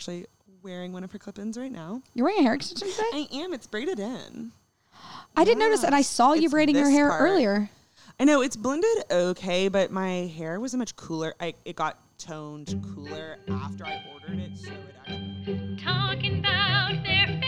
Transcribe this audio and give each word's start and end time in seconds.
actually 0.00 0.24
wearing 0.62 0.94
one 0.94 1.04
of 1.04 1.12
her 1.12 1.18
clip-ins 1.18 1.58
right 1.58 1.70
now. 1.70 2.00
You're 2.14 2.24
wearing 2.24 2.40
a 2.40 2.42
hair 2.44 2.54
extension 2.54 2.88
today? 2.88 3.02
I 3.12 3.28
am. 3.34 3.52
It's 3.52 3.66
braided 3.66 4.00
in. 4.00 4.50
I 5.36 5.44
didn't 5.44 5.58
notice, 5.58 5.84
and 5.84 5.94
I 5.94 6.00
saw 6.00 6.32
you 6.32 6.44
it's 6.44 6.52
braiding 6.52 6.74
your 6.74 6.88
hair 6.88 7.10
part. 7.10 7.20
earlier. 7.20 7.68
I 8.18 8.24
know 8.24 8.40
it's 8.40 8.56
blended 8.56 9.04
okay, 9.10 9.68
but 9.68 9.90
my 9.90 10.08
hair 10.34 10.58
was 10.58 10.72
a 10.72 10.78
much 10.78 10.96
cooler. 10.96 11.34
I 11.38 11.52
it 11.66 11.76
got 11.76 11.98
toned 12.16 12.82
cooler 12.94 13.36
after 13.50 13.84
I 13.84 14.02
ordered 14.10 14.38
it, 14.38 14.56
so 14.56 14.70
it 14.70 14.96
actually. 15.06 15.76
Talking 15.84 16.38
about 16.38 16.92
their 17.04 17.38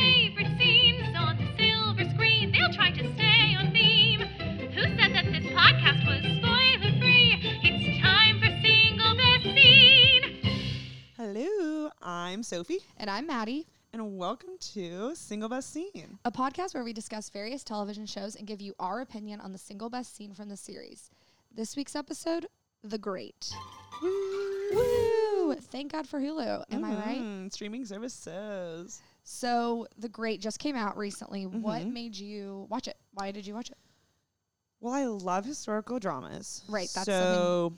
I'm 12.03 12.43
Sophie, 12.43 12.79
And 12.97 13.09
I'm 13.09 13.27
Maddie, 13.27 13.67
and 13.93 14.17
welcome 14.19 14.51
to 14.75 15.15
Single 15.15 15.49
Best 15.49 15.73
Scene. 15.73 16.19
a 16.25 16.33
podcast 16.33 16.75
where 16.75 16.83
we 16.85 16.93
discuss 16.93 17.31
various 17.31 17.63
television 17.63 18.07
shows 18.07 18.35
and 18.35 18.47
give 18.47 18.61
you 18.61 18.75
our 18.81 19.01
opinion 19.01 19.41
on 19.41 19.53
the 19.53 19.59
single 19.59 19.89
best 19.89 20.17
scene 20.17 20.35
from 20.35 20.49
the 20.49 20.57
series. 20.57 21.11
This 21.55 21.77
week's 21.77 21.95
episode, 21.95 22.47
The 22.83 22.99
Great. 22.99 23.53
Woo! 24.03 25.55
Thank 25.55 25.93
God 25.93 26.09
for 26.09 26.19
Hulu. 26.19 26.65
Am 26.73 26.85
I 26.85 26.95
right? 26.97 27.21
Mhm, 27.21 27.53
Streaming 27.53 27.85
services. 27.85 29.01
So, 29.23 29.87
The 29.99 30.09
Great 30.09 30.41
just 30.41 30.59
came 30.59 30.75
out 30.75 30.97
recently. 30.97 31.47
What 31.47 31.83
Mhm. 31.83 31.93
made 31.93 32.17
you 32.17 32.67
watch 32.69 32.89
it? 32.89 32.97
Why 33.15 33.31
did 33.31 33.47
you 33.47 33.55
watch 33.55 33.71
it? 33.71 33.79
Well, 34.81 34.93
I 34.95 35.05
love 35.05 35.45
historical 35.45 36.01
dramas. 36.01 36.63
Right, 36.69 36.91
that's 36.93 37.07
so. 37.07 37.75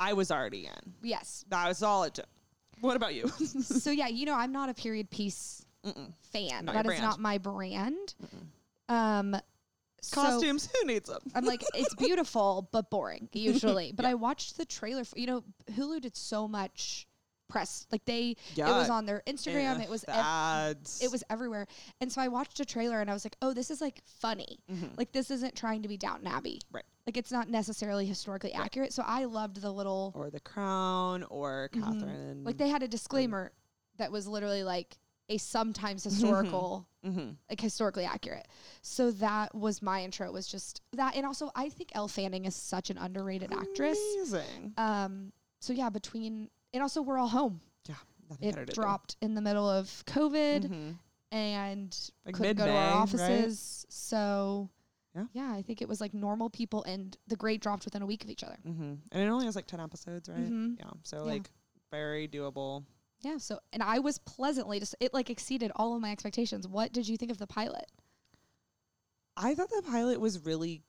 I 0.00 0.12
was 0.14 0.30
already 0.32 0.66
in. 0.66 0.94
Yes. 1.02 1.44
That 1.48 1.68
was 1.68 1.82
all 1.82 2.02
it 2.04 2.14
took. 2.14 2.26
What 2.80 2.96
about 2.96 3.14
you? 3.14 3.28
so, 3.38 3.90
yeah, 3.90 4.08
you 4.08 4.26
know, 4.26 4.34
I'm 4.34 4.52
not 4.52 4.68
a 4.68 4.74
period 4.74 5.10
piece 5.10 5.64
Mm-mm. 5.84 6.12
fan. 6.32 6.64
Not 6.66 6.74
That 6.74 6.84
is 6.86 6.90
brand. 6.90 7.02
not 7.02 7.20
my 7.20 7.38
brand. 7.38 8.14
Um, 8.88 9.36
so- 10.00 10.22
Costumes, 10.22 10.68
who 10.72 10.86
needs 10.86 11.08
them? 11.08 11.20
I'm 11.34 11.44
like, 11.44 11.62
it's 11.74 11.94
beautiful 11.94 12.68
but 12.72 12.90
boring 12.90 13.28
usually. 13.32 13.92
But 13.92 14.04
I 14.04 14.14
watched 14.14 14.56
the 14.56 14.64
trailer. 14.64 15.04
For, 15.04 15.18
you 15.18 15.26
know, 15.26 15.44
Hulu 15.72 16.00
did 16.00 16.16
so 16.16 16.46
much 16.48 17.06
press. 17.48 17.86
Like 17.90 18.04
they, 18.04 18.30
it 18.30 18.36
was 18.58 18.88
Yeah. 18.88 18.94
on 18.94 19.06
their 19.06 19.22
Instagram. 19.26 19.78
Yeah, 19.78 19.82
It 19.82 19.88
was, 19.90 20.02
the 20.02 20.14
ev- 20.16 20.24
ads. 20.24 21.02
it 21.02 21.10
was 21.10 21.24
everywhere. 21.30 21.66
And 22.00 22.12
so 22.12 22.20
I 22.20 22.28
watched 22.28 22.60
a 22.60 22.64
trailer 22.64 23.00
and 23.00 23.10
I 23.10 23.14
was 23.14 23.24
like, 23.24 23.36
oh, 23.42 23.52
this 23.54 23.70
is 23.70 23.80
like 23.80 24.02
funny. 24.04 24.58
Mhm. 24.70 24.96
Like 24.98 25.12
this 25.12 25.30
isn't 25.30 25.56
trying 25.56 25.82
to 25.82 25.88
be 25.88 25.96
Downton 25.96 26.26
Abbey. 26.28 26.60
Right. 26.70 26.84
Like 27.08 27.16
it's 27.16 27.32
not 27.32 27.48
necessarily 27.48 28.04
historically 28.04 28.52
accurate. 28.52 28.92
So 28.92 29.02
I 29.06 29.24
loved 29.24 29.62
the 29.62 29.70
little, 29.72 30.12
or 30.14 30.28
The 30.28 30.40
Crown 30.40 31.22
or 31.30 31.70
Mhm. 31.72 31.82
Catherine. 31.82 32.44
like 32.44 32.58
they 32.58 32.68
had 32.68 32.82
a 32.82 32.88
disclaimer 32.88 33.50
that 33.96 34.12
was 34.12 34.26
literally 34.26 34.62
like 34.62 34.98
a 35.30 35.38
sometimes 35.38 36.04
historical 36.04 36.86
hmm 37.02 37.30
like 37.48 37.62
historically 37.62 38.04
accurate. 38.04 38.46
So 38.82 39.10
that 39.12 39.54
was 39.54 39.80
my 39.80 40.04
intro 40.04 40.30
was 40.30 40.46
just 40.46 40.82
that 40.92 41.16
and 41.16 41.24
also 41.24 41.50
I 41.54 41.70
think 41.70 41.92
Elle 41.94 42.08
Fanning 42.08 42.44
is 42.44 42.54
such 42.54 42.90
an 42.90 42.98
underrated 42.98 43.54
actress. 43.54 43.98
Amazing. 44.16 44.74
Um 44.76 45.32
so 45.60 45.72
yeah, 45.72 45.88
between 45.88 46.50
and 46.74 46.82
also 46.82 47.00
we're 47.00 47.16
all 47.16 47.28
home. 47.28 47.62
Yeah, 47.88 47.94
nothing 48.28 48.50
better 48.50 48.62
It 48.64 48.66
to 48.66 48.72
do. 48.72 48.82
dropped 48.82 49.16
in 49.22 49.34
the 49.34 49.40
middle 49.40 49.66
of 49.66 49.86
COVID 50.04 50.68
Mhm. 50.68 50.98
and 51.32 52.10
Like 52.26 52.34
couldn't 52.34 52.56
go 52.56 52.66
to 52.66 52.70
our 52.70 52.76
mid-May, 52.76 52.92
right? 52.92 53.00
offices. 53.00 53.86
So 53.88 54.68
Yeah. 55.14 55.24
Yeah, 55.32 55.52
I 55.52 55.62
think 55.62 55.80
it 55.82 55.88
was 55.88 56.00
like 56.00 56.14
normal 56.14 56.50
people 56.50 56.84
and 56.84 57.16
The 57.26 57.36
Great 57.36 57.60
dropped 57.60 57.84
within 57.84 58.02
a 58.02 58.06
week 58.06 58.24
of 58.24 58.30
each 58.30 58.44
other. 58.44 58.58
Mm-hmm. 58.66 58.94
And 59.12 59.22
it 59.22 59.26
only 59.26 59.46
has 59.46 59.56
like 59.56 59.66
10 59.66 59.80
episodes, 59.80 60.28
right? 60.28 60.38
Mhm. 60.38 60.78
Yeah. 60.78 60.90
So, 61.02 61.18
Yeah. 61.18 61.32
like, 61.32 61.50
very 61.90 62.28
doable. 62.28 62.84
Yeah, 63.20 63.38
so 63.38 63.58
and 63.72 63.82
I 63.82 63.98
was 63.98 64.18
pleasantly 64.18 64.78
just 64.78 64.94
it 65.00 65.12
like 65.12 65.28
exceeded 65.30 65.72
all 65.74 65.94
of 65.96 66.00
my 66.00 66.12
expectations. 66.12 66.68
What 66.68 66.92
did 66.92 67.08
you 67.08 67.16
think 67.16 67.32
of 67.32 67.38
the 67.38 67.46
pilot? 67.48 67.86
I 69.36 69.54
thought 69.54 69.70
the 69.70 69.82
pilot 69.82 70.20
was 70.20 70.44
really. 70.44 70.82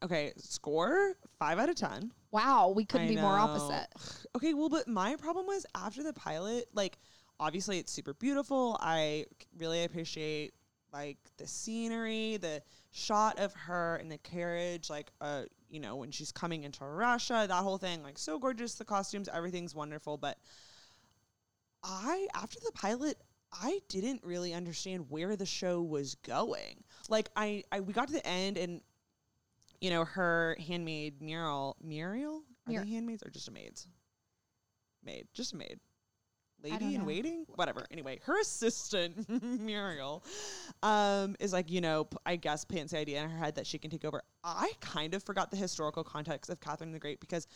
Okay, 0.00 0.32
score 0.36 1.14
five 1.40 1.58
out 1.58 1.68
of 1.68 1.74
10. 1.74 2.12
Wow, 2.30 2.68
we 2.68 2.84
couldn't 2.84 3.08
I 3.08 3.10
be 3.10 3.16
more 3.20 3.36
opposite. 3.36 3.88
Okay, 4.36 4.54
well, 4.54 4.68
but 4.68 4.86
my 4.86 5.16
problem 5.16 5.46
was 5.46 5.66
after 5.74 6.04
the 6.04 6.12
pilot, 6.12 6.68
like, 6.72 6.98
obviously 7.40 7.78
it's 7.78 7.90
super 7.90 8.14
beautiful. 8.14 8.78
I 8.80 9.24
really 9.56 9.82
appreciate, 9.82 10.52
like, 10.92 11.18
the 11.36 11.46
scenery, 11.46 12.36
the 12.38 12.62
shot 12.90 13.38
of 13.38 13.52
her 13.54 13.96
in 13.96 14.08
the 14.08 14.18
carriage, 14.18 14.90
like, 14.90 15.10
uh, 15.20 15.42
you 15.68 15.80
know, 15.80 15.96
when 15.96 16.10
she's 16.10 16.32
coming 16.32 16.64
into 16.64 16.84
Russia, 16.84 17.44
that 17.48 17.62
whole 17.62 17.78
thing, 17.78 18.02
like, 18.02 18.18
so 18.18 18.38
gorgeous. 18.38 18.74
The 18.74 18.84
costumes, 18.84 19.28
everything's 19.32 19.74
wonderful. 19.74 20.16
But 20.16 20.38
I, 21.82 22.26
after 22.34 22.58
the 22.64 22.72
pilot, 22.72 23.18
I 23.52 23.80
didn't 23.88 24.22
really 24.24 24.54
understand 24.54 25.06
where 25.08 25.36
the 25.36 25.46
show 25.46 25.82
was 25.82 26.14
going. 26.16 26.82
Like, 27.08 27.30
I, 27.36 27.64
I 27.72 27.80
we 27.80 27.92
got 27.92 28.08
to 28.08 28.14
the 28.14 28.26
end 28.26 28.58
and, 28.58 28.80
you 29.80 29.90
know, 29.90 30.04
her 30.04 30.56
handmaid 30.66 31.22
Muriel, 31.22 31.76
Muriel, 31.82 32.42
are 32.66 32.72
Mur- 32.72 32.84
they 32.84 32.90
handmaids 32.90 33.22
or 33.22 33.30
just 33.30 33.48
a 33.48 33.52
maids? 33.52 33.86
Maid, 35.04 35.28
just 35.32 35.52
a 35.52 35.56
maid. 35.56 35.78
Lady 36.62 36.94
in 36.94 37.04
waiting, 37.04 37.46
whatever. 37.54 37.84
Anyway, 37.90 38.20
her 38.24 38.40
assistant 38.40 39.28
Muriel 39.60 40.24
um, 40.82 41.36
is 41.38 41.52
like 41.52 41.70
you 41.70 41.80
know, 41.80 42.08
I 42.26 42.36
guess 42.36 42.64
plants 42.64 42.92
the 42.92 42.98
idea 42.98 43.22
in 43.22 43.30
her 43.30 43.38
head 43.38 43.54
that 43.56 43.66
she 43.66 43.78
can 43.78 43.90
take 43.90 44.04
over. 44.04 44.22
I 44.42 44.72
kind 44.80 45.14
of 45.14 45.22
forgot 45.22 45.50
the 45.50 45.56
historical 45.56 46.04
context 46.04 46.50
of 46.50 46.60
Catherine 46.60 46.92
the 46.92 46.98
Great 46.98 47.20
because 47.20 47.46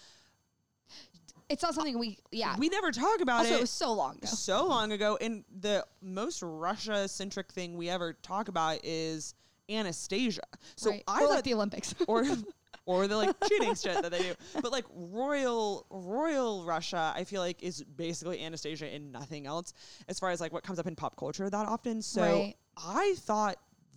It's 1.48 1.62
not 1.62 1.74
something 1.74 1.98
we 1.98 2.18
yeah. 2.30 2.56
we 2.58 2.68
never 2.68 2.90
talk 2.92 3.20
about 3.20 3.40
also, 3.40 3.54
it. 3.54 3.56
it 3.56 3.60
was 3.62 3.70
so 3.70 3.92
long 3.92 4.16
ago. 4.16 4.26
so 4.26 4.66
long 4.66 4.92
ago. 4.92 5.18
And 5.20 5.44
the 5.60 5.84
most 6.00 6.42
Russia 6.42 7.08
centric 7.08 7.52
thing 7.52 7.76
we 7.76 7.88
ever 7.88 8.12
talk 8.14 8.48
about 8.48 8.80
is 8.84 9.34
Anastasia. 9.68 10.42
So 10.76 10.90
right? 10.90 11.02
I 11.06 11.18
or 11.22 11.26
thought 11.26 11.34
like 11.36 11.44
the 11.44 11.54
Olympics. 11.54 11.94
or 12.06 12.24
or 12.86 13.06
the 13.06 13.16
like 13.16 13.34
cheating 13.48 13.74
shit 13.74 14.00
that 14.02 14.10
they 14.10 14.18
do. 14.22 14.34
But 14.60 14.72
like 14.72 14.84
royal 14.94 15.86
royal 15.90 16.64
Russia, 16.64 17.12
I 17.14 17.24
feel 17.24 17.40
like 17.40 17.62
is 17.62 17.82
basically 17.82 18.42
Anastasia 18.44 18.86
and 18.86 19.12
nothing 19.12 19.46
else 19.46 19.72
as 20.08 20.18
far 20.18 20.30
as 20.30 20.40
like 20.40 20.52
what 20.52 20.62
comes 20.64 20.78
up 20.78 20.86
in 20.86 20.96
pop 20.96 21.16
culture 21.16 21.48
that 21.48 21.66
often. 21.68 22.02
So 22.02 22.22
Right. 22.22 22.54
I 22.76 23.14
thought 23.18 23.56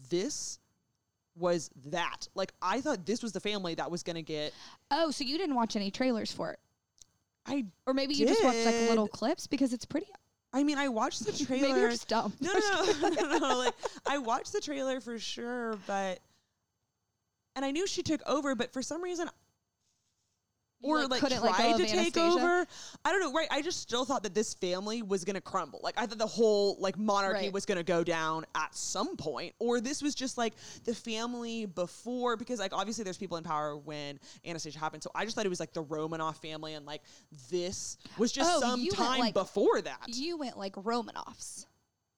this 0.09 0.59
was 1.35 1.69
that. 1.87 2.27
Like 2.35 2.53
I 2.61 2.81
thought 2.81 3.05
this 3.05 3.23
was 3.23 3.31
the 3.31 3.39
family 3.39 3.75
that 3.75 3.89
was 3.89 4.03
gonna 4.03 4.21
get 4.21 4.53
oh, 4.91 5.11
so 5.11 5.23
you 5.23 5.37
didn't 5.37 5.55
watch 5.55 5.75
any 5.75 5.91
trailers 5.91 6.31
for 6.31 6.51
it, 6.51 6.59
I 7.45 7.65
or 7.85 7.93
maybe 7.93 8.13
you 8.13 8.25
just 8.27 8.43
watched 8.43 8.65
like 8.65 8.75
little 8.89 9.07
clips 9.07 9.47
because 9.47 9.73
it's 9.73 9.85
pretty. 9.85 10.07
I 10.53 10.63
mean 10.63 10.77
I 10.77 10.87
watched 10.87 11.25
the 11.25 11.33
trailer. 11.45 11.67
Maybe 11.67 11.79
you're 11.81 11.89
just 11.89 12.07
dumb. 12.07 12.33
no, 12.39 12.53
no, 12.53 12.93
no, 13.01 13.09
no, 13.09 13.37
no, 13.37 13.57
Like 13.57 13.73
I 14.05 14.17
watched 14.19 14.53
the 14.53 14.61
trailer 14.61 15.01
for 15.01 15.19
sure, 15.19 15.77
but 15.87 16.19
and 17.55 17.63
I 17.65 17.71
knew 17.71 17.87
she 17.87 18.03
took 18.03 18.21
over, 18.27 18.55
but 18.55 18.71
for 18.73 18.81
some 18.81 19.01
reason, 19.03 19.29
You, 20.81 20.91
or 20.91 21.07
like, 21.07 21.21
like, 21.23 21.31
tried 21.55 21.77
to 21.77 21.83
take 21.83 21.93
Anastasia? 21.93 22.27
over. 22.27 22.67
I 23.05 23.11
don't 23.11 23.19
know. 23.21 23.31
Right? 23.31 23.47
I 23.49 23.61
just 23.61 23.79
still 23.81 24.03
thought 24.05 24.23
that 24.23 24.35
this 24.35 24.53
family 24.53 25.01
was 25.01 25.23
gonna 25.23 25.41
crumble. 25.41 25.79
Like 25.81 25.95
I 25.97 26.05
thought 26.05 26.17
the 26.17 26.27
whole 26.27 26.75
like 26.79 26.97
monarchy 26.97 27.45
Right. 27.45 27.53
was 27.53 27.65
gonna 27.65 27.81
go 27.83 28.03
down 28.03 28.45
at 28.55 28.75
some 28.75 29.15
point, 29.15 29.55
or 29.57 29.79
this 29.79 30.01
was 30.03 30.13
just 30.13 30.37
like 30.37 30.53
the 30.83 30.93
family 30.93 31.65
before, 31.65 32.35
because 32.37 32.59
like 32.59 32.73
obviously 32.73 33.03
there's 33.03 33.17
people 33.17 33.37
in 33.37 33.43
power 33.43 33.77
when 33.77 34.19
Anastasia 34.45 34.77
happened. 34.77 35.01
So 35.01 35.09
I 35.15 35.23
just 35.23 35.35
thought 35.35 35.45
it 35.45 35.49
was 35.49 35.59
like 35.61 35.73
the 35.73 35.83
Romanov 35.83 36.35
family, 36.41 36.73
and 36.73 36.85
like 36.85 37.01
this 37.49 37.97
was 38.17 38.31
just 38.31 38.49
Oh, 38.53 38.59
some 38.59 38.85
time 38.89 39.19
like, 39.21 39.33
before 39.33 39.81
that, 39.81 40.07
You 40.09 40.37
went 40.37 40.57
like 40.57 40.73
Romanoffs. 40.75 41.65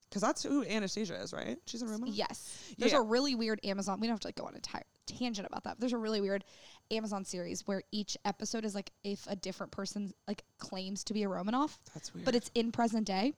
because 0.10 0.22
that's 0.22 0.42
who 0.44 0.66
Anastasia 0.66 1.16
is, 1.22 1.32
right? 1.32 1.58
She's 1.68 1.84
a 1.84 1.86
Romanov. 1.86 2.10
Yes. 2.12 2.50
There's 2.78 2.92
Yeah. 2.92 2.98
a 3.00 3.04
really 3.04 3.36
weird 3.36 3.60
Amazon. 3.64 4.00
We 4.02 4.08
don't 4.08 4.16
have 4.16 4.20
to 4.22 4.28
like 4.28 4.36
go 4.36 4.46
on 4.46 4.54
a 4.54 4.56
entire 4.58 4.84
tangent 5.08 5.48
about 5.50 5.64
that. 5.64 5.80
There's 5.80 5.94
a 5.94 5.98
really 5.98 6.22
weird 6.22 6.44
Amazon 6.92 7.26
series 7.26 7.66
where 7.66 7.82
each 7.92 8.18
episode 8.26 8.64
is 8.66 8.76
like 8.76 8.92
if 9.04 9.26
a 9.28 9.36
different 9.36 9.72
person 9.72 10.14
like 10.28 10.44
claims 10.60 11.04
to 11.06 11.14
be 11.14 11.24
a 11.24 11.28
Romanov, 11.28 11.78
That's 11.94 12.14
weird. 12.14 12.26
but 12.26 12.36
it's 12.36 12.52
in 12.54 12.72
present 12.72 13.08
day. 13.08 13.34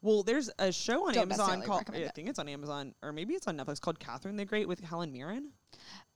Well, 0.00 0.22
there's 0.22 0.48
a 0.60 0.70
show 0.70 1.08
on 1.08 1.14
Don't 1.14 1.24
Amazon 1.24 1.60
called 1.62 1.84
I 1.92 1.96
it. 1.96 2.14
think 2.14 2.28
it's 2.28 2.38
on 2.38 2.48
Amazon 2.48 2.94
or 3.02 3.12
maybe 3.12 3.34
it's 3.34 3.48
on 3.48 3.56
Netflix 3.58 3.80
called 3.80 3.98
Catherine 3.98 4.36
the 4.36 4.44
Great 4.44 4.68
with 4.68 4.80
Helen 4.80 5.12
Mirren. 5.12 5.50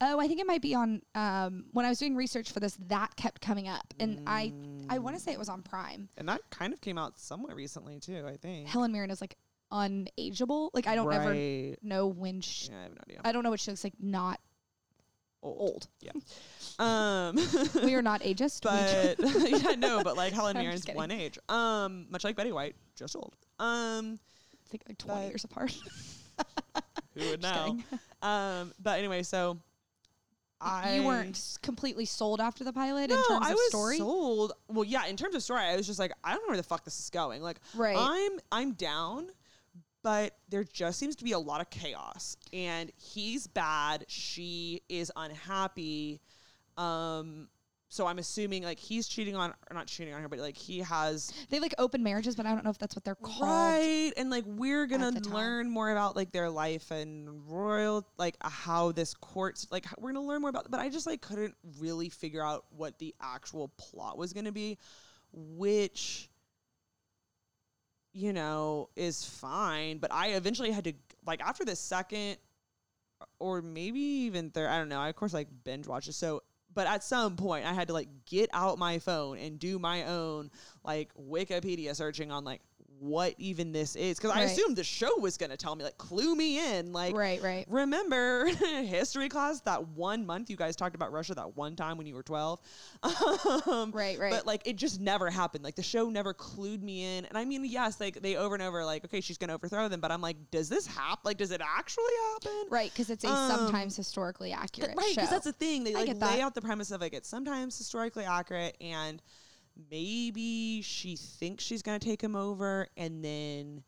Oh, 0.00 0.20
I 0.20 0.28
think 0.28 0.40
it 0.40 0.46
might 0.46 0.62
be 0.62 0.74
on. 0.74 1.02
Um, 1.16 1.64
when 1.72 1.84
I 1.84 1.88
was 1.88 1.98
doing 1.98 2.14
research 2.14 2.52
for 2.52 2.60
this, 2.60 2.76
that 2.88 3.14
kept 3.16 3.40
coming 3.40 3.68
up, 3.68 3.92
and 4.00 4.22
I 4.26 4.52
I 4.88 4.98
want 4.98 5.16
to 5.16 5.22
say 5.22 5.32
it 5.32 5.38
was 5.38 5.48
on 5.48 5.62
Prime. 5.62 6.08
And 6.16 6.28
that 6.28 6.40
kind 6.50 6.72
of 6.72 6.80
came 6.80 6.96
out 6.96 7.18
somewhat 7.18 7.54
recently 7.56 7.98
too, 7.98 8.24
I 8.26 8.36
think. 8.36 8.68
Helen 8.68 8.92
Mirren 8.92 9.10
is 9.10 9.20
like 9.20 9.36
unageable. 9.72 10.70
Like 10.74 10.86
I 10.86 10.94
don't 10.94 11.12
ever 11.12 11.30
right. 11.30 11.76
know 11.82 12.06
when 12.06 12.40
she. 12.40 12.68
Yeah, 12.70 12.78
I 12.78 12.82
have 12.82 12.90
no 12.92 13.00
idea. 13.08 13.20
I 13.24 13.32
don't 13.32 13.42
know 13.42 13.50
what 13.50 13.60
she 13.60 13.70
looks 13.70 13.82
like. 13.84 13.94
Not 14.00 14.38
old. 15.42 15.88
Yeah. 16.00 16.12
Um 16.78 17.36
we 17.84 17.94
are 17.94 18.02
not 18.02 18.20
ageist. 18.30 18.64
We 18.64 19.22
but 19.50 19.50
yeah, 19.62 19.74
no, 19.76 20.02
but 20.04 20.16
like 20.16 20.32
Helen 20.32 20.56
I'm 20.56 20.62
Mirren's 20.64 20.76
just 20.80 20.86
kidding. 20.86 20.96
one 20.98 21.10
age. 21.10 21.38
Um, 21.48 22.06
much 22.10 22.22
like 22.24 22.36
Betty 22.36 22.52
White, 22.52 22.76
just 22.96 23.16
old. 23.16 23.34
Um, 23.58 24.18
I 24.66 24.68
think 24.68 24.82
like 24.88 24.98
twenty 24.98 25.22
but- 25.22 25.28
years 25.30 25.44
apart. 25.44 25.74
who 27.14 27.28
would 27.30 27.42
Just 27.42 27.54
know? 27.54 27.78
Um, 28.22 28.72
but 28.82 28.98
anyway, 28.98 29.22
so 29.22 29.58
I 30.60 30.94
you 30.96 31.02
weren't 31.02 31.36
s- 31.36 31.58
completely 31.60 32.04
sold 32.06 32.40
after 32.40 32.62
the 32.64 32.72
pilot 32.72 33.10
in 33.10 33.16
No, 33.16 33.22
terms 33.28 33.46
I 33.46 33.50
of 33.50 33.54
was 33.56 33.68
story. 33.68 33.98
sold. 33.98 34.52
Well, 34.68 34.84
yeah, 34.84 35.06
in 35.06 35.16
terms 35.16 35.34
of 35.34 35.42
story, 35.42 35.60
I 35.60 35.76
was 35.76 35.86
just 35.86 35.98
like, 35.98 36.12
I 36.24 36.30
don't 36.32 36.42
know 36.42 36.48
where 36.48 36.56
the 36.56 36.62
fuck 36.62 36.84
this 36.84 36.98
is 37.00 37.10
going. 37.10 37.42
Like, 37.42 37.58
Right. 37.74 37.96
I'm 37.98 38.38
I'm 38.50 38.72
down, 38.72 39.26
but 40.02 40.36
there 40.48 40.64
just 40.64 40.98
seems 40.98 41.16
to 41.16 41.24
be 41.24 41.32
a 41.32 41.38
lot 41.38 41.60
of 41.60 41.70
chaos, 41.70 42.36
and 42.52 42.90
he's 42.96 43.46
bad. 43.46 44.04
She 44.08 44.82
is 44.88 45.12
unhappy. 45.16 46.20
Um, 46.76 47.48
so 47.92 48.06
I'm 48.06 48.18
assuming 48.18 48.62
like 48.62 48.78
he's 48.78 49.06
cheating 49.06 49.36
on, 49.36 49.50
or 49.50 49.74
not 49.74 49.86
cheating 49.86 50.14
on 50.14 50.22
her, 50.22 50.28
but 50.28 50.38
like 50.38 50.56
he 50.56 50.78
has 50.78 51.30
they 51.50 51.60
like 51.60 51.74
open 51.76 52.02
marriages, 52.02 52.34
but 52.34 52.46
I 52.46 52.54
don't 52.54 52.64
know 52.64 52.70
if 52.70 52.78
that's 52.78 52.96
what 52.96 53.04
they're 53.04 53.14
called. 53.14 53.42
right, 53.42 54.12
and 54.16 54.30
like 54.30 54.44
we're 54.46 54.86
gonna 54.86 55.10
learn 55.28 55.68
more 55.68 55.90
about 55.90 56.16
like 56.16 56.32
their 56.32 56.48
life 56.48 56.90
and 56.90 57.28
royal, 57.46 58.06
like 58.16 58.36
how 58.40 58.92
this 58.92 59.12
court's 59.12 59.66
like 59.70 59.84
we're 59.98 60.14
gonna 60.14 60.26
learn 60.26 60.40
more 60.40 60.48
about. 60.48 60.70
But 60.70 60.80
I 60.80 60.88
just 60.88 61.06
like 61.06 61.20
couldn't 61.20 61.54
really 61.78 62.08
figure 62.08 62.42
out 62.44 62.64
what 62.70 62.98
the 62.98 63.14
actual 63.20 63.68
plot 63.76 64.16
was 64.16 64.32
gonna 64.32 64.52
be, 64.52 64.78
which 65.34 66.30
you 68.12 68.32
know 68.32 68.88
is 68.96 69.24
fine. 69.24 69.98
But 69.98 70.12
I 70.12 70.28
eventually 70.30 70.70
had 70.70 70.84
to 70.84 70.92
like 71.26 71.40
after 71.40 71.64
the 71.64 71.76
second 71.76 72.36
or 73.38 73.62
maybe 73.62 74.00
even 74.00 74.50
third. 74.50 74.68
I 74.68 74.78
don't 74.78 74.88
know. 74.88 75.00
I 75.00 75.08
of 75.08 75.16
course 75.16 75.34
like 75.34 75.48
binge 75.64 75.86
watches. 75.86 76.16
So, 76.16 76.42
but 76.74 76.86
at 76.86 77.04
some 77.04 77.36
point, 77.36 77.66
I 77.66 77.72
had 77.72 77.88
to 77.88 77.94
like 77.94 78.08
get 78.26 78.50
out 78.52 78.78
my 78.78 78.98
phone 78.98 79.38
and 79.38 79.58
do 79.58 79.78
my 79.78 80.04
own 80.06 80.50
like 80.84 81.10
Wikipedia 81.14 81.94
searching 81.94 82.30
on 82.30 82.44
like 82.44 82.60
what 83.02 83.34
even 83.36 83.72
this 83.72 83.96
is 83.96 84.16
because 84.16 84.30
I 84.30 84.42
assumed 84.42 84.76
the 84.76 84.84
show 84.84 85.18
was 85.18 85.36
gonna 85.36 85.56
tell 85.56 85.74
me 85.74 85.82
like 85.82 85.98
clue 85.98 86.36
me 86.36 86.78
in 86.78 86.92
like 86.92 87.16
right, 87.16 87.42
right. 87.42 87.66
remember 87.68 88.46
history 88.84 89.28
class 89.28 89.60
that 89.62 89.88
one 89.88 90.24
month 90.24 90.48
you 90.48 90.54
guys 90.56 90.76
talked 90.76 90.94
about 90.94 91.10
Russia 91.10 91.34
that 91.34 91.56
one 91.56 91.74
time 91.74 91.98
when 91.98 92.06
you 92.06 92.14
were 92.14 92.22
12 92.22 92.60
um, 93.66 93.90
Right, 93.90 94.18
right. 94.20 94.30
but 94.30 94.46
like 94.46 94.62
it 94.66 94.76
just 94.76 95.00
never 95.00 95.30
happened 95.30 95.64
like 95.64 95.74
the 95.74 95.82
show 95.82 96.08
never 96.10 96.32
clued 96.32 96.80
me 96.80 97.18
in 97.18 97.24
and 97.24 97.36
I 97.36 97.44
mean 97.44 97.64
yes 97.64 97.98
like 98.00 98.22
they 98.22 98.36
over 98.36 98.54
and 98.54 98.62
over 98.62 98.84
like 98.84 99.04
okay 99.06 99.20
she's 99.20 99.36
gonna 99.36 99.54
overthrow 99.54 99.88
them 99.88 100.00
but 100.00 100.12
I'm 100.12 100.20
like 100.20 100.36
does 100.52 100.68
this 100.68 100.86
happen 100.86 101.22
like 101.24 101.38
does 101.38 101.50
it 101.50 101.60
actually 101.60 102.04
happen 102.34 102.66
Right, 102.70 102.90
because 102.92 103.10
it's 103.10 103.24
a 103.24 103.28
Um, 103.28 103.50
sometimes 103.50 103.96
historically 103.96 104.52
accurate 104.52 104.94
right, 104.96 105.10
because 105.14 105.28
that's 105.30 105.44
the 105.44 105.52
thing. 105.52 105.82
They 105.84 105.94
I 105.94 105.98
like 106.04 106.08
lay 106.08 106.14
that. 106.14 106.40
out 106.40 106.54
the 106.54 106.62
premise 106.62 106.90
of 106.92 107.00
like 107.00 107.12
it's 107.14 107.28
sometimes 107.28 107.76
historically 107.76 108.24
accurate, 108.24 108.76
and 108.80 109.20
maybe 109.90 110.82
she 110.82 111.16
thinks 111.16 111.64
she's 111.64 111.82
gonna 111.82 111.98
take 111.98 112.22
him 112.22 112.36
over, 112.36 112.88
and 112.96 113.24
then 113.24 113.82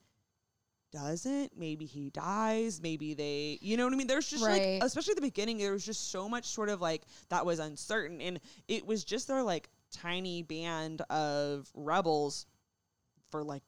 doesn't. 0.93 1.57
Maybe 1.59 1.87
he 1.87 2.11
dies. 2.11 2.81
Maybe 2.81 3.15
they, 3.15 3.59
you 3.61 3.77
know 3.77 3.85
what 3.85 3.93
I 3.93 3.97
mean. 3.97 4.07
There's 4.07 4.31
just 4.31 4.45
Right. 4.45 4.75
like, 4.75 4.85
especially 4.85 5.13
at 5.13 5.17
the 5.17 5.23
beginning, 5.23 5.59
there 5.59 5.73
was 5.73 5.85
just 5.85 6.11
so 6.13 6.29
much 6.29 6.45
sort 6.47 6.69
of 6.69 6.81
like 6.81 7.03
that 7.31 7.45
was 7.45 7.59
uncertain, 7.59 8.21
and 8.21 8.39
it 8.69 8.87
was 8.87 9.05
just 9.05 9.27
their 9.27 9.43
like 9.43 9.69
tiny 9.91 10.43
band 10.43 11.01
of 11.11 11.69
rebels 11.75 12.47
for 13.31 13.43
like 13.43 13.63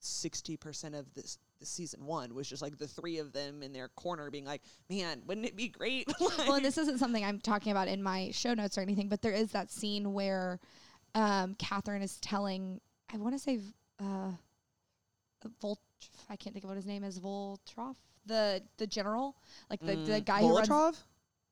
sixty 0.00 0.56
percent 0.56 0.94
of 0.94 1.12
this. 1.14 1.38
The 1.60 1.66
season 1.66 2.04
one 2.04 2.34
was 2.34 2.48
just 2.48 2.60
like 2.62 2.76
the 2.78 2.88
three 2.88 3.18
of 3.18 3.32
them 3.32 3.62
in 3.62 3.72
their 3.72 3.88
corner 3.88 4.28
being 4.30 4.44
like, 4.44 4.60
man, 4.90 5.22
wouldn't 5.26 5.46
it 5.46 5.56
be 5.56 5.68
great? 5.68 6.08
well, 6.20 6.54
and 6.54 6.64
this 6.64 6.76
isn't 6.76 6.98
something 6.98 7.24
I'm 7.24 7.40
talking 7.40 7.70
about 7.70 7.86
in 7.88 8.02
my 8.02 8.32
show 8.32 8.52
notes 8.54 8.76
or 8.76 8.80
anything, 8.82 9.08
but 9.08 9.22
there 9.22 9.32
is 9.32 9.52
that 9.52 9.70
scene 9.70 10.12
where 10.12 10.58
um, 11.14 11.54
Catherine 11.58 12.02
is 12.02 12.18
telling, 12.20 12.80
I 13.12 13.16
want 13.18 13.34
to 13.34 13.38
say, 13.38 13.60
uh, 14.00 14.32
Volt, 15.60 15.78
I 16.30 16.36
can't 16.36 16.54
think 16.54 16.64
of 16.64 16.70
what 16.70 16.76
his 16.76 16.86
name 16.86 17.04
is, 17.04 17.18
Voltroff, 17.20 17.96
the 18.26 18.62
the 18.78 18.86
general, 18.86 19.36
like 19.68 19.80
the, 19.80 19.94
the 19.96 20.20
Mm, 20.20 20.24
guy 20.24 20.40
who 20.40 20.56
runs, 20.56 20.68
Volotrov? 20.68 20.94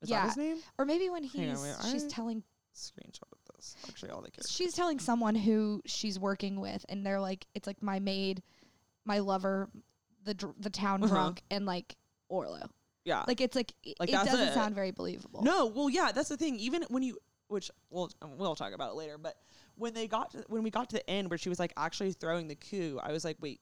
Is 0.01 0.09
Yeah. 0.09 0.21
that 0.21 0.27
his 0.29 0.37
name? 0.37 0.57
or 0.77 0.85
maybe 0.85 1.09
when 1.09 1.23
Hang 1.23 1.43
on, 1.43 1.49
he's 1.49 1.61
wait, 1.61 1.75
she's 1.91 2.03
I- 2.05 2.09
telling 2.09 2.43
Screenshot 2.75 3.31
of 3.31 3.55
this. 3.55 3.75
Actually, 3.87 4.09
all 4.09 4.21
the 4.21 4.31
characters. 4.31 4.51
she's 4.51 4.73
telling 4.73 4.97
someone 4.99 5.35
who 5.35 5.81
she's 5.85 6.17
working 6.19 6.59
with, 6.59 6.83
and 6.89 7.05
they're 7.05 7.19
like, 7.21 7.45
it's 7.53 7.67
like 7.67 7.83
my 7.83 7.99
maid, 7.99 8.41
my 9.05 9.19
lover, 9.19 9.69
the 10.23 10.33
dr- 10.33 10.55
the 10.59 10.71
town 10.71 11.03
Uh-huh. 11.03 11.13
drunk, 11.13 11.43
and 11.51 11.67
like 11.67 11.95
Orlo. 12.31 12.67
Yeah. 13.05 13.25
Like 13.27 13.41
it's 13.41 13.55
like, 13.55 13.73
Like, 13.99 14.09
it 14.09 14.13
doesn't 14.13 14.39
it. 14.47 14.53
sound 14.55 14.73
very 14.73 14.89
believable. 14.89 15.43
no, 15.43 15.67
well, 15.67 15.87
yeah, 15.89 16.11
that's 16.11 16.29
the 16.29 16.37
thing. 16.37 16.55
Even 16.57 16.81
when 16.89 17.03
you, 17.03 17.19
which 17.53 17.71
we'll 17.89 18.11
we'll 18.37 18.55
talk 18.55 18.73
about 18.73 18.91
it 18.91 18.95
later, 18.95 19.17
but 19.17 19.37
when 19.75 19.93
they 19.93 20.07
got 20.07 20.31
to, 20.31 20.43
when 20.47 20.63
we 20.63 20.69
got 20.69 20.89
to 20.89 20.97
the 20.97 21.09
end 21.09 21.29
where 21.29 21.37
she 21.37 21.49
was 21.49 21.59
like 21.59 21.73
actually 21.77 22.11
throwing 22.11 22.47
the 22.47 22.55
coup, 22.55 22.99
I 23.01 23.11
was 23.11 23.23
like, 23.23 23.37
wait, 23.39 23.61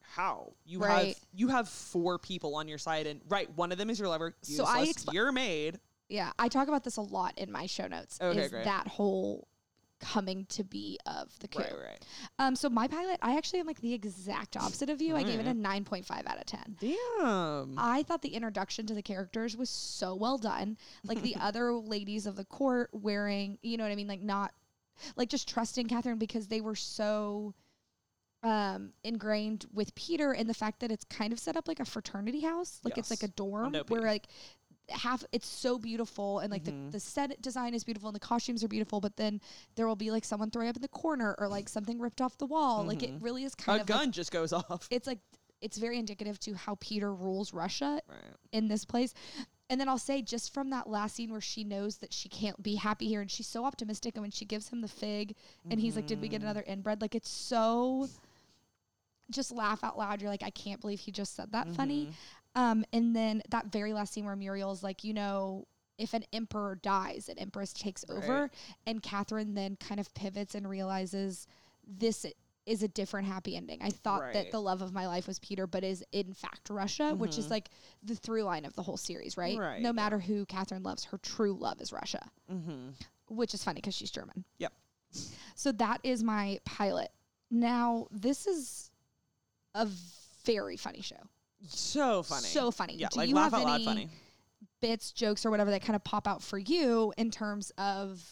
how 0.00 0.52
you 0.64 0.80
have 0.82 1.14
you 1.32 1.48
have 1.48 1.68
four 1.68 2.18
people 2.18 2.56
on 2.56 2.68
your 2.68 2.78
side, 2.78 3.06
and 3.06 3.20
right, 3.28 3.48
one 3.56 3.72
of 3.72 3.78
them 3.78 3.90
is 3.90 3.98
your 3.98 4.08
lover. 4.08 4.34
So 4.42 4.64
I 4.64 4.80
useless, 4.80 5.04
expl- 5.04 5.14
your 5.14 5.32
maid. 5.32 5.78
Yeah, 6.08 6.32
I 6.38 6.48
talk 6.48 6.68
about 6.68 6.84
this 6.84 6.96
a 6.96 7.02
lot 7.02 7.34
in 7.36 7.50
my 7.50 7.66
show 7.66 7.86
notes. 7.86 8.18
Okay, 8.20 8.40
is 8.40 8.50
great. 8.50 8.64
that 8.64 8.88
whole 8.88 9.48
coming 10.00 10.46
to 10.50 10.64
be 10.64 10.98
of 11.06 11.36
the 11.40 11.48
coup. 11.48 11.60
Right, 11.60 11.72
right. 11.72 12.04
Um, 12.38 12.56
so 12.56 12.68
my 12.68 12.86
pilot, 12.86 13.18
I 13.22 13.36
actually 13.36 13.60
am 13.60 13.66
like 13.66 13.80
the 13.80 13.94
exact 13.94 14.56
opposite 14.56 14.90
of 14.90 15.00
you. 15.00 15.16
I 15.16 15.22
gave 15.22 15.40
it 15.40 15.46
a 15.46 15.54
nine 15.54 15.84
point 15.84 16.04
five 16.04 16.26
out 16.26 16.38
of 16.38 16.46
ten. 16.46 16.76
Damn. 16.80 17.74
I 17.78 18.04
thought 18.06 18.22
the 18.22 18.34
introduction 18.34 18.86
to 18.86 18.94
the 18.94 19.02
characters 19.02 19.56
was 19.56 19.70
so 19.70 20.14
well 20.14 20.38
done. 20.38 20.76
Like 21.04 21.22
the 21.22 21.36
other 21.40 21.72
ladies 21.72 22.26
of 22.26 22.36
the 22.36 22.44
court 22.44 22.90
wearing, 22.92 23.58
you 23.62 23.76
know 23.76 23.84
what 23.84 23.92
I 23.92 23.96
mean, 23.96 24.08
like 24.08 24.22
not 24.22 24.52
like 25.16 25.28
just 25.28 25.48
trusting 25.48 25.88
Catherine 25.88 26.18
because 26.18 26.46
they 26.46 26.60
were 26.60 26.76
so 26.76 27.54
um 28.42 28.92
ingrained 29.02 29.64
with 29.72 29.94
Peter 29.94 30.32
and 30.32 30.48
the 30.48 30.54
fact 30.54 30.80
that 30.80 30.90
it's 30.90 31.04
kind 31.04 31.32
of 31.32 31.38
set 31.38 31.56
up 31.56 31.66
like 31.66 31.80
a 31.80 31.84
fraternity 31.84 32.40
house. 32.40 32.80
Like 32.84 32.98
it's 32.98 33.10
like 33.10 33.22
a 33.22 33.28
dorm 33.28 33.74
where 33.88 34.02
like 34.02 34.28
half 34.88 35.24
it's 35.32 35.48
so 35.48 35.78
beautiful 35.78 36.38
and 36.38 36.50
like 36.52 36.62
Mhm. 36.62 36.86
the, 36.86 36.92
the 36.92 37.00
set 37.00 37.42
design 37.42 37.74
is 37.74 37.82
beautiful 37.82 38.08
and 38.08 38.14
the 38.14 38.20
costumes 38.20 38.62
are 38.62 38.68
beautiful 38.68 39.00
but 39.00 39.16
then 39.16 39.40
there 39.74 39.86
will 39.86 39.96
be 39.96 40.10
like 40.12 40.24
someone 40.24 40.50
throwing 40.50 40.68
up 40.68 40.76
in 40.76 40.82
the 40.82 40.88
corner 40.88 41.34
or 41.38 41.48
like 41.48 41.68
something 41.68 41.98
ripped 41.98 42.20
off 42.20 42.38
the 42.38 42.46
wall 42.46 42.84
like 42.84 43.02
it 43.02 43.10
Mhm. 43.18 43.22
really 43.22 43.42
is 43.44 43.54
kind 43.54 43.78
a 43.78 43.82
of 43.82 43.88
a 43.88 43.92
gun 43.92 44.12
just 44.12 44.30
goes 44.30 44.52
off. 44.52 44.86
it's 44.90 45.06
like 45.06 45.18
it's 45.60 45.78
very 45.78 45.98
indicative 45.98 46.38
to 46.40 46.54
how 46.54 46.76
Peter 46.80 47.12
rules 47.14 47.52
Russia 47.54 48.00
right. 48.08 48.18
in 48.52 48.68
this 48.68 48.84
place. 48.84 49.14
And 49.70 49.80
then 49.80 49.88
I'll 49.88 49.98
say 49.98 50.22
just 50.22 50.52
from 50.54 50.70
that 50.70 50.86
last 50.88 51.16
scene 51.16 51.32
where 51.32 51.40
she 51.40 51.64
knows 51.64 51.96
that 51.96 52.12
she 52.12 52.28
can't 52.28 52.62
be 52.62 52.76
happy 52.76 53.08
here 53.08 53.20
and 53.22 53.28
she's 53.30 53.48
so 53.48 53.64
optimistic 53.64 54.14
and 54.14 54.22
when 54.22 54.30
she 54.30 54.44
gives 54.44 54.68
him 54.68 54.82
the 54.82 54.86
fig 54.88 55.34
and 55.68 55.80
he's 55.80 55.96
like, 55.96 56.06
Did 56.06 56.20
we 56.20 56.28
get 56.28 56.40
Mhm. 56.42 56.44
another 56.44 56.62
inbred? 56.64 57.00
Like 57.00 57.14
it's 57.16 57.30
so 57.30 58.08
just 59.30 59.50
laugh 59.50 59.82
out 59.82 59.98
loud. 59.98 60.20
You're 60.20 60.30
like, 60.30 60.44
I 60.44 60.50
can't 60.50 60.80
believe 60.80 61.00
he 61.00 61.10
just 61.10 61.34
said 61.34 61.50
that 61.52 61.68
funny. 61.74 62.10
Um, 62.56 62.84
and 62.92 63.14
then 63.14 63.42
that 63.50 63.66
very 63.66 63.92
last 63.92 64.12
scene 64.14 64.24
where 64.24 64.34
Muriel's 64.34 64.82
like, 64.82 65.04
you 65.04 65.14
know, 65.14 65.66
if 65.98 66.12
an 66.14 66.24
emperor 66.32 66.74
dies, 66.82 67.28
an 67.28 67.38
empress 67.38 67.72
takes 67.72 68.04
Right. 68.08 68.18
over, 68.18 68.50
and 68.86 69.02
Catherine 69.02 69.54
then 69.54 69.76
kind 69.76 70.00
of 70.00 70.12
pivots 70.14 70.54
and 70.54 70.68
realizes 70.68 71.46
this 71.86 72.26
is 72.66 72.82
a 72.82 72.88
different 72.88 73.28
happy 73.28 73.56
ending. 73.56 73.80
I 73.80 73.90
thought 73.90 74.32
that 74.32 74.50
the 74.50 74.60
love 74.60 74.82
of 74.82 74.92
my 74.92 75.06
life 75.06 75.28
was 75.28 75.38
Peter, 75.38 75.66
but 75.68 75.84
is 75.84 76.02
in 76.10 76.32
fact 76.34 76.68
Russia, 76.68 77.14
which 77.14 77.38
is 77.38 77.46
Mhm. 77.46 77.50
like 77.50 77.70
the 78.02 78.16
through 78.16 78.42
line 78.42 78.64
of 78.64 78.74
the 78.74 78.82
whole 78.82 78.96
series, 78.96 79.36
right? 79.36 79.56
Right, 79.56 79.80
No 79.80 79.92
matter 79.92 80.18
who 80.18 80.44
Catherine 80.46 80.82
loves, 80.82 81.04
her 81.04 81.18
true 81.18 81.52
love 81.54 81.80
is 81.80 81.92
Russia, 81.92 82.28
Mm-hmm. 82.50 82.90
which 83.28 83.54
is 83.54 83.62
funny 83.62 83.76
because 83.80 83.94
she's 83.94 84.10
German. 84.10 84.44
Yep. 84.58 84.72
So 85.54 85.70
that 85.72 86.00
is 86.02 86.24
my 86.24 86.58
pilot. 86.64 87.12
Now, 87.50 88.08
this 88.10 88.46
is 88.48 88.90
a 89.74 89.86
very 90.44 90.76
funny 90.76 91.02
show. 91.02 91.28
So 91.68 92.22
funny. 92.22 92.46
So 92.48 92.70
funny. 92.70 92.94
Yeah, 92.96 93.08
Do 93.10 93.20
like 93.20 93.28
you 93.28 93.34
laugh 93.34 93.52
have 93.52 93.60
out 93.62 93.66
loud 93.66 93.74
any 93.76 93.84
funny. 93.84 94.08
bits, 94.80 95.12
jokes, 95.12 95.44
or 95.46 95.50
whatever 95.50 95.70
that 95.70 95.82
kind 95.82 95.96
of 95.96 96.04
pop 96.04 96.26
out 96.28 96.42
for 96.42 96.58
you 96.58 97.12
in 97.16 97.30
terms 97.30 97.72
of, 97.78 98.22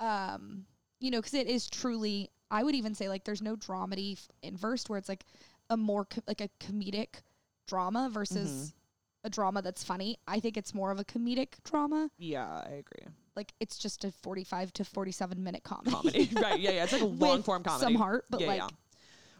um, 0.00 0.64
you 1.00 1.10
know, 1.10 1.18
because 1.18 1.34
it 1.34 1.46
is 1.46 1.68
truly, 1.68 2.30
I 2.50 2.62
would 2.62 2.74
even 2.74 2.94
say 2.94 3.08
like 3.08 3.24
there's 3.24 3.42
no 3.42 3.56
dramedy 3.56 4.14
f- 4.14 4.28
inversed 4.42 4.88
where 4.88 4.98
it's 4.98 5.08
like 5.08 5.24
a 5.70 5.76
more 5.76 6.04
co- 6.04 6.22
like 6.26 6.40
a 6.40 6.48
comedic 6.60 7.20
drama 7.66 8.08
versus 8.12 8.50
Mm-hmm. 8.50 9.26
a 9.26 9.30
drama 9.30 9.62
that's 9.62 9.82
funny. 9.84 10.16
I 10.26 10.40
think 10.40 10.56
it's 10.56 10.72
more 10.74 10.90
of 10.90 10.98
a 11.00 11.04
comedic 11.04 11.62
drama. 11.64 12.08
Yeah, 12.18 12.46
I 12.46 12.70
agree. 12.70 13.06
Like 13.34 13.52
it's 13.60 13.76
just 13.76 14.04
a 14.04 14.12
45 14.12 14.72
to 14.74 14.84
47 14.84 15.42
minute 15.42 15.62
comedy. 15.64 15.90
Comedy, 15.90 16.30
right? 16.40 16.58
Yeah, 16.60 16.70
yeah. 16.70 16.84
It's 16.84 16.92
like 16.92 17.02
a 17.02 17.04
long 17.24 17.42
form 17.42 17.62
comedy. 17.62 17.84
Some 17.84 17.94
heart, 17.96 18.24
but 18.30 18.40
Yeah, 18.40 18.46
like, 18.46 18.58
yeah. 18.60 18.68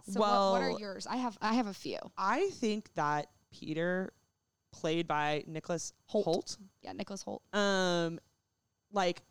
So 0.09 0.21
what, 0.21 0.53
what 0.53 0.63
are 0.63 0.79
yours? 0.79 1.07
I 1.07 1.17
have 1.17 1.37
I 1.43 1.55
have 1.55 1.67
a 1.67 1.75
few. 1.75 1.99
I 2.17 2.49
think 2.55 2.89
that 2.95 3.29
Peter, 3.53 4.13
played 4.73 5.09
by 5.09 5.43
Nicholas 5.47 5.93
Hoult. 6.13 6.25
Hoult, 6.25 6.57
Yeah, 6.83 6.93
Nicholas 6.93 7.25
Hoult. 7.25 7.41
um, 7.53 8.21
like 8.93 9.23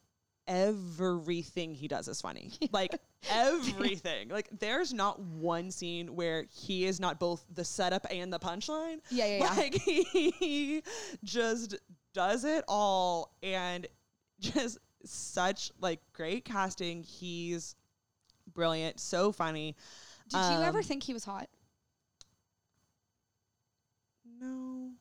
everything 0.48 1.74
he 1.74 1.88
does 1.88 2.08
is 2.08 2.22
funny. 2.22 2.51
Like 2.72 2.96
everything. 3.32 4.29
like 4.29 4.50
there's 4.60 4.94
not 4.94 5.20
one 5.20 5.72
scene 5.72 6.15
where 6.15 6.46
he 6.51 6.86
is 6.86 7.00
not 7.00 7.20
both 7.20 7.46
the 7.53 7.63
setup 7.65 8.05
and 8.12 8.32
the 8.32 8.39
punchline. 8.39 9.00
Yeah, 9.10 9.25
yeah, 9.25 9.38
yeah. 9.38 9.53
Like 9.55 9.74
he 9.82 10.84
just 11.24 11.75
does 12.13 12.44
it 12.44 12.63
all 12.67 13.32
and 13.41 13.88
just 14.39 14.77
such 15.05 15.72
like 15.79 16.00
great 16.13 16.44
casting. 16.46 17.03
He's 17.03 17.75
brilliant, 18.53 19.00
so 19.00 19.32
funny. 19.32 19.75
Did 20.29 20.38
you 20.38 20.63
ever 20.63 20.79
Um, 20.79 20.84
think 20.84 21.03
he 21.03 21.13
was 21.13 21.24
hot? 21.25 21.48
No. 24.41 24.91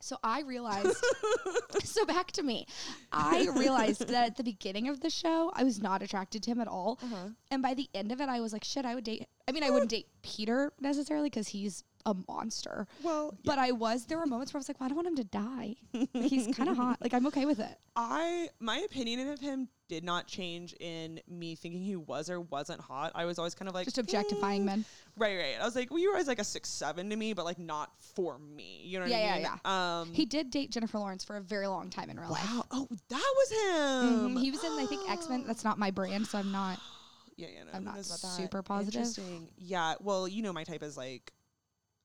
So 0.00 0.16
I 0.22 0.42
realized. 0.42 1.02
so 1.84 2.04
back 2.04 2.30
to 2.32 2.42
me. 2.42 2.66
I 3.12 3.48
realized 3.56 4.06
that 4.08 4.26
at 4.26 4.36
the 4.36 4.44
beginning 4.44 4.88
of 4.88 5.00
the 5.00 5.08
show, 5.10 5.50
I 5.54 5.64
was 5.64 5.80
not 5.80 6.02
attracted 6.02 6.42
to 6.42 6.50
him 6.50 6.60
at 6.60 6.68
all. 6.68 6.98
Uh-huh. 7.02 7.28
And 7.50 7.62
by 7.62 7.74
the 7.74 7.88
end 7.94 8.12
of 8.12 8.20
it, 8.20 8.28
I 8.28 8.40
was 8.40 8.52
like, 8.52 8.64
shit, 8.64 8.84
I 8.84 8.94
would 8.94 9.04
date. 9.04 9.26
I 9.48 9.52
mean, 9.52 9.62
I 9.62 9.70
wouldn't 9.70 9.90
date 9.90 10.08
Peter 10.22 10.72
necessarily 10.80 11.30
because 11.30 11.48
he's 11.48 11.84
a 12.06 12.14
monster. 12.28 12.86
Well, 13.02 13.34
But 13.44 13.58
I 13.58 13.72
was. 13.72 14.04
There 14.06 14.18
were 14.18 14.26
moments 14.26 14.52
where 14.52 14.58
I 14.58 14.60
was 14.60 14.68
like, 14.68 14.78
well, 14.80 14.86
I 14.86 14.88
don't 14.90 14.96
want 14.96 15.08
him 15.08 15.16
to 15.16 15.24
die. 15.24 15.76
Like, 15.94 16.08
he's 16.12 16.54
kind 16.54 16.68
of 16.68 16.76
hot. 16.76 17.00
Like 17.00 17.14
I'm 17.14 17.26
okay 17.28 17.46
with 17.46 17.60
it. 17.60 17.78
I 17.96 18.48
my 18.60 18.78
opinion 18.78 19.28
of 19.30 19.40
him 19.40 19.68
did 19.88 20.02
not 20.04 20.26
change 20.26 20.72
in 20.80 21.20
me 21.28 21.54
thinking 21.54 21.82
he 21.82 21.94
was 21.96 22.30
or 22.30 22.40
wasn't 22.40 22.80
hot. 22.80 23.12
I 23.14 23.24
was 23.26 23.38
always 23.38 23.54
kind 23.54 23.68
of 23.68 23.74
like 23.74 23.84
Just 23.84 23.98
objectifying 23.98 24.62
"Mm." 24.62 24.66
men. 24.66 24.84
Right, 25.16 25.36
right. 25.36 25.54
I 25.60 25.64
was 25.64 25.76
like, 25.76 25.90
well, 25.90 26.00
you 26.00 26.08
were 26.08 26.14
always 26.14 26.26
like 26.26 26.38
a 26.38 26.44
six 26.44 26.68
seven 26.70 27.10
to 27.10 27.16
me, 27.16 27.32
but 27.34 27.44
like 27.44 27.58
not 27.58 27.90
for 28.14 28.38
me. 28.38 28.80
You 28.84 28.98
know 28.98 29.04
what 29.04 29.10
Yeah, 29.10 29.16
I 29.16 29.20
yeah, 29.20 29.34
mean? 29.34 29.46
yeah. 29.64 30.00
Um, 30.00 30.12
He 30.14 30.24
did 30.24 30.50
date 30.50 30.70
Jennifer 30.70 30.98
Lawrence 30.98 31.22
for 31.24 31.36
a 31.36 31.42
very 31.42 31.66
long 31.66 31.90
time 31.90 32.08
in 32.10 32.18
real 32.18 32.30
life. 32.30 32.48
wow. 32.50 32.64
Oh, 32.70 32.88
that 33.10 33.34
was 33.36 33.50
him. 33.50 34.36
Mhm. 34.36 34.40
He 34.40 34.50
was 34.50 34.64
in, 34.64 34.72
I 34.72 34.86
think, 34.86 35.08
X 35.10 35.28
Men. 35.28 35.44
That's 35.46 35.64
not 35.64 35.78
my 35.78 35.90
brand, 35.90 36.26
so 36.26 36.38
I'm 36.38 36.50
not. 36.52 36.78
Yeah, 37.36 37.48
yeah. 37.52 37.64
No, 37.64 37.70
I'm 37.74 37.84
not 37.84 37.96
knows 37.96 38.06
about 38.06 38.20
that? 38.20 38.36
super 38.36 38.62
positive. 38.62 38.94
Interesting. 39.00 39.48
Yeah. 39.58 39.94
Well, 40.00 40.28
you 40.28 40.40
know, 40.40 40.52
my 40.52 40.62
type 40.62 40.84
is 40.84 40.96
like 40.96 41.32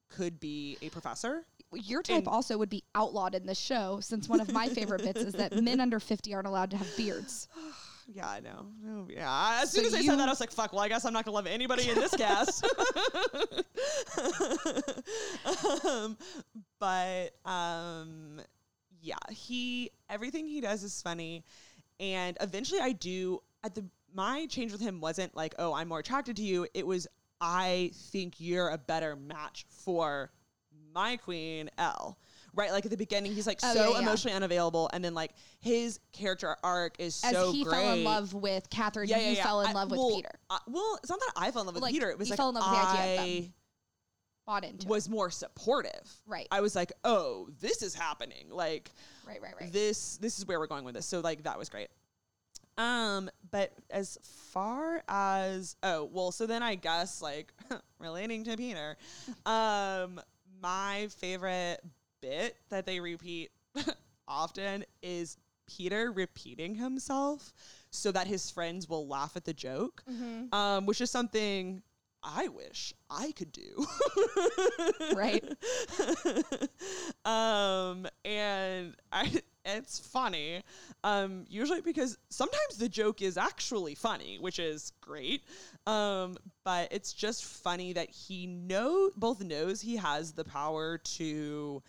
could 0.09 0.39
be 0.39 0.75
a 0.81 0.89
professor. 0.89 1.45
Your 1.73 2.01
type 2.01 2.19
And- 2.19 2.27
also 2.27 2.57
would 2.57 2.69
be 2.69 2.83
outlawed 2.95 3.35
in 3.35 3.45
this 3.45 3.59
show, 3.59 3.99
since 3.99 4.27
one 4.27 4.41
of 4.41 4.51
my 4.51 4.67
favorite 4.69 5.03
bits 5.03 5.21
is 5.21 5.33
that 5.35 5.53
men 5.61 5.79
under 5.85 5.99
50 5.99 6.33
aren't 6.33 6.47
allowed 6.47 6.71
to 6.71 6.77
have 6.77 6.97
beards. 6.97 7.47
Yeah, 8.11 8.27
I 8.27 8.39
know. 8.39 8.65
Oh, 8.88 9.07
yeah. 9.07 9.59
As 9.61 9.69
So 9.71 9.77
soon 9.77 9.85
as 9.85 9.93
I 9.93 10.01
said 10.01 10.17
that, 10.17 10.27
I 10.27 10.31
was 10.31 10.39
like, 10.39 10.49
"Fuck." 10.49 10.73
Well, 10.73 10.81
I 10.81 10.88
guess 10.88 11.05
I'm 11.05 11.13
not 11.13 11.25
gonna 11.25 11.35
love 11.35 11.45
anybody 11.45 11.88
in 11.89 11.93
this 11.93 12.15
cast. 12.15 12.65
um, 15.85 16.17
but 16.79 17.35
um, 17.45 18.41
yeah, 18.99 19.13
he 19.29 19.91
everything 20.09 20.47
he 20.47 20.59
does 20.61 20.83
is 20.83 20.99
funny, 21.03 21.43
and 21.99 22.35
eventually, 22.41 22.79
I 22.81 22.93
do. 22.93 23.41
At 23.63 23.75
the 23.75 23.85
my 24.15 24.47
change 24.47 24.71
with 24.71 24.81
him 24.81 25.01
wasn't 25.01 25.35
like, 25.35 25.53
"Oh, 25.59 25.73
I'm 25.73 25.88
more 25.88 25.99
attracted 25.99 26.35
to 26.38 26.41
you." 26.41 26.65
It 26.73 26.88
was, 26.88 27.05
"I 27.39 27.91
think 27.93 28.39
you're 28.39 28.69
a 28.69 28.77
better 28.79 29.15
match 29.15 29.67
for 29.69 30.31
my 30.93 31.17
queen, 31.17 31.69
Elle." 31.77 32.17
Right, 32.55 32.72
like 32.72 32.84
at 32.84 32.89
the 32.91 32.98
beginning, 32.98 33.34
he's 33.36 33.46
like 33.46 33.60
Oh, 33.62 33.74
so 33.74 33.79
yeah, 33.79 33.89
yeah. 33.91 34.00
emotionally 34.00 34.36
unavailable, 34.36 34.89
and 34.91 35.05
then 35.05 35.13
like 35.13 35.34
his 35.60 36.00
character 36.13 36.55
arc 36.63 36.96
is 37.00 37.13
so. 37.15 37.27
As 37.27 37.34
so 37.36 37.51
he 37.51 37.63
great. 37.63 37.74
fell 37.75 37.93
in 37.93 38.03
love 38.03 38.34
with 38.34 38.69
Catherine, 38.72 39.08
you 39.08 39.36
fell 39.36 39.62
in 39.62 39.67
I- 39.67 39.74
love 39.74 39.91
with 39.91 40.00
well, 40.00 40.15
Peter. 40.15 40.31
I- 40.50 40.60
well, 40.67 40.98
it's 41.01 41.10
not 41.10 41.19
that 41.19 41.34
I 41.38 41.51
fell 41.51 41.62
in 41.62 41.67
love 41.67 41.75
with 41.75 41.84
Like, 41.84 41.93
Peter. 41.93 42.10
It 42.10 42.17
was 42.17 42.27
you 42.27 42.31
like 42.34 42.38
fell 42.38 42.50
in 42.50 42.55
love 42.55 42.69
with 42.72 42.81
the 42.81 43.00
idea 43.01 43.13
of 43.22 43.46
I. 43.46 43.51
Bought 44.48 44.63
into 44.63 44.88
it. 44.88 44.89
was 44.89 45.08
more 45.08 45.29
supportive. 45.29 46.12
Right. 46.25 46.48
I 46.50 46.62
was 46.62 46.75
like, 46.75 46.91
oh, 47.03 47.50
this 47.60 47.84
is 47.84 47.93
happening. 47.93 48.48
Like 48.50 48.89
Right, 49.27 49.39
right, 49.43 49.53
right. 49.62 49.72
this, 49.72 50.17
this 50.17 50.39
is 50.39 50.48
where 50.48 50.60
we're 50.60 50.65
going 50.65 50.86
with 50.86 50.96
this. 50.96 51.05
So 51.05 51.19
like 51.19 51.43
that 51.43 51.60
was 51.60 51.69
great. 51.69 51.89
Um, 52.75 53.29
but 53.51 53.74
as 53.91 54.17
far 54.51 55.03
as 55.08 55.75
oh 55.84 56.05
well, 56.12 56.31
so 56.31 56.48
then 56.48 56.63
I 56.63 56.74
guess 56.75 57.22
like 57.22 57.53
relating 58.00 58.43
to 58.46 58.58
Peter, 58.58 58.98
um, 59.46 60.19
my 60.61 61.07
favorite 61.17 61.79
bit 62.21 62.55
that 62.69 62.85
they 62.85 62.99
repeat 62.99 63.51
often 64.27 64.83
is 65.01 65.37
Peter 65.67 66.11
repeating 66.11 66.75
himself 66.75 67.53
so 67.91 68.11
that 68.11 68.27
his 68.27 68.49
friends 68.49 68.89
will 68.89 69.07
laugh 69.07 69.35
at 69.35 69.45
the 69.45 69.53
joke, 69.53 70.03
Mhm. 70.09 70.53
um, 70.53 70.85
which 70.85 71.01
is 71.01 71.09
something 71.11 71.81
I 72.21 72.47
wish 72.49 72.93
I 73.09 73.31
could 73.31 73.51
do. 73.51 73.85
Right. 75.15 75.43
um, 77.25 78.07
and 78.25 78.95
I, 79.11 79.41
it's 79.65 79.99
funny. 79.99 80.63
Um, 81.03 81.45
usually 81.49 81.81
because 81.81 82.17
sometimes 82.29 82.77
the 82.77 82.89
joke 82.89 83.21
is 83.21 83.37
actually 83.37 83.95
funny, 83.95 84.37
which 84.39 84.59
is 84.59 84.91
great. 85.01 85.43
Um, 85.87 86.37
but 86.63 86.91
it's 86.91 87.13
just 87.13 87.45
funny 87.45 87.93
that 87.93 88.09
he 88.09 88.47
know 88.47 89.11
both 89.15 89.41
knows 89.43 89.81
he 89.81 89.95
has 89.97 90.33
the 90.33 90.43
power 90.43 90.97
to 90.97 91.83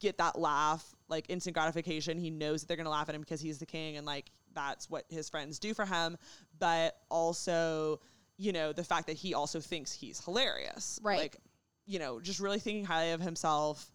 get 0.00 0.18
that 0.18 0.38
laugh, 0.38 0.94
like 1.08 1.26
instant 1.28 1.54
gratification. 1.54 2.18
He 2.18 2.30
knows 2.30 2.62
that 2.62 2.68
they're 2.68 2.76
gonna 2.76 2.90
laugh 2.90 3.08
at 3.08 3.14
him 3.14 3.20
because 3.20 3.40
he's 3.40 3.58
the 3.58 3.66
king, 3.66 3.96
and 3.96 4.06
like 4.06 4.30
that's 4.54 4.90
what 4.90 5.04
his 5.08 5.28
friends 5.28 5.58
do 5.58 5.74
for 5.74 5.84
him. 5.84 6.16
But 6.58 6.96
also, 7.10 8.00
you 8.36 8.52
know, 8.52 8.72
the 8.72 8.84
fact 8.84 9.06
that 9.06 9.16
he 9.16 9.34
also 9.34 9.60
thinks 9.60 9.92
he's 9.92 10.22
hilarious, 10.24 10.98
Right. 11.02 11.18
Like, 11.18 11.36
you 11.86 11.98
know, 11.98 12.20
just 12.20 12.40
really 12.40 12.58
thinking 12.58 12.84
highly 12.84 13.12
of 13.12 13.20
himself 13.20 13.90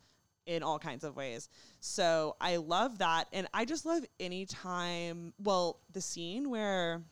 in 0.45 0.63
all 0.63 0.79
kinds 0.79 1.03
of 1.03 1.15
ways. 1.15 1.49
So 1.87 2.35
I 2.41 2.55
love 2.55 2.97
that, 2.97 3.25
and 3.31 3.47
I 3.53 3.63
just 3.63 3.85
love 3.85 4.03
any 4.19 4.47
time. 4.47 5.33
Well, 5.37 5.79
the 5.93 6.01
scene 6.01 6.49
where 6.49 7.03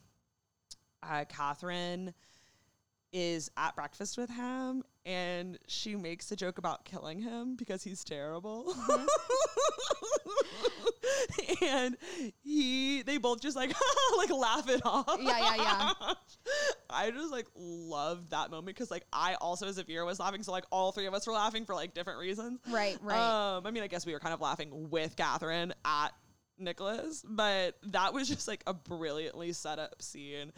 uh, 1.00 1.24
Catherine 1.28 2.12
is 3.14 3.48
at 3.56 3.76
breakfast 3.76 4.18
with 4.18 4.28
him 4.28 4.82
and 5.06 5.56
she 5.68 5.94
makes 5.94 6.30
a 6.32 6.36
joke 6.36 6.58
about 6.58 6.84
killing 6.84 7.20
him 7.20 7.54
because 7.54 7.84
he's 7.84 8.02
terrible. 8.02 8.74
and 11.62 11.96
he 12.42 13.02
they 13.02 13.18
both 13.18 13.40
just 13.40 13.56
like 13.56 13.72
like 14.16 14.30
laugh 14.30 14.68
it 14.68 14.80
off. 14.84 15.18
Yeah, 15.20 15.38
yeah, 15.38 15.56
yeah. 15.56 15.92
I 16.90 17.10
just 17.12 17.30
like 17.30 17.46
loved 17.56 18.30
that 18.30 18.50
moment 18.50 18.66
because 18.66 18.90
like 18.90 19.04
I 19.12 19.34
also 19.34 19.68
as 19.68 19.78
a 19.78 19.84
viewer 19.84 20.04
was 20.04 20.18
laughing, 20.18 20.42
so 20.42 20.50
like 20.50 20.64
all 20.72 20.90
three 20.90 21.06
of 21.06 21.14
us 21.14 21.26
were 21.26 21.34
laughing 21.34 21.66
for 21.66 21.74
like 21.74 21.94
different 21.94 22.18
reasons. 22.18 22.58
Right, 22.68 22.98
right. 23.00 23.56
Um, 23.56 23.66
I 23.66 23.70
mean, 23.70 23.84
I 23.84 23.86
guess 23.86 24.04
we 24.04 24.12
were 24.12 24.20
kind 24.20 24.34
of 24.34 24.40
laughing 24.40 24.90
with 24.90 25.14
Catherine 25.16 25.72
at 25.84 26.12
Nicholas, 26.58 27.24
but 27.26 27.76
that 27.84 28.12
was 28.14 28.28
just 28.28 28.46
like 28.48 28.62
a 28.66 28.74
brilliantly 28.74 29.52
set 29.52 29.78
up 29.78 30.00
scene 30.02 30.52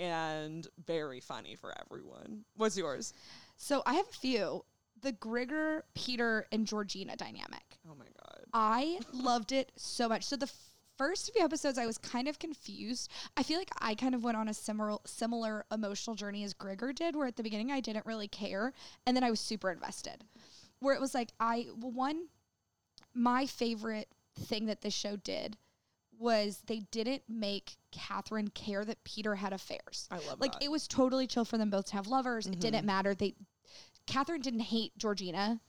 and 0.00 0.66
very 0.84 1.20
funny 1.20 1.54
for 1.56 1.72
everyone. 1.84 2.44
What's 2.56 2.76
yours? 2.76 3.12
so 3.56 3.82
I 3.86 3.94
have 3.94 4.08
a 4.08 4.12
few. 4.12 4.64
The 5.00 5.12
Grigor, 5.12 5.82
Peter, 5.94 6.46
and 6.52 6.66
Georgina 6.66 7.16
dynamic. 7.16 7.78
Oh 7.90 7.94
my 7.98 8.04
god. 8.04 8.44
I 8.52 9.00
loved 9.12 9.50
it 9.52 9.72
so 9.76 10.08
much. 10.08 10.24
So 10.24 10.36
the 10.36 10.50
first 10.96 11.32
few 11.32 11.44
episodes, 11.44 11.78
I 11.78 11.86
was 11.86 11.98
kind 11.98 12.28
of 12.28 12.38
confused. 12.38 13.10
I 13.36 13.42
feel 13.42 13.58
like 13.58 13.70
I 13.80 13.94
kind 13.96 14.14
of 14.14 14.22
went 14.22 14.36
on 14.36 14.48
a 14.48 14.54
similar 14.54 14.98
similar 15.04 15.64
emotional 15.72 16.14
journey 16.14 16.44
as 16.44 16.54
Grigor 16.54 16.94
did, 16.94 17.16
where 17.16 17.26
at 17.26 17.36
the 17.36 17.42
beginning 17.42 17.72
I 17.72 17.80
didn't 17.80 18.06
really 18.06 18.28
care, 18.28 18.72
and 19.06 19.16
then 19.16 19.24
I 19.24 19.30
was 19.30 19.40
super 19.40 19.70
invested. 19.70 20.24
Where 20.78 20.94
it 20.94 21.00
was 21.00 21.14
like 21.14 21.30
I 21.40 21.66
well, 21.76 21.90
one, 21.90 22.26
my 23.14 23.46
favorite 23.46 24.08
thing 24.38 24.66
that 24.66 24.80
this 24.82 24.94
show 24.94 25.16
did 25.16 25.56
was 26.18 26.62
they 26.66 26.80
didn't 26.90 27.22
make 27.28 27.76
Catherine 27.90 28.48
care 28.48 28.84
that 28.84 29.02
Peter 29.04 29.34
had 29.34 29.52
affairs. 29.52 30.08
I 30.10 30.16
love 30.28 30.40
like 30.40 30.52
that. 30.52 30.62
it 30.62 30.70
was 30.70 30.86
totally 30.86 31.26
chill 31.26 31.44
for 31.44 31.58
them 31.58 31.70
both 31.70 31.86
to 31.86 31.92
have 31.94 32.06
lovers. 32.06 32.46
It 32.46 32.52
Mm-hmm. 32.52 32.60
didn't 32.60 32.84
matter. 32.86 33.14
They 33.14 33.34
Catherine 34.06 34.40
didn't 34.40 34.60
hate 34.60 34.96
Georgina 34.98 35.60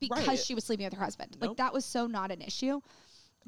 because 0.00 0.26
Right. 0.26 0.38
she 0.38 0.54
was 0.54 0.64
sleeping 0.64 0.84
with 0.86 0.94
her 0.94 1.04
husband. 1.04 1.36
Like 1.40 1.56
that 1.56 1.72
was 1.72 1.84
so 1.84 2.06
not 2.06 2.30
an 2.30 2.40
issue. 2.42 2.80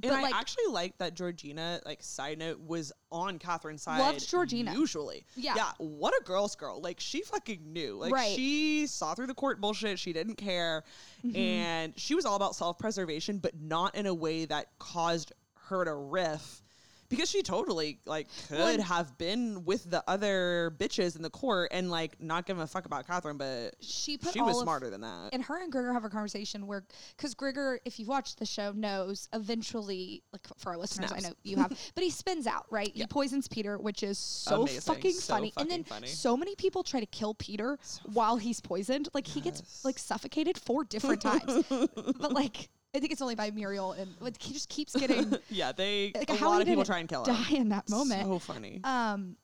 And 0.02 0.10
but 0.10 0.18
I 0.18 0.22
like 0.22 0.34
actually 0.34 0.66
like 0.70 0.98
that 0.98 1.14
Georgina, 1.14 1.80
like 1.84 2.02
side 2.02 2.38
note, 2.38 2.60
was 2.66 2.92
on 3.10 3.38
Catherine's 3.38 3.82
side. 3.82 3.98
Loved 3.98 4.28
Georgina. 4.28 4.72
Usually. 4.72 5.26
Yeah. 5.36 5.54
Yeah. 5.56 5.72
What 5.78 6.14
a 6.18 6.24
girl's 6.24 6.56
girl. 6.56 6.80
Like 6.80 6.98
she 6.98 7.22
fucking 7.22 7.72
knew. 7.72 7.96
Like 7.98 8.12
Right. 8.12 8.34
she 8.34 8.86
saw 8.86 9.14
through 9.14 9.26
the 9.26 9.34
court 9.34 9.60
bullshit. 9.60 9.98
She 9.98 10.12
didn't 10.12 10.36
care. 10.36 10.84
Mm-hmm. 11.24 11.36
And 11.36 11.92
she 11.96 12.14
was 12.14 12.24
all 12.24 12.36
about 12.36 12.54
self 12.56 12.78
preservation, 12.78 13.38
but 13.38 13.60
not 13.60 13.94
in 13.94 14.06
a 14.06 14.14
way 14.14 14.46
that 14.46 14.68
caused 14.78 15.32
her 15.68 15.84
to 15.84 15.94
riff. 15.94 16.62
Because 17.12 17.30
she 17.30 17.42
totally 17.42 17.98
like 18.06 18.26
could 18.48 18.58
Well, 18.58 18.80
have 18.82 19.16
been 19.18 19.64
with 19.64 19.88
the 19.90 20.02
other 20.08 20.74
bitches 20.78 21.14
in 21.14 21.22
the 21.22 21.30
court 21.30 21.70
and 21.72 21.90
like 21.90 22.20
not 22.20 22.46
giving 22.46 22.62
a 22.62 22.66
fuck 22.66 22.86
about 22.86 23.06
Catherine, 23.06 23.36
but 23.36 23.74
she 23.80 24.16
put 24.18 24.32
she 24.32 24.40
was 24.40 24.56
of- 24.56 24.62
smarter 24.62 24.90
than 24.90 25.02
that. 25.02 25.30
and 25.32 25.42
her 25.44 25.62
and 25.62 25.72
Grigor 25.72 25.92
have 25.92 26.04
a 26.04 26.08
conversation 26.10 26.66
where, 26.66 26.84
because 27.16 27.34
Grigor, 27.34 27.78
if 27.84 27.98
you've 27.98 28.08
watched 28.08 28.38
the 28.38 28.46
show, 28.46 28.72
knows 28.72 29.28
eventually, 29.32 30.22
like 30.32 30.46
for 30.58 30.70
our 30.70 30.76
listeners, 30.78 31.12
I 31.12 31.20
know 31.20 31.32
you 31.42 31.56
have, 31.58 31.68
but 31.94 32.02
he 32.02 32.10
spins 32.10 32.46
out, 32.46 32.66
right? 32.70 32.90
He 32.94 33.06
poisons 33.10 33.46
Peter, 33.48 33.78
which 33.78 34.02
is 34.02 34.18
so 34.18 34.62
Amazing. 34.62 34.80
fucking 34.80 35.12
So 35.12 35.34
funny. 35.34 35.52
and 35.58 35.70
then 35.70 35.84
funny. 35.84 36.06
so 36.08 36.36
many 36.36 36.54
people 36.56 36.82
try 36.82 37.00
to 37.00 37.06
kill 37.06 37.34
Peter 37.34 37.78
while 38.12 38.36
he's 38.38 38.60
poisoned. 38.60 39.08
Like 39.14 39.26
he 39.26 39.40
gets 39.40 39.84
like 39.84 39.98
suffocated 39.98 40.56
four 40.58 40.84
different 40.84 41.20
times, 41.20 41.64
but 41.68 42.32
like 42.32 42.68
I 42.94 42.98
think 43.00 43.12
it's 43.12 43.22
only 43.22 43.34
by 43.34 43.50
Muriel, 43.50 43.92
and 43.92 44.14
like, 44.20 44.40
he 44.40 44.52
just 44.52 44.68
keeps 44.68 44.94
getting 44.94 45.34
yeah, 45.50 45.72
they 45.72 46.12
like 46.14 46.28
a 46.30 46.34
how 46.36 46.50
lot 46.50 46.60
of 46.60 46.66
people 46.66 46.84
try 46.84 46.98
and 46.98 47.08
kill 47.08 47.24
him. 47.24 47.34
die 47.34 47.56
in 47.56 47.68
that 47.70 47.88
moment. 47.88 48.22
So 48.26 48.38
funny. 48.38 48.80
Um, 48.84 49.36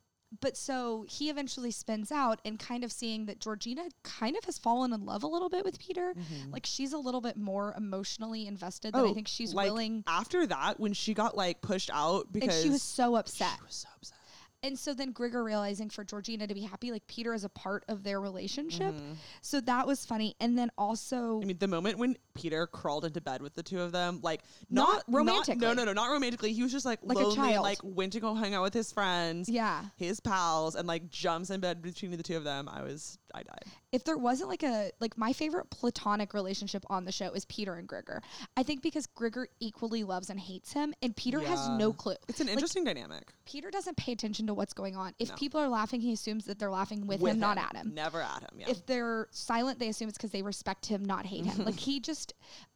but 0.43 0.59
so 0.59 1.07
he 1.09 1.31
eventually 1.31 1.71
spins 1.71 2.13
out 2.13 2.39
and 2.45 2.59
kind 2.59 2.85
of 2.85 2.93
seeing 2.93 3.25
that 3.27 3.41
Georgina 3.41 3.85
kind 4.03 4.37
of 4.37 4.45
has 4.45 4.59
fallen 4.59 4.93
in 4.93 5.07
love 5.07 5.23
a 5.23 5.27
little 5.27 5.49
bit 5.49 5.65
with 5.65 5.79
Peter. 5.79 6.13
Like 6.53 6.67
she's 6.67 6.93
a 6.93 6.99
little 6.99 7.23
bit 7.23 7.39
more 7.39 7.73
emotionally 7.79 8.47
invested 8.47 8.93
than 8.93 9.07
I 9.07 9.15
think 9.15 9.27
she's 9.27 9.51
Mm-hmm. 9.51 9.59
Oh, 9.59 9.63
like, 9.63 9.71
willing. 9.71 10.05
After 10.07 10.47
that, 10.47 10.79
when 10.79 10.93
she 10.93 11.15
got 11.15 11.35
like 11.35 11.63
pushed 11.63 11.89
out 11.91 12.31
because 12.31 12.55
And 12.55 12.63
she 12.63 12.69
was 12.69 12.83
so 12.83 13.17
upset. 13.17 13.55
she 13.57 13.65
was 13.65 13.75
so 13.75 13.89
upset. 13.97 14.19
And 14.63 14.77
so 14.79 14.93
then 14.93 15.15
Grigor 15.15 15.43
realizing 15.45 15.89
for 15.89 16.03
Georgina 16.05 16.47
to 16.49 16.53
be 16.53 16.63
happy, 16.63 16.91
like 16.91 17.07
Peter 17.07 17.33
is 17.33 17.45
a 17.45 17.49
part 17.49 17.85
of 17.89 18.03
their 18.03 18.21
relationship. 18.21 18.93
So 19.41 19.61
that 19.63 19.87
was 19.87 20.05
funny. 20.05 20.35
And 20.41 20.59
then 20.59 20.71
also, 20.77 21.17
Mm-hmm. 21.17 21.43
I 21.43 21.47
mean, 21.47 21.59
the 21.59 21.69
moment 21.69 21.97
when 21.99 22.17
Peter 22.39 22.67
crawled 22.67 23.05
into 23.05 23.21
bed 23.21 23.43
with 23.43 23.55
the 23.55 23.63
two 23.63 23.81
of 23.81 23.93
them, 23.93 24.21
like 24.23 24.43
Not 24.71 24.89
not, 24.89 25.05
romantically. 25.09 25.57
no, 25.67 25.73
no, 25.75 25.85
no, 25.85 25.93
not 25.93 26.11
romantically. 26.11 26.53
He 26.53 26.63
was 26.63 26.73
just 26.73 26.87
like, 26.87 27.01
Like 27.03 27.19
a 27.19 27.21
lonely, 27.27 27.59
like 27.59 27.79
went 27.83 28.13
to 28.15 28.21
go 28.21 28.35
hang 28.35 28.55
out 28.55 28.63
with 28.63 28.75
his 28.75 28.93
friends, 28.93 29.49
Yeah. 29.49 29.85
his 29.97 30.21
pals, 30.21 30.75
and 30.75 30.87
like 30.87 31.11
jumps 31.11 31.51
in 31.51 31.61
bed 31.61 31.83
between 31.83 32.11
the 32.17 32.23
two 32.23 32.37
of 32.37 32.45
them. 32.45 32.69
I 32.69 32.83
was, 32.83 33.19
I 33.35 33.43
died. 33.43 33.65
if 33.93 34.05
there 34.05 34.17
wasn't 34.17 34.49
like 34.49 34.63
a 34.63 34.91
like 35.01 35.19
my 35.19 35.33
favorite 35.33 35.69
platonic 35.71 36.33
relationship 36.35 36.85
on 36.89 37.05
the 37.05 37.13
show 37.13 37.31
is 37.33 37.45
Peter 37.47 37.75
and 37.75 37.89
Grigor. 37.89 38.21
I 38.57 38.63
think 38.63 38.83
because 38.83 39.07
Grigor 39.07 39.47
equally 39.61 40.05
loves 40.05 40.31
and 40.31 40.39
hates 40.39 40.73
him, 40.73 40.95
and 41.03 41.15
Peter 41.17 41.41
has 41.41 41.69
no 41.71 41.93
clue. 41.93 42.15
It's 42.29 42.41
an 42.41 42.47
Like, 42.47 42.55
interesting 42.55 42.85
dynamic. 42.85 43.33
Peter 43.45 43.71
doesn't 43.71 43.97
pay 43.97 44.13
attention 44.13 44.47
to 44.47 44.55
what's 44.55 44.73
going 44.75 44.97
on. 44.97 45.15
If 45.19 45.31
No. 45.31 45.35
people 45.37 45.61
are 45.61 45.69
laughing, 45.69 46.01
he 46.01 46.13
assumes 46.13 46.45
that 46.47 46.59
they're 46.59 46.71
laughing 46.71 47.07
with, 47.07 47.21
him, 47.21 47.39
not 47.41 47.59
at 47.59 47.75
him. 47.75 47.93
Never 47.95 48.21
at 48.21 48.43
him. 48.43 48.51
Yeah. 48.59 48.69
If 48.71 48.85
they're 48.87 49.27
silent, 49.31 49.79
they 49.79 49.89
assume 49.89 50.09
it's 50.09 50.19
because 50.19 50.31
they 50.33 50.43
respect 50.43 50.87
him, 50.87 51.05
not 51.05 51.25
hate 51.27 51.45
him. 51.47 51.65
like 51.65 51.79
he 51.79 51.99
just 52.01 52.28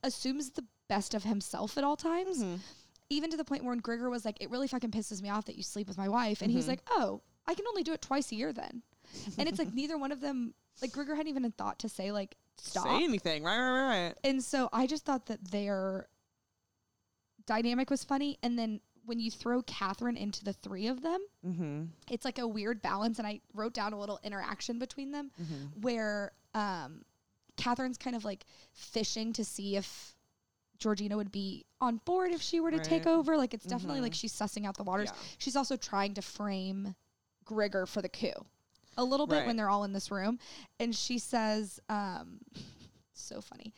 assumes 0.03 0.51
the 0.51 0.65
best 0.89 1.15
of 1.15 1.25
himself 1.25 1.77
at 1.79 1.85
all 1.85 1.97
times. 1.97 2.43
Mhm. 2.43 2.61
Even 3.11 3.31
to 3.31 3.37
the 3.37 3.45
point 3.45 3.63
where 3.65 3.71
when 3.73 3.81
Grigor 3.83 4.11
was 4.11 4.25
like, 4.25 4.39
"It 4.41 4.51
really 4.51 4.69
fucking 4.69 4.91
pisses 4.91 5.21
me 5.21 5.29
off 5.29 5.45
that 5.47 5.57
you 5.57 5.63
sleep 5.63 5.89
with 5.89 5.99
my 5.99 6.09
wife," 6.09 6.41
and 6.43 6.51
he's 6.51 6.65
Mhm. 6.65 6.69
like, 6.69 6.83
"Oh, 6.91 7.23
I 7.47 7.55
can 7.55 7.67
only 7.67 7.83
do 7.83 7.93
it 7.93 8.01
twice 8.03 8.33
a 8.33 8.37
year 8.37 8.53
then." 8.53 8.83
and 9.39 9.49
it's 9.49 9.59
like 9.59 9.73
neither 9.75 9.99
one 9.99 10.13
of 10.13 10.21
them, 10.21 10.55
like 10.81 10.93
Grigor 10.93 11.17
hadn't 11.17 11.29
even 11.29 11.45
a 11.45 11.51
thought 11.51 11.79
to 11.81 11.89
say 11.89 12.11
like 12.13 12.37
stop. 12.59 12.85
Say 12.87 13.05
anything. 13.05 13.43
Right, 13.45 13.59
right, 13.59 13.71
right, 13.71 14.07
right. 14.09 14.19
And 14.25 14.43
so 14.43 14.69
I 14.73 14.87
just 14.87 15.05
thought 15.05 15.27
that 15.27 15.45
their 15.51 16.09
dynamic 17.47 17.91
was 17.91 18.05
funny. 18.05 18.39
And 18.43 18.59
then 18.59 18.81
when 19.05 19.19
you 19.19 19.31
throw 19.31 19.63
Catherine 19.63 20.17
into 20.17 20.45
the 20.45 20.53
three 20.53 20.87
of 20.87 21.03
them, 21.03 21.21
Mm-hmm. 21.45 21.85
it's 22.11 22.25
like 22.25 22.39
a 22.39 22.47
weird 22.47 22.81
balance. 22.83 23.19
And 23.19 23.27
I 23.27 23.41
wrote 23.53 23.75
down 23.75 23.93
a 23.93 23.99
little 23.99 24.21
interaction 24.23 24.79
between 24.79 25.11
them 25.11 25.33
Mm-hmm. 25.41 25.81
where 25.81 26.33
um, 26.55 27.05
Catherine's 27.57 27.99
kind 27.99 28.17
of 28.17 28.25
like 28.25 28.45
fishing 28.73 29.33
to 29.35 29.45
see 29.45 29.77
if 29.77 30.15
Georgina 30.79 31.17
would 31.17 31.31
be 31.31 31.65
on 31.81 31.99
board 32.05 32.33
if 32.33 32.43
she 32.43 32.59
were 32.61 32.71
to 32.73 32.79
take 32.81 33.07
over. 33.07 33.37
Like 33.37 33.55
it's 33.55 33.65
definitely 33.67 34.01
like 34.01 34.13
Mhm. 34.13 34.17
she's 34.17 34.33
sussing 34.33 34.67
out 34.67 34.77
the 34.77 34.83
waters. 34.85 35.11
Yeah. 35.13 35.19
She's 35.39 35.55
also 35.57 35.77
trying 35.77 36.15
to 36.15 36.23
frame 36.23 36.95
Grigor 37.47 37.87
for 37.87 38.03
the 38.03 38.09
coup 38.09 38.33
a 38.99 39.05
little 39.05 39.27
bit 39.27 39.47
when 39.47 39.57
they're 39.57 39.71
all 39.71 39.85
in 39.85 39.93
this 39.93 40.11
room. 40.11 40.39
And 40.81 40.95
she 40.95 41.19
says, 41.19 41.79
um, 41.89 42.41
so 43.15 43.41
funny. 43.41 43.73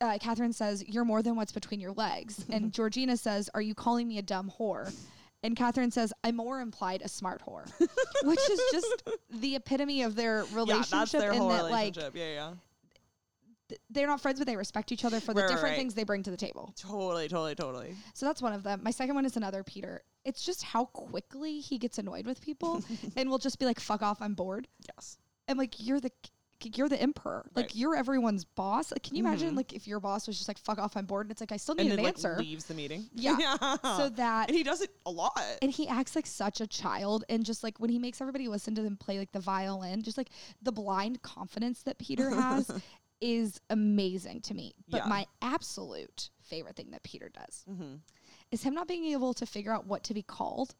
Uh, 0.00 0.18
Catherine 0.20 0.52
says, 0.52 0.84
You're 0.86 1.04
more 1.06 1.22
than 1.22 1.36
what's 1.36 1.52
between 1.52 1.80
your 1.80 1.92
legs. 1.92 2.44
And 2.50 2.70
Georgina 2.72 3.16
says, 3.16 3.48
Are 3.54 3.62
you 3.62 3.74
calling 3.74 4.06
me 4.08 4.18
a 4.18 4.22
dumb 4.22 4.52
whore? 4.58 4.92
And 5.46 5.54
Catherine 5.54 5.92
says, 5.92 6.12
I'm 6.24 6.34
more 6.34 6.60
implied 6.60 7.02
a 7.02 7.08
smart 7.08 7.40
whore, 7.46 7.70
which 8.24 8.50
is 8.50 8.60
just 8.72 9.08
the 9.30 9.54
epitome 9.54 10.02
of 10.02 10.16
their 10.16 10.44
relationship. 10.52 10.90
Yeah, 10.92 10.98
that's 10.98 11.12
their 11.12 11.34
whole 11.34 11.50
that, 11.50 11.62
like, 11.62 11.94
relationship. 11.94 12.16
yeah, 12.16 12.32
yeah. 12.32 12.50
th- 13.68 13.80
they're 13.90 14.08
not 14.08 14.20
friends, 14.20 14.40
but 14.40 14.48
they 14.48 14.56
respect 14.56 14.90
each 14.90 15.04
other 15.04 15.20
for 15.20 15.34
the 15.34 15.42
right, 15.42 15.48
different 15.48 15.74
right. 15.74 15.78
things 15.78 15.94
they 15.94 16.02
bring 16.02 16.24
to 16.24 16.32
the 16.32 16.36
table. 16.36 16.74
Totally, 16.76 17.28
totally, 17.28 17.54
totally. 17.54 17.94
So 18.12 18.26
that's 18.26 18.42
one 18.42 18.54
of 18.54 18.64
them. 18.64 18.80
My 18.82 18.90
second 18.90 19.14
one 19.14 19.24
is 19.24 19.36
another 19.36 19.62
Peter. 19.62 20.02
It's 20.24 20.44
just 20.44 20.64
how 20.64 20.86
quickly 20.86 21.60
he 21.60 21.78
gets 21.78 21.98
annoyed 21.98 22.26
with 22.26 22.40
people 22.40 22.82
and 23.16 23.30
will 23.30 23.38
just 23.38 23.60
be 23.60 23.66
like, 23.66 23.78
fuck 23.78 24.02
off, 24.02 24.20
I'm 24.20 24.34
bored. 24.34 24.66
Yes. 24.96 25.16
I'm 25.46 25.58
like, 25.58 25.74
you're 25.78 26.00
the 26.00 26.10
you're 26.74 26.88
the 26.88 27.00
emperor. 27.00 27.46
Like 27.54 27.74
you're 27.74 27.94
everyone's 27.96 28.44
boss. 28.44 28.90
Like, 28.90 29.02
can 29.02 29.14
you 29.16 29.24
imagine 29.24 29.52
Mhm. 29.52 29.56
like 29.56 29.72
if 29.72 29.86
your 29.86 30.00
boss 30.00 30.26
was 30.26 30.36
just 30.36 30.48
like, 30.48 30.58
fuck 30.58 30.78
off, 30.78 30.96
I'm 30.96 31.04
bored? 31.06 31.26
And 31.26 31.30
it's 31.32 31.40
like 31.40 31.52
I 31.52 31.56
still 31.58 31.74
need 31.74 31.90
And 31.90 31.98
an 31.98 32.04
like 32.04 32.14
answer. 32.14 32.36
leaves 32.38 32.64
the 32.64 32.74
meeting. 32.74 33.08
Yeah. 33.14 33.56
so 33.96 34.08
that 34.10 34.48
and 34.48 34.56
he 34.56 34.62
does 34.62 34.80
it 34.80 34.90
a 35.04 35.10
lot. 35.10 35.38
and 35.62 35.70
he 35.70 35.86
acts 35.88 36.16
like 36.16 36.26
such 36.26 36.60
a 36.60 36.66
child 36.66 37.24
and 37.28 37.44
just 37.44 37.62
like 37.62 37.78
when 37.78 37.90
he 37.90 37.98
makes 37.98 38.20
everybody 38.20 38.48
listen 38.48 38.74
to 38.76 38.82
them 38.82 38.96
play 38.96 39.18
like 39.18 39.32
the 39.32 39.40
violin 39.40 40.02
just 40.02 40.16
like 40.16 40.28
the 40.62 40.72
blind 40.72 41.20
confidence 41.22 41.82
that 41.82 41.98
peter 41.98 42.30
has 42.30 42.70
is 43.20 43.60
amazing 43.70 44.40
to 44.42 44.54
me 44.54 44.74
but 44.88 44.98
Yeah. 45.04 45.08
my 45.08 45.26
absolute 45.42 46.30
favorite 46.42 46.76
thing 46.76 46.90
that 46.90 47.02
peter 47.02 47.28
does 47.30 47.64
mm-hmm. 47.68 47.94
is 48.50 48.62
him 48.62 48.74
not 48.74 48.86
being 48.86 49.06
able 49.06 49.32
to 49.34 49.46
figure 49.46 49.72
out 49.72 49.86
what 49.86 50.04
to 50.04 50.14
be 50.14 50.22
called 50.22 50.74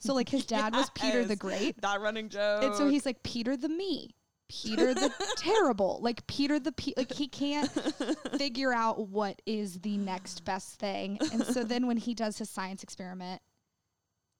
so 0.00 0.12
like 0.12 0.28
his 0.28 0.44
dad 0.44 0.74
was 0.74 0.90
peter 0.94 1.24
the 1.24 1.36
great 1.36 1.80
That 1.80 2.00
running 2.00 2.28
joke. 2.28 2.64
and 2.64 2.74
so 2.74 2.88
he's 2.88 3.06
like 3.06 3.22
peter 3.22 3.56
the 3.56 3.68
me 3.68 4.14
peter 4.48 4.94
the 4.94 5.12
terrible 5.36 5.98
like 6.02 6.26
peter 6.26 6.58
the 6.60 6.72
pe- 6.72 6.92
like 6.96 7.12
he 7.12 7.26
can't 7.26 7.70
figure 8.38 8.72
out 8.72 9.08
what 9.08 9.40
is 9.46 9.80
the 9.80 9.96
next 9.96 10.44
best 10.44 10.78
thing. 10.78 11.18
And 11.32 11.44
so 11.44 11.64
then 11.64 11.86
when 11.86 11.96
he 11.96 12.14
does 12.14 12.38
his 12.38 12.50
science 12.50 12.82
experiment, 12.82 13.42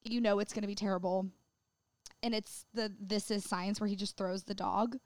you 0.03 0.21
know 0.21 0.39
it's 0.39 0.53
going 0.53 0.63
to 0.63 0.69
be 0.69 0.75
terrible. 0.75 1.27
And 2.23 2.35
it's 2.35 2.65
the 2.73 2.93
this 2.99 3.31
is 3.31 3.45
science 3.45 3.81
where 3.81 3.89
he 3.89 3.97
just 3.97 4.17
throws 4.17 4.45
the 4.45 4.55
dog 4.55 4.97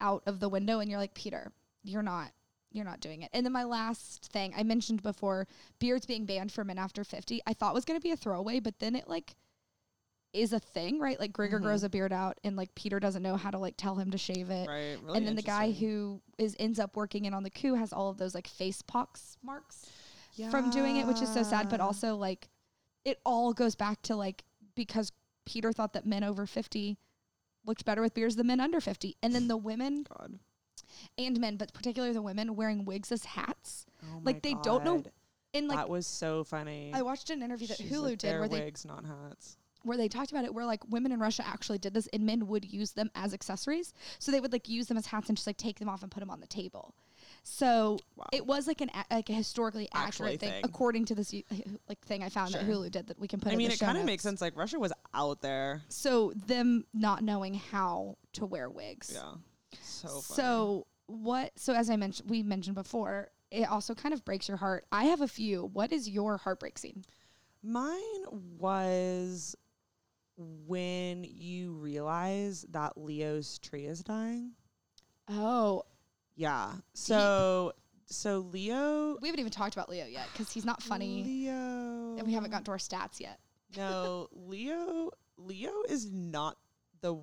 out 0.00 0.22
of 0.26 0.40
the 0.40 0.48
window 0.48 0.80
and 0.80 0.90
you're 0.90 0.98
like, 0.98 1.14
"Peter, 1.14 1.52
you're 1.84 2.02
not 2.02 2.32
you're 2.72 2.84
not 2.84 3.00
doing 3.00 3.22
it." 3.22 3.30
And 3.32 3.44
then 3.44 3.52
my 3.52 3.64
last 3.64 4.30
thing, 4.32 4.52
I 4.56 4.62
mentioned 4.62 5.02
before, 5.02 5.46
beards 5.78 6.06
being 6.06 6.26
banned 6.26 6.52
for 6.52 6.64
men 6.64 6.78
after 6.78 7.04
50. 7.04 7.40
I 7.46 7.52
thought 7.52 7.74
was 7.74 7.84
going 7.84 7.98
to 7.98 8.02
be 8.02 8.10
a 8.10 8.16
throwaway, 8.16 8.60
but 8.60 8.78
then 8.80 8.96
it 8.96 9.08
like 9.08 9.34
is 10.32 10.52
a 10.52 10.60
thing, 10.60 11.00
right? 11.00 11.18
Like 11.18 11.32
Grigor 11.32 11.54
Mhm. 11.58 11.62
grows 11.62 11.82
a 11.82 11.88
beard 11.88 12.12
out 12.12 12.38
and 12.44 12.56
like 12.56 12.74
Peter 12.74 13.00
doesn't 13.00 13.22
know 13.22 13.36
how 13.36 13.50
to 13.50 13.58
like 13.58 13.74
tell 13.76 13.96
him 13.96 14.10
to 14.12 14.18
shave 14.18 14.48
it 14.50 14.68
right. 14.68 14.96
Really 15.02 15.18
and 15.18 15.26
then 15.26 15.34
the 15.34 15.42
guy 15.42 15.72
who 15.72 16.20
is 16.38 16.54
ends 16.60 16.78
up 16.78 16.96
working 16.96 17.24
in 17.24 17.34
on 17.34 17.42
the 17.42 17.50
coup 17.50 17.74
has 17.74 17.92
all 17.92 18.10
of 18.10 18.16
those 18.18 18.34
like 18.34 18.46
face 18.46 18.80
pox 18.82 19.36
marks 19.42 19.86
from 20.50 20.70
doing 20.70 20.96
it, 20.96 21.06
which 21.06 21.20
is 21.20 21.32
so 21.32 21.42
sad. 21.42 21.68
But 21.68 21.80
also 21.80 22.14
like 22.16 22.48
it 23.04 23.20
all 23.24 23.52
goes 23.52 23.74
back 23.74 24.02
to 24.02 24.14
like 24.16 24.44
because 24.74 25.10
Peter 25.46 25.72
thought 25.72 25.92
that 25.94 26.06
men 26.06 26.22
over 26.22 26.46
fifty 26.46 26.96
looked 27.64 27.84
better 27.84 28.00
with 28.00 28.14
beards 28.14 28.36
than 28.36 28.46
men 28.46 28.60
under 28.60 28.80
fifty, 28.80 29.16
and 29.22 29.34
then 29.34 29.48
the 29.48 29.56
women 29.70 30.04
God. 30.08 30.38
and 31.18 31.40
men, 31.40 31.56
but 31.56 31.72
particularly 31.74 32.14
the 32.14 32.22
women 32.22 32.54
wearing 32.56 32.84
wigs 32.84 33.10
as 33.10 33.24
hats, 33.24 33.84
Oh 34.02 34.20
Like, 34.22 34.42
they 34.42 34.54
don't 34.62 34.84
know- 34.84 34.98
God. 34.98 35.12
and 35.54 35.66
like 35.68 35.76
that 35.78 35.88
was 35.90 36.06
so 36.06 36.44
funny. 36.44 36.92
I 36.94 37.02
watched 37.02 37.30
an 37.30 37.42
interview 37.42 37.66
that 37.68 37.78
She's 37.78 37.90
Hulu 37.90 38.02
like, 38.02 38.18
did 38.18 38.30
"They're 38.30 38.38
where 38.40 38.48
they 38.48 38.60
wigs, 38.60 38.84
not 38.84 39.04
hats. 39.04 39.56
Where 39.82 39.96
they 39.96 40.08
talked 40.08 40.30
about 40.30 40.44
it 40.44 40.52
where 40.54 40.64
like 40.66 40.80
women 40.90 41.12
in 41.12 41.20
Russia 41.20 41.44
actually 41.46 41.78
did 41.78 41.94
this 41.94 42.06
and 42.08 42.24
men 42.24 42.46
would 42.48 42.64
use 42.70 42.92
them 42.92 43.10
as 43.14 43.32
accessories. 43.34 43.92
So 44.18 44.30
they 44.32 44.40
would 44.40 44.52
like 44.52 44.68
use 44.68 44.86
them 44.88 44.96
as 44.96 45.06
hats 45.06 45.28
and 45.28 45.36
just 45.36 45.46
like 45.46 45.56
take 45.56 45.78
them 45.78 45.88
off 45.88 46.02
and 46.02 46.10
put 46.10 46.20
them 46.20 46.30
on 46.30 46.40
the 46.40 46.46
table. 46.46 46.94
So 47.42 47.98
Wow. 48.16 48.26
it 48.32 48.46
was 48.46 48.66
like 48.66 48.80
an 48.80 48.90
a- 48.94 49.14
like 49.14 49.30
a 49.30 49.32
historically 49.32 49.88
accurate 49.94 50.40
thing, 50.40 50.50
thing. 50.50 50.60
according 50.64 51.06
to 51.06 51.14
this 51.14 51.32
uh, 51.32 51.54
like 51.88 52.00
thing 52.00 52.22
I 52.22 52.28
found 52.28 52.52
that 52.54 52.66
Hulu 52.66 52.90
did 52.90 53.06
that 53.06 53.18
we 53.18 53.28
can 53.28 53.40
put. 53.40 53.48
I 53.50 53.52
in 53.52 53.58
mean, 53.58 53.70
it 53.70 53.78
kind 53.78 53.96
of 53.98 54.04
makes 54.04 54.22
sense. 54.22 54.40
Like 54.40 54.56
Russia 54.56 54.78
was 54.78 54.92
out 55.14 55.40
there. 55.40 55.82
So 55.88 56.32
them 56.46 56.84
not 56.92 57.22
knowing 57.22 57.54
how 57.54 58.16
to 58.34 58.46
wear 58.46 58.68
wigs. 58.68 59.10
Yeah. 59.14 59.32
So 59.82 60.08
funny. 60.08 60.20
So 60.20 60.86
what? 61.06 61.52
So 61.56 61.72
as 61.74 61.88
I 61.90 61.96
mentioned, 61.96 62.28
we 62.28 62.42
mentioned 62.42 62.74
before, 62.74 63.30
it 63.50 63.68
also 63.70 63.94
kind 63.94 64.12
of 64.12 64.24
breaks 64.24 64.48
your 64.48 64.56
heart. 64.56 64.84
I 64.92 65.04
have 65.04 65.20
a 65.20 65.28
few. 65.28 65.64
What 65.72 65.92
is 65.92 66.08
your 66.08 66.36
heartbreak 66.36 66.78
scene? 66.78 67.04
Mine 67.62 68.00
was 68.58 69.54
when 70.66 71.24
you 71.24 71.72
realize 71.72 72.64
that 72.70 72.96
Leo's 72.96 73.58
tree 73.58 73.86
is 73.86 74.02
dying. 74.02 74.52
Oh, 75.28 75.84
Yeah. 76.36 76.72
So 76.94 77.74
so 78.06 78.40
Leo 78.40 79.16
we 79.20 79.28
haven't 79.28 79.40
even 79.40 79.52
talked 79.52 79.74
about 79.74 79.88
Leo 79.88 80.06
yet 80.06 80.26
because 80.32 80.50
he's 80.50 80.64
not 80.64 80.82
funny, 80.82 81.22
Leo 81.24 82.16
and 82.18 82.26
we 82.26 82.32
haven't 82.32 82.50
gotten 82.50 82.64
to 82.64 82.70
our 82.72 82.78
stats 82.78 83.20
yet. 83.20 83.38
No, 83.76 84.28
Leo 84.32 85.10
Leo 85.36 85.82
is 85.88 86.10
not 86.10 86.56
the 87.02 87.22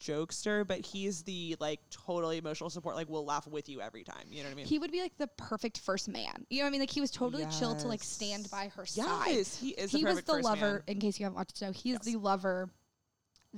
jokester, 0.00 0.66
but 0.66 0.80
he's 0.80 1.22
the 1.22 1.56
like 1.60 1.80
totally 1.90 2.38
emotional 2.38 2.70
support. 2.70 2.96
Like 2.96 3.08
we'll 3.08 3.24
laugh 3.24 3.46
with 3.46 3.68
you 3.68 3.80
every 3.80 4.04
time. 4.04 4.26
You 4.30 4.42
know 4.42 4.48
what 4.48 4.52
I 4.52 4.56
mean? 4.56 4.66
He 4.66 4.78
would 4.78 4.92
be 4.92 5.00
like 5.00 5.16
the 5.16 5.28
perfect 5.36 5.78
first 5.78 6.08
man. 6.08 6.46
You 6.50 6.58
know 6.58 6.64
what 6.64 6.68
I 6.68 6.70
mean? 6.72 6.80
Like 6.80 6.90
he 6.90 7.00
was 7.00 7.10
totally 7.10 7.46
chill 7.58 7.74
to 7.76 7.88
like 7.88 8.02
stand 8.02 8.50
by 8.50 8.70
her 8.76 8.86
side. 8.86 9.26
yes, 9.28 9.58
he 9.58 9.70
is. 9.70 9.90
he 9.90 10.02
the 10.04 10.10
was 10.10 10.22
the 10.22 10.34
lover. 10.34 10.60
man. 10.72 10.82
In 10.86 10.98
case 11.00 11.18
you 11.18 11.24
haven't 11.24 11.36
watched 11.36 11.58
the 11.58 11.66
show, 11.66 11.72
he 11.72 11.90
is 11.92 11.98
Yes. 12.04 12.14
the 12.14 12.16
lover 12.16 12.70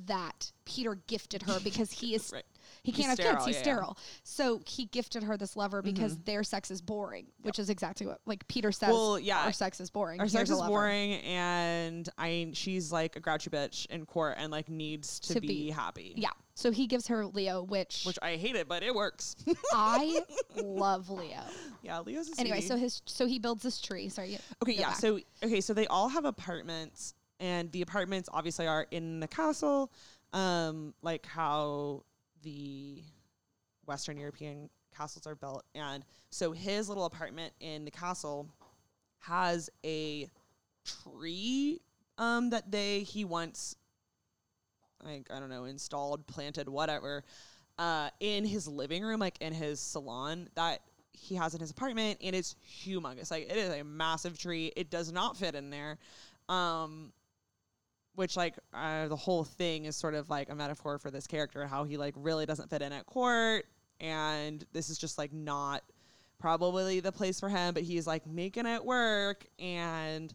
that 0.06 0.52
Peter 0.64 0.94
gifted 1.06 1.42
her 1.42 1.58
because 1.64 1.90
he 1.90 2.14
is 2.14 2.30
Right. 2.32 2.44
He 2.82 2.92
can't 2.92 3.08
have 3.08 3.16
sterile, 3.18 3.34
kids. 3.36 3.46
He's 3.46 3.54
yeah, 3.56 3.58
yeah. 3.58 3.74
sterile. 3.76 3.98
So 4.22 4.60
he 4.66 4.86
gifted 4.86 5.22
her 5.22 5.36
this 5.36 5.56
lover 5.56 5.82
because 5.82 6.16
Mhm. 6.16 6.24
their 6.24 6.42
sex 6.42 6.70
is 6.70 6.80
boring, 6.80 7.26
which 7.42 7.58
is 7.58 7.70
exactly 7.70 8.06
what 8.06 8.20
like 8.26 8.46
Peter 8.48 8.72
says. 8.72 8.90
Well, 8.90 9.18
yeah, 9.18 9.44
our 9.44 9.52
sex 9.52 9.80
is 9.80 9.90
boring. 9.90 10.20
Our 10.20 10.24
Here's 10.24 10.32
sex 10.32 10.50
is 10.50 10.60
boring, 10.60 11.14
and 11.14 12.08
I 12.18 12.50
she's 12.54 12.90
like 12.92 13.16
a 13.16 13.20
grouchy 13.20 13.50
bitch 13.50 13.86
in 13.86 14.06
court, 14.06 14.36
and 14.38 14.50
like 14.52 14.68
needs 14.68 15.20
to, 15.20 15.34
To 15.34 15.40
be, 15.40 15.46
be- 15.48 15.70
happy. 15.70 16.14
Yeah. 16.16 16.30
So 16.54 16.72
he 16.72 16.88
gives 16.88 17.06
her 17.06 17.24
Leo, 17.24 17.62
which, 17.62 18.02
which 18.04 18.18
I 18.20 18.34
hate 18.34 18.56
it, 18.56 18.66
but 18.66 18.82
it 18.82 18.92
works. 18.92 19.36
I 19.72 20.22
love 20.56 21.08
Leo. 21.08 21.40
yeah, 21.82 22.00
Leo's 22.00 22.28
a 22.36 22.40
Anyway, 22.40 22.56
sweetie. 22.56 22.66
so 22.68 22.76
his 22.76 23.02
so 23.06 23.26
he 23.26 23.38
builds 23.38 23.62
this 23.62 23.80
tree. 23.80 24.08
Sorry. 24.08 24.32
you- 24.32 24.38
Okay, 24.64 24.72
yeah. 24.72 24.88
back. 24.88 24.96
So 24.96 25.20
okay, 25.44 25.60
so 25.60 25.72
they 25.72 25.86
all 25.86 26.08
have 26.08 26.24
apartments, 26.24 27.14
and 27.38 27.70
the 27.70 27.82
apartments 27.82 28.28
obviously 28.32 28.66
are 28.66 28.88
in 28.90 29.20
the 29.20 29.28
castle, 29.28 29.92
um, 30.32 30.94
like 31.02 31.26
how 31.26 32.02
the 32.42 33.02
Western 33.86 34.18
European 34.18 34.68
castles 34.96 35.26
are 35.26 35.34
built. 35.34 35.64
And 35.74 36.04
so 36.30 36.52
his 36.52 36.88
little 36.88 37.04
apartment 37.04 37.52
in 37.60 37.84
the 37.84 37.90
castle 37.90 38.48
has 39.20 39.70
a 39.84 40.28
tree 40.84 41.80
um, 42.18 42.50
that 42.50 42.70
they 42.70 43.00
he 43.00 43.24
once 43.24 43.76
like 45.04 45.28
I 45.30 45.38
don't 45.38 45.48
know 45.50 45.64
installed, 45.64 46.26
planted, 46.26 46.68
whatever. 46.68 47.24
uh, 47.78 48.10
in 48.20 48.44
his 48.44 48.66
living 48.66 49.02
room, 49.04 49.20
like 49.20 49.38
in 49.40 49.52
his 49.52 49.80
salon 49.80 50.48
that 50.54 50.80
he 51.12 51.34
has 51.36 51.54
in 51.54 51.60
his 51.60 51.70
apartment, 51.70 52.18
and 52.22 52.34
it's 52.34 52.56
humongous. 52.84 53.30
Like 53.30 53.44
it 53.50 53.56
is 53.56 53.70
a 53.72 53.84
massive 53.84 54.38
tree. 54.38 54.72
It 54.76 54.90
does 54.90 55.12
not 55.12 55.36
fit 55.36 55.54
in 55.54 55.70
there. 55.70 55.98
Um, 56.48 57.12
which 58.18 58.36
like 58.36 58.56
uh, 58.74 59.06
the 59.06 59.14
whole 59.14 59.44
thing 59.44 59.84
is 59.84 59.94
sort 59.94 60.12
of 60.12 60.28
like 60.28 60.50
a 60.50 60.54
metaphor 60.54 60.98
for 60.98 61.08
this 61.08 61.28
character, 61.28 61.64
how 61.68 61.84
he 61.84 61.96
like 61.96 62.14
really 62.16 62.46
doesn't 62.46 62.68
fit 62.68 62.82
in 62.82 62.92
at 62.92 63.06
court, 63.06 63.64
and 64.00 64.64
this 64.72 64.90
is 64.90 64.98
just 64.98 65.18
like 65.18 65.32
not 65.32 65.84
probably 66.40 66.98
the 66.98 67.12
place 67.12 67.38
for 67.38 67.48
him, 67.48 67.72
but 67.72 67.84
he's 67.84 68.08
like 68.08 68.26
making 68.26 68.66
it 68.66 68.84
work, 68.84 69.46
and 69.60 70.34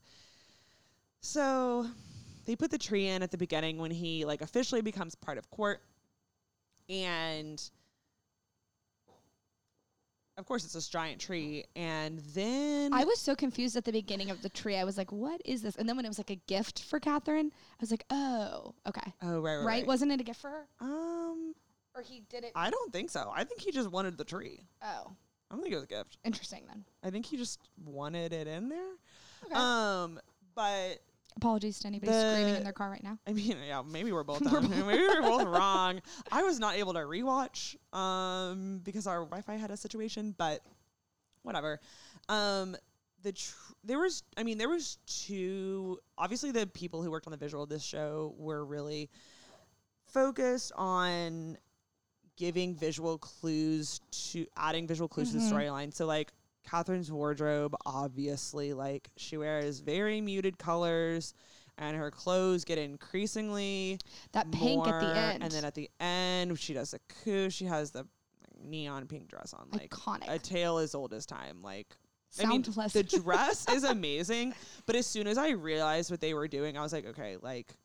so 1.20 1.86
they 2.46 2.56
put 2.56 2.72
the 2.72 2.78
tree 2.78 3.10
in 3.10 3.22
at 3.22 3.32
the 3.32 3.38
beginning 3.38 3.78
when 3.78 3.92
he 3.92 4.24
like 4.24 4.40
officially 4.40 4.82
becomes 4.82 5.14
part 5.14 5.38
of 5.38 5.50
court, 5.50 5.82
and 6.88 7.70
of 10.38 10.46
course 10.46 10.64
it's 10.64 10.74
this 10.74 10.88
giant 10.88 11.20
tree, 11.22 11.66
and 11.76 12.20
then 12.34 12.94
I 12.94 13.04
was 13.04 13.20
so 13.20 13.36
confused 13.36 13.76
at 13.76 13.86
the 13.86 13.92
beginning 13.92 14.32
of 14.32 14.42
the 14.42 14.50
tree. 14.50 14.76
I 14.78 14.84
was 14.84 14.98
like, 14.98 15.12
"What 15.12 15.42
is 15.46 15.62
this?" 15.62 15.76
And 15.76 15.88
then 15.88 15.96
when 15.96 16.06
it 16.06 16.10
was 16.10 16.18
like 16.18 16.32
a 16.32 16.40
gift 16.48 16.84
for 16.84 17.00
Catherine, 17.00 17.52
I 17.54 17.78
was 17.82 17.92
like, 17.92 18.06
"Oh, 18.10 18.74
okay, 18.88 19.14
oh 19.22 19.40
right 19.40 19.58
right, 19.58 19.66
right." 19.66 19.88
Wasn't 19.88 20.12
it 20.12 20.20
a 20.20 20.24
gift 20.24 20.42
for 20.42 20.50
her, 20.50 20.68
um 20.82 21.54
or 21.96 22.02
he 22.02 22.24
did 22.30 22.44
it? 22.44 22.52
I 22.56 22.70
don't 22.72 22.92
think 22.92 23.10
so. 23.12 23.32
I 23.36 23.44
think 23.44 23.62
he 23.62 23.72
just 23.72 23.90
wanted 23.92 24.18
the 24.18 24.24
tree. 24.24 24.66
oh, 24.82 25.12
I 25.52 25.56
don't 25.56 25.62
think 25.62 25.74
it 25.74 25.78
was 25.78 25.84
a 25.84 25.88
gift. 25.88 26.18
interesting 26.24 26.64
then. 26.68 26.84
I 27.04 27.12
think 27.12 27.26
he 27.28 27.38
just 27.38 27.60
wanted 27.86 28.34
it 28.34 28.48
in 28.48 28.70
there. 28.70 28.94
Okay. 29.46 29.54
Um, 29.56 30.20
but 30.56 31.02
Apologies 31.38 31.80
to 31.80 31.88
anybody 31.88 32.12
the- 32.12 32.32
screaming 32.32 32.56
in 32.56 32.64
their 32.64 32.74
car 32.74 32.90
right 32.90 33.04
now. 33.04 33.18
I 33.28 33.34
mean, 33.34 33.58
yeah, 33.68 33.82
maybe 33.86 34.12
we're 34.12 34.24
both 34.24 34.42
We're 34.52 34.62
maybe 34.62 35.04
we're 35.04 35.22
both 35.22 35.44
wrong. 35.46 36.02
I 36.32 36.44
was 36.44 36.60
not 36.60 36.76
able 36.76 36.94
to 36.94 37.00
rewatch 37.00 37.76
um 37.96 38.82
because 38.84 39.08
our 39.08 39.20
Wi-Fi 39.26 39.56
had 39.56 39.72
a 39.72 39.78
situation, 39.78 40.34
but 40.38 40.62
whatever. 41.42 41.80
Um, 42.30 42.76
the 43.24 43.32
tr- 43.32 43.56
there 43.86 44.00
was, 44.00 44.24
I 44.38 44.44
mean, 44.44 44.58
there 44.58 44.70
was 44.70 44.98
two. 45.06 45.98
Obviously, 46.18 46.52
the 46.52 46.68
people 46.68 47.02
who 47.02 47.10
worked 47.12 47.26
on 47.28 47.32
the 47.32 47.38
visual 47.38 47.64
of 47.64 47.70
this 47.70 47.84
show 47.84 48.34
were 48.38 48.64
really 48.66 49.10
focused 50.06 50.72
on 50.76 51.58
giving 52.36 52.76
visual 52.76 53.18
clues 53.18 54.00
to 54.12 54.46
adding 54.58 54.88
visual 54.88 55.08
clues 55.08 55.32
to 55.32 55.38
Mhm. 55.38 55.50
the 55.50 55.56
storyline. 55.56 55.94
So 55.94 56.06
like 56.06 56.32
Catherine's 56.64 57.12
wardrobe, 57.12 57.76
obviously, 57.86 58.74
like 58.74 59.10
she 59.18 59.38
wears 59.38 59.80
very 59.80 60.22
muted 60.22 60.58
colors, 60.58 61.34
and 61.78 61.98
her 61.98 62.12
clothes 62.12 62.64
get 62.66 62.78
increasingly 62.78 64.00
That 64.32 64.52
pink 64.52 64.88
at 64.88 65.00
the 65.00 65.18
end, 65.18 65.44
and 65.44 65.52
then 65.52 65.66
at 65.66 65.76
the 65.76 65.90
end 66.00 66.58
she 66.60 66.74
does 66.74 66.94
a 66.94 67.00
coup. 67.24 67.50
She 67.50 67.66
has 67.66 67.92
the 67.92 68.06
neon 68.64 69.08
pink 69.08 69.28
dress 69.28 69.54
on, 69.54 69.68
like 69.72 69.90
iconic. 69.90 70.30
a 70.30 70.40
tale 70.40 70.78
as 70.78 70.96
old 70.96 71.14
as 71.14 71.26
time. 71.26 71.62
Like 71.62 71.88
I 72.42 72.46
mean, 72.46 72.62
the 72.62 73.04
dress 73.24 73.68
is 73.70 73.84
amazing, 73.84 74.54
but 74.86 74.96
as 74.96 75.06
soon 75.06 75.28
as 75.28 75.38
I 75.38 75.50
realized 75.50 76.12
what 76.12 76.22
they 76.22 76.34
were 76.34 76.48
doing, 76.48 76.78
I 76.78 76.82
was 76.82 76.94
like, 76.94 77.06
okay, 77.08 77.38
like 77.42 77.76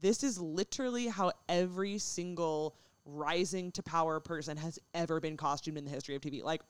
this 0.00 0.22
is 0.22 0.40
literally 0.40 1.06
how 1.06 1.32
every 1.48 1.98
single 1.98 2.76
rising 3.04 3.72
to 3.72 3.82
power 3.82 4.20
person 4.20 4.56
has 4.56 4.78
ever 4.94 5.20
been 5.20 5.36
costumed 5.36 5.78
in 5.78 5.84
the 5.84 5.90
history 5.90 6.14
of 6.14 6.22
TV. 6.22 6.42
Like 6.42 6.62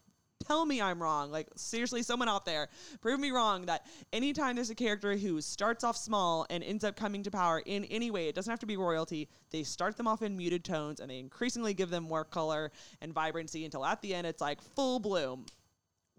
tell 0.46 0.64
me 0.64 0.80
I'm 0.80 1.02
wrong. 1.02 1.30
Like 1.30 1.48
seriously, 1.56 2.02
someone 2.02 2.28
out 2.28 2.44
there, 2.44 2.68
prove 3.00 3.20
me 3.20 3.30
wrong 3.30 3.66
that 3.66 3.86
anytime 4.12 4.56
there's 4.56 4.70
a 4.70 4.74
character 4.74 5.16
who 5.16 5.40
starts 5.40 5.84
off 5.84 5.96
small 5.96 6.46
and 6.50 6.62
ends 6.62 6.84
up 6.84 6.96
coming 6.96 7.22
to 7.22 7.30
power 7.30 7.62
in 7.64 7.84
any 7.86 8.10
way, 8.10 8.28
it 8.28 8.34
doesn't 8.34 8.50
have 8.50 8.60
to 8.60 8.66
be 8.66 8.76
royalty. 8.76 9.28
They 9.50 9.62
start 9.62 9.96
them 9.96 10.06
off 10.06 10.22
in 10.22 10.36
muted 10.36 10.64
tones 10.64 11.00
and 11.00 11.10
they 11.10 11.18
increasingly 11.18 11.74
give 11.74 11.90
them 11.90 12.04
more 12.04 12.24
color 12.24 12.72
and 13.00 13.12
vibrancy 13.12 13.64
until 13.64 13.84
at 13.84 14.00
the 14.02 14.14
end 14.14 14.26
it's 14.26 14.40
like 14.40 14.60
full 14.60 14.98
bloom. 14.98 15.46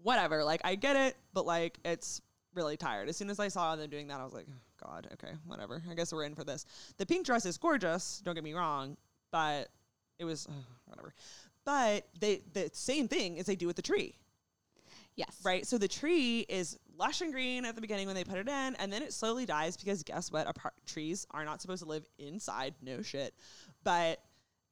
Whatever. 0.02 0.44
Like 0.44 0.60
I 0.64 0.74
get 0.74 0.96
it, 0.96 1.16
but 1.32 1.46
like 1.46 1.78
it's 1.84 2.20
really 2.54 2.76
tired. 2.76 3.08
As 3.08 3.16
soon 3.16 3.30
as 3.30 3.40
I 3.40 3.48
saw 3.48 3.76
them 3.76 3.90
doing 3.90 4.08
that, 4.08 4.20
I 4.20 4.24
was 4.24 4.32
like, 4.32 4.46
"Oh, 4.48 4.86
God, 4.86 5.08
okay, 5.14 5.32
whatever. 5.46 5.82
I 5.90 5.94
guess 5.94 6.12
we're 6.12 6.24
in 6.24 6.34
for 6.34 6.44
this. 6.44 6.64
The 6.98 7.06
pink 7.06 7.26
dress 7.26 7.46
is 7.46 7.58
gorgeous. 7.58 8.22
Don't 8.24 8.34
get 8.34 8.44
me 8.44 8.54
wrong, 8.54 8.96
but 9.30 9.68
it 10.18 10.24
was 10.24 10.46
uh, 10.46 10.52
whatever. 10.86 11.14
But 11.64 12.06
they 12.18 12.42
the 12.52 12.70
same 12.72 13.08
thing 13.08 13.38
as 13.38 13.46
they 13.46 13.56
do 13.56 13.66
with 13.66 13.76
the 13.76 13.82
tree, 13.82 14.16
yes. 15.16 15.40
right? 15.44 15.66
So 15.66 15.78
the 15.78 15.88
tree 15.88 16.40
is 16.40 16.78
lush 16.96 17.20
and 17.20 17.32
green 17.32 17.64
at 17.64 17.74
the 17.74 17.80
beginning 17.80 18.06
when 18.06 18.14
they 18.14 18.24
put 18.24 18.38
it 18.38 18.48
in, 18.48 18.76
and 18.76 18.92
then 18.92 19.02
it 19.02 19.12
slowly 19.12 19.46
dies 19.46 19.76
because 19.76 20.02
guess 20.02 20.30
what? 20.30 20.48
Apart- 20.48 20.74
trees 20.86 21.26
are 21.30 21.44
not 21.44 21.62
supposed 21.62 21.82
to 21.82 21.88
live 21.88 22.04
inside. 22.18 22.74
No 22.82 23.00
shit. 23.02 23.34
But 23.82 24.20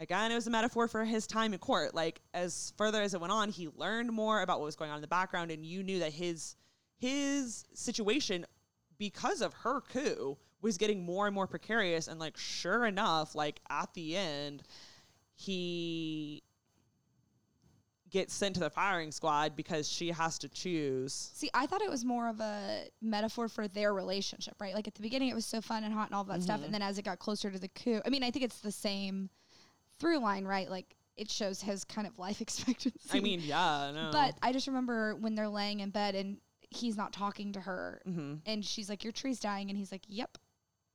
again, 0.01 0.31
it 0.31 0.35
was 0.35 0.47
a 0.47 0.51
metaphor 0.51 0.89
for 0.89 1.05
his 1.05 1.27
time 1.27 1.53
in 1.55 1.59
court. 1.59 1.95
Like 1.95 2.21
as 2.35 2.73
further 2.77 3.01
as 3.01 3.15
it 3.15 3.21
went 3.21 3.33
on, 3.33 3.49
he 3.49 3.69
learned 3.77 4.13
more 4.13 4.43
about 4.43 4.59
what 4.61 4.67
was 4.67 4.77
going 4.77 4.91
on 4.91 4.97
in 4.97 5.03
the 5.03 5.09
background, 5.09 5.51
and 5.51 5.65
you 5.65 5.83
knew 5.83 6.01
that 6.01 6.13
his 6.13 6.57
his 6.99 7.65
situation 7.75 8.47
because 8.99 9.41
of 9.43 9.53
her 9.55 9.81
coup 9.81 10.37
was 10.61 10.79
getting 10.79 11.05
more 11.05 11.27
and 11.27 11.35
more 11.35 11.47
precarious. 11.47 12.07
And 12.07 12.21
like, 12.21 12.37
sure 12.37 12.87
enough, 12.87 13.35
like 13.35 13.61
at 13.69 13.93
the 13.95 14.17
end, 14.17 14.63
he 15.35 16.43
gets 18.13 18.33
sent 18.35 18.55
to 18.55 18.61
the 18.61 18.71
firing 18.71 19.11
squad 19.11 19.57
because 19.57 19.89
she 19.89 20.11
has 20.11 20.39
to 20.39 20.49
choose. 20.49 21.31
See, 21.35 21.51
I 21.55 21.67
thought 21.67 21.83
it 21.83 21.91
was 21.91 22.05
more 22.05 22.29
of 22.29 22.41
a 22.41 22.85
metaphor 23.01 23.49
for 23.49 23.67
their 23.67 23.93
relationship, 23.95 24.55
right? 24.61 24.75
Like 24.75 24.87
at 24.87 24.95
the 24.95 25.03
beginning, 25.03 25.31
it 25.31 25.35
was 25.35 25.47
so 25.47 25.61
fun 25.61 25.83
and 25.83 25.93
hot 25.95 26.09
and 26.09 26.15
all 26.15 26.25
that 26.25 26.43
stuff, 26.43 26.61
Mhm. 26.61 26.65
and 26.67 26.75
then 26.75 26.83
as 26.83 26.99
it 26.99 27.05
got 27.05 27.19
closer 27.19 27.51
to 27.51 27.59
the 27.59 27.69
coup, 27.69 28.01
I 28.05 28.11
mean, 28.11 28.23
I 28.23 28.31
think 28.31 28.45
it's 28.45 28.61
the 28.61 28.71
same 28.73 29.31
through 29.99 30.19
line, 30.19 30.45
right? 30.45 30.69
Like 30.71 30.95
it 31.17 31.31
shows 31.31 31.63
his 31.63 31.85
kind 31.85 32.07
of 32.07 32.19
life 32.19 32.41
expectancy. 32.47 32.99
I 33.11 33.21
mean, 33.21 33.41
yeah, 33.41 33.91
no. 33.95 34.11
but 34.13 34.35
I 34.43 34.53
just 34.53 34.67
remember 34.67 35.15
when 35.17 35.35
they're 35.35 35.49
laying 35.49 35.81
in 35.81 35.91
bed 35.91 36.15
and 36.15 36.39
he's 36.71 36.97
not 36.97 37.13
talking 37.13 37.53
to 37.53 37.61
her, 37.61 38.01
hmm 38.05 38.35
and 38.47 38.65
she's 38.65 38.89
like, 38.89 39.05
"Your 39.05 39.13
tree's 39.13 39.41
dying," 39.41 39.69
and 39.71 39.79
he's 39.79 39.91
like, 39.93 40.03
"Yep." 40.07 40.39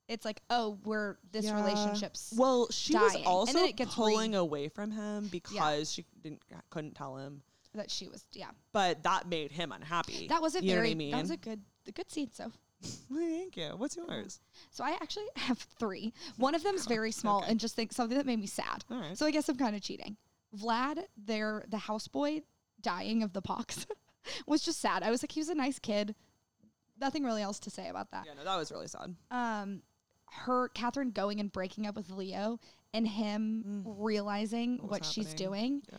It's 0.08 0.24
like, 0.26 0.42
oh, 0.50 0.78
we're 0.86 1.18
this 1.32 1.46
Yeah. 1.46 1.56
relationship's 1.56 2.34
well, 2.38 2.68
she 2.72 2.94
dying. 2.94 3.04
was 3.06 3.16
And 3.16 3.26
also 3.26 3.54
then 3.54 3.66
it 3.66 3.76
gets 3.76 3.94
pulling 3.94 4.32
re- 4.32 4.38
away 4.38 4.70
from 4.70 4.92
him 4.92 5.28
because 5.28 5.92
she 5.92 6.06
didn't 6.24 6.42
couldn't 6.70 6.96
tell 6.96 7.18
him. 7.18 7.42
that 7.74 7.92
she 7.92 8.08
was, 8.08 8.26
yeah. 8.32 8.50
But 8.72 9.04
that 9.04 9.28
made 9.28 9.52
him 9.52 9.72
unhappy. 9.72 10.28
That 10.28 10.42
was 10.42 10.56
a 10.56 10.64
You 10.64 10.74
very, 10.74 10.92
I 10.92 10.96
mean? 10.96 11.12
that 11.12 11.22
was 11.22 11.32
a 11.32 11.38
good, 11.38 11.62
a 11.88 11.92
good 11.92 12.10
scene. 12.10 12.32
So, 12.32 12.52
Thank 12.82 13.58
you. 13.58 13.74
What's 13.78 13.96
yours? 13.98 14.40
so 14.72 14.84
I 14.84 14.92
actually 14.92 15.26
have 15.36 15.58
three. 15.80 16.14
One 16.38 16.56
of 16.56 16.64
them's 16.64 16.86
very 16.86 17.12
small 17.12 17.40
Okay. 17.40 17.52
and 17.52 17.60
just 17.60 17.76
think 17.76 17.92
something 17.92 18.18
that 18.18 18.26
made 18.26 18.40
me 18.40 18.48
sad. 18.48 18.86
All 18.90 19.00
right. 19.00 19.18
So 19.18 19.26
I 19.26 19.32
guess 19.32 19.50
I'm 19.50 19.58
kind 19.58 19.76
of 19.76 19.82
cheating. 19.82 20.16
Vlad, 20.58 21.04
their 21.18 21.66
the 21.68 21.78
houseboy 21.78 22.44
dying 22.82 23.22
of 23.24 23.34
the 23.34 23.42
pox 23.42 23.86
was 24.48 24.62
just 24.64 24.80
sad. 24.80 25.04
I 25.04 25.12
was 25.12 25.22
like, 25.22 25.32
he 25.34 25.40
was 25.42 25.50
a 25.50 25.56
nice 25.56 25.78
kid. 25.80 26.16
Nothing 27.00 27.24
really 27.24 27.42
else 27.44 27.60
to 27.60 27.70
say 27.70 27.90
about 27.90 28.10
that. 28.12 28.26
yeah, 28.26 28.34
no, 28.34 28.44
that 28.44 28.56
was 28.58 28.72
really 28.72 28.88
sad. 28.88 29.16
Um, 29.30 29.82
her 30.32 30.70
Catherine 30.70 31.12
going 31.12 31.40
and 31.40 31.52
breaking 31.52 31.88
up 31.88 31.96
with 31.96 32.10
Leo 32.10 32.60
and 32.94 33.08
him 33.08 33.64
Mm. 33.86 33.96
realizing 34.00 34.78
What 34.80 34.90
what, 34.92 35.06
she's 35.06 35.34
doing 35.34 35.84
Yeah. 35.92 35.98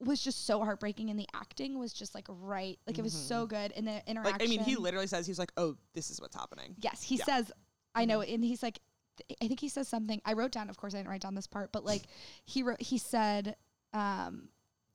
was 0.00 0.20
just 0.22 0.44
so 0.46 0.62
heartbreaking, 0.62 1.10
and 1.10 1.18
the 1.18 1.28
acting 1.34 1.78
was 1.78 1.92
just 1.92 2.14
like 2.14 2.26
right, 2.28 2.78
like 2.86 2.98
it 2.98 3.02
was 3.02 3.14
so 3.14 3.46
good, 3.46 3.72
and 3.72 3.86
the 3.86 4.02
interaction. 4.08 4.16
Mm-hmm. 4.16 4.24
Like, 4.24 4.42
I 4.42 4.46
mean, 4.46 4.60
he 4.60 4.76
literally 4.76 5.06
says 5.06 5.26
he's 5.26 5.38
like, 5.38 5.52
"Oh, 5.56 5.76
this 5.94 6.10
is 6.10 6.20
what's 6.20 6.36
happening." 6.36 6.74
Yes, 6.80 7.02
he 7.02 7.16
Yeah. 7.16 7.24
says, 7.24 7.52
I 7.94 8.04
know, 8.04 8.20
and 8.20 8.44
he's 8.44 8.62
like, 8.62 8.78
th- 9.16 9.38
I 9.40 9.48
think 9.48 9.60
he 9.60 9.68
says 9.70 9.88
something. 9.88 10.20
I 10.26 10.34
wrote 10.34 10.52
down, 10.52 10.68
of 10.68 10.76
course, 10.76 10.92
I 10.94 10.98
didn't 10.98 11.08
write 11.08 11.22
down 11.22 11.34
this 11.34 11.46
part, 11.46 11.72
but 11.72 11.84
like 11.84 12.02
he 12.44 12.62
wrote, 12.62 12.82
he 12.82 12.98
said, 12.98 13.56
um, 13.94 14.50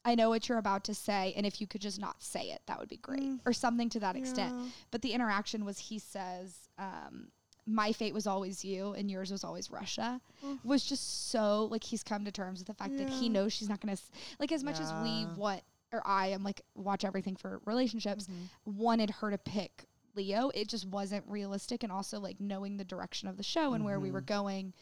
I 0.06 0.14
know 0.16 0.30
what 0.30 0.48
you're 0.50 0.58
about 0.60 0.84
to 0.86 0.94
say, 0.96 1.34
and 1.36 1.46
if 1.46 1.60
you 1.62 1.66
could 1.68 1.82
just 1.82 2.00
not 2.00 2.22
say 2.24 2.52
it, 2.52 2.62
that 2.68 2.78
would 2.80 2.90
be 2.90 2.98
great, 2.98 3.22
Mm. 3.24 3.40
or 3.46 3.54
something 3.54 3.90
to 3.90 4.00
that 4.02 4.16
extent. 4.16 4.72
But 4.92 5.02
the 5.02 5.14
interaction 5.14 5.66
was, 5.66 5.80
he 5.80 5.98
says, 6.00 6.70
um, 6.78 7.32
my 7.68 7.92
fate 7.92 8.14
was 8.14 8.26
always 8.28 8.66
you, 8.66 8.94
and 8.94 9.10
yours 9.10 9.32
was 9.32 9.44
always 9.44 9.70
Russia. 9.70 10.20
Mm. 10.46 10.64
Was 10.66 10.84
just 10.84 11.30
so 11.30 11.66
like 11.66 11.84
he's 11.84 12.04
come 12.04 12.26
to 12.26 12.32
terms 12.32 12.60
with 12.60 12.68
the 12.68 12.74
fact 12.74 12.98
that 12.98 13.10
he 13.10 13.30
knows 13.30 13.54
she's 13.54 13.70
not 13.70 13.80
gonna 13.80 13.98
like 14.40 14.52
as 14.52 14.64
much 14.64 14.80
as 14.80 14.92
we 15.04 15.24
what 15.36 15.64
or 15.94 16.02
I 16.06 16.28
am 16.28 16.44
like 16.44 16.62
watch 16.76 17.04
everything 17.06 17.36
for 17.36 17.62
relationships 17.66 18.28
Mhm. 18.28 18.50
wanted 18.78 19.10
her 19.10 19.30
to 19.30 19.38
pick 19.38 19.86
Leo. 20.16 20.50
It 20.56 20.68
just 20.70 20.88
wasn't 20.88 21.26
realistic. 21.28 21.84
And 21.84 21.92
also, 21.92 22.20
like, 22.20 22.40
knowing 22.40 22.78
the 22.78 22.84
direction 22.84 23.28
of 23.30 23.38
the 23.38 23.44
show 23.44 23.74
and 23.74 23.84
where 23.86 24.00
we 24.00 24.10
were 24.12 24.22
Mhm. 24.22 24.26
going, 24.26 24.74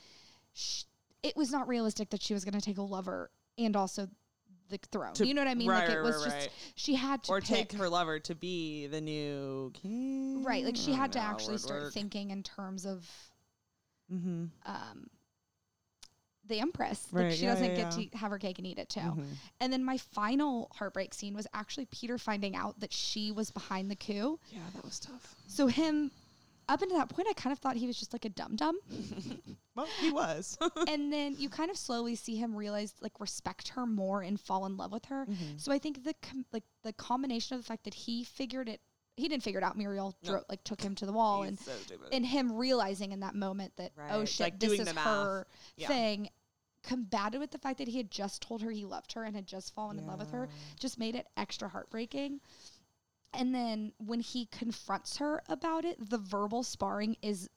sh- 0.53 0.83
it 1.21 1.35
was 1.35 1.51
not 1.51 1.67
realistic 1.67 2.09
that 2.11 2.21
she 2.21 2.33
was 2.33 2.43
going 2.45 2.53
to 2.53 2.61
take 2.61 2.77
a 2.77 2.81
lover 2.83 3.29
and 3.57 3.75
also 3.75 4.07
the 4.69 4.79
throne. 4.91 5.13
To- 5.13 5.27
you 5.27 5.33
know 5.33 5.41
what 5.41 5.47
I 5.49 5.55
mean? 5.55 5.69
right, 5.69 5.87
like, 5.87 5.97
it 5.97 6.01
was 6.01 6.15
right, 6.17 6.25
just, 6.25 6.37
right. 6.37 6.49
she 6.75 6.95
had 6.95 7.23
to 7.23 7.31
or 7.31 7.41
pick. 7.41 7.69
take 7.69 7.73
her 7.79 7.89
lover 7.89 8.19
to 8.19 8.35
be 8.35 8.87
the 8.87 9.01
new 9.01 9.71
king. 9.73 10.43
Right. 10.43 10.63
Like, 10.63 10.75
she 10.75 10.93
had 10.93 11.11
to 11.13 11.19
actually 11.19 11.57
start 11.57 11.93
thinking 11.93 12.31
in 12.31 12.43
terms 12.43 12.85
of 12.85 13.07
Mm-hmm. 14.11 14.45
um, 14.65 15.07
the 16.47 16.59
Empress. 16.59 17.05
Like, 17.11 17.31
she 17.31 17.43
yeah, 17.43 17.53
doesn't 17.53 17.69
yeah, 17.69 17.75
get 17.75 17.97
yeah. 17.97 18.05
to 18.09 18.17
have 18.17 18.31
her 18.31 18.39
cake 18.39 18.57
and 18.57 18.65
eat 18.65 18.79
it 18.79 18.89
too. 18.89 18.99
Mhm. 19.01 19.25
And 19.59 19.71
then 19.71 19.83
my 19.83 19.97
final 19.97 20.71
heartbreak 20.73 21.13
scene 21.13 21.35
was 21.35 21.45
actually 21.53 21.85
Peter 21.91 22.17
finding 22.17 22.55
out 22.55 22.79
that 22.79 22.91
she 22.91 23.31
was 23.31 23.51
behind 23.51 23.91
the 23.91 23.95
coup. 23.95 24.39
Yeah, 24.51 24.61
that 24.73 24.83
was 24.83 24.99
tough. 24.99 25.35
So 25.47 25.67
him 25.67 26.09
up 26.69 26.81
until 26.81 26.97
that 26.99 27.09
point, 27.09 27.27
I 27.29 27.33
kind 27.33 27.51
of 27.51 27.59
thought 27.59 27.75
he 27.75 27.87
was 27.87 27.97
just 27.99 28.13
like 28.13 28.23
a 28.25 28.29
dum 28.29 28.55
dum. 28.55 28.77
Well, 29.75 29.87
he 30.01 30.11
was. 30.11 30.57
and 30.89 31.13
then 31.13 31.35
you 31.37 31.47
kind 31.47 31.71
of 31.71 31.77
slowly 31.77 32.15
see 32.15 32.35
him 32.35 32.53
realize 32.53 32.93
like 32.99 33.17
respect 33.19 33.69
her 33.69 33.85
more 33.85 34.21
and 34.21 34.37
fall 34.37 34.65
in 34.65 34.75
love 34.75 34.91
with 34.91 35.05
her. 35.05 35.25
Mm-hmm. 35.25 35.57
So 35.57 35.71
I 35.71 35.77
think 35.77 36.03
the 36.03 36.13
com- 36.21 36.43
like 36.51 36.65
the 36.83 36.91
combination 36.91 37.55
of 37.55 37.61
the 37.61 37.65
fact 37.67 37.85
that 37.85 37.93
he 37.93 38.25
figured 38.25 38.67
it, 38.67 38.81
he 39.15 39.29
didn't 39.29 39.43
figure 39.43 39.59
it 39.59 39.63
out. 39.63 39.77
Muriel 39.77 40.15
No. 40.25 40.31
dro- 40.31 40.43
like 40.49 40.65
took 40.65 40.81
him 40.81 40.95
to 40.95 41.05
the 41.05 41.13
wall, 41.13 41.43
He's 41.43 41.49
and 41.49 41.59
so 41.59 41.73
and 42.11 42.25
him 42.25 42.57
realizing 42.57 43.13
in 43.13 43.21
that 43.21 43.35
moment 43.35 43.71
that 43.77 43.93
oh 44.11 44.25
shit, 44.25 44.39
like 44.41 44.59
this 44.59 44.69
doing 44.69 44.81
is 44.81 44.89
her 44.91 45.47
Yeah. 45.77 45.87
thing. 45.87 46.29
Combated 46.83 47.39
with 47.39 47.51
the 47.51 47.57
fact 47.59 47.77
that 47.77 47.87
he 47.87 47.97
had 47.97 48.09
just 48.11 48.41
told 48.41 48.61
her 48.61 48.71
he 48.71 48.83
loved 48.83 49.13
her 49.13 49.23
and 49.23 49.33
had 49.35 49.45
just 49.45 49.73
fallen 49.73 49.97
in 49.97 50.07
love 50.07 50.19
with 50.19 50.31
her, 50.31 50.49
just 50.77 50.97
made 50.99 51.15
it 51.15 51.27
extra 51.37 51.69
heartbreaking. 51.69 52.41
And 53.33 53.53
then 53.53 53.93
when 53.97 54.19
he 54.19 54.47
confronts 54.47 55.17
her 55.17 55.41
about 55.47 55.85
it, 55.85 56.09
the 56.09 56.17
verbal 56.17 56.63
sparring 56.63 57.15
is 57.21 57.49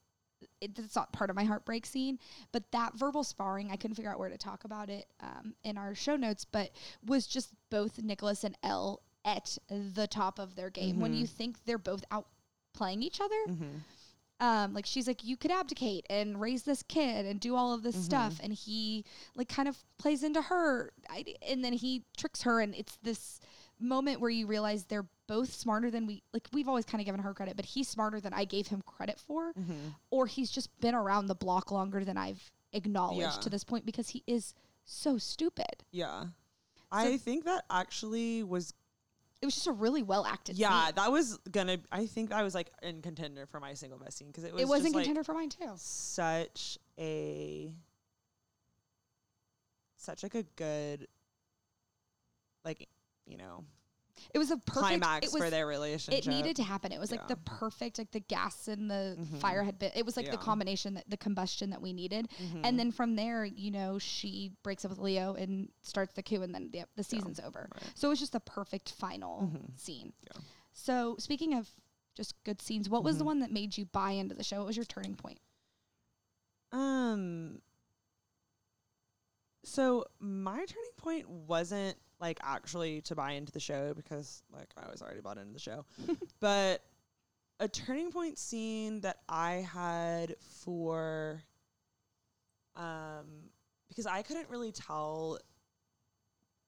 it, 0.61 0.79
it's 0.79 0.97
not 0.97 1.13
part 1.13 1.31
of 1.31 1.37
my 1.37 1.45
heartbreak 1.45 1.87
scene, 1.87 2.19
but 2.53 2.71
that 2.73 2.95
verbal 2.95 3.25
sparring, 3.25 3.71
I 3.71 3.77
couldn't 3.77 3.95
figure 3.95 4.11
out 4.11 4.19
where 4.19 4.29
to 4.29 4.37
talk 4.39 4.65
about 4.65 4.91
it 4.91 5.07
um, 5.21 5.55
in 5.65 5.79
our 5.79 5.95
show 5.95 6.17
notes, 6.17 6.45
but 6.45 6.71
was 7.07 7.27
just 7.27 7.51
both 7.71 8.03
Nicholas 8.03 8.45
and 8.45 8.57
Elle 8.63 9.01
at 9.25 9.57
the 9.69 10.07
top 10.07 10.39
of 10.39 10.57
their 10.57 10.69
game. 10.69 10.99
When 11.01 11.15
you 11.15 11.27
think 11.27 11.65
they're 11.65 11.79
both 11.79 12.05
out 12.11 12.27
playing 12.75 13.03
each 13.03 13.21
other, 13.21 13.35
Mm-hmm. 13.49 14.45
um, 14.45 14.75
like 14.75 14.85
she's 14.87 15.07
like, 15.07 15.25
you 15.25 15.37
could 15.37 15.53
abdicate 15.53 16.07
and 16.11 16.41
raise 16.41 16.65
this 16.65 16.83
kid 16.83 17.25
and 17.25 17.39
do 17.39 17.55
all 17.55 17.73
of 17.73 17.83
this 17.85 17.95
stuff, 18.05 18.41
and 18.43 18.53
he 18.53 19.05
like 19.37 19.49
kind 19.49 19.69
of 19.69 19.77
plays 19.99 20.25
into 20.25 20.43
her, 20.43 20.93
I, 21.09 21.25
and 21.49 21.65
then 21.65 21.73
he 21.73 22.03
tricks 22.17 22.43
her, 22.43 22.61
and 22.61 22.75
it's 22.75 22.99
this 23.03 23.39
moment 23.79 24.21
where 24.21 24.31
you 24.31 24.47
realize 24.47 24.85
they're 24.85 25.07
both 25.33 25.53
smarter 25.55 25.91
than 25.91 26.07
we 26.07 26.23
like. 26.35 26.47
We've 26.53 26.69
always 26.69 26.85
kind 26.85 27.01
of 27.01 27.07
given 27.07 27.21
her 27.21 27.33
credit, 27.33 27.57
but 27.57 27.65
he's 27.65 27.89
smarter 27.89 28.21
than 28.21 28.33
I 28.35 28.45
gave 28.45 28.67
him 28.69 28.83
credit 28.83 29.19
for, 29.19 29.53
Mm-hmm. 29.55 29.89
or 30.11 30.27
he's 30.27 30.51
just 30.51 30.69
been 30.81 30.95
around 30.95 31.27
the 31.29 31.35
block 31.35 31.71
longer 31.71 32.05
than 32.05 32.17
I've 32.19 32.51
acknowledged 32.75 33.21
Yeah. 33.37 33.41
to 33.45 33.51
this 33.51 33.65
point 33.65 33.87
because 33.87 34.11
he 34.11 34.23
is 34.27 34.53
so 34.85 35.17
stupid. 35.19 35.85
Yeah. 35.91 36.25
I 36.91 37.17
think 37.17 37.45
that 37.47 37.65
actually 37.71 38.43
was 38.43 38.75
It 39.41 39.47
was 39.47 39.55
just 39.55 39.67
a 39.67 39.73
really 39.73 40.03
well 40.03 40.25
acted. 40.27 40.57
yeah, 40.59 40.87
scene. 40.87 40.95
that 40.97 41.11
was 41.11 41.39
gonna 41.51 41.79
I 41.91 42.07
think 42.07 42.31
I 42.33 42.43
was 42.43 42.55
like 42.55 42.71
in 42.83 43.01
contender 43.01 43.47
for 43.47 43.59
my 43.61 43.73
single 43.75 43.99
best 43.99 44.19
scene 44.19 44.29
because 44.29 44.45
it 44.45 44.53
was 44.53 44.63
it 44.63 44.69
was 44.69 44.81
in 44.81 44.85
just, 44.87 44.95
like, 44.97 45.05
contender 45.05 45.25
for 45.25 45.33
mine 45.35 45.49
too. 45.49 45.73
such 45.77 46.79
a 46.99 47.73
such 49.97 50.23
like 50.23 50.35
a 50.35 50.43
good 50.57 51.07
like 52.65 52.89
you 53.27 53.37
know 53.37 53.65
It 54.35 54.39
was 54.39 54.51
a 54.51 54.57
perfect 54.57 55.03
climax 55.03 55.27
it 55.27 55.33
was, 55.33 55.43
for 55.43 55.51
their 55.51 55.67
relationship. 55.67 56.27
It 56.27 56.31
needed 56.31 56.57
to 56.57 56.63
happen. 56.63 56.93
It 56.93 57.01
was 57.01 57.11
like 57.11 57.29
the 57.29 57.37
perfect, 57.37 57.99
like 57.99 58.11
the 58.11 58.21
gas 58.21 58.69
and 58.69 58.91
the 58.91 59.17
Mhm. 59.19 59.39
fire 59.41 59.63
had 59.63 59.79
been. 59.79 59.93
It 59.95 60.05
was 60.07 60.17
like 60.17 60.31
the 60.31 60.37
combination, 60.39 60.95
that 60.95 61.09
the 61.09 61.17
combustion 61.17 61.71
that 61.71 61.83
we 61.83 61.93
needed. 61.93 62.29
Mhm. 62.41 62.61
And 62.65 62.79
then 62.79 62.91
from 62.93 63.17
there, 63.17 63.45
you 63.45 63.71
know, 63.71 63.99
she 63.99 64.53
breaks 64.63 64.85
up 64.85 64.91
with 64.91 64.99
Leo 64.99 65.35
and 65.35 65.71
starts 65.83 66.15
the 66.15 66.23
coup, 66.23 66.43
and 66.43 66.55
then 66.55 66.71
the, 66.71 66.85
the 66.97 67.05
season's 67.05 67.41
over. 67.41 67.69
right. 67.73 67.93
So 67.95 68.09
it 68.09 68.11
was 68.11 68.21
just 68.21 68.33
the 68.33 68.41
perfect 68.41 68.91
final 68.93 69.43
Mhm. 69.53 69.79
scene. 69.79 70.13
Yeah. 70.25 70.41
So 70.73 71.17
speaking 71.19 71.55
of 71.55 71.69
just 72.15 72.43
good 72.45 72.61
scenes, 72.63 72.89
what 72.89 73.03
was 73.05 73.19
the 73.19 73.25
Mhm. 73.25 73.27
one 73.27 73.39
that 73.41 73.51
made 73.51 73.77
you 73.79 73.85
buy 73.87 74.13
into 74.13 74.35
the 74.35 74.45
show? 74.45 74.59
What 74.59 74.67
was 74.67 74.77
your 74.77 74.85
turning 74.87 75.15
point? 75.17 75.41
Um. 76.71 77.61
So 79.65 80.05
my 80.21 80.57
turning 80.57 80.91
point 80.97 81.29
wasn't 81.29 81.97
like 82.21 82.39
actually 82.43 83.01
to 83.03 83.15
buy 83.15 83.33
into 83.33 83.53
the 83.53 83.61
show 83.61 83.95
because 83.95 84.43
like 84.53 84.71
I 84.77 84.91
was 84.91 85.03
already 85.03 85.21
bought 85.21 85.39
into 85.39 85.53
the 85.53 85.59
show, 85.59 85.85
but 86.41 86.83
a 87.61 87.69
turning 87.69 88.11
point 88.11 88.39
scene 88.39 89.01
that 89.03 89.19
I 89.29 89.67
had 89.73 90.37
for 90.65 91.43
um 92.75 93.51
because 93.89 94.07
I 94.07 94.23
couldn't 94.23 94.49
really 94.49 94.73
tell 94.73 95.39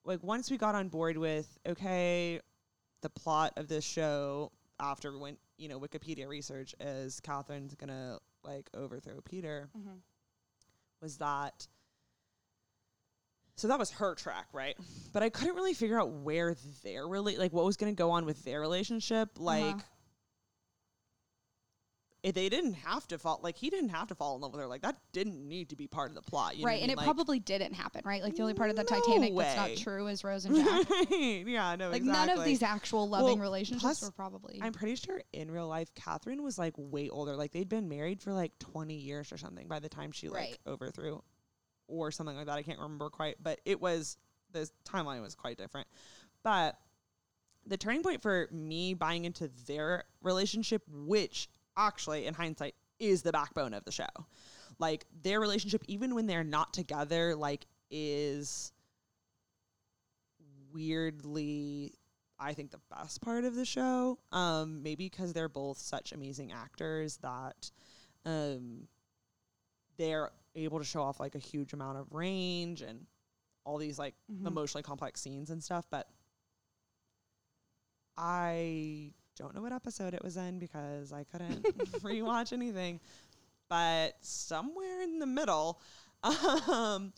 like 0.05 0.23
once 0.23 0.51
we 0.51 0.59
got 0.59 0.75
on 0.75 0.89
board 0.89 1.17
with 1.17 1.59
okay 1.67 2.41
the 3.01 3.09
plot 3.09 3.55
of 3.57 3.69
this 3.69 3.85
show 3.85 4.53
after 4.81 5.19
when 5.19 5.37
you 5.57 5.69
know 5.69 5.81
Wikipedia 5.81 6.29
research 6.29 6.75
is 6.81 7.21
Catherine's 7.21 7.75
gonna 7.75 8.19
like 8.45 8.69
overthrow 8.75 9.21
Peter 9.23 9.69
was 11.01 11.17
that 11.19 11.67
so 13.57 13.69
that 13.69 13.79
was 13.79 13.91
her 13.93 14.15
track, 14.15 14.47
right? 14.53 14.77
But 15.13 15.23
I 15.23 15.29
couldn't 15.31 15.55
really 15.55 15.75
figure 15.75 15.99
out 16.01 16.11
where 16.11 16.57
their 16.83 17.07
really 17.07 17.37
like 17.37 17.53
what 17.53 17.65
was 17.65 17.77
going 17.77 17.95
to 17.95 17.97
go 17.97 18.11
on 18.13 18.25
with 18.27 18.43
their 18.45 18.61
relationship. 18.61 19.31
Like, 19.39 19.65
Uh-huh. 19.65 19.81
if 22.23 22.35
they 22.35 22.49
didn't 22.49 22.73
have 22.75 23.07
to 23.09 23.19
fall, 23.19 23.39
like 23.43 23.55
he 23.59 23.69
didn't 23.69 23.91
have 23.91 24.09
to 24.09 24.15
fall 24.15 24.35
in 24.35 24.41
love 24.41 24.53
with 24.53 24.61
her. 24.63 24.67
Like 24.67 24.81
that 24.83 24.97
didn't 25.13 25.47
need 25.47 25.69
to 25.69 25.77
be 25.77 25.87
part 25.87 26.09
of 26.11 26.15
the 26.15 26.23
plot, 26.23 26.57
you 26.57 26.65
right, 26.65 26.81
and 26.81 26.85
mean? 26.89 26.91
it 26.93 26.97
Like- 26.97 27.05
probably 27.05 27.39
didn't 27.39 27.75
happen, 27.75 28.01
right? 28.05 28.23
Like 28.23 28.35
the 28.35 28.41
only 28.43 28.55
part 28.55 28.71
of 28.71 28.77
the 28.77 28.83
No 28.83 28.89
Titanic 29.01 29.37
that's 29.37 29.57
not 29.57 29.77
true 29.77 30.07
is 30.07 30.25
Rose 30.25 30.47
and 30.47 30.57
Jack. 30.65 30.89
right? 30.91 31.11
Yeah, 31.47 31.77
no, 31.77 31.91
like 31.91 31.99
exactly. 31.99 32.27
none 32.27 32.31
of 32.39 32.45
these 32.47 32.63
actual 32.63 33.09
loving 33.11 33.27
Well, 33.27 33.37
relationships 33.37 33.83
plus, 33.83 34.03
were 34.03 34.11
probably. 34.11 34.59
I'm 34.63 34.73
pretty 34.73 34.97
sure 34.97 35.21
in 35.35 35.51
real 35.51 35.69
life, 35.69 35.95
Catherine 35.95 36.43
was 36.43 36.57
like 36.59 36.73
way 36.79 37.11
older. 37.11 37.37
Like 37.37 37.53
they'd 37.53 37.69
been 37.69 37.91
married 37.91 38.23
for 38.23 38.33
like 38.33 38.59
20 38.59 38.95
years 38.95 39.31
or 39.31 39.37
something 39.37 39.69
by 39.69 39.81
the 39.81 39.91
time 39.91 40.11
she 40.11 40.29
like 40.31 40.41
Right. 40.41 40.59
overthrew, 40.67 41.21
or 41.89 42.11
something 42.11 42.37
like 42.37 42.47
that. 42.47 42.59
I 42.59 42.63
can't 42.63 42.79
remember 42.79 43.11
quite, 43.11 43.37
but 43.43 43.61
it 43.65 43.81
was 43.81 44.17
the 44.53 44.69
timeline 44.89 45.23
was 45.23 45.35
quite 45.35 45.59
different. 45.59 45.87
But 46.43 46.77
the 47.67 47.77
turning 47.77 48.03
point 48.03 48.23
for 48.23 48.49
me 48.51 48.95
buying 48.95 49.25
into 49.25 49.51
their 49.67 50.05
relationship, 50.23 50.83
which 50.89 51.49
actually 51.77 52.27
in 52.27 52.35
hindsight 52.35 52.75
is 52.99 53.23
the 53.23 53.33
backbone 53.33 53.75
of 53.75 53.85
the 53.85 53.93
show, 53.93 54.07
like 54.79 55.05
their 55.23 55.41
relationship, 55.41 55.83
even 55.89 56.15
when 56.15 56.27
they're 56.27 56.45
not 56.45 56.73
together, 56.73 57.35
like 57.35 57.67
is 57.91 58.73
weirdly 60.73 61.95
I 62.39 62.53
think 62.53 62.73
the 62.73 62.81
best 62.91 63.23
part 63.23 63.45
of 63.45 63.55
the 63.55 63.65
show. 63.65 64.19
Um, 64.33 64.83
maybe 64.83 65.09
because 65.09 65.33
they're 65.33 65.49
both 65.49 65.79
such 65.79 66.13
amazing 66.13 66.53
actors 66.53 67.19
that 67.19 67.71
um, 68.25 68.89
they're 69.97 70.31
able 70.55 70.79
to 70.79 70.85
show 70.85 71.03
off 71.03 71.19
like 71.21 71.35
a 71.35 71.39
huge 71.39 71.73
amount 71.73 71.99
of 71.99 72.13
range 72.13 72.81
and 72.83 73.07
all 73.65 73.79
these 73.79 73.99
like 73.99 74.15
Mhm. 74.31 74.47
emotionally 74.47 74.83
complex 74.83 75.21
scenes 75.21 75.51
and 75.51 75.63
stuff. 75.63 75.87
But 75.91 76.09
I 78.17 79.13
don't 79.37 79.55
know 79.55 79.63
what 79.63 79.73
episode 79.73 80.15
it 80.15 80.23
was 80.23 80.37
in 80.37 80.59
because 80.59 81.13
I 81.13 81.25
couldn't 81.25 81.63
rewatch 82.03 82.53
anything. 82.53 83.01
But 83.69 84.17
somewhere 84.21 85.03
in 85.03 85.19
the 85.19 85.27
middle, 85.27 85.81
um, 86.23 87.13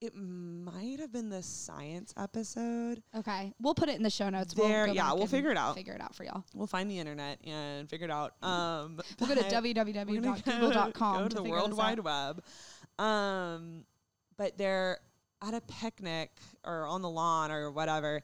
it 0.00 0.14
might 0.14 0.98
have 1.00 1.12
been 1.12 1.30
the 1.30 1.42
science 1.42 2.12
episode. 2.16 3.02
okay, 3.16 3.52
we'll 3.60 3.74
put 3.74 3.88
it 3.88 3.96
in 3.96 4.02
the 4.02 4.10
show 4.10 4.28
notes. 4.28 4.52
There- 4.54 4.86
we'll 4.86 4.94
yeah, 4.94 5.12
we'll 5.12 5.26
figure 5.26 5.50
it 5.50 5.56
out. 5.56 5.74
Figure 5.74 5.94
it 5.94 6.00
out 6.00 6.14
for 6.14 6.24
y'all. 6.24 6.44
We'll 6.54 6.66
find 6.66 6.90
the 6.90 6.98
internet 6.98 7.38
and 7.46 7.88
figure 7.88 8.06
it 8.06 8.10
out. 8.10 8.34
Um, 8.42 9.00
We'll 9.20 9.28
go 9.28 9.34
to 9.36 9.42
but 9.42 9.62
we're 10.08 10.20
gonna 10.20 10.32
www.google.com 10.44 11.16
Go 11.22 11.28
to 11.28 11.36
to 11.36 11.42
the 11.42 11.48
World 11.48 11.72
Wide 11.74 11.98
out. 12.00 12.04
Web. 12.04 13.04
Um, 13.06 13.84
but 14.36 14.58
they're 14.58 14.98
at 15.42 15.54
a 15.54 15.60
picnic 15.62 16.30
or 16.64 16.86
on 16.86 17.02
the 17.02 17.10
lawn 17.10 17.50
or 17.50 17.70
whatever, 17.70 18.22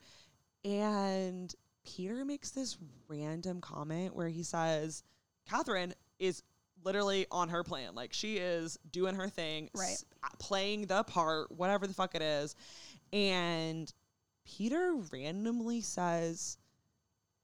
and 0.64 1.54
Peter 1.84 2.24
makes 2.24 2.50
this 2.50 2.76
random 3.08 3.60
comment 3.60 4.14
where 4.14 4.28
he 4.28 4.42
says, 4.42 5.02
"Catherine 5.48 5.94
is." 6.18 6.42
Literally 6.84 7.26
on 7.30 7.48
her 7.50 7.62
plan, 7.62 7.94
like 7.94 8.12
she 8.12 8.36
is 8.38 8.78
doing 8.90 9.14
her 9.14 9.28
thing, 9.28 9.68
Right. 9.74 9.90
s- 9.92 10.04
playing 10.38 10.86
the 10.86 11.02
part, 11.04 11.50
whatever 11.52 11.86
the 11.86 11.94
fuck 11.94 12.14
it 12.14 12.22
is, 12.22 12.54
and 13.12 13.92
Peter 14.44 14.94
randomly 15.12 15.80
says, 15.82 16.56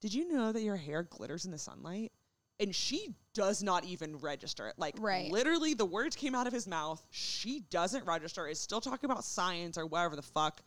Did 0.01 0.13
you 0.15 0.31
know 0.33 0.53
that 0.53 0.63
your 0.63 0.77
hair 0.77 1.03
glitters 1.03 1.45
in 1.47 1.51
the 1.51 1.59
sunlight? 1.59 2.13
And 2.61 2.75
she 2.75 3.15
does 3.35 3.63
not 3.63 3.85
even 3.85 4.17
register 4.19 4.69
it. 4.69 4.75
Like, 4.79 4.95
Right. 4.99 5.31
literally, 5.33 5.75
the 5.75 5.85
words 5.87 6.15
came 6.17 6.35
out 6.35 6.47
of 6.47 6.53
his 6.53 6.67
mouth. 6.67 7.03
She 7.11 7.61
doesn't 7.71 8.05
register. 8.07 8.47
Is 8.47 8.61
still 8.61 8.81
talking 8.81 9.11
about 9.11 9.25
science 9.25 9.77
or 9.77 9.87
whatever 9.87 10.15
the 10.17 10.23
fuck. 10.23 10.63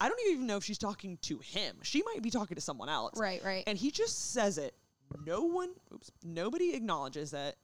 I 0.00 0.08
don't 0.08 0.20
even 0.30 0.46
know 0.46 0.56
if 0.58 0.64
she's 0.64 0.78
talking 0.78 1.16
to 1.22 1.38
him. 1.38 1.78
She 1.82 2.02
might 2.02 2.22
be 2.22 2.30
talking 2.30 2.54
to 2.54 2.60
someone 2.60 2.88
else. 2.88 3.18
Right, 3.18 3.42
right. 3.44 3.64
And 3.66 3.76
he 3.78 3.90
just 3.90 4.32
says 4.32 4.56
it. 4.58 4.74
No 5.24 5.42
one, 5.42 5.70
oops, 5.92 6.10
nobody 6.22 6.74
acknowledges 6.74 7.32
it. 7.32 7.56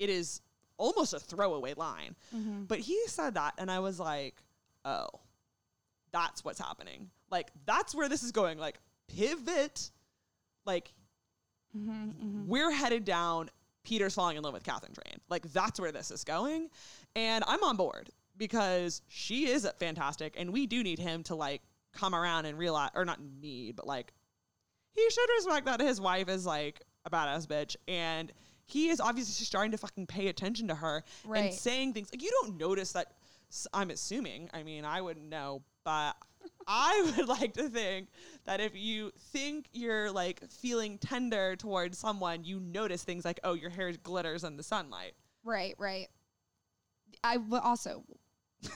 It 0.00 0.10
is 0.10 0.40
almost 0.76 1.14
a 1.14 1.20
throwaway 1.20 1.74
line. 1.74 2.16
Mhm. 2.34 2.66
But 2.66 2.80
he 2.80 3.00
said 3.06 3.34
that, 3.34 3.54
and 3.58 3.70
I 3.70 3.78
was 3.78 4.00
like, 4.00 4.42
oh, 4.84 5.08
that's 6.10 6.44
what's 6.44 6.58
happening. 6.58 7.10
Like, 7.30 7.52
that's 7.66 7.94
where 7.94 8.08
this 8.08 8.24
is 8.24 8.32
going. 8.32 8.58
Like, 8.58 8.80
pivot. 9.06 9.92
Like, 10.64 10.92
Mhm, 11.76 12.14
mhm. 12.14 12.46
we're 12.46 12.72
headed 12.72 13.04
down. 13.04 13.48
Peter's 13.84 14.14
falling 14.14 14.36
in 14.36 14.42
love 14.42 14.54
with 14.54 14.64
Catherine 14.64 14.92
Train. 14.92 15.20
Like, 15.28 15.52
that's 15.52 15.78
where 15.78 15.92
this 15.92 16.10
is 16.10 16.24
going. 16.24 16.68
And 17.14 17.44
I'm 17.46 17.62
on 17.62 17.76
board 17.76 18.10
because 18.36 19.02
she 19.08 19.46
is 19.48 19.68
fantastic, 19.78 20.34
and 20.36 20.52
we 20.52 20.66
do 20.66 20.82
need 20.82 20.98
him 20.98 21.22
to, 21.24 21.34
like, 21.34 21.62
come 21.92 22.14
around 22.14 22.46
and 22.46 22.58
realize, 22.58 22.90
or 22.94 23.04
not 23.04 23.20
need, 23.20 23.76
but, 23.76 23.86
like, 23.86 24.12
he 24.92 25.08
should 25.10 25.28
respect 25.36 25.66
that 25.66 25.80
his 25.80 26.00
wife 26.00 26.28
is, 26.28 26.44
like, 26.46 26.82
a 27.04 27.10
badass 27.10 27.46
bitch. 27.46 27.76
And 27.86 28.32
he 28.72 28.88
is 28.88 29.00
obviously 29.00 29.44
starting 29.44 29.72
to 29.72 29.78
fucking 29.78 30.06
pay 30.06 30.28
attention 30.28 30.68
to 30.68 30.74
her 30.74 31.04
Right. 31.24 31.44
and 31.46 31.54
saying 31.54 31.92
things 31.92 32.10
like 32.12 32.22
you 32.22 32.30
don't 32.42 32.56
notice 32.58 32.92
that. 32.92 33.12
I'm 33.74 33.90
assuming. 33.90 34.48
I 34.54 34.62
mean, 34.62 34.84
I 34.84 35.00
wouldn't 35.00 35.28
know, 35.28 35.62
but 35.84 36.12
I 36.68 37.12
would 37.16 37.26
like 37.26 37.52
to 37.54 37.68
think 37.68 38.08
that 38.44 38.60
if 38.60 38.76
you 38.76 39.10
think 39.32 39.66
you're 39.72 40.10
like 40.12 40.48
feeling 40.50 40.98
tender 40.98 41.56
towards 41.56 41.98
someone, 41.98 42.44
you 42.44 42.60
notice 42.60 43.02
things 43.02 43.24
like, 43.24 43.40
oh, 43.42 43.54
your 43.54 43.70
hair 43.70 43.90
glitters 43.92 44.44
in 44.44 44.56
the 44.56 44.62
sunlight. 44.62 45.14
Right, 45.42 45.74
right. 45.78 46.06
I 47.24 47.38
also 47.62 48.04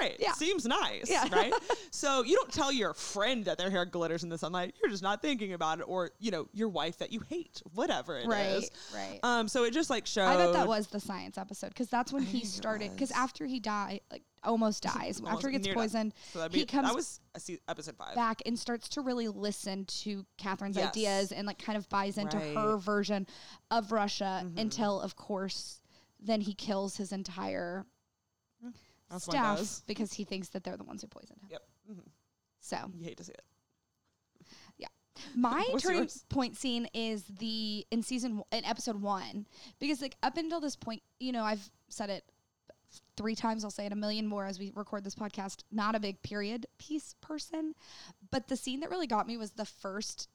right. 0.00 0.16
Yeah. 0.18 0.32
Seems 0.32 0.64
nice. 0.66 1.08
Yeah. 1.10 1.26
Right. 1.32 1.52
so 1.90 2.22
you 2.22 2.34
don't 2.36 2.52
tell 2.52 2.72
your 2.72 2.94
friend 2.94 3.44
that 3.46 3.58
their 3.58 3.70
hair 3.70 3.84
glitters 3.84 4.22
in 4.22 4.28
the 4.28 4.38
sunlight. 4.38 4.74
You're 4.80 4.90
just 4.90 5.02
not 5.02 5.22
thinking 5.22 5.52
about 5.52 5.80
it, 5.80 5.84
or 5.88 6.10
you 6.18 6.30
know, 6.30 6.48
your 6.52 6.68
wife 6.68 6.98
that 6.98 7.12
you 7.12 7.20
hate, 7.28 7.62
whatever 7.74 8.16
it 8.18 8.22
is. 8.22 8.28
right, 8.28 8.70
right. 8.94 9.20
Um. 9.22 9.48
So 9.48 9.64
it 9.64 9.72
just 9.72 9.90
like 9.90 10.06
showed. 10.06 10.24
I 10.26 10.36
bet 10.36 10.52
that 10.54 10.68
was 10.68 10.88
the 10.88 11.00
science 11.00 11.38
episode 11.38 11.68
because 11.68 11.88
that's 11.88 12.12
when 12.12 12.22
he 12.22 12.44
started. 12.44 12.92
Because 12.92 13.10
after 13.10 13.46
he 13.46 13.60
died, 13.60 14.00
like 14.10 14.22
almost 14.42 14.82
dies, 14.82 15.20
Almost 15.20 15.34
after 15.36 15.48
he 15.50 15.58
gets 15.58 15.74
poisoned, 15.74 16.12
So 16.32 16.38
that'd 16.40 16.52
he 16.54 16.62
be, 16.62 16.66
comes 16.66 16.88
that 16.88 16.94
was 16.94 17.20
se- 17.38 17.60
episode 17.66 17.96
five. 17.96 18.14
back 18.14 18.42
and 18.44 18.58
starts 18.58 18.90
to 18.90 19.00
really 19.00 19.26
listen 19.28 19.86
to 19.86 20.26
Catherine's 20.36 20.76
Yes. 20.76 20.88
ideas 20.90 21.32
and 21.32 21.46
like 21.46 21.58
kind 21.58 21.78
of 21.78 21.88
buys 21.88 22.18
into 22.18 22.36
her 22.38 22.44
Right. 22.44 22.54
Mm-hmm. 22.56 22.78
version 22.80 23.26
of 23.70 23.90
Russia 23.90 24.46
until, 24.58 25.00
of 25.00 25.16
course, 25.16 25.80
then 26.20 26.42
he 26.42 26.52
kills 26.52 26.98
his 26.98 27.10
entire 27.10 27.86
That's 29.14 29.24
staff 29.24 29.82
because 29.86 30.12
he 30.12 30.24
thinks 30.24 30.48
that 30.50 30.64
they're 30.64 30.76
the 30.76 30.84
ones 30.84 31.02
who 31.02 31.08
poisoned 31.08 31.38
him. 31.42 31.48
Yep. 31.50 31.62
hmm 31.92 32.00
So 32.60 32.76
You 32.94 33.04
hate 33.04 33.16
to 33.18 33.24
see 33.24 33.32
it. 33.32 33.42
Yeah. 34.78 34.88
My 35.34 35.64
turning 35.78 35.98
yours? 36.02 36.24
point 36.28 36.56
scene 36.56 36.88
is 36.94 37.24
the 37.38 37.86
in 37.90 38.02
season 38.02 38.38
w- 38.38 38.44
in 38.52 38.64
episode 38.64 39.00
one 39.00 39.46
because 39.78 40.00
like 40.02 40.16
up 40.22 40.36
until 40.36 40.60
this 40.60 40.76
point, 40.76 41.02
you 41.20 41.32
know, 41.32 41.44
I've 41.44 41.68
said 41.88 42.10
it 42.10 42.24
three 43.16 43.34
times. 43.34 43.64
I'll 43.64 43.70
say 43.70 43.86
it 43.86 43.92
a 43.92 43.96
million 43.96 44.26
more 44.26 44.44
as 44.46 44.58
we 44.58 44.72
record 44.74 45.04
this 45.04 45.14
podcast. 45.14 45.62
Not 45.70 45.94
a 45.94 46.00
big 46.00 46.22
period 46.22 46.66
piece 46.78 47.14
person, 47.20 47.74
but 48.30 48.48
the 48.48 48.56
scene 48.56 48.80
that 48.80 48.90
really 48.90 49.06
got 49.06 49.26
me 49.26 49.36
was 49.36 49.52
the 49.52 49.64
first 49.64 50.28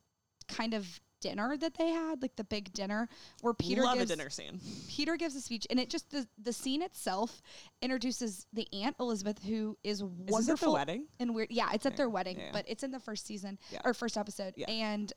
kind 0.47 0.73
of 0.73 0.99
dinner 1.21 1.55
that 1.57 1.73
they 1.75 1.89
had, 1.89 2.21
like 2.21 2.35
the 2.35 2.43
big 2.43 2.71
dinner 2.73 3.07
where 3.41 3.53
Peter 3.53 3.83
Love 3.83 3.97
gives 3.97 4.11
a 4.11 4.15
dinner 4.15 4.29
scene. 4.29 4.59
Peter 4.87 5.15
gives 5.17 5.35
a 5.35 5.41
speech, 5.41 5.65
and 5.69 5.79
it 5.79 5.89
just 5.89 6.09
the 6.11 6.27
the 6.41 6.53
scene 6.53 6.81
itself 6.81 7.41
introduces 7.81 8.45
the 8.53 8.67
aunt 8.73 8.95
Elizabeth, 8.99 9.43
who 9.43 9.77
wonderful. 9.77 9.77
is 9.83 10.01
Is 10.01 10.03
wonderful 10.03 10.43
this 10.43 10.49
at 10.49 10.59
the 10.61 10.71
wedding? 10.71 11.07
and 11.19 11.35
weird. 11.35 11.47
Yeah, 11.51 11.69
it's 11.73 11.85
at 11.85 11.97
their 11.97 12.09
wedding, 12.09 12.39
yeah. 12.39 12.49
but 12.53 12.65
it's 12.67 12.83
in 12.83 12.91
the 12.91 12.99
first 12.99 13.25
season 13.25 13.57
Yeah. 13.71 13.81
or 13.85 13.93
first 13.93 14.17
episode, 14.17 14.53
and 14.67 15.11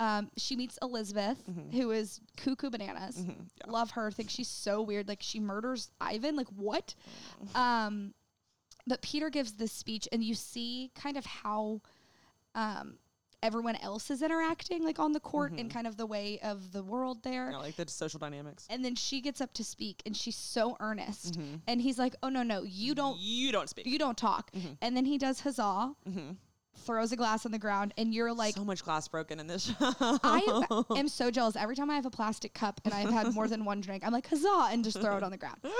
um, 0.00 0.30
she 0.36 0.56
meets 0.56 0.76
Elizabeth, 0.82 1.38
who 1.72 1.92
is 1.92 2.20
cuckoo 2.36 2.68
bananas. 2.70 3.16
Mhm, 3.16 3.46
yeah. 3.64 3.70
Love 3.70 3.92
her. 3.92 4.10
Think 4.10 4.28
she's 4.28 4.48
so 4.48 4.82
weird. 4.82 5.06
Like 5.06 5.22
she 5.22 5.38
murders 5.38 5.90
Ivan. 6.00 6.34
Like 6.34 6.48
what? 6.48 6.94
Oh. 7.54 7.60
Um, 7.60 8.14
but 8.86 9.02
Peter 9.02 9.30
gives 9.30 9.52
this 9.52 9.70
speech, 9.72 10.08
and 10.10 10.22
you 10.24 10.34
see 10.34 10.90
kind 10.96 11.16
of 11.16 11.24
how 11.24 11.80
um, 12.56 12.98
everyone 13.44 13.76
else 13.76 14.10
is 14.10 14.22
interacting, 14.22 14.82
like 14.82 14.98
on 14.98 15.12
the 15.12 15.20
court, 15.20 15.52
and 15.52 15.70
kind 15.70 15.86
of 15.86 15.96
the 15.96 16.06
way 16.06 16.40
of 16.42 16.72
the 16.72 16.82
world 16.82 17.22
there. 17.22 17.50
Know, 17.52 17.60
like 17.60 17.76
the 17.76 17.86
social 17.88 18.18
dynamics. 18.18 18.66
And 18.70 18.84
then 18.84 18.94
she 18.96 19.20
gets 19.20 19.40
up 19.40 19.52
to 19.54 19.62
speak, 19.64 20.02
and 20.06 20.16
she's 20.16 20.36
so 20.36 20.76
earnest. 20.80 21.38
Mhm. 21.38 21.60
And 21.68 21.80
he's 21.80 21.98
like, 21.98 22.16
"Oh 22.22 22.28
no, 22.30 22.42
no, 22.42 22.62
you 22.64 22.94
don't, 22.94 23.18
You 23.20 23.52
don't 23.52 23.68
speak. 23.68 23.86
you 23.86 23.98
don't 23.98 24.16
talk." 24.18 24.50
Mhm. 24.52 24.78
And 24.80 24.96
then 24.96 25.04
he 25.04 25.18
does 25.18 25.40
huzzah, 25.40 25.94
Mhm. 26.08 26.36
throws 26.76 27.12
a 27.12 27.16
glass 27.16 27.46
on 27.46 27.52
the 27.52 27.58
ground, 27.58 27.94
and 27.96 28.12
you're 28.12 28.32
like, 28.32 28.54
so 28.54 28.64
much 28.64 28.82
glass 28.82 29.06
broken 29.08 29.38
in 29.38 29.46
this 29.46 29.64
show. 29.66 29.74
I 30.00 30.42
am 30.96 31.08
so 31.08 31.30
jealous. 31.30 31.54
Every 31.54 31.76
time 31.76 31.88
I 31.90 31.94
have 31.94 32.04
a 32.06 32.10
plastic 32.10 32.52
cup 32.54 32.80
and 32.84 32.92
I've 32.92 33.10
had 33.10 33.32
more 33.32 33.46
than 33.46 33.64
one 33.64 33.80
drink, 33.80 34.04
I'm 34.04 34.12
like, 34.12 34.26
huzzah, 34.26 34.68
and 34.70 34.82
just 34.82 35.00
throw 35.00 35.16
it 35.16 35.22
on 35.22 35.30
the 35.30 35.38
ground. 35.38 35.58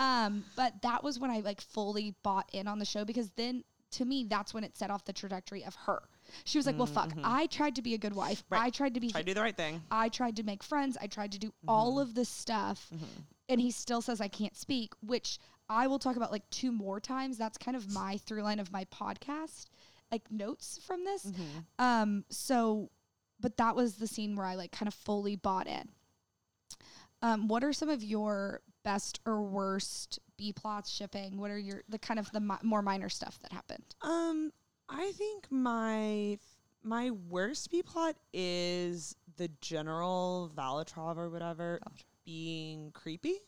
Um, 0.00 0.44
but 0.56 0.82
that 0.82 1.04
was 1.04 1.20
when 1.20 1.30
I 1.30 1.38
like 1.38 1.60
fully 1.60 2.16
bought 2.24 2.48
in 2.52 2.66
on 2.66 2.80
the 2.80 2.84
show 2.84 3.04
because 3.04 3.30
then 3.36 3.62
to 3.92 4.04
me, 4.04 4.24
that's 4.24 4.52
when 4.52 4.64
it 4.64 4.76
set 4.76 4.90
off 4.90 5.04
the 5.04 5.12
trajectory 5.12 5.64
of 5.64 5.76
her. 5.86 6.02
She 6.44 6.58
was 6.58 6.66
like, 6.66 6.76
well, 6.76 6.86
fuck, 6.86 7.12
I 7.22 7.46
tried 7.46 7.76
to 7.76 7.82
be 7.82 7.94
a 7.94 7.98
good 7.98 8.14
wife. 8.14 8.42
Mm-hmm. 8.44 8.54
Right. 8.54 8.62
I 8.64 8.70
tried 8.70 8.94
to 8.94 9.00
be, 9.00 9.10
Try 9.10 9.20
to 9.20 9.26
do 9.26 9.34
the 9.34 9.40
right 9.40 9.56
thing. 9.56 9.82
I 9.90 10.08
tried 10.08 10.36
to 10.36 10.42
make 10.42 10.62
friends. 10.62 10.96
I 11.00 11.06
tried 11.06 11.32
to 11.32 11.38
do 11.38 11.48
Mm-hmm. 11.48 11.68
all 11.70 12.00
of 12.00 12.14
this 12.14 12.28
stuff. 12.28 12.90
And 13.48 13.60
he 13.60 13.70
still 13.70 14.00
says 14.02 14.20
I 14.20 14.28
can't 14.28 14.56
speak, 14.56 14.92
which 15.04 15.38
I 15.68 15.86
will 15.86 15.98
talk 15.98 16.16
about 16.16 16.32
like 16.32 16.48
two 16.50 16.72
more 16.72 16.98
times. 17.00 17.36
That's 17.38 17.58
kind 17.58 17.76
of 17.76 17.92
my 17.92 18.16
through 18.18 18.42
line 18.42 18.58
of 18.58 18.72
my 18.72 18.84
podcast, 18.86 19.66
like 20.10 20.22
notes 20.30 20.78
from 20.86 21.04
this. 21.04 21.26
Mm-hmm. 21.26 21.42
Um, 21.84 22.24
so, 22.30 22.90
but 23.40 23.56
that 23.58 23.76
was 23.76 23.96
the 23.96 24.06
scene 24.06 24.34
where 24.36 24.46
I 24.46 24.54
like 24.54 24.72
kind 24.72 24.88
of 24.88 24.94
fully 24.94 25.36
bought 25.36 25.66
in. 25.66 25.88
Um, 27.22 27.48
what 27.48 27.64
are 27.64 27.72
some 27.72 27.88
of 27.88 28.02
your 28.04 28.60
best 28.82 29.20
or 29.24 29.42
worst 29.42 30.18
B 30.36 30.52
plots 30.52 30.90
shipping? 30.90 31.38
What 31.38 31.50
are 31.50 31.58
your 31.58 31.82
the 31.88 31.98
kind 31.98 32.20
of 32.20 32.30
the 32.32 32.40
mi- 32.40 32.56
more 32.62 32.82
minor 32.82 33.08
stuff 33.08 33.38
that 33.42 33.52
happened? 33.52 33.94
Um, 34.02 34.52
I 34.88 35.12
think 35.12 35.46
my 35.50 36.38
my 36.82 37.10
worst 37.10 37.70
B 37.70 37.82
plot 37.82 38.16
is 38.32 39.16
the 39.36 39.48
general 39.60 40.50
Valatrov 40.56 41.16
or 41.16 41.30
whatever 41.30 41.80
being 42.24 42.90
creepy. 42.92 43.38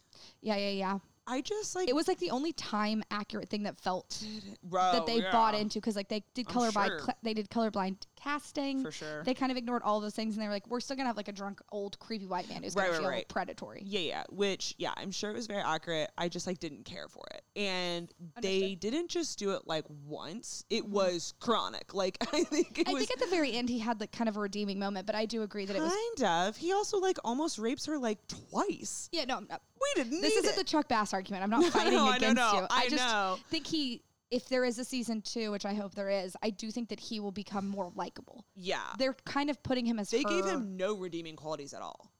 Yeah, 0.41 0.57
yeah, 0.57 0.71
yeah. 0.71 0.99
I 1.27 1.41
just 1.41 1.75
like 1.75 1.89
It 1.89 1.95
was 1.95 2.07
like 2.09 2.19
the 2.19 2.31
only 2.31 2.53
time 2.53 3.03
accurate 3.11 3.49
thing 3.49 3.65
that 3.65 3.81
felt 3.81 4.25
Bro, 4.63 4.93
that 4.93 5.07
they 5.07 5.25
oh, 5.27 5.33
bought 5.33 5.55
Oh, 5.55 5.59
into 5.59 5.81
because 5.81 5.97
like 5.97 6.09
they 6.09 6.25
did 6.35 6.47
I'm 6.49 6.55
colorblind 6.55 6.87
sure. 6.87 7.01
cl- 7.01 7.19
they 7.23 7.35
did 7.35 7.51
colorblind 7.51 8.07
casting. 8.17 8.83
for 8.83 8.91
sure. 8.91 9.23
They 9.25 9.35
kind 9.35 9.51
of 9.53 9.59
ignored 9.59 9.83
all 9.83 10.01
those 10.01 10.15
things 10.15 10.35
and 10.35 10.43
they 10.43 10.47
were 10.49 10.53
like, 10.55 10.67
we're 10.69 10.81
still 10.81 10.97
gonna 10.97 11.09
have 11.09 11.17
like 11.17 11.29
a 11.29 11.33
drunk 11.33 11.61
old 11.73 11.99
creepy 11.99 12.27
white 12.27 12.49
man 12.49 12.63
who's 12.63 12.75
Right, 12.75 12.87
gonna 12.87 12.93
right, 12.93 13.01
feel 13.01 13.11
right. 13.11 13.29
predatory. 13.29 13.83
Yeah, 13.85 14.01
yeah. 14.01 14.25
Which, 14.31 14.75
yeah, 14.79 14.93
I'm 14.97 15.11
sure 15.11 15.31
it 15.31 15.35
was 15.37 15.47
very 15.47 15.63
accurate. 15.63 16.11
I 16.19 16.29
just 16.29 16.47
like 16.47 16.59
didn't 16.59 16.85
care 16.85 17.09
for 17.09 17.25
it, 17.35 17.43
and 17.59 18.13
they 18.41 18.49
Understood. 18.57 18.63
Mm-hmm. 18.71 18.79
didn't 18.81 19.09
just 19.11 19.39
do 19.39 19.51
it 19.53 19.63
like 19.67 19.85
once. 20.07 20.65
It 20.71 20.87
was 20.87 21.35
chronic. 21.41 21.85
Like 21.95 22.19
I 22.33 22.43
think 22.45 22.79
it 22.79 22.89
I 22.89 22.93
think 22.95 23.11
at 23.11 23.19
the 23.21 23.27
very 23.27 23.53
end 23.53 23.69
he 23.69 23.79
had 23.79 24.01
like 24.01 24.13
kind 24.13 24.29
of 24.29 24.37
a 24.37 24.41
redeeming 24.41 24.79
moment, 24.79 25.07
but 25.07 25.15
I 25.15 25.25
do 25.27 25.43
agree 25.43 25.65
that 25.67 25.77
it 25.77 25.81
was. 25.83 25.93
kind 26.19 26.49
of. 26.49 26.57
He 26.57 26.73
also 26.73 26.99
like 26.99 27.17
almost 27.25 27.59
rapes 27.59 27.87
her 27.87 27.99
like 27.99 28.19
twice. 28.29 29.09
Yeah, 29.13 29.25
no, 29.25 29.41
no. 29.41 29.57
We 29.81 30.03
didn't. 30.03 30.21
This 30.21 30.35
isn't 30.37 30.51
it. 30.53 30.57
the 30.57 30.65
Chuck 30.65 30.89
Bass 30.89 31.13
argument. 31.15 31.43
I'm 31.45 31.51
not 31.61 31.65
fighting 31.73 31.95
No, 31.95 32.07
I 32.09 32.17
against 32.17 32.37
know, 32.37 32.53
you. 32.55 32.61
no, 32.63 32.67
I 32.71 32.83
I 32.85 32.89
just 32.89 32.97
know. 33.05 33.39
think 33.51 33.67
he, 33.67 34.03
if 34.31 34.49
there 34.49 34.65
is 34.65 34.79
a 34.79 34.85
season 34.85 35.23
two, 35.23 35.51
which 35.53 35.65
I 35.65 35.75
hope 35.75 35.95
there 35.95 36.11
is, 36.11 36.37
I 36.43 36.51
do 36.51 36.71
think 36.71 36.89
that 36.89 36.99
he 37.01 37.21
will 37.21 37.33
become 37.33 37.69
more 37.69 37.91
likable. 37.95 38.45
Yeah. 38.55 38.81
They're 38.99 39.15
kind 39.25 39.51
of 39.51 39.63
putting 39.63 39.87
him 39.87 39.99
as 39.99 40.11
They 40.11 40.25
gave 40.25 40.45
him 40.45 40.77
no 40.77 40.95
redeeming 40.97 41.37
qualities 41.37 41.73
at 41.75 41.83
all. 41.83 42.11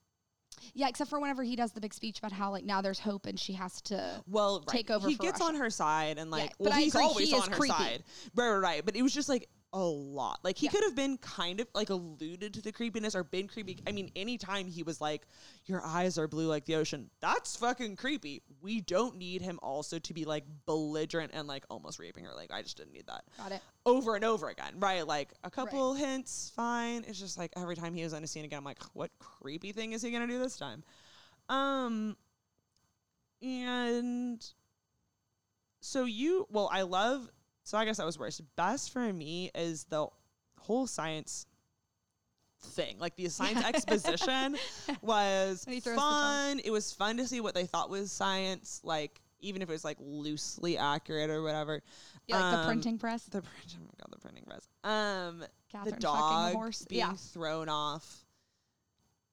yeah, 0.73 0.87
except 0.87 1.09
for 1.09 1.19
whenever 1.19 1.43
he 1.43 1.55
does 1.55 1.71
the 1.73 1.81
big 1.81 1.93
speech 1.93 2.17
about 2.19 2.31
how 2.31 2.51
like 2.51 2.63
now 2.65 2.81
there's 2.81 2.99
hope 2.99 3.25
and 3.25 3.39
she 3.39 3.53
has 3.53 3.81
to. 3.83 4.23
Well, 4.27 4.59
right. 4.59 4.67
Take 4.67 4.89
over 4.89 5.07
He 5.07 5.15
gets 5.15 5.39
Russia. 5.41 5.53
on 5.53 5.55
her 5.55 5.69
side 5.69 6.17
and 6.17 6.31
like, 6.31 6.53
but 6.57 6.69
well, 6.69 6.79
he's 6.79 6.95
agree, 6.95 7.05
always 7.05 7.29
he 7.29 7.35
on 7.35 7.49
her 7.49 7.55
creepy. 7.55 7.73
side. 7.75 8.03
Right, 8.35 8.49
right, 8.49 8.57
right. 8.59 8.85
But 8.85 8.95
it 8.95 9.01
was 9.01 9.13
just 9.13 9.29
like 9.29 9.49
a 9.73 9.79
lot. 9.83 10.39
Like 10.43 10.57
he 10.57 10.67
Yeah. 10.67 10.71
could 10.71 10.83
have 10.85 10.95
been 10.95 11.17
kind 11.17 11.59
of 11.59 11.67
like 11.75 11.89
alluded 11.89 12.53
to 12.53 12.61
the 12.61 12.71
creepiness 12.71 13.15
or 13.15 13.23
been 13.23 13.47
creepy. 13.47 13.77
I 13.85 13.91
mean, 13.91 14.09
anytime 14.15 14.67
he 14.67 14.81
was 14.81 15.01
like, 15.01 15.27
"Your 15.65 15.85
eyes 15.85 16.17
are 16.17 16.27
blue 16.27 16.47
like 16.47 16.65
the 16.65 16.75
ocean," 16.75 17.09
that's 17.19 17.55
fucking 17.57 17.97
creepy. 17.97 18.41
We 18.61 18.79
don't 18.81 19.17
need 19.17 19.41
him 19.41 19.59
also 19.61 19.99
to 19.99 20.13
be 20.13 20.23
like 20.23 20.45
belligerent 20.65 21.31
and 21.33 21.47
like 21.47 21.65
almost 21.69 21.99
raping 21.99 22.23
her. 22.23 22.33
Like 22.33 22.51
I 22.51 22.61
just 22.61 22.77
didn't 22.77 22.93
need 22.93 23.07
that 23.07 23.25
Got 23.37 23.51
it. 23.51 23.61
over 23.85 24.15
and 24.15 24.23
over 24.23 24.47
again. 24.49 24.73
Right? 24.79 25.05
Like 25.05 25.33
a 25.43 25.51
couple 25.51 25.93
hints, 25.95 26.51
fine. 26.55 27.03
It's 27.05 27.19
just 27.19 27.37
like 27.37 27.51
every 27.57 27.75
time 27.75 27.93
he 27.93 28.03
was 28.03 28.13
on 28.13 28.23
a 28.23 28.27
scene 28.27 28.45
again, 28.45 28.59
I'm 28.59 28.63
like, 28.65 28.81
what 28.93 29.11
creepy 29.19 29.73
thing 29.73 29.91
is 29.91 30.01
he 30.01 30.11
gonna 30.11 30.27
do 30.27 30.39
this 30.39 30.57
time? 30.57 30.83
Um, 31.49 32.15
and 33.41 34.45
so 35.81 36.05
you, 36.05 36.47
well, 36.49 36.69
I 36.71 36.81
love. 36.83 37.29
So 37.67 37.77
I 37.77 37.83
guess 37.83 37.97
that 37.97 38.05
was 38.05 38.17
worst. 38.17 38.41
Best 38.55 38.93
for 38.93 39.11
me 39.11 39.51
is 39.53 39.83
the 39.89 40.07
whole 40.57 40.87
science 40.87 41.45
thing. 42.61 42.97
Like 42.97 43.17
the 43.17 43.27
science 43.27 43.61
exposition 43.61 44.55
was 45.01 45.65
When 45.65 45.73
he 45.73 45.81
throws 45.81 45.95
the 45.97 46.01
tongue. 46.01 46.11
fun. 46.57 46.61
It 46.63 46.71
was 46.71 46.93
fun 46.93 47.17
to 47.17 47.27
see 47.27 47.41
what 47.41 47.53
they 47.53 47.65
thought 47.65 47.89
was 47.89 48.09
science. 48.09 48.79
Like 48.85 49.19
even 49.41 49.61
if 49.61 49.67
it 49.67 49.73
was 49.73 49.83
like 49.83 49.97
loosely 49.99 50.77
accurate 50.77 51.29
or 51.29 51.41
whatever. 51.43 51.81
Yeah, 52.25 52.37
like 52.41 52.51
the 52.53 52.59
Um, 52.59 52.65
printing 52.67 52.97
press. 52.97 53.23
The 53.25 53.41
print, 53.41 53.75
oh 53.77 53.83
my 53.83 53.91
god, 53.99 54.11
the 54.13 54.19
printing 54.19 54.45
press. 54.45 54.69
Um, 54.85 55.43
Catherine 55.69 55.95
the 55.95 55.99
dog 55.99 56.53
horse. 56.53 56.85
being 56.87 56.99
Yeah. 57.01 57.13
thrown 57.15 57.67
off 57.67 58.23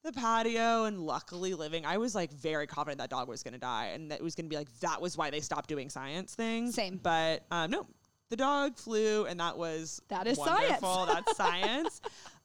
the 0.03 0.13
patio 0.13 0.87
and 0.87 0.99
luckily 0.99 1.55
living. 1.55 1.87
I 1.87 1.99
was 1.99 2.17
like 2.17 2.33
very 2.33 2.67
confident 2.67 2.99
that 2.99 3.11
dog 3.11 3.29
was 3.29 3.45
going 3.45 3.55
to 3.55 3.61
die 3.61 3.93
and 3.95 4.11
that 4.11 4.19
it 4.19 4.25
was 4.25 4.35
going 4.35 4.47
to 4.47 4.51
be 4.51 4.57
like 4.57 4.69
that 4.81 5.01
was 5.01 5.17
why 5.17 5.31
they 5.31 5.41
stopped 5.41 5.69
doing 5.69 5.89
science 5.89 6.35
things. 6.35 6.75
Same. 6.75 6.99
but 7.01 7.45
um, 7.53 7.71
no, 7.71 7.87
the 8.35 8.43
dog 8.43 8.77
flew 8.77 9.27
and 9.27 9.39
that 9.39 9.57
was 9.57 10.03
That 10.09 10.27
is 10.27 10.37
science. 10.37 10.81
That's 10.81 11.37
science. 11.37 12.01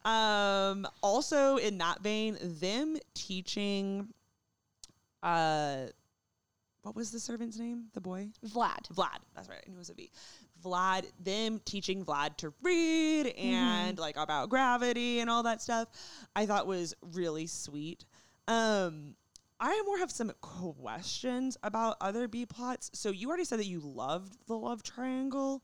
Um, 0.05 0.87
also 1.01 1.57
in 1.57 1.79
that 1.79 2.01
vein, 2.01 2.37
them 2.41 2.97
teaching. 3.15 4.09
Uh, 5.23 5.87
what 6.83 6.95
was 6.95 7.09
the 7.09 7.19
servant's 7.19 7.57
name? 7.57 7.85
The 7.95 8.01
boy. 8.01 8.29
Vlad. 8.45 8.87
Vlad. 8.93 9.17
That's 9.35 9.49
right. 9.49 9.63
I 9.65 9.69
knew 9.69 9.77
it 9.77 9.79
was 9.79 9.89
a 9.89 9.95
V. 9.95 10.11
Vlad, 10.63 11.05
them 11.19 11.59
teaching 11.65 12.05
Vlad 12.05 12.37
to 12.37 12.53
read 12.61 13.27
and 13.27 13.97
like 13.97 14.15
about 14.15 14.49
gravity 14.49 15.21
and 15.21 15.29
all 15.29 15.43
that 15.43 15.61
stuff, 15.61 15.87
I 16.35 16.45
thought 16.45 16.67
was 16.67 16.93
really 17.13 17.47
sweet. 17.47 18.05
Um, 18.47 19.15
I 19.59 19.81
more 19.85 19.97
have 19.97 20.11
some 20.11 20.31
questions 20.41 21.57
about 21.63 21.97
other 22.01 22.27
B 22.27 22.45
plots. 22.45 22.89
So 22.93 23.09
you 23.09 23.27
already 23.27 23.43
said 23.45 23.59
that 23.59 23.65
you 23.67 23.79
loved 23.81 24.37
the 24.47 24.55
love 24.55 24.83
triangle. 24.83 25.63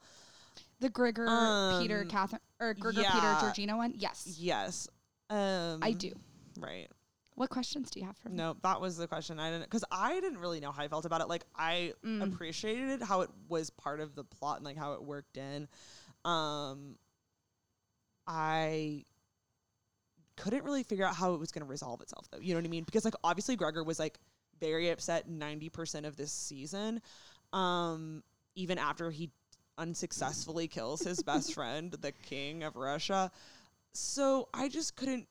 The 0.80 0.90
Grigor, 0.90 1.80
Peter, 1.80 2.02
Um, 2.02 2.08
Catherine, 2.10 2.42
or 2.60 2.76
Grigor, 2.76 3.02
yeah. 3.02 3.14
Peter, 3.14 3.36
Georgina 3.42 3.78
one. 3.78 3.94
Yes, 3.96 4.36
Yes. 4.40 4.88
Um, 5.30 5.80
I 5.82 5.94
do. 5.94 6.12
Right. 6.60 6.88
What 7.36 7.50
questions 7.50 7.90
do 7.90 8.00
you 8.00 8.06
have 8.06 8.16
for 8.18 8.30
me? 8.30 8.36
No, 8.36 8.56
that 8.64 8.80
was 8.80 8.96
the 8.98 9.08
question. 9.08 9.40
I 9.40 9.50
didn't 9.50 9.64
because 9.64 9.84
I 9.92 10.20
didn't 10.22 10.40
really 10.40 10.60
know 10.60 10.72
how 10.72 10.84
I 10.84 10.88
felt 10.88 11.06
about 11.06 11.22
it. 11.22 11.28
Like 11.28 11.44
I 11.56 11.94
Mm. 12.04 12.22
appreciated 12.34 13.02
how 13.02 13.22
it 13.22 13.30
was 13.50 13.70
part 13.70 14.00
of 14.00 14.16
the 14.16 14.24
plot 14.24 14.58
and 14.58 14.66
like 14.66 14.78
how 14.78 14.94
it 14.94 15.04
worked 15.04 15.36
in. 15.38 15.68
Um, 16.24 16.98
I 18.28 19.06
couldn't 20.38 20.64
really 20.64 20.84
figure 20.84 21.06
out 21.06 21.16
how 21.16 21.34
it 21.34 21.40
was 21.40 21.52
going 21.52 21.66
to 21.66 21.70
resolve 21.70 22.02
itself 22.02 22.28
though. 22.32 22.40
You 22.40 22.54
know 22.54 22.60
what 22.60 22.66
I 22.66 22.70
mean? 22.70 22.84
Because 22.84 23.06
like 23.06 23.16
obviously 23.24 23.58
Grigor 23.58 23.86
was 23.86 24.00
like 24.00 24.18
very 24.60 24.90
upset 24.90 25.30
90% 25.30 26.06
of 26.06 26.16
this 26.16 26.32
season. 26.32 27.02
Um, 27.54 28.24
even 28.56 28.78
after 28.78 29.12
he 29.12 29.32
unsuccessfully 29.78 30.68
kills 30.68 31.02
his 31.02 31.22
best 31.22 31.54
friend, 31.56 31.92
the 31.92 32.12
king 32.12 32.64
of 32.64 32.76
Russia. 32.76 33.32
So 33.94 34.50
I 34.54 34.70
just 34.70 34.96
couldn't 34.96 35.28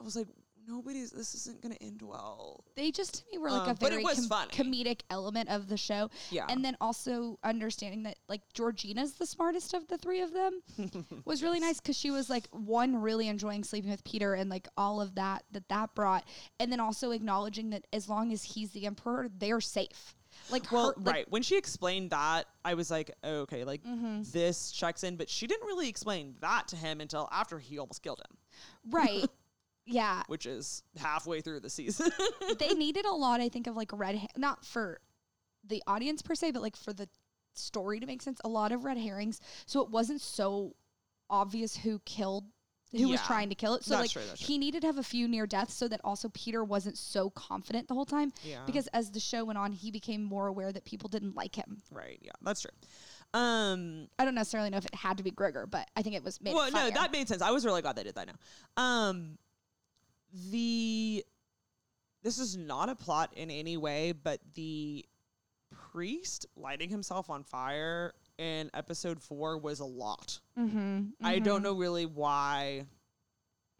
I 0.00 0.04
was 0.04 0.16
like 0.16 0.28
nobody's 0.68 1.10
this 1.10 1.34
isn't 1.34 1.62
going 1.62 1.74
to 1.74 1.82
end 1.82 2.02
well. 2.02 2.64
They 2.76 2.90
just 2.90 3.14
to 3.20 3.22
me 3.32 3.38
were 3.38 3.50
like 3.50 3.62
Um, 3.62 3.70
a 3.70 3.74
very 3.74 4.02
com- 4.04 4.48
comedic 4.50 5.00
element 5.10 5.48
of 5.48 5.68
the 5.68 5.76
show, 5.76 6.10
Yeah. 6.30 6.46
and 6.48 6.64
then 6.64 6.76
also 6.80 7.38
understanding 7.42 8.02
that 8.04 8.18
like 8.28 8.42
Georgina's 8.52 9.14
the 9.14 9.26
smartest 9.26 9.74
of 9.74 9.88
the 9.88 9.96
three 9.98 10.20
of 10.20 10.32
them 10.32 10.60
was 11.24 11.42
really 11.42 11.60
nice 11.60 11.80
because 11.80 11.96
she 11.96 12.10
was 12.10 12.28
like 12.30 12.46
one 12.50 12.96
really 13.00 13.28
enjoying 13.28 13.64
sleeping 13.64 13.90
with 13.90 14.04
Peter 14.04 14.34
and 14.34 14.50
like 14.50 14.68
all 14.76 15.00
of 15.00 15.14
that 15.14 15.44
that 15.52 15.68
that 15.68 15.94
brought, 15.94 16.24
and 16.60 16.70
then 16.70 16.80
also 16.80 17.10
acknowledging 17.12 17.70
that 17.70 17.86
as 17.92 18.08
long 18.08 18.32
as 18.32 18.42
he's 18.44 18.70
the 18.72 18.86
emperor, 18.86 19.28
they're 19.38 19.60
safe. 19.60 20.14
Like 20.50 20.70
Well, 20.70 20.88
her, 20.88 20.94
like, 21.02 21.14
right. 21.14 21.30
When 21.30 21.42
she 21.42 21.56
explained 21.56 22.10
that, 22.10 22.44
I 22.64 22.74
was 22.74 22.90
like, 22.90 23.10
oh, 23.24 23.40
okay, 23.40 23.64
like 23.64 23.82
Mm-hmm. 23.82 24.22
this 24.30 24.70
checks 24.70 25.02
in, 25.02 25.16
but 25.16 25.28
she 25.28 25.46
didn't 25.46 25.66
really 25.66 25.88
explain 25.88 26.36
that 26.40 26.68
to 26.68 26.76
him 26.76 27.00
until 27.00 27.28
after 27.32 27.58
he 27.58 27.78
almost 27.78 28.02
killed 28.02 28.20
him, 28.20 28.36
right, 28.90 29.24
yeah. 29.88 30.22
which 30.26 30.46
is 30.46 30.82
halfway 30.96 31.40
through 31.40 31.60
the 31.60 31.70
season. 31.70 32.10
they 32.58 32.74
needed 32.74 33.04
a 33.06 33.12
lot, 33.12 33.40
I 33.40 33.48
think, 33.48 33.66
of 33.66 33.76
like 33.76 33.90
red, 33.92 34.16
ha- 34.16 34.26
not 34.36 34.64
for 34.64 35.00
the 35.66 35.82
audience 35.86 36.22
per 36.22 36.34
se, 36.34 36.52
but 36.52 36.62
like 36.62 36.76
for 36.76 36.92
the 36.92 37.08
story 37.54 38.00
to 38.00 38.06
make 38.06 38.22
sense. 38.22 38.40
A 38.44 38.48
lot 38.48 38.72
of 38.72 38.84
red 38.84 38.98
herrings, 38.98 39.40
so 39.66 39.80
it 39.82 39.90
wasn't 39.90 40.20
so 40.20 40.74
obvious 41.30 41.76
who 41.76 41.98
killed, 42.04 42.44
who 42.92 43.08
was 43.08 43.20
trying 43.22 43.48
to 43.50 43.54
kill 43.54 43.74
it. 43.74 43.84
So 43.84 43.96
That's 43.96 44.14
like 44.14 44.24
true, 44.24 44.34
he 44.36 44.56
needed 44.58 44.80
to 44.82 44.86
have 44.86 44.98
a 44.98 45.02
few 45.02 45.28
near 45.28 45.46
deaths, 45.46 45.74
so 45.74 45.88
that 45.88 46.00
also 46.04 46.30
Peter 46.30 46.64
wasn't 46.64 46.96
so 46.96 47.30
confident 47.30 47.88
the 47.88 47.94
whole 47.94 48.06
time. 48.06 48.32
Yeah. 48.42 48.60
Because 48.66 48.86
as 48.88 49.10
the 49.10 49.20
show 49.20 49.44
went 49.44 49.58
on, 49.58 49.72
he 49.72 49.90
became 49.90 50.22
more 50.22 50.46
aware 50.46 50.72
that 50.72 50.84
people 50.84 51.08
didn't 51.08 51.34
like 51.34 51.54
him. 51.54 51.82
right. 51.90 52.18
Yeah, 52.22 52.32
that's 52.42 52.62
true. 52.62 52.70
Um, 53.34 54.08
I 54.18 54.24
don't 54.24 54.34
necessarily 54.34 54.70
know 54.70 54.78
if 54.78 54.86
it 54.86 54.94
had 54.94 55.18
to 55.18 55.22
be 55.22 55.30
Grigor, 55.30 55.68
but 55.68 55.86
I 55.94 56.02
think 56.02 56.16
it 56.16 56.24
was 56.24 56.40
made. 56.40 56.54
well, 56.54 56.70
no, 56.70 56.90
that 56.90 57.12
made 57.12 57.28
sense. 57.28 57.42
I 57.42 57.50
was 57.50 57.64
really 57.64 57.82
glad 57.82 57.96
they 57.96 58.04
did 58.04 58.14
that 58.14 58.26
now. 58.26 58.82
Um, 58.82 59.36
the 60.50 61.24
this 62.22 62.38
is 62.38 62.56
not 62.56 62.88
a 62.88 62.94
plot 62.94 63.32
in 63.36 63.50
any 63.50 63.76
way, 63.76 64.12
but 64.12 64.40
the 64.54 65.04
priest 65.92 66.46
lighting 66.56 66.88
himself 66.90 67.30
on 67.30 67.42
fire 67.44 68.12
in 68.38 68.70
episode 68.74 69.22
four 69.22 69.58
was 69.58 69.80
a 69.80 69.84
lot. 69.84 70.40
mm-hmm, 70.58 71.02
I 71.22 71.38
don't 71.38 71.62
know 71.62 71.74
really 71.74 72.06
why 72.06 72.84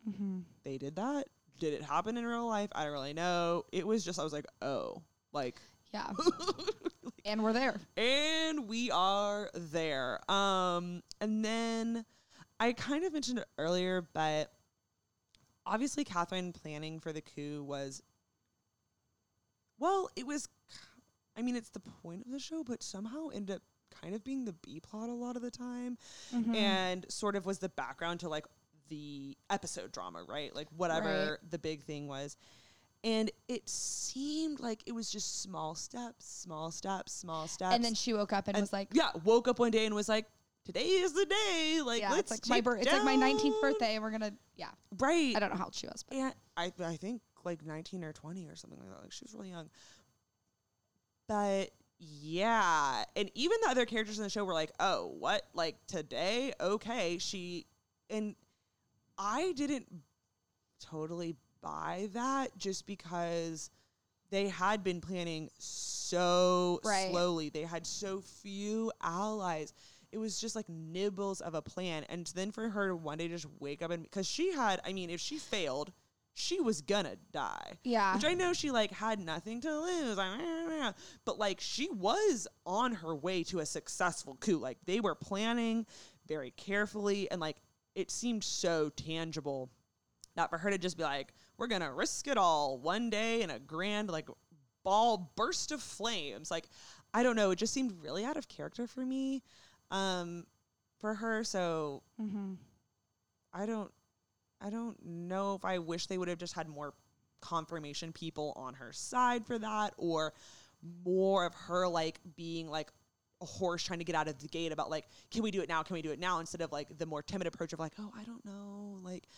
Mm-hmm. 0.09 0.39
they 0.65 0.79
did 0.79 0.97
that. 0.97 1.25
Did 1.59 1.75
it 1.75 1.83
happen 1.83 2.17
in 2.17 2.25
real 2.25 2.47
life? 2.47 2.71
I 2.75 2.85
don't 2.85 2.93
really 2.93 3.13
know. 3.13 3.65
It 3.73 3.87
was 3.87 4.05
just 4.05 4.19
I 4.19 4.25
was 4.25 4.33
like, 4.33 4.47
oh, 4.63 5.03
like, 5.33 5.61
Yeah, 5.93 6.13
and 7.27 7.43
we're 7.43 7.53
there. 7.53 7.79
and 7.97 8.69
we 8.69 8.91
are 8.91 9.51
there. 9.55 10.21
Um, 10.31 11.03
and 11.21 11.45
then 11.45 12.05
I 12.61 12.73
kind 12.73 13.05
of 13.05 13.13
mentioned 13.13 13.41
it 13.41 13.47
earlier, 13.59 14.07
but 14.15 14.51
obviously 15.69 16.05
Catherine 16.05 16.53
planning 16.53 16.99
for 16.99 17.13
the 17.13 17.21
coup 17.21 17.63
was, 17.63 18.03
well, 19.79 20.11
it 20.17 20.27
was. 20.27 20.49
I 21.37 21.43
mean, 21.43 21.55
it's 21.55 21.71
the 21.71 21.81
point 21.81 22.27
of 22.27 22.33
the 22.33 22.41
show, 22.41 22.65
but 22.65 22.83
somehow 22.83 23.29
ended 23.29 23.57
up 23.57 23.63
kind 24.03 24.15
of 24.15 24.25
being 24.25 24.45
the 24.45 24.53
B 24.53 24.81
plot 24.81 25.09
a 25.09 25.15
lot 25.15 25.37
of 25.37 25.43
the 25.43 25.51
time. 25.51 25.99
Mm-hmm. 26.35 26.55
and 26.55 27.07
sort 27.09 27.37
of 27.37 27.47
was 27.47 27.59
the 27.59 27.69
background 27.69 28.21
to 28.21 28.29
like 28.29 28.45
the 28.89 29.37
episode 29.51 29.93
drama, 29.93 30.25
right? 30.29 30.55
Like 30.55 30.69
whatever 30.77 31.39
the 31.49 31.59
big 31.59 31.83
thing 31.85 32.09
was. 32.09 32.37
And 33.05 33.31
it 33.47 33.69
seemed 33.69 34.59
like 34.59 34.83
it 34.87 34.93
was 34.93 35.09
just 35.09 35.41
small 35.41 35.77
steps, 35.77 36.27
small 36.27 36.73
steps, 36.73 37.13
small 37.13 37.47
steps. 37.47 37.75
And 37.75 37.85
then 37.85 37.95
she 37.95 38.13
woke 38.13 38.33
up 38.33 38.49
and, 38.49 38.57
And 38.57 38.63
was 38.63 38.73
like, 38.73 38.89
yeah, 38.93 39.11
woke 39.23 39.47
up 39.47 39.61
one 39.61 39.71
day 39.71 39.87
and 39.87 39.95
was 39.95 40.09
like, 40.09 40.27
today 40.69 40.87
is 40.87 41.15
the 41.15 41.25
day. 41.25 41.81
Like, 41.83 42.03
"Yeah, 42.03 42.11
let's 42.13 42.31
it's 42.31 42.43
like 42.43 42.49
my 42.49 42.57
take 42.57 42.65
bir- 42.65 42.77
it's 42.77 42.93
like 42.93 43.05
my 43.05 43.17
19th 43.17 43.61
birthday, 43.63 43.95
and 43.95 44.05
we're 44.05 44.11
gonna 44.11 44.33
yeah." 44.57 44.69
Right. 44.99 45.35
I 45.35 45.41
don't 45.41 45.51
know 45.51 45.57
how 45.57 45.65
old 45.65 45.75
she 45.75 45.87
was, 45.87 46.05
but 46.07 46.17
And 46.19 46.35
I, 46.57 46.73
I 46.85 46.97
think 46.97 47.23
like 47.45 47.65
19 47.65 48.05
or 48.05 48.13
20 48.13 48.47
or 48.47 48.55
something 48.57 48.79
like 48.79 48.89
that. 48.91 49.01
Like 49.01 49.13
she 49.13 49.25
was 49.25 49.35
really 49.35 49.49
young. 49.51 49.71
But 51.27 51.71
yeah. 51.99 53.05
And 53.17 53.31
even 53.35 53.57
the 53.65 53.71
other 53.71 53.87
characters 53.87 54.19
in 54.19 54.25
the 54.25 54.31
show 54.31 54.45
were 54.45 54.53
like, 54.53 54.73
oh, 54.81 55.15
what? 55.19 55.43
Like 55.55 55.77
today? 55.87 56.53
Okay. 56.61 57.19
She, 57.19 57.67
and 58.11 58.35
I 59.17 59.53
didn't 59.53 59.87
totally 60.81 61.37
buy 61.63 62.09
that 62.13 62.57
just 62.59 62.87
because 62.87 63.71
they 64.31 64.49
had 64.49 64.85
been 64.85 65.01
planning 65.01 65.49
so 65.59 66.81
Right. 66.85 67.11
slowly. 67.11 67.49
They 67.49 67.63
had 67.63 67.87
so 67.87 68.21
few 68.21 68.93
allies. 69.03 69.73
It 70.13 70.19
was 70.19 70.41
just 70.41 70.57
like 70.57 70.69
nibbles 70.69 71.41
of 71.41 71.55
a 71.55 71.63
plan. 71.63 72.05
And 72.09 72.27
then 72.35 72.51
for 72.51 72.69
her 72.71 72.89
to 72.89 72.97
one 72.97 73.19
day 73.19 73.29
just 73.29 73.47
wake 73.61 73.83
up 73.83 73.91
and 73.91 74.03
because 74.03 74.27
she 74.27 74.53
had, 74.53 74.81
I 74.85 74.93
mean, 74.93 75.11
if 75.11 75.21
she 75.21 75.39
failed, 75.39 75.93
she 76.35 76.61
was 76.61 76.83
gonna 76.83 77.17
die. 77.33 77.79
yeah, 77.83 78.15
Which 78.15 78.25
I 78.25 78.35
know 78.35 78.53
she 78.53 78.71
like 78.71 78.93
had 78.93 79.19
nothing 79.19 79.61
to 79.63 79.81
lose, 79.81 80.17
like, 80.17 80.41
"Eh, 80.41 80.69
eh," 80.87 80.93
but 81.25 81.37
like 81.37 81.59
she 81.61 81.91
was 81.91 82.47
on 82.65 82.93
her 82.93 83.15
way 83.15 83.43
to 83.45 83.59
a 83.59 83.67
successful 83.67 84.37
coup. 84.41 84.59
Like 84.59 84.79
they 84.87 85.01
were 85.01 85.17
planning 85.17 85.85
very 86.29 86.53
carefully, 86.53 87.29
and 87.31 87.41
like 87.41 87.57
it 87.97 88.11
seemed 88.13 88.45
so 88.45 88.89
tangible. 88.91 89.69
Not 90.37 90.49
for 90.51 90.59
her 90.59 90.71
to 90.71 90.79
just 90.79 90.97
be 90.97 91.03
like, 91.03 91.35
"We're 91.57 91.67
gonna 91.67 91.93
risk 91.93 92.29
it 92.29 92.39
all 92.39 92.79
one 92.79 93.11
day 93.11 93.43
in 93.43 93.51
a 93.51 93.59
grand 93.59 94.09
like 94.09 94.29
ball 94.85 95.33
burst 95.35 95.73
of 95.73 95.83
flames." 95.83 96.53
Like 96.53 96.69
I 97.13 97.25
don't 97.25 97.35
know, 97.37 97.51
it 97.51 97.57
just 97.57 97.75
seemed 97.75 98.01
really 98.01 98.25
out 98.25 98.37
of 98.37 98.47
character 98.47 98.87
for 98.87 99.05
me, 99.05 99.43
um, 99.91 100.47
for 101.01 101.15
her. 101.15 101.45
So 101.45 102.03
mm-hmm. 102.21 102.55
I 103.53 103.67
don't 103.67 103.91
I 104.61 104.71
don't 104.71 104.97
know 105.05 105.55
if 105.55 105.65
I 105.65 105.79
wish 105.79 106.07
they 106.07 106.19
would 106.19 106.29
have 106.29 106.39
just 106.39 106.55
had 106.55 106.69
more 106.69 106.95
confirmation 107.41 108.13
people 108.13 108.53
on 108.57 108.75
her 108.75 108.93
side 108.93 109.47
for 109.47 109.59
that 109.59 109.95
or 109.97 110.33
more 111.05 111.45
of 111.47 111.55
her 111.55 111.87
like 111.87 112.19
being 112.37 112.69
like 112.69 112.89
a 113.41 113.45
horse 113.45 113.85
trying 113.85 114.01
to 114.01 114.05
get 114.05 114.17
out 114.17 114.27
of 114.27 114.37
the 114.41 114.49
gate 114.49 114.73
about 114.73 114.91
like 114.91 115.07
can 115.31 115.43
we 115.45 115.53
do 115.53 115.61
it 115.61 115.69
now 115.69 115.83
can 115.85 115.95
we 115.95 116.03
do 116.03 116.11
it 116.11 116.19
now 116.19 116.41
instead 116.41 116.61
of 116.61 116.73
like 116.73 116.99
the 116.99 117.07
more 117.07 117.23
timid 117.23 117.47
approach 117.47 117.73
of 117.73 117.79
like 117.79 117.93
oh 118.01 118.11
I 118.19 118.25
don't 118.25 118.45
know 118.45 118.99
like 119.05 119.29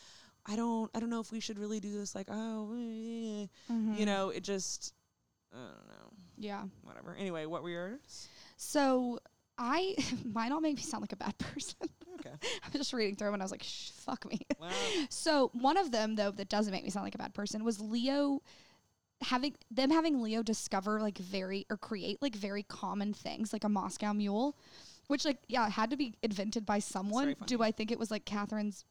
I 0.46 0.56
don't 0.56 0.90
I 0.94 1.00
don't 1.00 1.10
know 1.10 1.20
if 1.20 1.30
we 1.30 1.40
should 1.40 1.58
really 1.58 1.80
do 1.80 1.92
this 1.92 2.14
like 2.14 2.28
oh 2.30 2.72
eh," 2.72 3.46
Mm-hmm. 3.70 3.94
you 3.98 4.06
know 4.06 4.30
it 4.30 4.42
just 4.42 4.94
I 5.52 5.56
don't 5.58 5.88
know 5.88 6.12
yeah. 6.38 6.62
whatever 6.82 7.14
anyway 7.18 7.44
what 7.44 7.62
were 7.62 7.68
yours 7.70 8.28
So 8.56 9.18
I 9.60 9.94
might 10.24 10.48
not 10.48 10.62
make 10.62 10.76
me 10.76 10.82
sound 10.82 11.02
like 11.02 11.12
a 11.12 11.16
bad 11.16 11.36
person. 11.38 11.76
okay 12.18 12.30
I 12.42 12.66
was 12.72 12.80
just 12.80 12.92
reading 12.92 13.14
through 13.14 13.26
them 13.28 13.34
and 13.34 13.42
I 13.42 13.44
was 13.44 13.52
like, 13.52 13.62
Shh, 13.62 13.90
fuck 13.90 14.24
me. 14.28 14.40
So 15.10 15.50
one 15.52 15.76
of 15.76 15.92
them 15.92 16.16
though 16.16 16.30
that 16.30 16.48
doesn't 16.48 16.72
make 16.72 16.82
me 16.82 16.90
sound 16.90 17.04
like 17.04 17.14
a 17.14 17.18
bad 17.18 17.34
person 17.34 17.62
was 17.62 17.80
Leo 17.80 18.40
having 19.22 19.54
them 19.70 19.90
having 19.90 20.22
Leo 20.22 20.42
discover 20.42 20.98
like 21.00 21.18
very 21.18 21.66
or 21.68 21.76
create 21.76 22.22
like 22.22 22.34
very 22.34 22.62
common 22.62 23.12
things 23.12 23.52
like 23.52 23.64
a 23.64 23.68
Moscow 23.68 24.14
mule, 24.14 24.56
which 25.08 25.26
like 25.26 25.38
yeah 25.46 25.68
had 25.68 25.90
to 25.90 25.96
be 25.96 26.14
invented 26.22 26.64
by 26.64 26.78
someone. 26.78 27.36
Do. 27.46 27.62
I 27.62 27.70
think 27.70 27.90
it 27.92 27.98
was 27.98 28.10
like 28.10 28.24
Catherine's 28.24 28.84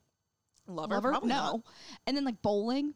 lover, 0.67 0.95
lover? 0.95 1.09
Probably 1.09 1.30
no. 1.30 1.36
not. 1.36 1.61
And 2.05 2.15
then 2.15 2.26
like 2.26 2.41
bowling 2.43 2.93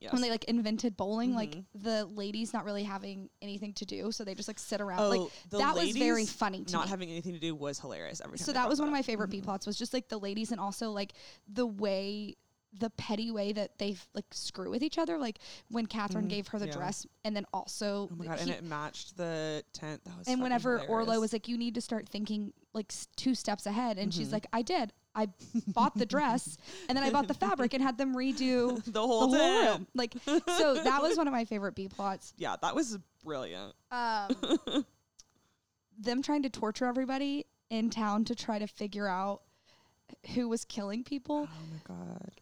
yes. 0.00 0.12
when 0.12 0.22
they 0.22 0.30
like 0.30 0.44
invented 0.44 0.96
bowling, 0.96 1.34
like 1.34 1.54
Mhm. 1.56 1.64
the 1.74 2.04
ladies 2.06 2.52
not 2.52 2.64
really 2.64 2.84
having 2.84 3.30
anything 3.42 3.72
to 3.74 3.84
do, 3.84 4.12
so 4.12 4.24
they 4.24 4.34
just 4.34 4.48
like 4.48 4.58
sit 4.58 4.80
around. 4.80 5.00
oh 5.00 5.08
like 5.08 5.30
that 5.50 5.74
was 5.74 5.90
very 5.96 6.26
funny 6.26 6.64
to 6.64 6.72
not 6.72 6.86
me. 6.86 6.90
having 6.90 7.10
anything 7.10 7.34
to 7.34 7.40
do 7.40 7.54
was 7.54 7.78
hilarious 7.78 8.20
every 8.24 8.38
time 8.38 8.44
so 8.46 8.52
that 8.52 8.68
was 8.68 8.78
one 8.78 8.88
of 8.88 8.92
my 8.92 9.02
favorite 9.02 9.28
B 9.30 9.40
plots 9.40 9.66
was 9.66 9.76
just 9.76 9.92
like 9.92 10.08
the 10.08 10.18
ladies 10.18 10.52
and 10.52 10.60
also 10.60 10.90
like 10.90 11.12
the 11.48 11.66
way 11.66 12.36
the 12.78 12.88
petty 12.90 13.32
way 13.32 13.52
that 13.52 13.76
they 13.78 13.96
like 14.14 14.24
screw 14.30 14.70
with 14.70 14.80
each 14.80 14.96
other 14.96 15.18
like 15.18 15.40
when 15.70 15.86
Catherine 15.86 16.26
Mhm, 16.26 16.30
gave 16.30 16.46
her 16.48 16.58
the 16.60 16.66
yeah. 16.66 16.72
dress 16.72 17.04
and 17.24 17.34
then 17.34 17.44
also 17.52 18.08
Oh 18.12 18.14
my 18.14 18.26
god! 18.26 18.36
he- 18.38 18.42
and 18.42 18.50
it 18.52 18.62
matched 18.62 19.16
the 19.16 19.64
tent. 19.72 20.04
That 20.04 20.16
was 20.16 20.28
and 20.28 20.40
whenever 20.40 20.78
hilarious. 20.78 21.08
Orlo 21.08 21.20
was 21.20 21.32
like 21.32 21.48
you 21.48 21.58
need 21.58 21.74
to 21.74 21.80
start 21.80 22.08
thinking 22.08 22.52
like 22.72 22.86
s- 22.92 23.08
two 23.16 23.34
steps 23.34 23.66
ahead 23.66 23.98
and 23.98 24.14
she's 24.14 24.28
Mhm. 24.28 24.32
like 24.34 24.46
I 24.52 24.62
did 24.62 24.92
I 25.14 25.28
bought 25.66 25.96
the 25.96 26.06
dress 26.06 26.56
and 26.88 26.96
then 26.96 27.04
I 27.04 27.10
bought 27.10 27.26
the 27.26 27.34
fabric 27.34 27.74
and 27.74 27.82
had 27.82 27.98
them 27.98 28.14
redo 28.14 28.82
The 28.92 29.00
whole 29.00 29.28
the 29.28 29.38
whole 29.38 29.72
room. 29.72 29.86
Like 29.94 30.14
so 30.24 30.74
that 30.74 31.02
was 31.02 31.16
one 31.16 31.26
of 31.26 31.32
my 31.32 31.44
favorite 31.44 31.74
B 31.74 31.88
plots. 31.88 32.32
Yeah, 32.38 32.56
that 32.62 32.74
was 32.74 32.98
brilliant. 33.24 33.74
Um, 33.90 34.34
them 35.98 36.22
trying 36.22 36.42
to 36.44 36.50
torture 36.50 36.86
everybody 36.86 37.46
in 37.70 37.90
town 37.90 38.24
to 38.26 38.34
try 38.34 38.58
to 38.58 38.66
figure 38.66 39.06
out 39.08 39.42
who 40.34 40.48
was 40.48 40.64
killing 40.64 41.04
people. 41.04 41.48
Oh 41.50 41.66
my 41.70 41.80
god. 41.96 42.39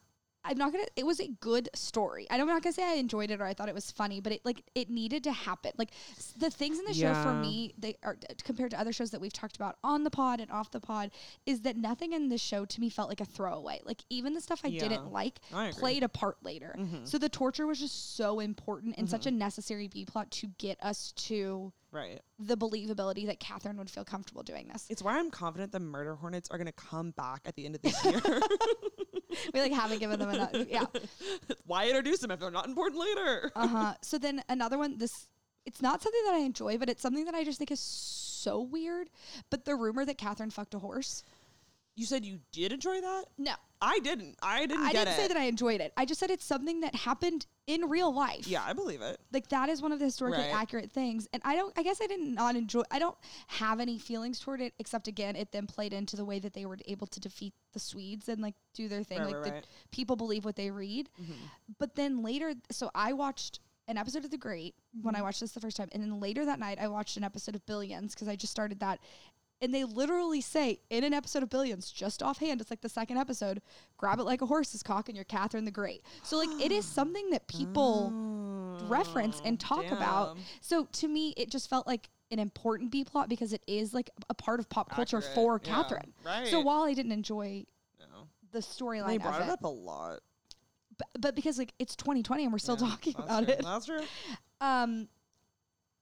I'm 0.48 0.56
not 0.58 0.72
gonna. 0.72 0.86
It 0.96 1.04
was 1.06 1.20
a 1.20 1.28
good 1.40 1.68
story. 1.74 2.26
I'm 2.30 2.46
not 2.46 2.62
gonna 2.62 2.72
say 2.72 2.82
I 2.84 2.94
enjoyed 2.94 3.30
it 3.30 3.40
or 3.40 3.44
I 3.44 3.54
thought 3.54 3.68
it 3.68 3.74
was 3.74 3.90
funny, 3.90 4.20
but 4.20 4.32
it 4.32 4.40
like 4.44 4.62
it 4.74 4.88
needed 4.90 5.22
to 5.24 5.32
happen. 5.32 5.72
Like 5.76 5.90
the 6.38 6.50
things 6.50 6.78
in 6.78 6.84
the 6.86 6.94
show 6.94 7.12
for 7.14 7.34
me, 7.34 7.74
they 7.78 7.96
are 8.02 8.16
compared 8.44 8.70
to 8.72 8.80
other 8.80 8.92
shows 8.92 9.10
that 9.10 9.20
we've 9.20 9.32
talked 9.32 9.56
about 9.56 9.76
on 9.84 10.04
the 10.04 10.10
pod 10.10 10.40
and 10.40 10.50
off 10.50 10.70
the 10.70 10.80
pod, 10.80 11.10
is 11.46 11.60
that 11.60 11.76
nothing 11.76 12.12
in 12.14 12.28
this 12.30 12.40
show 12.40 12.64
to 12.64 12.80
me 12.80 12.88
felt 12.88 13.08
like 13.08 13.20
a 13.20 13.24
throwaway. 13.26 13.80
Like 13.84 14.02
even 14.10 14.32
the 14.34 14.40
stuff 14.40 14.62
I 14.64 14.68
Yeah. 14.68 14.80
didn't 14.88 15.12
like 15.12 15.38
I 15.52 15.70
played 15.72 16.02
a 16.02 16.08
part 16.08 16.38
later. 16.42 16.74
Mhm. 16.78 17.06
So 17.06 17.18
the 17.18 17.28
torture 17.28 17.66
was 17.66 17.78
just 17.78 18.16
so 18.16 18.40
important 18.40 18.94
and 18.98 19.08
such 19.08 19.26
a 19.26 19.30
necessary 19.30 19.86
B 19.88 20.04
plot 20.06 20.30
to 20.32 20.46
get 20.58 20.82
us 20.82 21.12
to 21.28 21.72
Right. 21.90 22.20
the 22.38 22.56
believability 22.56 23.26
that 23.26 23.40
Catherine 23.40 23.76
would 23.78 23.90
feel 23.90 24.04
comfortable 24.04 24.42
doing 24.42 24.68
this. 24.68 24.86
It's 24.90 25.02
why 25.02 25.18
I'm 25.18 25.30
confident 25.30 25.72
the 25.72 25.80
murder 25.80 26.16
hornets 26.16 26.48
are 26.50 26.58
gonna 26.58 26.72
come 26.72 27.12
back 27.12 27.42
at 27.46 27.54
the 27.56 27.64
end 27.66 27.74
of 27.76 27.82
this 27.82 28.04
year. 28.04 28.20
we 29.54 29.60
like 29.60 29.72
haven't 29.72 29.98
given 30.00 30.18
them 30.18 30.30
enough. 30.30 30.50
Yeah. 30.68 30.84
why 31.66 31.86
introduce 31.86 32.20
them 32.20 32.30
if 32.30 32.40
they're 32.40 32.50
not 32.50 32.66
important 32.66 33.00
later? 33.00 33.52
Uh 33.56 33.66
huh. 33.66 33.94
So 34.02 34.18
then 34.18 34.42
another 34.48 34.78
one. 34.78 34.98
This 34.98 35.26
it's 35.66 35.82
not 35.82 36.02
something 36.02 36.20
that 36.26 36.34
I 36.34 36.38
enjoy, 36.38 36.78
but 36.78 36.88
it's 36.88 37.02
something 37.02 37.24
that 37.24 37.34
I 37.34 37.44
just 37.44 37.58
think 37.58 37.70
is 37.70 37.80
so 37.80 38.60
weird. 38.60 39.10
But 39.50 39.64
the 39.64 39.74
rumor 39.74 40.04
that 40.04 40.16
Catherine 40.16 40.50
fucked 40.50 40.74
a 40.74 40.78
horse. 40.78 41.24
You 41.96 42.06
said 42.06 42.24
you 42.24 42.38
did 42.52 42.72
enjoy 42.72 43.00
that? 43.00 43.24
No, 43.36 43.54
I 43.80 43.98
didn't. 44.00 44.36
I 44.42 44.66
didn't 44.66 44.84
I 44.84 44.92
didn't 44.92 45.08
it. 45.08 45.16
say 45.16 45.28
that 45.28 45.36
I 45.36 45.44
enjoyed 45.44 45.80
it. 45.80 45.92
I 45.96 46.04
just 46.04 46.18
said 46.20 46.30
it's 46.30 46.44
something 46.44 46.80
that 46.80 46.94
happened 46.94 47.46
in 47.66 47.88
real 47.88 48.12
life. 48.12 48.46
yeah, 48.46 48.62
I 48.66 48.72
believe 48.72 49.02
it. 49.02 49.20
Like 49.32 49.48
that 49.48 49.68
is 49.68 49.82
one 49.82 49.92
of 49.92 49.98
the 49.98 50.06
historically 50.06 50.44
Right. 50.44 50.54
accurate 50.54 50.90
things, 50.90 51.28
and 51.32 51.42
I 51.44 51.54
don't. 51.56 51.72
I 51.78 51.82
guess 51.82 52.00
I 52.02 52.06
did 52.06 52.20
not 52.20 52.56
enjoy. 52.56 52.82
I 52.90 52.98
don't 52.98 53.16
have 53.48 53.80
any 53.80 53.98
feelings 53.98 54.40
toward 54.40 54.60
it, 54.60 54.74
except 54.78 55.06
again, 55.08 55.36
it 55.36 55.52
then 55.52 55.66
played 55.66 55.92
into 55.92 56.16
the 56.16 56.24
way 56.24 56.38
that 56.38 56.54
they 56.54 56.66
were 56.66 56.78
able 56.86 57.06
to 57.08 57.20
defeat 57.20 57.54
the 57.72 57.80
Swedes 57.80 58.28
and 58.28 58.40
like 58.40 58.54
do 58.74 58.88
their 58.88 59.02
thing. 59.02 59.18
Right, 59.18 59.26
like 59.26 59.34
right, 59.36 59.44
the 59.44 59.50
right. 59.52 59.66
people 59.92 60.16
believe 60.16 60.44
what 60.44 60.56
they 60.56 60.70
read. 60.70 61.08
Mm-hmm. 61.20 61.32
But 61.78 61.94
then 61.94 62.22
later, 62.22 62.54
so 62.70 62.90
I 62.94 63.12
watched 63.12 63.60
an 63.86 63.96
episode 63.96 64.24
of 64.24 64.30
The 64.30 64.38
Great 64.38 64.74
when 65.02 65.14
I 65.14 65.18
mm-hmm. 65.18 65.26
watched 65.26 65.40
this 65.40 65.52
the 65.52 65.60
first 65.60 65.76
time, 65.76 65.88
and 65.92 66.02
then 66.02 66.20
later 66.20 66.44
that 66.44 66.58
night 66.58 66.78
I 66.80 66.88
watched 66.88 67.16
an 67.16 67.24
episode 67.24 67.54
of 67.54 67.64
Billions 67.66 68.14
because 68.14 68.28
I 68.28 68.36
just 68.36 68.50
started 68.50 68.80
that. 68.80 68.98
And 69.60 69.74
they 69.74 69.84
literally 69.84 70.40
say 70.40 70.80
in 70.88 71.02
an 71.04 71.12
episode 71.12 71.42
of 71.42 71.50
Billions, 71.50 71.90
just 71.90 72.22
offhand, 72.22 72.60
it's 72.60 72.70
like 72.70 72.80
the 72.80 72.88
second 72.88 73.16
episode, 73.18 73.60
grab 73.96 74.20
it 74.20 74.24
like 74.24 74.40
a 74.40 74.46
horse's 74.46 74.82
cock 74.82 75.08
and 75.08 75.16
you're 75.16 75.24
Catherine 75.24 75.64
the 75.64 75.70
Great. 75.72 76.02
So 76.22 76.36
like 76.36 76.54
it 76.58 76.70
is 76.70 76.84
something 76.94 77.30
that 77.30 77.48
people 77.48 78.14
reference 78.86 79.40
and 79.44 79.58
talk 79.58 79.90
about. 79.90 80.36
Oh, 80.36 80.40
So 80.60 80.84
to 80.92 81.08
me, 81.08 81.34
it 81.36 81.50
just 81.50 81.68
felt 81.68 81.86
like 81.86 82.08
an 82.30 82.38
important 82.38 82.90
B 82.92 83.04
plot 83.04 83.28
because 83.28 83.52
it 83.52 83.62
is 83.66 83.92
like 83.94 84.10
a 84.30 84.34
part 84.34 84.60
of 84.60 84.68
pop 84.68 84.90
culture 84.90 85.16
Accurate, 85.18 85.34
for 85.34 85.60
yeah, 85.64 85.74
Catherine. 85.74 86.12
So 86.50 86.60
while 86.60 86.82
I 86.82 86.94
didn't 86.94 87.12
enjoy 87.12 87.64
No. 87.98 88.28
the 88.52 88.60
They 88.60 88.64
storyline 88.66 89.20
brought 89.22 89.40
of 89.40 89.48
it 89.48 89.50
it, 89.50 89.52
up 89.54 89.64
a 89.64 89.68
lot. 89.68 90.20
but, 90.96 91.08
but 91.20 91.34
because 91.34 91.58
like 91.58 91.72
it's 91.80 91.96
2020 91.96 92.44
and 92.44 92.52
we're 92.52 92.58
still 92.58 92.76
Yeah, 92.80 92.88
talking 92.90 93.14
that's 93.16 93.24
about 93.26 93.44
true. 93.44 93.52
it, 93.54 93.62
That's 93.64 93.86
true. 93.86 94.02
um, 94.60 95.08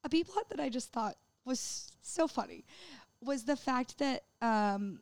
a 0.05 0.09
B 0.11 0.25
plot 0.25 0.49
that 0.51 0.61
I 0.61 0.69
just 0.69 0.93
thought 0.93 1.17
was 1.45 1.91
so 2.03 2.27
funny 2.29 2.65
was 3.27 3.45
the 3.45 3.57
fact 3.57 3.99
that 3.99 4.23
um, 4.41 5.01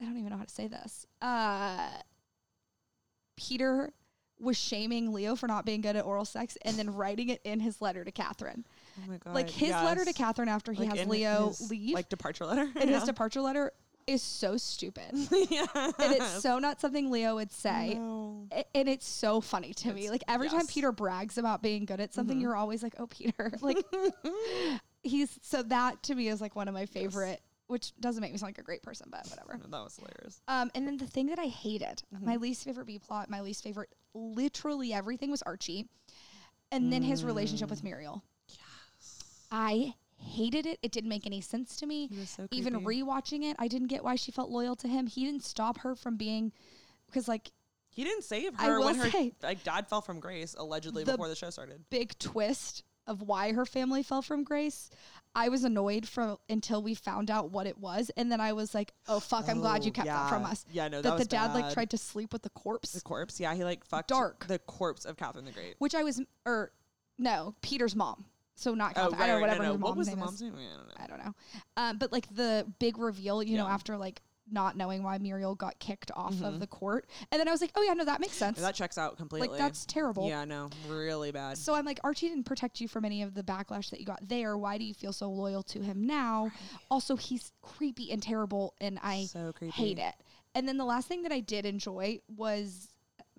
I 0.00 0.04
don't 0.04 0.16
even 0.16 0.30
know 0.30 0.38
how 0.38 0.44
to 0.44 0.50
say 0.50 0.66
this. 0.68 1.06
Uh, 1.20 1.88
Peter 3.36 3.92
was 4.38 4.56
shaming 4.56 5.12
Leo 5.12 5.36
for 5.36 5.46
not 5.46 5.66
being 5.66 5.82
good 5.82 5.96
at 5.96 6.04
oral 6.04 6.24
sex 6.24 6.56
and 6.62 6.76
then 6.76 6.94
writing 6.94 7.28
it 7.28 7.40
in 7.44 7.60
his 7.60 7.82
letter 7.82 8.04
to 8.04 8.10
Catherine. 8.12 8.64
Oh 8.98 9.10
my 9.10 9.18
god. 9.18 9.34
like 9.34 9.50
his 9.50 9.70
letter 9.72 10.04
to. 10.04 10.12
Catherine 10.14 10.48
after 10.48 10.72
he 10.72 10.84
Like 10.86 10.96
has 10.98 11.08
Leo 11.08 11.48
his, 11.48 11.70
leave 11.70 11.94
like 11.94 12.08
departure 12.08 12.46
letter. 12.46 12.68
in 12.80 12.88
his 12.88 13.02
departure 13.04 13.40
letter 13.42 13.72
is 14.06 14.22
so 14.22 14.56
stupid. 14.56 15.10
yeah. 15.50 15.66
and 15.74 16.12
it's 16.14 16.42
so 16.42 16.58
not 16.58 16.80
something 16.80 17.10
Leo 17.10 17.34
would 17.36 17.52
say. 17.52 17.94
No. 17.94 18.46
And 18.74 18.88
it's 18.88 19.06
so 19.06 19.40
funny 19.42 19.74
to 19.74 19.92
me. 19.92 20.08
Like 20.10 20.22
every 20.26 20.48
time. 20.48 20.66
Peter 20.66 20.90
brags 20.90 21.36
about 21.36 21.62
being 21.62 21.84
good 21.84 22.00
at 22.00 22.14
something, 22.14 22.38
Mhm. 22.38 22.42
you're 22.42 22.56
always 22.56 22.82
like, 22.82 22.94
"Oh, 22.98 23.06
Peter!" 23.06 23.52
Like 23.60 23.76
he's 25.02 25.38
so 25.42 25.62
that 25.64 26.02
to 26.04 26.14
me 26.14 26.28
is 26.28 26.40
like 26.40 26.54
one 26.56 26.68
of 26.68 26.74
my 26.74 26.86
favorite, 26.86 27.40
which 27.68 27.92
doesn't 28.00 28.20
make 28.20 28.32
me 28.32 28.38
sound 28.38 28.48
like 28.48 28.58
a 28.58 28.62
great 28.62 28.82
person, 28.82 29.08
but 29.10 29.26
whatever. 29.28 29.58
That 29.70 29.84
was 29.84 29.96
hilarious. 29.96 30.40
Um, 30.48 30.70
and 30.74 30.86
then 30.86 30.96
the 30.96 31.06
thing 31.06 31.26
that 31.28 31.38
I 31.38 31.46
hated, 31.46 32.02
my 32.10 32.36
Mhm. 32.36 32.40
least 32.40 32.64
favorite 32.64 32.86
B 32.86 32.98
plot, 32.98 33.30
my 33.30 33.40
least 33.40 33.62
favorite, 33.62 33.90
literally 34.14 34.92
everything 34.92 35.30
was 35.30 35.42
Archie, 35.42 35.88
and 36.72 36.92
then 36.92 37.02
his 37.02 37.24
relationship 37.24 37.70
with 37.70 37.80
Mm. 37.80 37.84
Muriel. 37.84 38.22
Yes. 38.48 39.46
I 39.50 39.94
hated 40.16 40.66
it. 40.66 40.78
It 40.82 40.92
didn't 40.92 41.08
make 41.08 41.26
any 41.26 41.40
sense 41.40 41.76
to 41.76 41.86
me. 41.86 42.08
So 42.26 42.46
Even 42.50 42.84
rewatching 42.84 43.42
it, 43.44 43.56
I 43.58 43.68
didn't 43.68 43.88
get 43.88 44.04
why 44.04 44.16
she 44.16 44.30
felt 44.32 44.50
loyal 44.50 44.76
to 44.76 44.88
him. 44.88 45.06
He 45.06 45.24
didn't 45.24 45.44
stop 45.44 45.78
her 45.78 45.94
from 45.94 46.16
being, 46.16 46.52
because 47.06 47.26
like 47.28 47.50
He 47.88 48.04
didn't 48.04 48.22
save 48.24 48.54
her 48.56 48.80
when 48.80 48.96
her 48.96 49.10
say- 49.10 49.34
like 49.42 49.64
dad 49.64 49.88
fell 49.88 50.00
from 50.00 50.20
grace 50.20 50.54
allegedly 50.58 51.04
before 51.04 51.26
the 51.28 51.34
show 51.34 51.50
started. 51.50 51.88
big 51.90 52.16
twist 52.18 52.84
of 53.10 53.20
why 53.22 53.52
her 53.52 53.66
family 53.66 54.02
fell 54.02 54.22
from 54.22 54.44
grace. 54.44 54.88
I 55.34 55.48
was 55.48 55.62
annoyed 55.64 56.08
for 56.08 56.38
until 56.48 56.82
we 56.82 56.94
found 56.94 57.30
out 57.30 57.50
what 57.50 57.66
it 57.66 57.78
was, 57.78 58.10
and 58.16 58.32
then 58.32 58.40
I 58.40 58.52
was 58.52 58.74
like, 58.74 58.92
"Oh 59.08 59.20
fuck! 59.20 59.48
I'm 59.48 59.60
glad 59.60 59.84
you 59.84 59.90
Oh, 59.90 59.92
kept 59.92 60.06
that 60.08 60.28
from 60.28 60.42
yeah. 60.42 60.48
us." 60.48 60.66
Yeah, 60.72 60.88
no, 60.88 61.02
that, 61.02 61.10
that 61.10 61.18
the 61.18 61.24
dad 61.24 61.54
like 61.54 61.72
tried 61.72 61.90
to 61.90 61.98
sleep 61.98 62.32
with 62.32 62.42
the 62.42 62.50
corpse, 62.50 62.92
the 62.92 63.00
corpse. 63.00 63.38
Yeah, 63.38 63.54
he 63.54 63.62
like 63.64 63.84
fucked 63.84 64.08
Dark. 64.08 64.46
the 64.48 64.58
corpse 64.58 65.04
of 65.04 65.16
Catherine 65.16 65.44
the 65.44 65.52
Great. 65.52 65.74
which 65.78 65.94
I 65.94 66.02
was, 66.02 66.20
or 66.44 66.72
no, 67.18 67.54
Peter's 67.62 67.94
mom. 67.94 68.24
So 68.56 68.74
not 68.74 68.92
Oh, 68.96 69.10
Catherine. 69.10 69.18
right, 69.20 69.22
I 69.22 69.26
don't 69.26 69.36
know 69.36 69.40
whatever 69.40 69.62
no, 69.62 69.72
no. 69.74 69.78
What 69.78 69.96
was 69.96 70.08
the 70.08 70.16
mom's 70.16 70.42
name? 70.42 70.54
I 70.54 70.76
don't 70.76 70.88
know. 70.88 70.94
I 70.96 71.06
don't 71.06 71.24
know. 71.24 71.34
Um, 71.76 71.98
but 71.98 72.10
like 72.12 72.34
the 72.34 72.66
big 72.80 72.98
reveal, 72.98 73.42
you 73.42 73.56
know, 73.56 73.66
after 73.68 73.96
like 73.96 74.20
not 74.52 74.76
knowing 74.76 75.02
why 75.02 75.18
Muriel 75.18 75.54
got 75.54 75.78
kicked 75.78 76.10
off 76.14 76.40
of 76.42 76.54
Mhm. 76.54 76.60
the 76.60 76.66
court, 76.66 77.08
and 77.30 77.38
then 77.40 77.48
I 77.48 77.50
was 77.50 77.60
like, 77.60 77.72
"Oh 77.74 77.82
yeah, 77.82 77.92
no, 77.94 78.04
that 78.04 78.20
makes 78.20 78.34
sense." 78.34 78.58
That 78.60 78.74
checks 78.74 78.98
out 78.98 79.16
completely. 79.16 79.48
like 79.48 79.58
that's 79.58 79.84
terrible. 79.86 80.28
yeah, 80.28 80.44
no, 80.44 80.68
really 80.88 81.30
bad. 81.32 81.58
So 81.58 81.74
I'm 81.74 81.84
like, 81.84 82.00
Archie 82.04 82.28
didn't 82.28 82.44
protect 82.44 82.80
you 82.80 82.88
from 82.88 83.04
any 83.04 83.22
of 83.22 83.34
the 83.34 83.42
backlash 83.42 83.90
that 83.90 84.00
you 84.00 84.06
got 84.06 84.26
there. 84.28 84.56
Why 84.56 84.78
do 84.78 84.84
you 84.84 84.94
feel 84.94 85.12
so 85.12 85.30
loyal 85.30 85.62
to 85.64 85.82
him 85.82 86.06
now? 86.06 86.50
Also, 86.90 87.16
he's 87.16 87.52
creepy 87.62 88.10
and 88.10 88.22
terrible, 88.22 88.74
and 88.80 88.98
I 89.02 89.24
so 89.26 89.52
hate 89.72 89.98
it. 89.98 90.14
And 90.54 90.66
then 90.68 90.76
the 90.78 90.84
last 90.84 91.06
thing 91.08 91.22
that 91.22 91.32
I 91.32 91.40
did 91.40 91.64
enjoy 91.66 92.20
was 92.28 92.88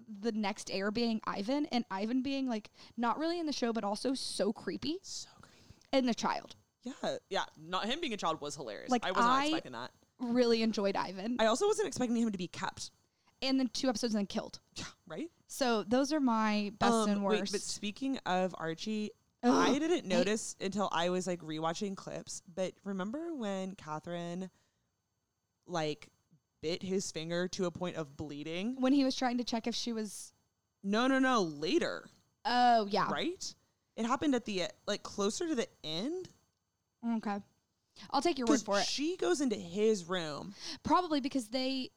the 0.08 0.32
next 0.32 0.70
heir 0.72 0.92
being 0.92 1.22
Ivan, 1.26 1.66
and 1.68 1.86
Ivan 1.92 2.22
being 2.22 2.48
like 2.48 2.70
not 2.98 3.18
really 3.18 3.40
in 3.40 3.46
the 3.46 3.54
show, 3.54 3.72
but 3.74 3.84
also 3.84 4.14
so 4.14 4.52
creepy, 4.54 5.00
So 5.04 5.30
creepy. 5.42 5.74
and 5.94 6.08
the 6.08 6.14
child. 6.14 6.56
Yeah, 6.84 7.18
yeah. 7.30 7.44
Not 7.58 7.86
him 7.86 8.02
being 8.02 8.14
a 8.14 8.18
child 8.18 8.42
was 8.42 8.56
hilarious. 8.56 8.90
Like, 8.90 9.06
I 9.06 9.12
was 9.12 9.20
not 9.24 9.40
I- 9.40 9.46
expecting 9.46 9.74
that. 9.74 9.92
Really 10.22 10.62
enjoyed 10.62 10.96
Ivan, 10.96 11.38
I 11.40 11.48
also 11.48 11.68
wasn't 11.68 11.88
expecting 11.88 12.16
him 12.18 12.32
to 12.32 12.38
be 12.38 12.48
kept. 12.48 12.92
and 13.42 13.60
then 13.60 13.70
two 13.74 13.90
episodes 13.90 14.14
and 14.14 14.20
then 14.20 14.28
killed. 14.28 14.60
Right. 15.08 15.30
So 15.48 15.84
those 15.84 16.14
are 16.14 16.20
my 16.20 16.72
best 16.80 16.94
Um, 16.94 17.10
and 17.10 17.24
wait, 17.24 17.40
worst. 17.42 17.52
but 17.52 17.62
speaking 17.62 18.18
of 18.26 18.54
Archie, 18.58 19.12
Ugh, 19.44 19.52
I 19.52 19.78
didn't 19.80 20.06
notice 20.06 20.56
until 20.62 20.88
I 20.92 21.10
was 21.10 21.26
like 21.28 21.42
rewatching 21.42 21.98
clips. 21.98 22.44
But 22.54 22.74
remember 22.84 23.34
when 23.34 23.74
Catherine, 23.76 24.50
like, 25.68 26.08
bit 26.62 26.84
his 26.84 27.12
finger 27.12 27.48
to 27.50 27.66
a 27.66 27.72
point 27.72 27.96
of 27.96 28.16
bleeding? 28.16 28.76
when 28.80 28.94
he 28.94 29.04
was 29.04 29.16
trying 29.16 29.38
to 29.40 29.44
check 29.44 29.66
if 29.68 29.74
she 29.76 29.92
was. 29.94 30.34
No, 30.84 31.08
no, 31.08 31.18
no. 31.20 31.42
Later, 31.42 32.08
Oh 32.46 32.86
yeah. 32.88 33.10
right? 33.12 33.54
It 33.98 34.06
happened 34.06 34.36
at 34.36 34.46
the 34.46 34.64
like 34.88 35.04
closer 35.04 35.48
to 35.48 35.56
the 35.56 35.68
end. 35.84 36.30
Okay. 37.18 37.38
I'll 38.12 38.22
take 38.22 38.38
your 38.38 38.48
word 38.48 38.62
for 38.62 38.80
it. 38.80 38.86
She 38.86 39.18
goes 39.18 39.42
into 39.42 39.56
his 39.56 40.06
room. 40.10 40.54
Probably 40.84 41.20
because 41.22 41.48
they 41.50 41.90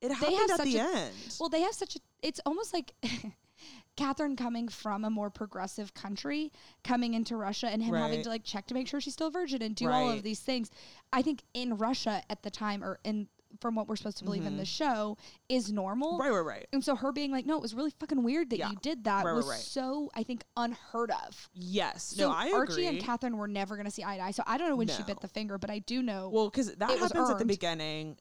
It 0.00 0.10
have 0.10 0.18
happened 0.18 0.50
at 0.50 0.56
such 0.58 0.64
the 0.66 0.76
a- 0.78 0.82
end. 0.94 1.14
Well, 1.40 1.48
they 1.48 1.60
have 1.62 1.74
such 1.74 1.96
a. 1.96 2.00
It's 2.22 2.40
almost 2.44 2.72
like 2.74 2.92
Catherine 3.96 4.36
coming 4.36 4.68
from 4.68 5.04
a 5.04 5.10
more 5.10 5.30
progressive 5.30 5.94
country, 5.94 6.50
coming 6.82 7.14
into 7.14 7.36
Russia, 7.36 7.68
and 7.68 7.82
him 7.82 7.94
having 7.94 8.18
Right. 8.18 8.24
to 8.24 8.30
like 8.30 8.44
check 8.44 8.66
to 8.68 8.74
make 8.74 8.88
sure 8.88 9.00
she's 9.00 9.12
still 9.14 9.28
a 9.28 9.30
virgin 9.30 9.62
and 9.62 9.74
do 9.76 9.88
all 9.90 10.10
of 10.10 10.22
these 10.22 10.40
things. 10.40 10.70
I 11.12 11.22
think 11.22 11.42
in 11.54 11.76
Russia 11.76 12.22
at 12.28 12.42
the 12.42 12.50
time, 12.50 12.82
or 12.82 12.98
in 13.04 13.28
from 13.60 13.74
what 13.74 13.88
we're 13.88 13.96
supposed 13.96 14.18
to 14.18 14.24
believe 14.24 14.46
in 14.46 14.56
the 14.56 14.62
mm-hmm. 14.64 14.92
show, 14.94 15.16
is 15.48 15.72
normal. 15.72 16.18
right, 16.18 16.30
right, 16.30 16.40
right. 16.40 16.66
And 16.72 16.84
so 16.84 16.96
her 16.96 17.12
being 17.12 17.30
like, 17.30 17.46
"No, 17.46 17.56
it 17.56 17.62
was 17.62 17.74
really 17.74 17.92
fucking 18.00 18.22
weird 18.22 18.50
that 18.50 18.58
Yeah. 18.58 18.70
you 18.70 18.76
did 18.82 19.04
that," 19.04 19.24
Right, 19.24 19.30
right, 19.30 19.36
was 19.36 19.48
right. 19.48 19.58
so 19.58 20.10
I 20.14 20.22
think 20.22 20.44
unheard 20.56 21.10
of. 21.10 21.50
Yes. 21.54 22.14
So 22.16 22.28
no, 22.28 22.34
I 22.34 22.52
Archie 22.52 22.72
agree. 22.72 22.86
and 22.86 23.00
Catherine 23.00 23.36
were 23.36 23.48
never 23.48 23.76
going 23.76 23.86
to 23.86 23.90
see 23.90 24.04
eye 24.04 24.16
to 24.16 24.22
eye. 24.22 24.30
So 24.30 24.42
I 24.46 24.58
don't 24.58 24.68
know 24.68 24.76
when 24.76 24.88
she 24.88 25.02
bit 25.02 25.20
the 25.20 25.28
finger, 25.28 25.58
but 25.58 25.70
I 25.70 25.80
do 25.80 26.02
know. 26.02 26.28
Well, 26.30 26.48
because 26.48 26.74
that 26.74 26.90
happens 26.90 27.30
at 27.30 27.38
the 27.38 27.44
beginning, 27.44 28.16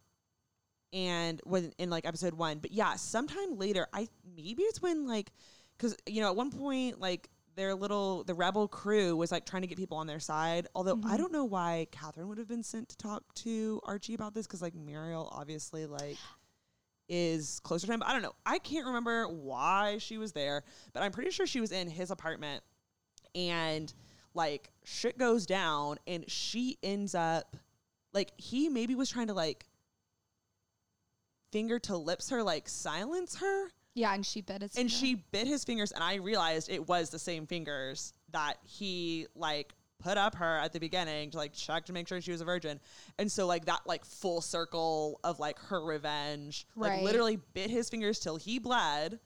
and 0.94 1.42
when 1.44 1.72
in 1.78 1.90
like 1.90 2.06
episode 2.06 2.34
one. 2.34 2.60
But 2.60 2.72
yeah, 2.72 2.96
sometime 2.96 3.58
later, 3.58 3.88
I 3.94 4.08
maybe 4.36 4.64
it's 4.64 4.82
when 4.82 5.08
like, 5.08 5.32
because 5.78 5.96
you 6.08 6.22
know, 6.22 6.30
at 6.30 6.36
one 6.36 6.52
point, 6.52 7.00
like 7.00 7.30
their 7.56 7.76
little 7.76 8.24
the 8.24 8.34
rebel 8.34 8.68
crew 8.68 9.16
was 9.16 9.32
like 9.32 9.46
trying 9.46 9.62
to 9.62 9.68
get 9.68 9.78
people 9.78 9.98
on 9.98 10.08
their 10.08 10.20
side. 10.20 10.68
Although 10.76 10.94
I 10.94 10.96
mm-hmm. 10.96 11.18
don't 11.18 11.32
know 11.32 11.46
why 11.46 11.88
Catherine 11.92 12.28
would 12.28 12.38
have 12.38 12.48
been 12.48 12.64
sent 12.64 12.90
to 12.90 12.98
talk 12.98 13.24
to 13.36 13.82
Archie 13.84 14.14
about 14.14 14.34
this 14.34 14.48
because 14.48 14.62
like 14.62 14.76
Muriel 14.76 15.30
obviously 15.32 15.86
like 15.86 16.18
is 17.10 17.60
closer 17.64 17.88
to 17.88 17.94
him. 17.94 18.04
I 18.06 18.14
don't 18.14 18.22
know. 18.22 18.36
I 18.46 18.60
can't 18.60 18.86
remember 18.86 19.26
why 19.28 19.98
she 20.00 20.18
was 20.18 20.32
there, 20.32 20.64
but 20.94 21.04
I'm 21.04 21.12
pretty 21.12 21.32
sure 21.32 21.46
she 21.46 21.60
was 21.60 21.72
in 21.72 21.90
his 21.90 22.10
apartment 22.10 22.64
and 23.36 23.94
like 24.34 24.72
shit 24.84 25.18
goes 25.18 25.46
down 25.46 25.98
and 26.08 26.30
she 26.30 26.78
ends 26.82 27.16
up 27.16 27.58
like 28.14 28.32
he 28.38 28.70
maybe 28.70 28.96
was 28.96 29.10
trying 29.10 29.28
to 29.28 29.34
like 29.34 29.66
finger 31.52 31.80
to 31.80 31.98
lips 31.98 32.30
her 32.30 32.44
like 32.44 32.70
silence 32.70 33.36
her 33.36 33.70
Yeah, 33.94 34.14
and 34.14 34.26
she 34.26 34.42
bit 34.42 34.62
his 34.62 34.76
and 34.76 34.90
finger. 34.92 35.06
she 35.08 35.16
bit 35.32 35.48
his 35.48 35.64
fingers 35.64 35.92
and 35.92 36.04
i 36.04 36.16
realized 36.16 36.70
it 36.70 36.88
was 36.88 37.10
the 37.10 37.20
same 37.20 37.46
fingers 37.46 38.14
that 38.32 38.56
he 38.64 39.28
like 39.36 39.74
put 40.00 40.18
up 40.18 40.34
her 40.36 40.58
at 40.58 40.74
the 40.74 40.80
beginning 40.80 41.30
to 41.32 41.38
like 41.38 41.54
check 41.54 41.86
to 41.86 41.94
make 41.94 42.08
sure 42.08 42.20
she 42.22 42.32
was 42.32 42.42
a 42.42 42.46
virgin 42.46 42.80
and 43.20 43.32
so 43.32 43.46
like 43.46 43.66
that 43.66 43.82
like 43.86 44.04
full 44.06 44.42
circle 44.42 45.20
of 45.24 45.40
like 45.40 45.60
her 45.60 45.84
revenge 45.84 46.66
like 46.76 46.92
Right. 46.92 47.04
literally 47.04 47.38
bit 47.54 47.70
his 47.70 47.90
fingers 47.90 48.20
till 48.20 48.38
he 48.38 48.58
bled 48.60 49.20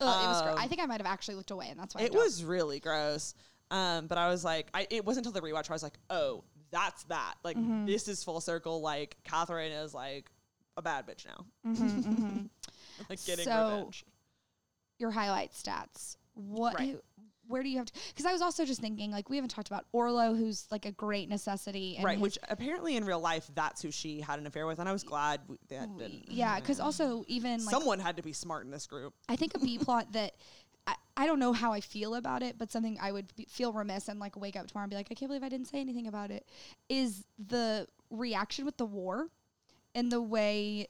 Ugh, 0.00 0.24
it 0.24 0.28
was. 0.28 0.42
Gro- 0.42 0.54
I 0.56 0.62
um, 0.64 0.68
think 0.68 0.82
I 0.82 0.86
might 0.86 1.00
have 1.00 1.06
actually 1.06 1.36
looked 1.36 1.50
away, 1.52 1.68
and 1.70 1.78
that's 1.80 1.94
why 1.94 2.02
it 2.02 2.12
was 2.12 2.42
really 2.44 2.80
gross 2.80 3.34
um 3.70 4.06
but 4.06 4.16
i 4.18 4.28
was 4.28 4.44
like 4.44 4.68
i 4.74 4.86
it 4.90 5.04
wasn't 5.04 5.26
until 5.26 5.40
the 5.40 5.46
rewatch 5.46 5.68
where 5.68 5.72
i 5.72 5.74
was 5.74 5.82
like 5.82 5.98
oh 6.10 6.42
that's 6.70 7.02
that 7.04 7.34
like 7.44 7.56
Mm-hmm. 7.56 7.86
this 7.86 8.06
is 8.08 8.22
full 8.24 8.40
circle 8.40 8.80
like 8.80 9.16
catherine 9.24 9.72
is 9.72 9.92
like 9.94 10.30
a 10.76 10.82
bad 10.82 11.06
bitch 11.06 11.24
now 11.26 11.46
like 13.10 13.24
getting 13.24 13.46
Mm-hmm, 13.46 13.68
So- 13.68 13.76
revenge 13.76 14.04
your 14.98 15.10
highlight 15.10 15.52
stats. 15.52 16.16
What? 16.34 16.78
Right. 16.78 16.90
who- 16.92 17.00
Where 17.48 17.62
do 17.62 17.68
you 17.68 17.76
have 17.78 17.86
to? 17.86 17.92
Because 18.08 18.26
I 18.26 18.32
was 18.32 18.42
also 18.42 18.64
just 18.64 18.80
thinking, 18.80 19.10
like, 19.12 19.28
we 19.30 19.36
haven't 19.36 19.50
talked 19.50 19.68
about 19.68 19.84
Orlo, 19.92 20.34
who's 20.34 20.66
like 20.70 20.84
a 20.84 20.90
great 20.90 21.28
necessity. 21.28 21.94
And 21.96 22.04
right 22.04 22.18
which 22.18 22.38
apparently 22.48 22.96
in 22.96 23.04
real 23.04 23.20
life 23.20 23.48
that's 23.54 23.82
who 23.82 23.90
she 23.92 24.20
had 24.20 24.38
an 24.40 24.46
affair 24.46 24.66
with 24.66 24.78
and 24.80 24.88
i 24.88 24.92
was 24.92 25.04
glad 25.04 25.40
we, 25.46 25.56
that 25.68 25.96
didn't 25.96 26.24
yeah, 26.30 26.58
because 26.58 26.80
also 26.80 27.24
even 27.28 27.64
like 27.64 27.70
someone 27.72 28.00
had 28.00 28.16
to 28.16 28.22
be 28.22 28.32
smart 28.32 28.64
in 28.64 28.70
this 28.72 28.86
group 28.86 29.14
I 29.28 29.36
think 29.36 29.54
a 29.54 29.58
B 29.60 29.78
plot 29.86 30.12
that 30.12 30.34
I, 30.88 30.94
I 31.16 31.26
don't 31.26 31.38
know 31.38 31.52
how 31.52 31.72
I 31.72 31.80
feel 31.80 32.14
about 32.14 32.42
it, 32.42 32.58
but 32.58 32.70
something 32.72 32.96
I 33.00 33.10
would 33.12 33.34
be, 33.36 33.44
feel 33.50 33.72
remiss 33.72 34.08
and 34.08 34.18
like 34.20 34.36
wake 34.36 34.56
up 34.56 34.66
tomorrow 34.68 34.84
and 34.84 34.90
be 34.90 34.96
like, 34.96 35.08
I 35.10 35.14
can't 35.14 35.28
believe 35.28 35.42
I 35.42 35.48
didn't 35.48 35.66
say 35.66 35.80
anything 35.80 36.06
about 36.06 36.30
it. 36.30 36.48
Is 36.88 37.24
the 37.38 37.86
reaction 38.10 38.64
with 38.64 38.76
the 38.76 38.86
war 38.86 39.28
and 39.94 40.10
the 40.12 40.22
way 40.22 40.86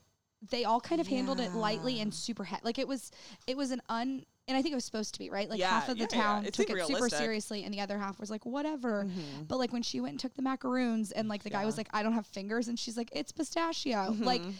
they 0.51 0.63
all 0.65 0.79
kind 0.79 1.01
of 1.01 1.07
handled 1.07 1.39
it 1.39 1.53
lightly 1.53 1.99
and 1.99 2.13
super 2.13 2.43
he- 2.43 2.55
like 2.63 2.77
it 2.77 2.87
was 2.87 3.11
it 3.47 3.57
was 3.57 3.71
an 3.71 3.81
un 3.89 4.23
and 4.47 4.55
I 4.55 4.61
think 4.61 4.71
it 4.71 4.75
was 4.75 4.85
supposed 4.85 5.13
to 5.15 5.19
be 5.19 5.29
right. 5.29 5.49
Like 5.49 5.59
Yeah, 5.59 5.69
half 5.71 5.89
of 5.89 5.97
the 5.97 6.03
yeah, 6.03 6.07
yeah. 6.17 6.21
town 6.23 6.45
It 6.45 6.53
took 6.53 6.69
it 6.69 6.85
super 6.85 7.09
seriously, 7.09 7.63
and 7.65 7.73
the 7.73 7.81
other 7.81 7.97
half 7.97 8.17
was 8.17 8.29
like 8.29 8.45
whatever. 8.45 9.03
Mm-hmm. 9.03 9.43
But 9.43 9.57
like 9.57 9.73
when 9.73 9.81
she 9.83 9.99
went 9.99 10.11
and 10.11 10.19
took 10.21 10.35
the 10.35 10.41
macaroons, 10.41 11.11
and 11.11 11.27
like 11.27 11.43
the 11.43 11.49
guy 11.49 11.65
was 11.65 11.77
like, 11.77 11.89
I 11.91 12.01
don't 12.01 12.13
have 12.13 12.25
fingers, 12.27 12.69
and 12.69 12.79
she's 12.79 12.95
like, 12.95 13.09
it's 13.13 13.33
pistachio. 13.33 14.15
Like 14.19 14.41
Mm-hmm. 14.41 14.51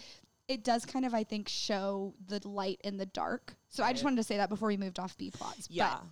it 0.50 0.64
does 0.66 0.86
kind 0.86 1.06
of 1.06 1.14
I 1.14 1.24
think 1.24 1.48
show 1.48 2.14
the 2.28 2.46
light 2.46 2.82
in 2.84 2.98
the 2.98 3.06
dark. 3.06 3.56
So 3.70 3.82
I 3.84 3.94
just 3.94 4.04
wanted 4.04 4.18
to 4.18 4.24
say 4.24 4.36
that 4.38 4.50
before 4.50 4.68
we 4.68 4.76
moved 4.76 5.00
off 5.00 5.18
B 5.18 5.32
plots. 5.32 5.68
yeah 5.72 5.96
But, 5.96 6.04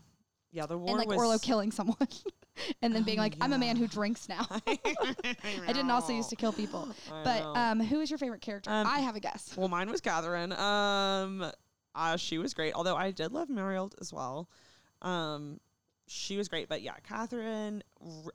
yeah 0.55 0.65
the 0.65 0.77
war 0.77 0.89
and 0.91 0.99
like 0.99 1.07
was 1.09 1.17
Orlo 1.17 1.37
killing 1.37 1.71
someone, 1.71 1.97
and 2.81 2.95
then 2.95 3.03
being 3.03 3.19
Oh, 3.19 3.23
like, 3.23 3.35
I'm 3.41 3.53
a 3.53 3.57
man 3.57 3.75
who 3.75 3.87
drinks 3.87 4.27
now. 4.29 4.47
I 4.67 5.67
didn't 5.67 5.91
also 5.91 6.13
used 6.13 6.29
to 6.31 6.35
kill 6.35 6.53
people. 6.53 6.89
I 7.11 7.23
But 7.23 7.43
um, 7.43 7.79
who 7.81 7.99
is 8.01 8.09
your 8.09 8.17
favorite 8.17 8.41
character? 8.41 8.71
Um, 8.71 8.87
I 8.87 8.99
have 8.99 9.15
a 9.15 9.19
guess. 9.19 9.53
well 9.57 9.67
mine 9.67 9.89
was 9.89 10.01
catherine 10.01 10.51
um 10.53 11.51
uh, 11.93 12.17
she 12.17 12.37
was 12.37 12.53
great 12.53 12.73
although 12.73 12.95
i 12.95 13.11
did 13.11 13.31
love 13.31 13.49
muriel 13.49 13.91
as 14.01 14.11
well 14.11 14.49
um 15.01 15.59
she 16.07 16.35
was 16.37 16.47
great 16.49 16.67
but 16.69 16.81
yeah 16.81 16.93
catherine 17.07 17.81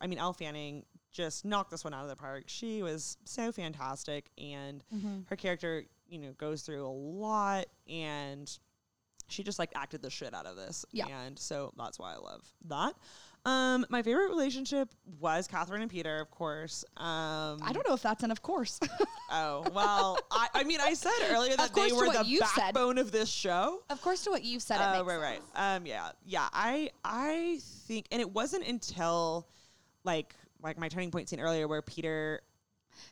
i 0.00 0.06
mean 0.06 0.18
elle 0.18 0.32
fanning 0.32 0.84
just 1.12 1.44
knocked 1.44 1.70
this 1.70 1.84
one 1.84 1.92
out 1.92 2.02
of 2.04 2.08
the 2.08 2.16
park 2.16 2.44
she 2.46 2.82
was 2.82 3.16
so 3.24 3.52
fantastic 3.52 4.30
and 4.38 4.82
Mm-hmm. 4.94 5.20
her 5.26 5.36
character 5.36 5.84
you 6.08 6.18
know 6.18 6.32
goes 6.38 6.62
through 6.62 6.86
a 6.86 6.88
lot 6.88 7.66
and 7.88 8.58
she 9.30 9.42
just 9.42 9.58
like 9.58 9.70
acted 9.74 10.02
the 10.02 10.10
shit 10.10 10.34
out 10.34 10.46
of 10.46 10.56
this 10.56 10.84
Yeah. 10.92 11.06
and 11.08 11.38
so 11.38 11.72
that's 11.76 11.98
why 11.98 12.12
i 12.14 12.16
love 12.18 12.42
that 12.66 12.94
um 13.46 13.86
my 13.88 14.02
favorite 14.02 14.28
relationship 14.28 14.90
was 15.18 15.46
catherine 15.46 15.80
and 15.82 15.90
peter 15.90 16.20
of 16.20 16.30
course 16.30 16.84
um 16.98 17.60
I 17.62 17.70
don't 17.72 17.88
know 17.88 17.94
if 17.94 18.02
that's 18.02 18.22
an 18.22 18.30
of 18.30 18.42
course. 18.42 18.78
oh 19.32 19.64
well 19.72 20.18
i 20.30 20.48
i 20.54 20.64
mean 20.64 20.78
i 20.82 20.92
said 20.92 21.10
earlier 21.30 21.56
that 21.56 21.74
they 21.74 21.90
were 21.92 22.12
the 22.12 22.22
you've 22.26 22.46
said. 22.48 22.74
backbone 22.74 22.98
of 22.98 23.12
this 23.12 23.30
show 23.30 23.82
of 23.88 24.02
course, 24.02 24.24
to 24.24 24.30
what 24.30 24.44
you've 24.44 24.62
said, 24.62 24.76
it 24.76 24.84
Oh, 24.86 25.04
makes 25.04 25.16
right, 25.16 25.40
right. 25.54 25.76
Um, 25.76 25.86
yeah, 25.86 26.10
yeah. 26.24 26.48
I, 26.52 26.90
I 27.04 27.58
think, 27.86 28.06
and 28.12 28.20
it 28.20 28.30
wasn't 28.30 28.66
until, 28.66 29.46
like, 30.04 30.34
like 30.62 30.78
my 30.78 30.88
turning 30.88 31.10
point 31.10 31.28
scene 31.28 31.40
earlier, 31.40 31.66
where 31.68 31.82
Peter 31.82 32.40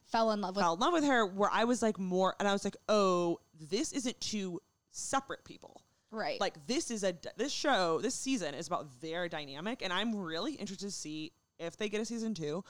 fell 0.06 0.30
in 0.32 0.40
love 0.40 0.54
with. 0.56 0.62
fell 0.64 0.74
in 0.74 0.80
love 0.80 0.92
with 0.92 1.04
her, 1.04 1.26
where 1.26 1.50
I 1.52 1.64
was 1.64 1.82
like 1.82 1.98
more, 1.98 2.34
and 2.38 2.46
I 2.48 2.52
was 2.52 2.64
like, 2.64 2.76
oh, 2.88 3.38
this 3.60 3.92
isn't 3.92 4.20
two 4.20 4.60
separate 4.92 5.44
people. 5.44 5.80
Right. 6.10 6.40
Like 6.40 6.66
this 6.66 6.90
is 6.90 7.04
a 7.04 7.14
this 7.36 7.52
show, 7.52 8.00
this 8.00 8.14
season 8.14 8.54
is 8.54 8.66
about 8.66 9.00
their 9.00 9.28
dynamic, 9.28 9.82
and 9.82 9.92
I'm 9.92 10.14
really 10.14 10.54
interested 10.54 10.86
to 10.86 10.92
see 10.92 11.32
if 11.58 11.76
they 11.76 11.88
get 11.88 12.00
a 12.00 12.04
season 12.04 12.34
two, 12.34 12.64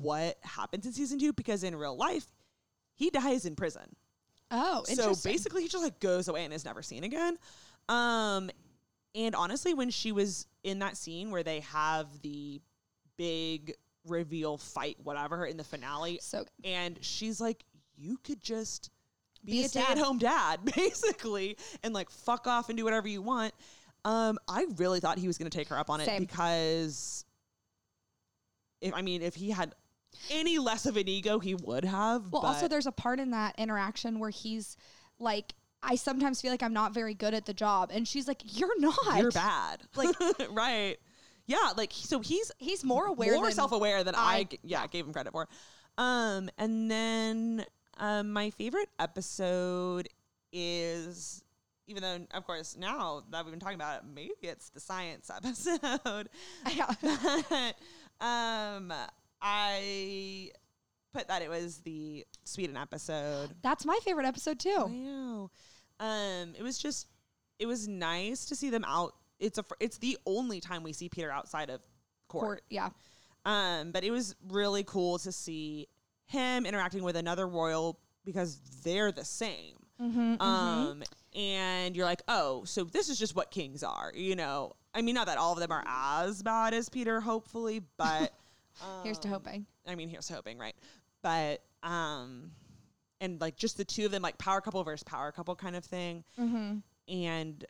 what 0.00 0.38
happens 0.42 0.86
in 0.86 0.92
season 0.92 1.18
two, 1.18 1.32
because 1.32 1.64
in 1.64 1.74
real 1.76 1.96
life, 1.96 2.26
he 2.94 3.10
dies 3.10 3.44
in 3.44 3.56
prison. 3.56 3.94
oh, 4.50 4.84
So 4.86 5.14
basically, 5.28 5.62
he 5.62 5.68
just 5.68 5.82
like 5.82 6.00
goes 6.00 6.28
away 6.28 6.44
and 6.44 6.54
is 6.54 6.64
never 6.64 6.82
seen 6.82 7.04
again. 7.04 7.36
Um, 7.88 8.50
and 9.14 9.34
honestly, 9.34 9.74
when 9.74 9.90
she 9.90 10.12
was 10.12 10.46
in 10.62 10.78
that 10.78 10.96
scene 10.96 11.30
where 11.30 11.42
they 11.42 11.60
have 11.60 12.06
the 12.22 12.60
big 13.16 13.74
reveal 14.06 14.56
fight, 14.56 14.96
whatever, 15.02 15.44
in 15.44 15.56
the 15.56 15.64
finale, 15.64 16.18
So 16.22 16.44
and 16.64 16.98
she's 17.04 17.40
like, 17.40 17.64
"You 17.96 18.18
could 18.22 18.40
just 18.40 18.90
be, 19.44 19.52
Be 19.52 19.62
a 19.62 19.64
a 19.64 19.68
stay-at-home 19.68 20.18
dad, 20.18 20.60
basically, 20.76 21.56
and 21.82 21.94
like 21.94 22.10
fuck 22.10 22.46
off 22.46 22.68
and 22.68 22.76
do 22.78 22.84
whatever 22.84 23.08
you 23.08 23.22
want." 23.22 23.54
Um, 24.04 24.38
I 24.48 24.66
really 24.76 25.00
thought 25.00 25.18
he 25.18 25.26
was 25.26 25.36
going 25.38 25.50
to 25.50 25.56
take 25.56 25.68
her 25.68 25.78
up 25.78 25.90
on 25.90 26.00
it 26.00 26.06
Same. 26.06 26.20
because, 26.20 27.24
if 28.80 28.94
I 28.94 29.02
mean, 29.02 29.22
if 29.22 29.34
he 29.34 29.50
had 29.50 29.74
any 30.30 30.58
less 30.58 30.86
of 30.86 30.96
an 30.96 31.08
ego, 31.08 31.38
he 31.38 31.54
would 31.54 31.84
have. 31.84 32.32
Well, 32.32 32.42
also 32.42 32.66
there's 32.68 32.86
a 32.86 32.92
part 32.92 33.20
in 33.20 33.30
that 33.32 33.54
interaction 33.58 34.18
where 34.18 34.30
he's 34.30 34.76
like, 35.18 35.54
I 35.82 35.94
sometimes 35.96 36.40
feel 36.40 36.50
like 36.50 36.62
I'm 36.62 36.72
not 36.72 36.92
very 36.94 37.14
good 37.14 37.34
at 37.34 37.46
the 37.46 37.54
job, 37.54 37.90
and 37.92 38.06
she's 38.06 38.26
like, 38.28 38.40
"You're 38.44 38.78
not. 38.80 39.18
you're 39.18 39.30
bad. 39.30 39.82
Like- 39.96 40.14
right. 40.50 40.96
Yeah, 41.46 41.72
like 41.76 41.90
so 41.92 42.20
he's 42.20 42.52
He's 42.58 42.84
more 42.84 43.06
aware. 43.06 43.34
more 43.34 43.44
than 43.44 43.52
self-aware 43.52 44.04
than 44.04 44.14
I. 44.14 44.46
yeah, 44.62 44.86
gave 44.86 45.04
him 45.06 45.12
credit 45.12 45.32
for. 45.32 45.48
Um 45.98 46.48
and 46.58 46.88
then 46.90 47.64
um 48.00 48.32
my 48.32 48.50
favorite 48.50 48.88
episode 48.98 50.08
is 50.52 51.44
even 51.86 52.02
though 52.02 52.18
of 52.36 52.44
course 52.44 52.76
now 52.76 53.22
that 53.30 53.44
we've 53.44 53.52
been 53.52 53.60
talking 53.60 53.76
about 53.76 53.98
it, 53.98 54.02
maybe 54.12 54.32
it's 54.42 54.70
the 54.70 54.80
science 54.80 55.30
episode. 55.36 55.80
But 57.00 57.74
um 58.20 58.92
I 59.42 60.50
put 61.12 61.28
that 61.28 61.42
it 61.42 61.48
was 61.50 61.78
the 61.78 62.26
Sweden 62.44 62.76
episode. 62.76 63.50
That's 63.62 63.84
my 63.84 63.98
favorite 64.04 64.26
episode 64.26 64.58
too 64.58 64.84
I 64.86 64.88
know. 64.88 65.50
Um, 65.98 66.54
it 66.58 66.62
was 66.62 66.78
just, 66.78 67.06
it 67.58 67.66
was 67.66 67.86
nice 67.86 68.46
to 68.46 68.56
see 68.56 68.70
them 68.70 68.84
out. 68.86 69.14
It's 69.38 69.58
a, 69.58 69.62
fr- 69.62 69.74
it's 69.80 69.98
the 69.98 70.16
only 70.26 70.60
time 70.60 70.82
we 70.82 70.92
see 70.92 71.08
Peter 71.08 71.30
outside 71.30 71.68
of 71.68 71.80
court. 72.28 72.44
Court, 72.44 72.62
yeah. 72.70 72.88
Um, 73.44 73.92
but 73.92 74.02
it 74.04 74.10
was 74.10 74.34
really 74.48 74.82
cool 74.82 75.18
to 75.18 75.30
see 75.32 75.88
him 76.30 76.64
interacting 76.66 77.02
with 77.02 77.16
another 77.16 77.46
royal 77.46 77.98
because 78.24 78.58
they're 78.84 79.12
the 79.12 79.24
same. 79.24 79.76
Mm-hmm, 80.00 80.40
Um, 80.40 81.02
and 81.34 81.94
you're 81.94 82.06
like, 82.06 82.22
oh, 82.28 82.64
so 82.64 82.84
this 82.84 83.08
is 83.08 83.18
just 83.18 83.34
what 83.36 83.50
kings 83.50 83.82
are, 83.82 84.12
you 84.14 84.34
know? 84.36 84.72
I 84.94 85.02
mean, 85.02 85.14
not 85.14 85.26
that 85.26 85.36
all 85.38 85.52
of 85.52 85.58
them 85.58 85.70
are 85.70 85.84
as 85.86 86.42
bad 86.42 86.72
as 86.72 86.88
Peter, 86.88 87.20
hopefully, 87.20 87.82
but 87.96 88.32
Here's 89.04 89.18
to 89.20 89.28
um, 89.28 89.34
hoping. 89.34 89.66
I 89.86 89.94
mean, 89.94 90.08
here's 90.08 90.26
to 90.28 90.34
hoping, 90.34 90.56
right? 90.58 90.74
But 91.22 91.62
um, 91.82 92.52
and 93.20 93.38
like 93.40 93.56
just 93.56 93.76
the 93.76 93.84
two 93.84 94.06
of 94.06 94.10
them, 94.10 94.22
like 94.22 94.38
power 94.38 94.60
couple 94.60 94.82
versus 94.84 95.02
power 95.02 95.30
couple 95.32 95.54
kind 95.54 95.76
of 95.76 95.84
thing. 95.84 96.24
Mm-hmm. 96.38 96.78
And 97.12 97.64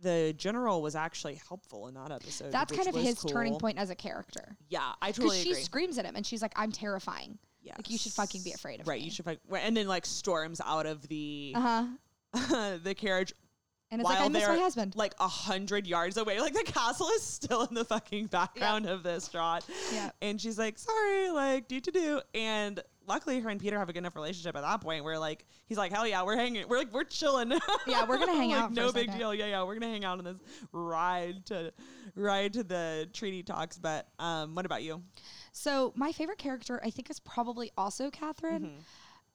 the 0.00 0.34
general 0.36 0.82
was 0.82 0.96
actually 0.96 1.40
helpful 1.46 1.86
in 1.86 1.94
that 1.94 2.10
episode. 2.10 2.50
That's 2.50 2.74
kind 2.74 2.88
of 2.88 2.94
his 2.96 3.22
turning 3.22 3.56
point 3.58 3.78
as 3.78 3.90
a 3.90 3.94
character. 3.94 4.56
Yeah, 4.68 4.80
I 5.00 5.08
Because 5.08 5.16
totally 5.18 5.42
she 5.42 5.50
agree. 5.52 5.62
screams 5.62 5.98
at 5.98 6.04
him 6.06 6.16
and 6.16 6.26
she's 6.26 6.42
like, 6.42 6.52
"I'm 6.56 6.72
terrifying." 6.72 7.38
Yes. 7.62 7.76
like, 7.78 7.90
you 7.90 7.98
should 7.98 8.12
fucking 8.12 8.42
be 8.42 8.52
afraid 8.52 8.80
of 8.80 8.88
right. 8.88 8.98
me. 9.00 9.04
You 9.06 9.10
should, 9.10 9.24
fuck- 9.24 9.38
right, 9.48 9.62
and 9.64 9.76
then 9.76 9.86
like 9.88 10.06
storms 10.06 10.60
out 10.64 10.86
of 10.86 11.06
the 11.08 11.52
Uh 11.56 11.86
huh. 12.34 12.76
the 12.82 12.94
carriage 12.94 13.34
And 13.90 14.00
it's 14.00 14.08
like, 14.08 14.20
"I 14.20 14.28
miss 14.28 14.46
my 14.48 14.56
husband." 14.56 14.94
like 14.96 15.14
a 15.20 15.28
hundred 15.28 15.86
yards 15.86 16.16
away. 16.16 16.40
Like 16.40 16.54
the 16.54 16.62
castle 16.64 17.08
is 17.10 17.22
still 17.22 17.64
in 17.64 17.74
the 17.74 17.84
fucking 17.84 18.26
background 18.26 18.86
of 18.86 19.02
this 19.02 19.28
shot. 19.28 19.64
Yeah. 19.92 20.10
And 20.22 20.40
she's 20.40 20.58
like, 20.58 20.78
sorry, 20.78 21.30
like, 21.30 21.68
do 21.68 21.78
to 21.80 21.90
do. 21.90 22.20
And 22.34 22.80
luckily 23.06 23.40
her 23.40 23.50
and 23.50 23.60
Peter 23.60 23.78
have 23.78 23.88
a 23.88 23.92
good 23.92 23.98
enough 23.98 24.14
relationship 24.14 24.54
at 24.56 24.62
that 24.62 24.80
point 24.80 25.04
where 25.04 25.18
like 25.18 25.44
he's 25.66 25.76
like, 25.76 25.92
hell 25.92 26.06
yeah, 26.06 26.22
we're 26.22 26.36
hanging, 26.36 26.66
we're 26.68 26.78
like 26.78 26.92
we're 26.92 27.04
chilling. 27.04 27.50
Yeah, 27.86 28.06
we're 28.08 28.18
gonna 28.18 28.32
hang 28.36 28.50
Like, 28.52 28.60
out 28.60 28.72
No 28.72 28.92
big 28.92 29.06
second. 29.06 29.18
deal. 29.18 29.34
Yeah, 29.34 29.46
yeah, 29.46 29.62
we're 29.64 29.74
gonna 29.74 29.92
hang 29.92 30.04
out 30.06 30.18
on 30.18 30.24
this 30.24 30.36
ride 30.72 31.44
to 31.46 31.72
ride 32.14 32.54
to 32.54 32.62
the 32.62 33.08
treaty 33.12 33.42
talks. 33.42 33.76
But 33.76 34.08
um, 34.18 34.54
what 34.54 34.64
about 34.64 34.82
you? 34.82 35.02
So 35.52 35.92
my 35.94 36.12
favorite 36.12 36.38
character, 36.38 36.80
I 36.82 36.90
think, 36.90 37.10
is 37.10 37.20
probably 37.20 37.70
also 37.76 38.10
Catherine. 38.10 38.62
Mm-hmm. 38.62 38.80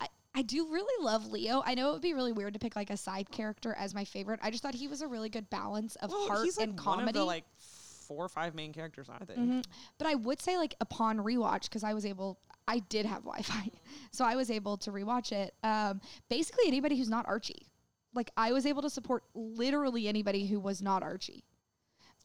I, 0.01 0.07
I 0.35 0.41
do 0.41 0.67
really 0.71 1.03
love 1.03 1.31
Leo. 1.31 1.61
I 1.65 1.75
know 1.75 1.89
it 1.89 1.93
would 1.93 2.01
be 2.01 2.13
really 2.13 2.33
weird 2.33 2.53
to 2.53 2.59
pick 2.59 2.75
like 2.75 2.89
a 2.89 2.97
side 2.97 3.29
character 3.31 3.75
as 3.77 3.93
my 3.93 4.03
favorite. 4.03 4.39
I 4.43 4.49
just 4.51 4.63
thought 4.63 4.73
he 4.75 4.87
was 4.87 5.01
a 5.01 5.07
really 5.07 5.29
good 5.29 5.49
balance 5.49 5.95
of 5.97 6.09
Well, 6.11 6.27
heart 6.27 6.43
he's 6.45 6.57
like 6.57 6.69
and 6.69 6.75
one 6.77 6.83
comedy. 6.83 7.09
of 7.09 7.13
the 7.13 7.23
like 7.23 7.45
four 7.59 8.25
or 8.25 8.29
five 8.29 8.55
main 8.55 8.73
characters. 8.73 9.07
I 9.09 9.23
think. 9.25 9.39
Mhm. 9.39 9.65
But 9.97 10.07
I 10.07 10.15
would 10.15 10.41
say 10.41 10.57
like 10.57 10.75
upon 10.81 11.19
rewatch 11.19 11.63
because 11.63 11.83
I 11.83 11.93
was 11.93 12.05
able, 12.05 12.39
I 12.67 12.79
did 12.79 13.05
have 13.05 13.23
Wi-Fi, 13.23 13.69
so 14.11 14.25
I 14.25 14.35
was 14.35 14.49
able 14.49 14.77
to 14.77 14.91
rewatch 14.91 15.31
it. 15.31 15.53
Um, 15.63 16.01
basically 16.29 16.63
anybody 16.67 16.97
who's 16.97 17.09
not 17.09 17.27
Archie, 17.27 17.67
like 18.15 18.31
I 18.35 18.53
was 18.53 18.65
able 18.65 18.81
to 18.81 18.89
support 18.89 19.23
literally 19.35 20.07
anybody 20.07 20.47
who 20.47 20.59
was 20.59 20.81
not 20.81 21.03
Archie. 21.03 21.43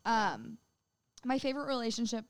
Um, 0.06 0.56
my 1.24 1.38
favorite 1.38 1.66
relationship 1.66 2.24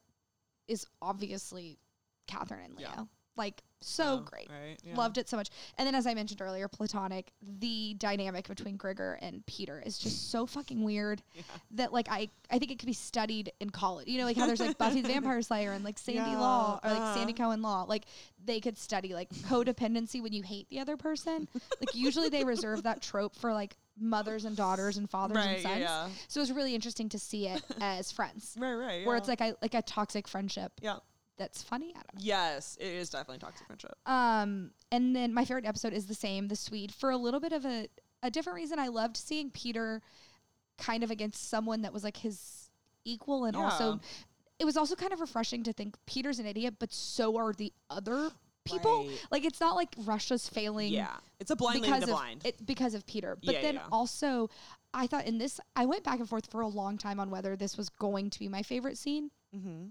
is 0.68 0.86
obviously 1.00 1.78
Catherine 2.26 2.60
and 2.64 2.74
Leo. 2.76 2.88
Yeah. 2.96 3.04
Like 3.34 3.62
so 3.80 4.04
Oh, 4.04 4.18
great. 4.30 4.48
right? 4.50 4.76
Yeah. 4.84 4.94
Loved 4.94 5.16
it 5.18 5.26
so 5.28 5.36
much. 5.38 5.48
And 5.78 5.86
then, 5.86 5.94
as 5.94 6.06
I 6.06 6.12
mentioned 6.14 6.42
earlier, 6.42 6.68
platonic. 6.68 7.32
The 7.58 7.94
dynamic 7.98 8.46
between 8.46 8.76
Grigor 8.76 9.16
and 9.22 9.44
Peter 9.46 9.82
is 9.84 9.98
just 9.98 10.30
so 10.30 10.44
fucking 10.46 10.82
weird 10.84 11.22
Yeah. 11.34 11.42
that, 11.72 11.92
like, 11.94 12.08
I 12.10 12.28
I 12.50 12.58
think 12.58 12.70
it 12.70 12.78
could 12.78 12.86
be 12.86 12.92
studied 12.92 13.50
in 13.58 13.70
college. 13.70 14.06
You 14.06 14.18
know, 14.18 14.24
like 14.24 14.36
how 14.36 14.46
there's 14.46 14.60
like 14.60 14.76
Buffy 14.76 15.00
the 15.00 15.08
Vampire 15.12 15.40
Slayer 15.40 15.72
and 15.72 15.82
like 15.82 15.98
Sandy 15.98 16.20
Yeah, 16.20 16.38
Law 16.38 16.78
or 16.84 16.90
like 16.90 17.00
uh-huh. 17.00 17.14
Sandy 17.14 17.32
Cohen 17.32 17.62
Law. 17.62 17.84
Like 17.88 18.04
they 18.44 18.60
could 18.60 18.76
study 18.76 19.14
like 19.14 19.30
codependency 19.30 20.22
when 20.22 20.32
you 20.34 20.42
hate 20.42 20.68
the 20.68 20.78
other 20.80 20.96
person. 20.98 21.48
like 21.80 21.94
usually 21.94 22.28
they 22.28 22.44
reserve 22.44 22.82
that 22.82 23.00
trope 23.00 23.34
for 23.34 23.52
like 23.54 23.76
mothers 23.98 24.44
and 24.44 24.56
daughters 24.56 24.96
and 24.96 25.08
fathers 25.10 25.36
Right, 25.36 25.54
and 25.54 25.62
sons. 25.62 25.80
yeah. 25.80 26.08
So 26.28 26.40
it 26.40 26.42
was 26.42 26.52
really 26.52 26.74
interesting 26.74 27.08
to 27.10 27.18
see 27.18 27.48
it 27.48 27.62
as 27.80 28.10
friends, 28.12 28.56
Right, 28.58 28.74
right. 28.74 29.06
where 29.06 29.16
it's 29.16 29.28
like 29.28 29.40
a 29.40 29.54
like 29.62 29.74
a 29.74 29.82
toxic 29.82 30.26
friendship 30.28 30.72
yeah. 30.80 30.96
that's 31.38 31.62
funny. 31.62 31.92
I. 31.96 32.00
Yes, 32.18 32.76
it 32.80 32.86
is 32.86 33.10
definitely 33.10 33.38
toxic 33.38 33.66
friendship. 33.66 33.94
Um, 34.06 34.70
and 34.90 35.14
then 35.14 35.34
my 35.34 35.44
favorite 35.44 35.66
episode 35.66 35.92
is 35.92 36.06
the 36.06 36.14
same, 36.14 36.48
the 36.48 36.56
Swede, 36.56 36.92
for 36.92 37.10
a 37.10 37.16
little 37.16 37.40
bit 37.40 37.52
of 37.52 37.64
a 37.64 37.88
a 38.22 38.30
different 38.30 38.56
reason. 38.56 38.78
I 38.78 38.88
loved 38.88 39.16
seeing 39.16 39.50
Peter 39.50 40.00
kind 40.78 41.02
of 41.04 41.10
against 41.10 41.50
someone 41.50 41.82
that 41.82 41.92
was 41.92 42.02
like 42.04 42.16
his 42.16 42.70
equal, 43.04 43.44
and 43.44 43.56
Yeah. 43.56 43.64
also 43.64 44.00
it 44.58 44.64
was 44.64 44.76
also 44.76 44.94
kind 44.94 45.12
of 45.12 45.20
refreshing 45.20 45.64
to 45.64 45.72
think 45.72 45.96
Peter's 46.06 46.38
an 46.38 46.46
idiot, 46.46 46.74
but 46.78 46.92
so 46.92 47.36
are 47.36 47.52
the 47.52 47.72
other 47.90 48.30
people. 48.64 49.06
Right. 49.06 49.26
Like 49.30 49.44
it's 49.44 49.60
not 49.60 49.76
like 49.76 49.94
Russia's 50.04 50.48
failing 50.48 50.92
Yeah, 50.92 51.16
it's 51.40 51.50
a 51.50 51.56
blind 51.56 51.82
because 51.82 52.04
of 52.04 52.08
blind. 52.10 52.46
it 52.46 52.64
because 52.64 52.94
of 52.94 53.06
Peter. 53.06 53.36
But 53.44 53.54
Yeah, 53.54 53.62
then 53.62 53.74
yeah. 53.74 53.86
also, 53.90 54.50
I 54.94 55.06
thought 55.06 55.26
in 55.26 55.38
this, 55.38 55.60
I 55.76 55.86
went 55.86 56.04
back 56.04 56.20
and 56.20 56.28
forth 56.28 56.50
for 56.50 56.60
a 56.60 56.68
long 56.68 56.98
time 56.98 57.20
on 57.20 57.30
whether 57.30 57.56
this 57.56 57.76
was 57.76 57.88
going 57.88 58.30
to 58.30 58.38
be 58.38 58.48
my 58.48 58.62
favorite 58.62 58.98
scene 58.98 59.30
mm-hmm. 59.54 59.86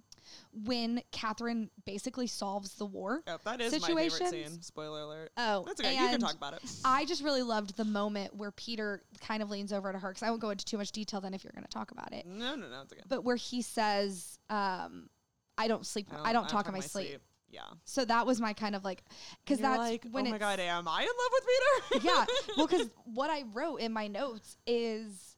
when 0.65 1.01
Catherine 1.11 1.69
basically 1.85 2.27
solves 2.27 2.75
the 2.75 2.85
war. 2.85 3.23
Yep, 3.27 3.43
that 3.43 3.61
is 3.61 3.71
my 3.73 3.77
situations. 3.79 4.31
favorite 4.31 4.49
scene. 4.49 4.61
Spoiler 4.61 5.01
alert. 5.01 5.31
Oh, 5.37 5.63
That's 5.65 5.81
okay. 5.81 5.93
You 5.93 6.09
can 6.09 6.19
talk 6.19 6.35
about 6.35 6.53
it. 6.53 6.61
I 6.85 7.05
just 7.05 7.23
really 7.23 7.43
loved 7.43 7.77
the 7.77 7.85
moment 7.85 8.35
where 8.35 8.51
Peter 8.51 9.03
kind 9.21 9.41
of 9.41 9.49
leans 9.49 9.73
over 9.73 9.91
to 9.91 9.99
her 9.99 10.09
because 10.09 10.23
I 10.23 10.29
won't 10.29 10.41
go 10.41 10.49
into 10.49 10.65
too 10.65 10.77
much 10.77 10.91
detail 10.91 11.21
then 11.21 11.33
if 11.33 11.43
you're 11.43 11.53
going 11.53 11.65
to 11.65 11.69
talk 11.69 11.91
about 11.91 12.13
it. 12.13 12.25
No, 12.25 12.55
no, 12.55 12.67
no. 12.67 12.81
It's 12.81 12.93
okay. 12.93 13.03
But 13.07 13.23
where 13.23 13.35
he 13.35 13.61
says, 13.61 14.37
um, 14.49 15.09
"I 15.57 15.67
don't 15.67 15.85
sleep. 15.85 16.07
I 16.23 16.33
don't, 16.33 16.47
talk 16.47 16.67
in 16.67 16.73
my 16.73 16.79
sleep. 16.79 17.19
Yeah. 17.51 17.61
So 17.83 18.05
that 18.05 18.25
was 18.25 18.39
my 18.39 18.53
kind 18.53 18.75
of 18.75 18.83
like, 18.83 19.03
because 19.43 19.59
that's 19.59 19.77
like, 19.77 20.05
when 20.11 20.27
oh 20.27 20.31
my 20.31 20.37
god, 20.37 20.59
am 20.59 20.87
I 20.87 21.01
in 21.01 21.07
love 21.07 21.31
with 21.33 21.99
Peter? 21.99 22.07
yeah. 22.07 22.25
Well, 22.57 22.67
because 22.67 22.89
what 23.05 23.29
I 23.29 23.43
wrote 23.53 23.77
in 23.77 23.91
my 23.93 24.07
notes 24.07 24.57
is. 24.65 25.35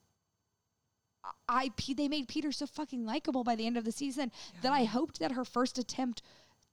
I 1.47 1.72
P- 1.78 1.93
they 1.93 2.09
made 2.09 2.28
Peter 2.28 2.51
so 2.51 2.66
fucking 2.66 3.05
likable 3.05 3.45
by 3.45 3.55
the 3.55 3.66
end 3.66 3.78
of 3.78 3.86
the 3.86 3.93
season 3.93 4.30
that 4.61 4.74
I 4.74 4.84
hoped 4.84 5.20
that 5.20 5.32
her 5.32 5.45
first 5.45 5.78
attempt 5.78 6.22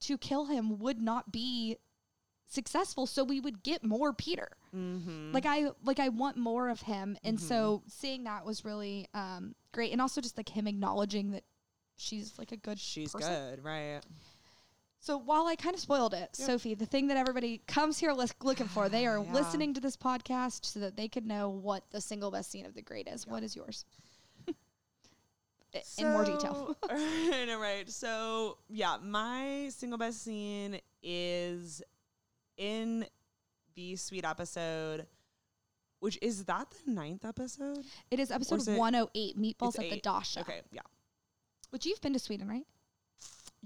to 0.00 0.18
kill 0.18 0.46
him 0.46 0.78
would 0.80 1.00
not 1.00 1.30
be 1.30 1.76
successful, 2.48 3.06
so 3.06 3.22
we 3.22 3.38
would 3.38 3.62
get 3.62 3.84
more 3.84 4.12
Peter. 4.12 4.48
mm-hmm. 4.74 5.30
like 5.32 5.46
i 5.46 5.70
like 5.84 6.00
i 6.00 6.08
want 6.08 6.36
more 6.36 6.68
of 6.68 6.80
him 6.80 7.16
and 7.22 7.40
so 7.40 7.82
seeing 7.86 8.24
that 8.24 8.44
was 8.44 8.64
really 8.64 9.06
um 9.14 9.54
great 9.72 9.92
and 9.92 10.00
also 10.00 10.20
just 10.20 10.36
like 10.36 10.48
him 10.48 10.66
acknowledging 10.66 11.30
that 11.30 11.44
she's 11.96 12.38
like 12.38 12.52
a 12.52 12.56
good 12.56 12.78
She's 12.78 13.12
person. 13.12 13.32
good, 13.32 13.64
right? 13.64 14.00
So 15.02 15.16
while 15.18 15.46
i 15.46 15.56
kind 15.56 15.74
of 15.74 15.80
spoiled 15.80 16.12
it 16.14 16.34
sophie 16.36 16.74
the 16.74 16.86
thing 16.86 17.06
that 17.08 17.16
everybody 17.16 17.62
comes 17.66 17.98
here 17.98 18.12
lis- 18.12 18.34
looking 18.42 18.68
for 18.68 18.88
they 18.88 19.06
are 19.06 19.18
Yeah. 19.24 19.32
listening 19.32 19.74
to 19.74 19.80
this 19.80 19.96
podcast 19.96 20.64
so 20.66 20.78
that 20.80 20.96
they 20.96 21.08
could 21.08 21.26
know 21.26 21.48
what 21.48 21.84
the 21.90 22.00
single 22.00 22.30
best 22.30 22.50
scene 22.50 22.66
of 22.66 22.74
the 22.74 22.82
great 22.82 23.08
is 23.08 23.26
what 23.26 23.42
is 23.42 23.56
yours 23.56 23.84
in 25.98 26.10
more 26.12 26.24
detail 26.24 26.76
So- 26.82 26.88
I? 26.90 27.84
So 27.86 28.58
yeah, 28.68 28.96
my 29.02 29.68
single 29.70 29.98
best 29.98 30.22
scene 30.22 30.80
is 31.02 31.82
in 32.56 33.06
the 33.76 33.96
sweet 33.96 34.24
episode, 34.24 35.06
which 36.00 36.18
is 36.20 36.44
that 36.44 36.66
the 36.84 36.90
ninth 36.92 37.24
episode? 37.24 37.84
it 38.10 38.18
is 38.20 38.30
episode 38.30 38.56
is 38.60 38.68
it- 38.68 38.76
108 38.78 39.38
meatballs 39.38 39.78
at 39.78 39.88
the 39.88 39.94
eight. 39.94 40.02
dasha 40.02 40.40
Okay, 40.40 40.60
yeah. 40.72 40.80
which 41.70 41.86
you've 41.86 42.00
been 42.00 42.12
to 42.12 42.18
sweden 42.18 42.48
right 42.48 42.66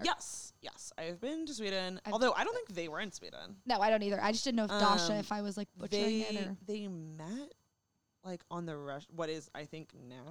Yes, 0.02 0.52
yes. 0.60 0.92
I've 0.98 1.20
been 1.20 1.46
to 1.46 1.54
Sweden, 1.54 2.00
I've- 2.04 2.12
although 2.12 2.32
I 2.32 2.42
don't 2.44 2.54
think 2.54 2.68
they 2.74 2.88
were 2.88 3.00
in 3.00 3.12
Sweden. 3.12 3.56
no 3.66 3.78
i 3.80 3.90
don't 3.90 4.02
either 4.02 4.20
i 4.22 4.32
just 4.32 4.44
didn't 4.44 4.56
know 4.56 4.64
if 4.64 4.70
dasha 4.70 5.12
Um, 5.12 5.18
if 5.18 5.30
i 5.30 5.40
was 5.42 5.56
like 5.56 5.68
butchering 5.76 6.02
They 6.02 6.20
it 6.22 6.46
or 6.46 6.56
they 6.66 6.88
met 6.88 7.52
like 8.24 8.42
on 8.50 8.64
the 8.66 8.76
rush. 8.76 9.04
What 9.14 9.28
is 9.28 9.50
I 9.54 9.66
think 9.66 9.90
now? 9.94 10.24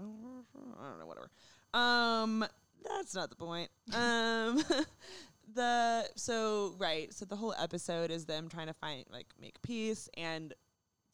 I 0.79 0.89
don't 0.89 0.99
know. 0.99 1.05
Whatever. 1.05 1.29
Um, 1.75 2.43
that's 2.83 3.13
not 3.13 3.29
the 3.29 3.35
point. 3.35 3.69
Um, 3.93 4.63
the 5.53 6.09
so 6.15 6.73
right. 6.79 7.13
So 7.13 7.25
the 7.25 7.35
whole 7.35 7.53
episode 7.59 8.09
is 8.11 8.25
them 8.25 8.49
trying 8.49 8.65
to 8.67 8.73
find 8.73 9.05
like 9.11 9.27
make 9.39 9.61
peace, 9.61 10.09
and 10.17 10.53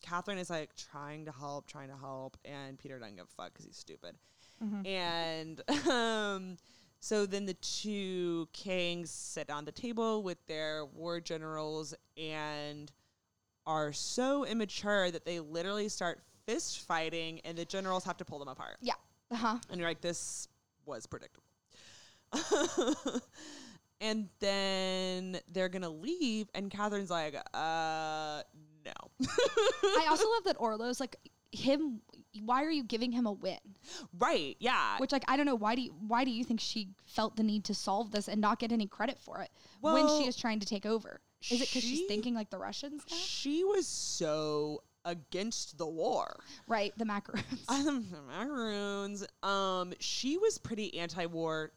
Catherine 0.01 0.37
is 0.37 0.49
like 0.49 0.73
trying 0.75 1.25
to 1.25 1.31
help, 1.33 1.67
trying 1.67 1.89
to 1.89 1.97
help, 1.97 2.37
and 2.45 2.79
Peter 2.79 2.97
doesn't 2.97 3.17
give 3.17 3.25
a 3.25 3.41
fuck 3.41 3.51
because 3.53 3.65
he's 3.65 3.77
stupid. 3.77 4.15
Mhm. 4.63 4.87
And 4.87 5.61
um, 5.89 6.57
so 6.99 7.25
then 7.25 7.45
the 7.45 7.53
two 7.55 8.47
kings 8.53 9.09
sit 9.09 9.49
on 9.49 9.65
the 9.65 9.71
table 9.71 10.21
with 10.23 10.37
their 10.47 10.85
war 10.85 11.19
generals 11.19 11.93
and 12.17 12.91
are 13.65 13.93
so 13.93 14.45
immature 14.45 15.11
that 15.11 15.25
they 15.25 15.39
literally 15.39 15.87
start 15.89 16.19
fist 16.45 16.79
fighting, 16.81 17.39
and 17.45 17.57
the 17.57 17.65
generals 17.65 18.03
have 18.03 18.17
to 18.17 18.25
pull 18.25 18.39
them 18.39 18.47
apart. 18.47 18.77
yeah 18.81 18.93
uh-huh 19.31 19.57
And 19.69 19.79
you're 19.79 19.87
like, 19.89 20.01
this 20.01 20.47
was 20.85 21.05
predictable. 21.05 21.45
and 24.01 24.27
then 24.39 25.39
they're 25.51 25.69
gonna 25.69 25.89
leave, 25.89 26.49
and 26.55 26.71
Catherine's 26.71 27.11
like, 27.11 27.35
uh, 27.53 28.41
no. 28.85 28.93
I 29.83 30.07
also 30.09 30.27
love 30.29 30.43
that 30.45 30.55
Orlo's 30.59 30.99
like 30.99 31.15
him. 31.51 32.01
Why 32.43 32.63
are 32.63 32.69
you 32.71 32.83
giving 32.83 33.11
him 33.11 33.25
a 33.25 33.31
win? 33.31 33.57
right, 34.17 34.55
yeah. 34.59 34.97
Which 34.97 35.11
like 35.11 35.23
I 35.27 35.35
don't 35.37 35.45
know. 35.45 35.55
Why 35.55 35.75
do 35.75 35.81
you, 35.81 35.93
why 36.07 36.23
do 36.23 36.31
you 36.31 36.43
think 36.43 36.59
she 36.59 36.89
felt 37.05 37.35
the 37.35 37.43
need 37.43 37.63
to 37.65 37.73
solve 37.73 38.11
this 38.11 38.27
and 38.27 38.39
not 38.39 38.59
get 38.59 38.71
any 38.71 38.87
credit 38.87 39.19
for 39.19 39.41
it 39.41 39.49
when 39.81 40.07
she 40.07 40.27
is 40.27 40.35
trying 40.35 40.59
to 40.59 40.65
take 40.67 40.85
over? 40.85 41.21
Is 41.49 41.61
it 41.61 41.69
because 41.69 41.83
she's 41.83 42.05
thinking 42.07 42.33
like 42.35 42.49
the 42.49 42.57
Russians 42.57 43.03
now? 43.09 43.15
she 43.17 43.63
was 43.63 43.87
so 43.87 44.83
against 45.05 45.77
the 45.77 45.87
war. 45.87 46.35
Right, 46.67 46.93
the 46.97 47.05
macaroons. 47.05 47.45
Um, 47.69 48.05
the 48.11 48.21
macaroons. 48.21 49.25
Um, 49.41 49.93
she 49.99 50.37
was 50.37 50.57
pretty 50.57 50.99
anti-war 50.99 51.71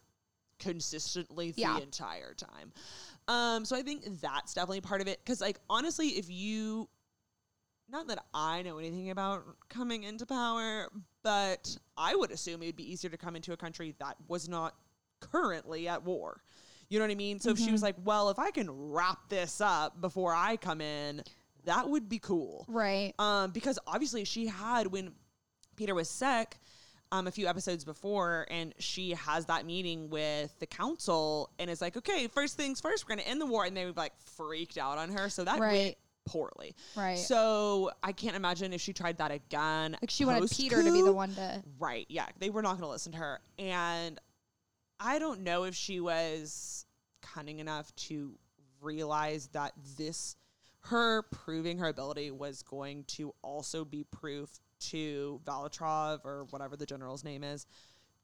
consistently 0.59 1.53
the 1.53 1.63
Yeah. 1.63 1.79
entire 1.79 2.35
time. 2.35 2.73
Um, 3.29 3.65
so 3.65 3.77
I 3.77 3.83
think 3.83 4.05
that's 4.21 4.55
definitely 4.55 4.81
part 4.81 5.01
of 5.01 5.09
it. 5.09 5.21
Because, 5.25 5.41
like, 5.41 5.59
honestly, 5.71 6.09
if 6.09 6.29
you, 6.29 6.89
not 7.93 8.09
that 8.09 8.25
I 8.33 8.63
know 8.63 8.79
anything 8.79 9.11
about 9.11 9.45
coming 9.69 10.05
into 10.05 10.27
power, 10.27 10.89
but 11.23 11.77
I 11.97 12.17
would 12.17 12.31
assume 12.31 12.63
it 12.63 12.67
would 12.67 12.77
be 12.77 12.91
easier 12.91 13.11
to 13.11 13.17
come 13.17 13.37
into 13.37 13.53
a 13.53 13.57
country 13.57 13.95
that 14.01 14.17
was 14.29 14.49
not 14.49 14.75
currently 15.21 15.87
at 15.89 16.03
war. 16.03 16.43
You 16.89 16.99
know 16.99 17.05
what 17.05 17.13
I 17.13 17.17
mean? 17.17 17.39
So 17.39 17.51
if 17.51 17.59
she 17.59 17.73
was 17.73 17.83
like, 17.83 17.97
well, 18.05 18.29
if 18.29 18.39
I 18.39 18.51
can 18.51 18.71
wrap 18.71 19.29
this 19.29 19.61
up 19.61 20.01
before 20.01 20.35
I 20.35 20.57
come 20.57 20.81
in, 20.81 21.23
that 21.65 21.89
would 21.89 22.09
be 22.09 22.19
cool 22.19 22.67
right. 22.69 23.15
um, 23.19 23.51
because 23.53 23.79
obviously 23.87 24.25
she 24.25 24.47
had 24.47 24.89
when 24.89 25.13
Peter 25.77 25.95
was 25.95 26.11
sick 26.11 26.59
um, 27.13 27.27
a 27.27 27.31
few 27.31 27.47
episodes 27.47 27.85
before, 27.85 28.47
and 28.51 28.75
she 28.79 29.11
has 29.11 29.47
that 29.47 29.67
meeting 29.67 30.09
with 30.09 30.59
the 30.59 30.67
council, 30.67 31.51
and 31.59 31.71
is 31.71 31.81
like, 31.83 31.97
okay, 31.97 32.27
first 32.27 32.57
things 32.57 32.81
first, 32.81 33.05
we're 33.05 33.15
gonna 33.15 33.29
end 33.29 33.41
the 33.41 33.47
war, 33.47 33.65
and 33.65 33.77
they 33.77 33.85
would 33.85 33.99
like 33.99 34.13
freaked 34.19 34.79
out 34.79 34.99
on 34.99 35.11
her, 35.11 35.29
so 35.29 35.45
that 35.45 35.61
went 35.61 35.73
Right. 35.73 35.97
Poorly. 36.25 36.75
Right. 36.97 37.19
So 37.19 37.91
I 38.03 38.13
can't 38.13 38.37
imagine 38.37 38.73
if 38.73 38.81
she 38.81 38.93
tried 38.93 39.19
that 39.19 39.31
again. 39.31 39.97
Like 40.01 40.11
she 40.11 40.25
wanted 40.25 40.51
Peter 40.51 40.83
to 40.83 40.93
be 40.93 41.03
the 41.03 41.13
one 41.13 41.35
to. 41.35 41.63
Right. 41.79 42.07
Yeah. 42.09 42.27
They 42.39 42.51
were 42.51 42.63
not 42.63 42.73
going 42.73 42.83
to 42.83 42.89
listen 42.89 43.13
to 43.13 43.19
her. 43.19 43.41
And 43.59 44.21
I 45.01 45.19
don't 45.19 45.41
know 45.41 45.65
if 45.65 45.75
she 45.75 46.01
was 46.01 46.87
cunning 47.21 47.59
enough 47.59 47.95
to 47.97 48.39
realize 48.81 49.49
that 49.49 49.73
this 49.97 50.37
her 50.85 51.23
proving 51.31 51.79
her 51.79 51.89
ability 51.89 52.31
was 52.31 52.63
going 52.63 53.05
to 53.05 53.33
also 53.43 53.85
be 53.85 54.05
proof 54.05 54.51
to 54.81 55.41
Valatrov 55.45 56.25
or 56.25 56.47
whatever 56.51 56.77
the 56.77 56.87
general's 56.87 57.23
name 57.23 57.45
is, 57.45 57.67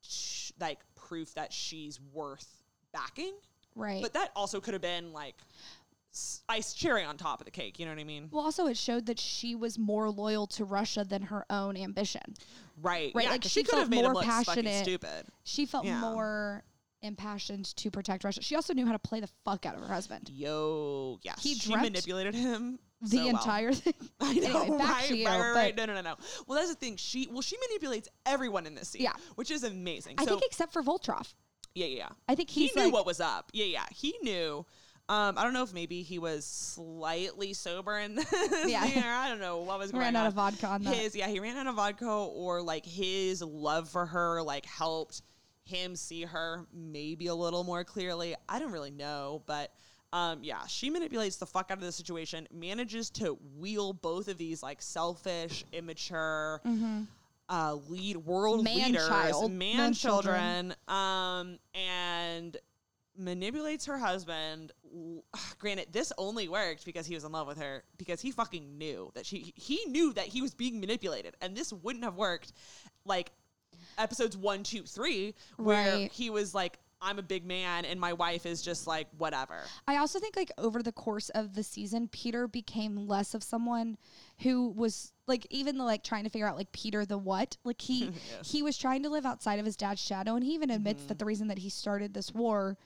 sh- 0.01 0.51
like 0.61 0.81
proof 0.97 1.35
that 1.35 1.53
she's 1.53 2.01
worth 2.13 2.63
backing. 2.93 3.35
Right. 3.77 4.03
But 4.03 4.15
that 4.15 4.33
also 4.35 4.61
could 4.61 4.75
have 4.75 4.83
been 4.83 5.13
like 5.13 5.37
ice 6.49 6.73
cherry 6.75 7.05
on 7.05 7.17
top 7.17 7.41
of 7.41 7.45
the 7.45 7.51
cake. 7.51 7.79
You 7.79 7.87
know 7.87 7.93
what 7.93 8.01
I 8.01 8.05
mean? 8.05 8.29
well, 8.31 8.45
also 8.45 8.67
it 8.67 8.77
showed 8.77 9.07
that 9.07 9.19
she 9.21 9.55
was 9.55 9.79
more 9.79 10.11
loyal 10.11 10.47
to 10.49 10.65
Russia 10.65 11.05
than 11.05 11.23
her 11.23 11.45
own 11.51 11.77
ambition. 11.77 12.35
Right. 12.81 13.13
Right, 13.15 13.25
Yeah, 13.27 13.31
like, 13.33 13.43
she 13.45 13.49
she 13.49 13.63
could 13.65 13.79
have 13.79 13.91
made 13.91 13.99
him 13.99 14.05
more 14.05 14.15
look 14.15 14.25
passionate. 14.25 14.83
stupid. 14.85 15.27
She 15.45 15.67
felt 15.67 15.85
Yeah. 15.85 16.01
more 16.01 16.65
impassioned 17.03 17.77
to 17.77 17.91
protect 17.91 18.25
Russia. 18.25 18.43
She 18.43 18.57
also 18.57 18.75
knew 18.75 18.85
how 18.87 18.93
to 18.93 18.99
play 18.99 19.21
the 19.21 19.29
fuck 19.45 19.67
out 19.67 19.75
of 19.77 19.81
her 19.83 19.87
husband. 19.89 20.29
Yo, 20.31 21.19
yes. 21.23 21.43
He 21.43 21.55
she 21.55 21.75
manipulated 21.75 22.35
him 22.35 22.79
The 23.03 23.09
so 23.11 23.17
well. 23.19 23.29
entire 23.29 23.73
thing. 23.73 23.95
I 24.21 24.33
know, 24.35 24.63
anyway, 24.63 24.79
right, 24.79 25.11
you. 25.11 25.27
right, 25.27 25.53
right. 25.55 25.77
No, 25.77 25.85
no, 25.87 25.95
no, 25.95 26.01
no. 26.01 26.15
Well, 26.47 26.59
that's 26.59 26.71
the 26.71 26.75
thing. 26.75 26.97
She, 26.97 27.29
well, 27.31 27.43
she 27.43 27.57
manipulates 27.69 28.09
everyone 28.27 28.67
in 28.67 28.75
this 28.75 28.89
scene. 28.89 29.03
Yeah. 29.03 29.13
which 29.37 29.51
is 29.53 29.63
amazing. 29.63 30.17
I 30.19 30.25
so, 30.25 30.31
think 30.31 30.43
except 30.47 30.73
for 30.73 30.83
Voltrov. 30.83 31.33
yeah, 31.75 31.87
yeah, 31.87 31.97
yeah. 31.99 32.09
I 32.29 32.35
think 32.35 32.51
he 32.51 32.73
knew 32.75 32.85
like, 32.85 32.93
what 32.93 33.07
was 33.07 33.21
up. 33.21 33.51
Yeah, 33.53 33.67
yeah, 33.67 33.85
he 33.93 34.17
knew. 34.23 34.67
Um, 35.11 35.39
I 35.39 35.45
don't 35.45 35.55
know 35.55 35.63
if 35.63 35.73
maybe 35.73 36.03
he 36.03 36.19
was 36.19 36.45
slightly 36.45 37.55
sober 37.55 37.97
in 37.99 38.15
this 38.17 38.27
Yeah. 38.67 38.85
or 38.85 39.15
I 39.15 39.29
don't 39.31 39.41
know 39.41 39.59
what 39.61 39.79
was 39.79 39.91
going 39.91 40.03
ran 40.03 40.17
on. 40.17 40.23
out 40.25 40.29
of 40.29 40.35
vodka 40.35 40.67
on 40.67 40.83
that. 40.85 40.95
his 40.95 41.17
yeah 41.17 41.29
he 41.29 41.41
ran 41.41 41.57
out 41.57 41.67
of 41.67 41.77
vodka 41.77 42.07
or 42.11 42.61
like 42.61 42.85
his 42.85 43.41
love 43.43 43.89
for 43.89 44.05
her 44.05 44.43
like 44.43 44.67
helped 44.67 45.23
him 45.65 45.97
see 45.97 46.23
her 46.23 46.67
maybe 46.75 47.27
a 47.29 47.35
little 47.35 47.63
more 47.65 47.85
clearly 47.85 48.35
i 48.49 48.59
don't 48.59 48.73
really 48.73 48.91
know 48.91 49.43
but 49.47 49.71
um 50.15 50.39
yeah 50.43 50.67
she 50.67 50.89
manipulates 50.89 51.37
the 51.37 51.45
fuck 51.47 51.71
out 51.71 51.77
of 51.79 51.85
the 51.85 51.93
situation 51.93 52.47
manages 52.53 53.11
to 53.11 53.39
wheel 53.59 53.93
both 53.93 54.29
of 54.29 54.39
these 54.39 54.63
like 54.63 54.81
selfish 54.81 55.65
immature 55.73 56.61
uh 57.51 57.77
lead 57.89 58.17
world 58.19 58.65
Mm-hmm. 58.67 58.79
Man 58.79 58.87
leaders 58.93 59.09
child- 59.09 59.53
man, 59.53 59.77
man 59.77 59.93
children 59.95 60.75
um 60.87 61.59
and 61.75 62.57
manipulates 63.21 63.87
her 63.87 63.99
husband. 63.99 64.71
Granted, 65.59 65.89
this 65.93 66.13
only 66.19 66.49
worked 66.49 66.85
because 66.85 67.07
he 67.07 67.15
was 67.15 67.25
in 67.25 67.33
love 67.33 67.47
with 67.47 67.59
her 67.59 67.83
because 67.97 68.21
he 68.21 68.31
fucking 68.31 68.79
knew 68.79 69.11
that 69.15 69.27
she 69.27 69.53
he 69.57 69.85
knew 69.87 70.13
that 70.15 70.27
he 70.27 70.41
was 70.43 70.55
being 70.55 70.81
manipulated, 70.81 71.37
and 71.41 71.57
this 71.57 71.73
wouldn't 71.73 72.05
have 72.05 72.17
worked 72.17 72.53
like 73.05 73.31
episodes 73.97 74.37
one, 74.37 74.63
two, 74.63 74.83
three, 74.83 75.35
where 75.57 75.97
Right. 75.99 76.13
he 76.13 76.31
was 76.31 76.55
like, 76.55 76.79
"I'm 77.01 77.19
a 77.19 77.23
big 77.23 77.45
man," 77.45 77.85
and 77.85 78.01
my 78.01 78.13
wife 78.13 78.47
is 78.47 78.63
just 78.63 78.87
like, 78.87 79.09
"Whatever." 79.19 79.61
I 79.87 79.97
also 79.97 80.19
think 80.21 80.37
like 80.37 80.53
over 80.59 80.83
the 80.83 80.93
course 80.93 81.29
of 81.31 81.55
the 81.55 81.63
season, 81.63 82.09
Peter 82.09 82.47
became 82.49 83.07
less 83.09 83.35
of 83.35 83.43
someone 83.43 83.99
who 84.41 84.69
was 84.69 85.13
like 85.27 85.47
even 85.51 85.79
the, 85.79 85.85
like 85.85 86.03
trying 86.05 86.25
to 86.25 86.31
figure 86.31 86.47
out 86.49 86.57
like 86.57 86.73
Peter 86.73 87.05
the 87.05 87.19
what. 87.19 87.57
Like 87.65 87.81
he 87.81 88.11
he 88.45 88.63
was 88.63 88.79
trying 88.79 89.03
to 89.03 89.09
live 89.11 89.27
outside 89.27 89.59
of 89.59 89.67
his 89.67 89.77
dad's 89.77 90.01
shadow, 90.01 90.35
and 90.37 90.45
he 90.45 90.55
even 90.55 90.71
admits 90.71 91.01
Mm-hmm. 91.03 91.09
that 91.09 91.19
the 91.19 91.25
reason 91.25 91.49
that 91.49 91.59
he 91.59 91.69
started 91.71 92.15
this 92.15 92.33
war 92.33 92.77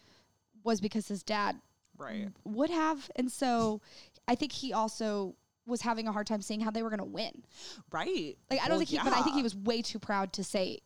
was 0.65 0.81
because 0.81 1.09
his 1.09 1.23
dad 1.23 1.61
Right. 2.03 2.29
would 2.45 2.71
have, 2.71 3.11
and 3.17 3.31
so 3.31 3.81
I 4.29 4.35
think 4.35 4.53
he 4.53 4.73
also 4.73 5.37
was 5.67 5.81
having 5.83 6.09
a 6.09 6.13
hard 6.13 6.27
time 6.27 6.43
seeing 6.43 6.61
how 6.61 6.71
they 6.71 6.83
were 6.83 6.91
going 6.91 6.99
to 6.99 7.05
win. 7.05 7.45
Right. 7.93 8.37
Like 8.51 8.61
I 8.61 8.65
don't 8.65 8.71
Well, 8.71 8.79
think, 8.79 8.91
he, 8.91 8.99
but 8.99 9.13
I 9.13 9.23
think 9.23 9.37
he 9.37 9.43
was 9.43 9.55
way 9.55 9.81
too 9.83 9.99
proud 9.99 10.33
to 10.35 10.45
say. 10.45 10.81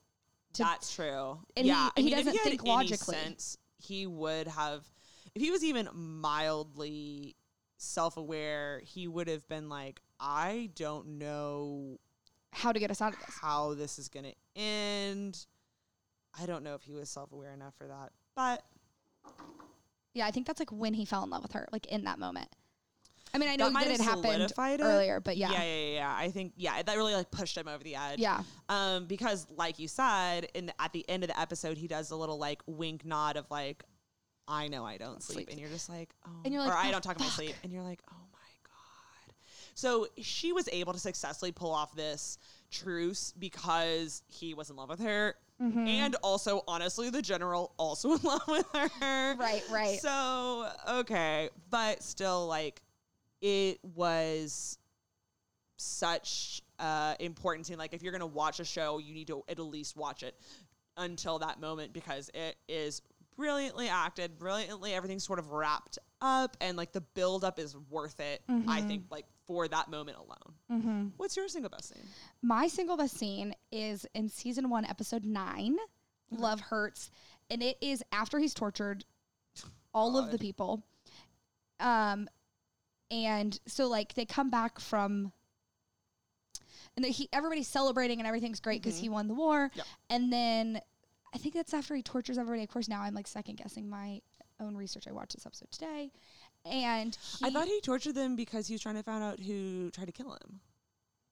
To, 0.55 0.63
That's 0.63 0.95
true. 0.95 1.39
and 1.57 1.65
he- 1.65 1.69
yeah, 1.69 1.91
I 1.97 2.01
he 2.01 2.07
mean, 2.07 2.17
doesn't 2.17 2.33
he 2.33 2.39
think 2.39 2.63
logically. 2.65 3.15
Sense, 3.17 3.57
he 3.79 4.07
would 4.07 4.49
have, 4.49 4.85
if 5.35 5.43
he 5.43 5.51
was 5.51 5.65
even 5.65 5.89
mildly 5.95 7.37
self-aware, 7.79 8.81
he 8.85 9.07
would 9.09 9.29
have 9.29 9.47
been 9.49 9.69
like, 9.69 10.01
"I 10.21 10.71
don't 10.75 11.19
know 11.19 11.99
how 12.53 12.73
to 12.73 12.79
get 12.79 12.91
us 12.91 13.03
out 13.03 13.13
of 13.13 13.19
this. 13.21 13.35
how 13.41 13.75
this 13.75 13.99
is 13.99 14.09
going 14.09 14.25
to 14.25 14.35
end." 14.61 15.47
I 16.39 16.45
don't 16.47 16.63
know 16.63 16.75
if 16.75 16.83
he 16.83 16.93
was 16.93 17.09
self-aware 17.11 17.53
enough 17.53 17.75
for 17.77 17.87
that, 17.87 18.13
but 18.35 18.63
Yeah, 20.17 20.27
I 20.27 20.31
think 20.31 20.47
that's 20.47 20.59
like 20.59 20.73
when 20.73 20.95
he 20.95 21.05
fell 21.05 21.23
in 21.25 21.31
love 21.31 21.43
with 21.43 21.53
her, 21.53 21.69
like 21.73 21.87
in 21.87 22.05
that 22.05 22.19
moment. 22.19 22.49
I 23.35 23.39
mean, 23.39 23.51
I 23.51 23.57
know 23.57 23.71
that 23.71 23.85
that 23.85 23.91
it 23.91 24.01
happened 24.01 24.53
it. 24.81 24.83
earlier, 24.83 25.21
but 25.21 25.37
yeah, 25.37 25.51
yeah, 25.53 25.63
yeah, 25.63 25.75
yeah, 25.75 25.95
yeah. 25.95 26.15
I 26.17 26.31
think 26.31 26.55
yeah, 26.57 26.81
that 26.81 26.97
really 26.97 27.15
like 27.15 27.31
pushed 27.31 27.57
him 27.57 27.69
over 27.69 27.85
the 27.85 27.95
edge. 27.97 28.19
yeah. 28.19 28.43
Um, 28.71 29.05
because 29.07 29.47
like 29.51 29.79
you 29.79 29.89
said, 29.89 30.49
in 30.55 30.67
the, 30.67 30.81
at 30.81 30.93
the 30.95 31.07
end 31.09 31.23
of 31.23 31.29
the 31.29 31.39
episode, 31.39 31.77
he 31.77 31.87
does 31.87 32.11
a 32.13 32.17
little 32.17 32.39
like 32.39 32.63
wink 32.67 33.05
nod 33.05 33.37
of 33.37 33.45
like, 33.51 33.85
"I 34.49 34.69
know 34.69 34.87
I 34.87 34.97
don't 34.97 35.23
sleep," 35.23 35.35
Sleep. 35.37 35.49
and 35.51 35.61
you're 35.61 35.69
just 35.69 35.91
like, 35.91 36.09
"Oh," 36.27 36.31
And 36.47 36.55
you're 36.55 36.63
like, 36.63 36.73
or 36.73 36.77
"I 36.77 36.89
"Oh, 36.89 36.93
don't 36.93 37.05
talk 37.05 37.21
my 37.21 37.27
sleep," 37.27 37.55
and 37.63 37.71
you're 37.71 37.83
like, 37.83 38.01
"Oh 38.11 38.15
my 38.15 38.21
god." 38.21 38.26
So 39.77 40.07
she 40.19 40.53
was 40.53 40.71
able 40.73 40.95
to 40.95 40.99
successfully 40.99 41.53
pull 41.53 41.71
off 41.71 41.95
this 41.95 42.39
truce 42.71 43.35
because 43.39 44.23
he 44.27 44.55
was 44.55 44.71
in 44.71 44.77
love 44.77 44.89
with 44.89 45.01
her. 45.01 45.35
Mm-hmm. 45.63 45.87
And 45.87 46.17
also, 46.23 46.63
honestly, 46.67 47.11
the 47.11 47.21
general 47.21 47.75
also 47.77 48.13
in 48.15 48.21
love 48.23 48.43
with 48.49 48.67
her. 48.73 49.37
Right, 49.37 49.63
right. 49.71 50.01
So, 50.01 50.67
okay. 50.91 51.51
But 51.69 52.03
still, 52.03 52.47
like, 52.47 52.81
it 53.43 53.79
was 53.83 54.79
such 55.77 56.63
uh 56.79 57.15
important 57.21 57.67
scene. 57.67 57.77
Like 57.77 57.93
if 57.93 58.03
you're 58.03 58.13
gonna 58.13 58.27
watch 58.27 58.61
a 58.61 58.65
show, 58.65 58.97
you 58.99 59.13
need 59.13 59.27
to 59.27 59.43
at 59.47 59.59
least 59.59 59.95
watch 59.95 60.23
it 60.23 60.35
until 60.97 61.39
that 61.41 61.61
moment 61.61 61.93
because 61.93 62.31
it 62.33 62.57
is 62.67 63.03
brilliantly 63.37 63.89
acted, 63.91 64.39
brilliantly 64.39 64.95
everything's 64.95 65.25
sort 65.25 65.39
of 65.39 65.53
wrapped 65.53 65.99
up 66.23 66.57
and 66.63 66.79
like 66.79 66.93
the 66.93 67.03
build 67.03 67.45
up 67.45 67.59
is 67.59 67.77
worth 67.91 68.21
it, 68.21 68.41
I 68.67 68.81
think, 68.81 69.05
like 69.11 69.27
for 69.47 69.69
that 69.69 69.89
moment 69.89 70.19
alone. 70.19 70.55
Mm-hmm. 70.81 71.07
What's 71.17 71.37
your 71.37 71.49
single 71.49 71.71
best 71.71 71.95
scene? 71.95 72.03
My 72.43 72.69
single 72.69 72.97
best 72.97 73.17
scene 73.17 73.55
is 73.71 74.07
in 74.15 74.29
season 74.29 74.69
one, 74.71 74.85
episode 74.85 75.25
nine, 75.25 75.77
Love 76.31 76.61
Hurts. 76.61 77.11
And 77.51 77.63
it 77.63 77.77
is 77.81 78.03
after 78.13 78.39
he's 78.39 78.55
tortured 78.55 79.05
all 79.95 80.19
of 80.19 80.31
the 80.31 80.39
people. 80.39 80.83
Um, 81.81 82.29
and 83.11 83.59
so 83.67 83.87
like 83.89 84.15
they 84.15 84.25
come 84.25 84.51
back 84.51 84.81
from 84.81 85.33
and 86.97 87.05
he 87.05 87.29
everybody's 87.33 87.69
celebrating 87.69 88.19
and 88.19 88.27
everything's 88.27 88.61
great 88.61 88.83
because 88.83 88.99
he 88.99 89.09
won 89.09 89.29
the 89.29 89.35
war. 89.35 89.71
Yep. 89.75 89.87
And 90.11 90.33
then 90.33 90.81
I 91.35 91.39
think 91.39 91.55
that's 91.55 91.75
after 91.75 91.95
he 91.95 92.03
tortures 92.03 92.39
everybody. 92.39 92.63
Of 92.63 92.69
course, 92.71 92.89
now 92.89 93.03
I'm 93.03 93.15
like 93.15 93.27
second 93.27 93.57
guessing 93.57 93.89
my 93.89 94.23
own 94.61 94.77
research. 94.77 95.07
I 95.07 95.13
watched 95.13 95.35
this 95.35 95.47
episode 95.47 95.71
today. 95.71 96.11
And 96.71 97.17
I 97.43 97.51
thought 97.51 97.67
he 97.67 97.81
tortured 97.81 98.15
them 98.15 98.37
because 98.37 98.67
he 98.67 98.75
was 98.75 98.83
trying 98.83 98.97
to 98.97 99.03
find 99.03 99.23
out 99.23 99.41
who 99.41 99.91
tried 99.91 100.07
to 100.07 100.13
kill 100.13 100.33
him. 100.33 100.61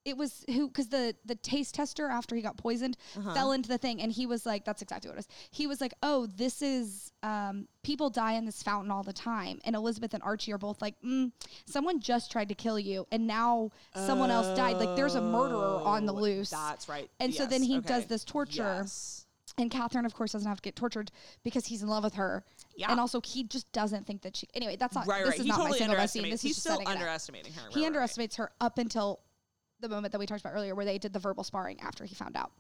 it 0.05 0.17
was 0.19 0.45
who 0.49 0.69
because 0.69 0.89
the 0.89 1.15
the 1.25 1.35
taste 1.35 1.75
tester 1.75 2.09
after 2.09 2.37
he 2.37 2.43
got 2.43 2.57
poisoned 2.59 2.97
Uh-huh. 3.17 3.33
fell 3.35 3.53
into 3.53 3.69
the 3.71 3.79
thing 3.79 4.03
and 4.03 4.13
he 4.13 4.27
was 4.27 4.45
like 4.45 4.63
that's 4.67 4.83
exactly 4.83 5.09
what 5.09 5.15
it 5.15 5.21
was 5.25 5.29
he 5.51 5.67
was 5.67 5.81
like 5.81 5.95
oh 6.03 6.27
this 6.27 6.61
is 6.61 7.11
um 7.23 7.67
people 7.83 8.11
die 8.11 8.35
in 8.35 8.45
this 8.45 8.63
fountain 8.63 8.91
all 8.91 9.03
the 9.03 9.15
time 9.15 9.61
and 9.65 9.75
elizabeth 9.75 10.13
and 10.13 10.23
archie 10.23 10.53
are 10.53 10.59
both 10.59 10.83
like 10.83 10.95
mm, 11.03 11.33
someone 11.65 12.01
just 12.01 12.31
tried 12.31 12.51
to 12.51 12.55
kill 12.55 12.79
you 12.79 13.07
and 13.13 13.27
now 13.27 13.71
someone 13.97 14.31
else 14.31 14.55
died 14.55 14.77
like 14.77 14.95
there's 14.95 15.15
a 15.15 15.23
murderer 15.23 15.81
on 15.85 16.05
the 16.05 16.13
Oh, 16.13 16.17
loose 16.21 16.51
That's 16.51 16.87
right. 16.87 17.09
And 17.19 17.33
so 17.33 17.47
then 17.47 17.63
Yes, 17.63 17.69
he 17.71 17.81
does 17.81 18.05
this 18.07 18.25
torture. 18.25 18.75
Yes. 18.83 19.25
and 19.57 19.71
catherine 19.71 20.05
of 20.05 20.13
course 20.15 20.33
doesn't 20.33 20.49
have 20.49 20.59
to 20.59 20.63
get 20.69 20.77
tortured 20.77 21.11
because 21.45 21.65
he's 21.67 21.83
in 21.83 21.89
love 21.89 22.05
with 22.05 22.15
her 22.15 22.45
Yeah. 22.77 22.91
and 22.91 22.99
also 23.01 23.21
he 23.25 23.45
just 23.45 23.71
doesn't 23.73 24.07
think 24.07 24.23
that 24.23 24.37
she 24.37 24.49
anyway 24.55 24.77
that's 24.77 24.95
not 24.95 25.07
Right, 25.07 25.21
this 25.25 25.31
right. 25.31 25.39
is 25.41 25.45
He 25.45 25.49
not 25.49 25.57
totally 25.59 25.79
my 25.81 25.85
underestimates. 25.87 26.31
this 26.43 26.51
is 26.51 26.57
He's 26.57 26.57
still 26.57 26.83
underestimating 26.87 27.53
her. 27.53 27.61
he 27.61 27.65
right, 27.67 27.75
right, 27.75 27.81
right. 27.83 27.87
underestimates 27.87 28.37
her 28.37 28.51
up 28.61 28.79
until 28.79 29.21
the 29.81 29.89
moment 29.89 30.13
that 30.13 30.19
we 30.19 30.25
talked 30.25 30.41
about 30.41 30.55
earlier 30.55 30.75
where 30.75 30.85
they 30.87 30.97
did 30.99 31.13
the 31.13 31.19
verbal 31.19 31.45
sparring 31.45 31.79
after 31.81 32.05
he 32.05 32.15
found 32.15 32.37
out 32.37 32.53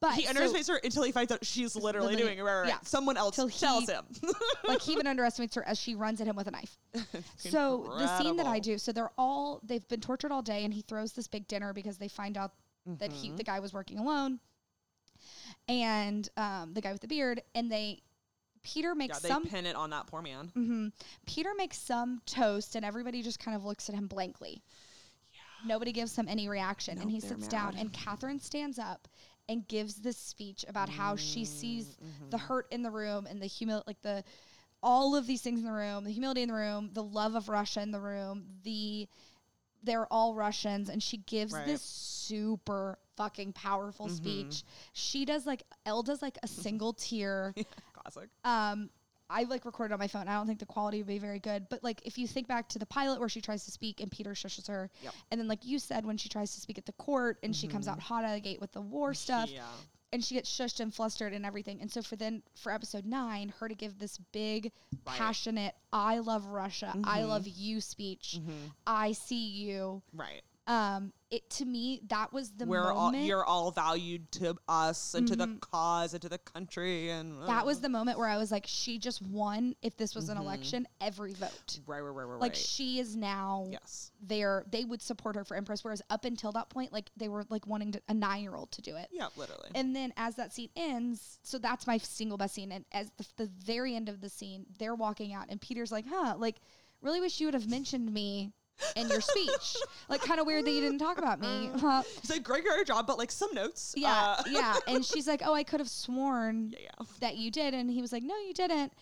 but 0.00 0.12
He 0.14 0.22
so- 0.24 0.30
underestimates 0.30 0.68
her 0.68 0.76
until 0.82 1.02
he 1.04 1.12
finds 1.12 1.30
out 1.32 1.44
she's 1.44 1.76
literally 1.76 2.08
literally- 2.08 2.22
doing 2.34 2.38
it. 2.38 2.42
Right, 2.42 2.52
right, 2.54 2.60
right. 2.62 2.68
yeah. 2.68 2.78
Someone 2.82 3.16
else 3.16 3.36
Till 3.36 3.48
tells 3.48 3.86
he- 3.86 3.92
him. 3.92 4.04
like 4.68 4.80
he 4.82 4.92
even 4.92 5.06
underestimates 5.06 5.54
her 5.54 5.66
as 5.66 5.78
she 5.78 5.94
runs 5.94 6.20
at 6.20 6.26
him 6.26 6.36
with 6.36 6.46
a 6.48 6.50
knife. 6.50 6.76
so 7.36 7.84
the 7.98 8.18
scene 8.18 8.36
that 8.36 8.46
I 8.46 8.58
do, 8.58 8.76
so 8.78 8.92
they're 8.92 9.10
all 9.16 9.60
they've 9.62 9.86
been 9.88 10.00
tortured 10.00 10.32
all 10.32 10.42
day, 10.42 10.64
and 10.64 10.74
he 10.74 10.82
throws 10.82 11.12
this 11.12 11.28
big 11.28 11.46
dinner 11.48 11.72
because 11.72 11.96
they 11.98 12.08
find 12.08 12.36
out 12.36 12.52
that 12.86 13.12
he 13.12 13.28
Mm-hmm. 13.28 13.36
the 13.36 13.44
guy 13.44 13.60
was 13.60 13.72
working 13.72 13.98
alone, 13.98 14.40
and 15.68 16.28
um, 16.36 16.74
the 16.74 16.80
guy 16.80 16.92
with 16.92 17.00
the 17.00 17.08
beard, 17.08 17.40
and 17.54 17.70
they 17.70 18.02
Peter 18.64 18.94
makes 18.94 19.16
yeah, 19.16 19.20
they 19.20 19.28
some 19.28 19.44
pin 19.46 19.66
it 19.66 19.76
on 19.76 19.90
that 19.90 20.06
poor 20.08 20.22
man. 20.22 20.50
hmm 20.54 20.88
Peter 21.26 21.50
makes 21.56 21.78
some 21.78 22.20
toast, 22.26 22.74
and 22.74 22.84
everybody 22.84 23.22
just 23.22 23.38
kind 23.38 23.56
of 23.56 23.64
looks 23.64 23.88
at 23.88 23.94
him 23.94 24.08
blankly. 24.08 24.62
Yeah. 25.32 25.40
Nobody 25.74 25.92
gives 25.92 26.16
him 26.16 26.26
any 26.28 26.48
reaction, 26.48 26.98
and 26.98 27.10
he 27.10 27.20
sits 27.20 27.46
down. 27.48 27.74
And 27.76 27.92
Catherine 27.92 28.40
stands 28.40 28.78
up 28.78 29.08
and 29.48 29.66
gives 29.68 29.96
this 29.96 30.16
speech 30.16 30.64
about 30.68 30.88
how 30.88 31.16
she 31.16 31.44
sees 31.44 31.96
Mm-hmm. 32.02 32.30
the 32.30 32.38
hurt 32.38 32.66
in 32.70 32.82
the 32.82 32.90
room 32.90 33.26
and 33.26 33.40
the 33.40 33.46
humil 33.46 33.82
like 33.86 34.00
the 34.02 34.24
all 34.82 35.16
of 35.16 35.26
these 35.26 35.40
things 35.42 35.60
in 35.60 35.66
the 35.66 35.72
room, 35.72 36.04
the 36.04 36.10
humility 36.10 36.42
in 36.42 36.48
the 36.48 36.54
room, 36.54 36.90
the 36.92 37.02
love 37.02 37.34
of 37.34 37.48
Russia 37.48 37.80
in 37.82 37.90
the 37.90 38.00
room, 38.00 38.44
the 38.64 39.08
they're 39.82 40.06
all 40.12 40.34
Russians, 40.34 40.88
and 40.88 41.02
she 41.02 41.18
gives 41.18 41.52
Right. 41.52 41.64
this 41.66 41.82
super 41.82 42.98
fucking 43.16 43.52
powerful 43.52 44.06
Mm-hmm. 44.06 44.16
speech. 44.16 44.62
She 44.94 45.24
does 45.24 45.46
like 45.46 45.62
Elle 45.86 46.02
does 46.02 46.22
like 46.22 46.38
a 46.42 46.48
single 46.48 46.92
tear 46.94 47.54
Classic. 48.04 48.28
um 48.44 48.90
I 49.30 49.44
like 49.44 49.64
recorded 49.64 49.94
on 49.94 49.98
my 49.98 50.06
phone. 50.06 50.28
I 50.28 50.34
don't 50.34 50.46
think 50.46 50.58
the 50.58 50.66
quality 50.66 50.98
would 50.98 51.06
be 51.06 51.18
very 51.18 51.38
good. 51.40 51.66
But 51.70 51.82
like 51.82 52.02
if 52.06 52.18
you 52.18 52.26
think 52.28 52.46
back 52.46 52.68
to 52.68 52.78
the 52.78 52.84
pilot 52.86 53.18
where 53.20 53.28
she 53.30 53.40
tries 53.40 53.64
to 53.64 53.70
speak 53.70 54.00
and 54.00 54.10
Peter 54.10 54.32
shushes 54.32 54.68
her, 54.68 54.90
Yep. 55.02 55.14
and 55.30 55.40
then 55.40 55.48
like 55.48 55.64
you 55.64 55.78
said 55.78 56.04
when 56.04 56.18
she 56.18 56.28
tries 56.28 56.54
to 56.54 56.60
speak 56.60 56.76
at 56.76 56.84
the 56.84 56.92
court 56.92 57.38
and 57.42 57.56
she 57.56 57.66
comes 57.66 57.88
out 57.88 57.98
hot 57.98 58.22
out 58.24 58.28
of 58.28 58.34
the 58.34 58.40
gate 58.40 58.60
with 58.60 58.72
the 58.72 58.82
war 58.82 59.14
stuff, 59.26 59.50
Yeah. 59.50 59.64
and 60.12 60.22
she 60.22 60.34
gets 60.34 60.48
shushed 60.54 60.78
and 60.80 60.94
flustered 60.94 61.32
and 61.32 61.46
everything. 61.46 61.80
And 61.80 61.90
so 61.90 62.02
for 62.02 62.16
then 62.16 62.42
for 62.54 62.70
episode 62.70 63.06
nine, 63.06 63.48
her 63.60 63.66
to 63.68 63.74
give 63.74 63.98
this 63.98 64.18
big, 64.32 64.70
Right. 65.06 65.16
passionate, 65.16 65.74
I 65.90 66.18
love 66.18 66.44
Russia, 66.46 66.92
I 67.04 67.20
Mhm. 67.22 67.28
love 67.28 67.48
you 67.48 67.80
speech, 67.80 68.38
Mhm. 68.38 68.72
I 68.86 69.12
see 69.12 69.48
you. 69.48 70.02
Right. 70.12 70.42
Um, 70.66 71.12
it 71.30 71.50
to 71.50 71.64
me 71.64 72.00
that 72.08 72.32
was 72.32 72.52
the 72.52 72.64
We're 72.64 72.90
all 72.90 73.06
moment. 73.06 73.24
you're 73.24 73.44
all 73.44 73.70
valued 73.70 74.30
to 74.32 74.56
us 74.68 75.14
and 75.14 75.26
to 75.28 75.36
the 75.36 75.46
Mhm. 75.46 75.60
cause 75.60 76.14
and 76.14 76.22
to 76.22 76.28
the 76.28 76.38
country 76.38 77.10
and 77.10 77.42
that 77.46 77.66
was 77.66 77.78
uh, 77.78 77.80
the 77.80 77.88
moment 77.88 78.18
where 78.18 78.28
I 78.28 78.36
was 78.38 78.50
like, 78.52 78.64
she 78.66 78.98
just 78.98 79.20
won. 79.20 79.74
If 79.82 79.96
this 79.96 80.14
was 80.14 80.28
an 80.30 80.38
Mhm. 80.38 80.42
election, 80.42 80.88
every 81.00 81.34
vote. 81.34 81.80
right, 81.86 82.00
right, 82.00 82.08
right, 82.10 82.24
right. 82.24 82.40
Like 82.40 82.52
right. 82.52 82.56
she 82.56 82.98
is 82.98 83.14
now 83.16 83.66
yes. 83.70 84.10
there. 84.20 84.64
They 84.70 84.84
would 84.84 85.02
support 85.02 85.34
her 85.36 85.44
for 85.44 85.54
Empress, 85.56 85.84
whereas 85.84 86.00
up 86.08 86.24
until 86.24 86.52
that 86.52 86.70
point, 86.70 86.92
like 86.92 87.10
they 87.16 87.28
were 87.28 87.44
like 87.50 87.66
wanting 87.66 87.92
to, 87.92 88.02
a 88.08 88.14
nine 88.14 88.42
year 88.42 88.54
old 88.54 88.70
to 88.72 88.82
do 88.82 88.96
it. 88.96 89.08
Yeah, 89.12 89.28
literally. 89.36 89.70
And 89.74 89.94
then 89.94 90.14
as 90.16 90.36
that 90.36 90.52
scene 90.54 90.70
ends, 90.76 91.40
so 91.42 91.58
that's 91.58 91.86
my 91.86 91.98
single 91.98 92.38
best 92.38 92.54
scene. 92.54 92.72
And 92.72 92.84
as 92.92 93.10
the, 93.18 93.26
the 93.36 93.46
very 93.46 93.94
end 93.96 94.08
of 94.08 94.20
the 94.22 94.30
scene, 94.30 94.66
they're 94.78 94.94
walking 94.94 95.34
out, 95.34 95.46
and 95.50 95.60
Peter's 95.60 95.92
like, 95.92 96.06
"Huh, 96.08 96.36
like, 96.38 96.56
really 97.02 97.20
wish 97.20 97.38
you 97.40 97.48
would 97.48 97.54
have 97.54 97.68
mentioned 97.68 98.12
me 98.14 98.52
in 98.96 99.08
your 99.08 99.20
speech. 99.20 99.76
like, 100.08 100.20
kind 100.22 100.40
of 100.40 100.46
weird 100.46 100.64
that 100.64 100.70
you 100.72 100.80
didn't 100.80 100.98
talk 100.98 101.18
about 101.18 101.40
me." 101.40 101.70
Huh. 101.78 102.02
It's 102.18 102.30
like 102.30 102.42
great, 102.42 102.64
great 102.64 102.86
job, 102.86 103.06
but 103.06 103.18
like 103.18 103.30
some 103.30 103.52
notes. 103.54 103.94
yeah, 103.96 104.36
Uh, 104.38 104.42
yeah. 104.50 104.76
And 104.86 105.04
she's 105.04 105.26
like, 105.28 105.42
"Oh, 105.44 105.54
I 105.54 105.62
could 105.64 105.80
have 105.80 105.88
sworn 105.88 106.70
yeah, 106.72 106.88
yeah. 107.00 107.06
that 107.20 107.36
you 107.36 107.50
did," 107.50 107.74
and 107.74 107.90
he 107.90 108.00
was 108.00 108.12
like, 108.12 108.22
"No, 108.22 108.36
you 108.38 108.52
didn't." 108.54 108.92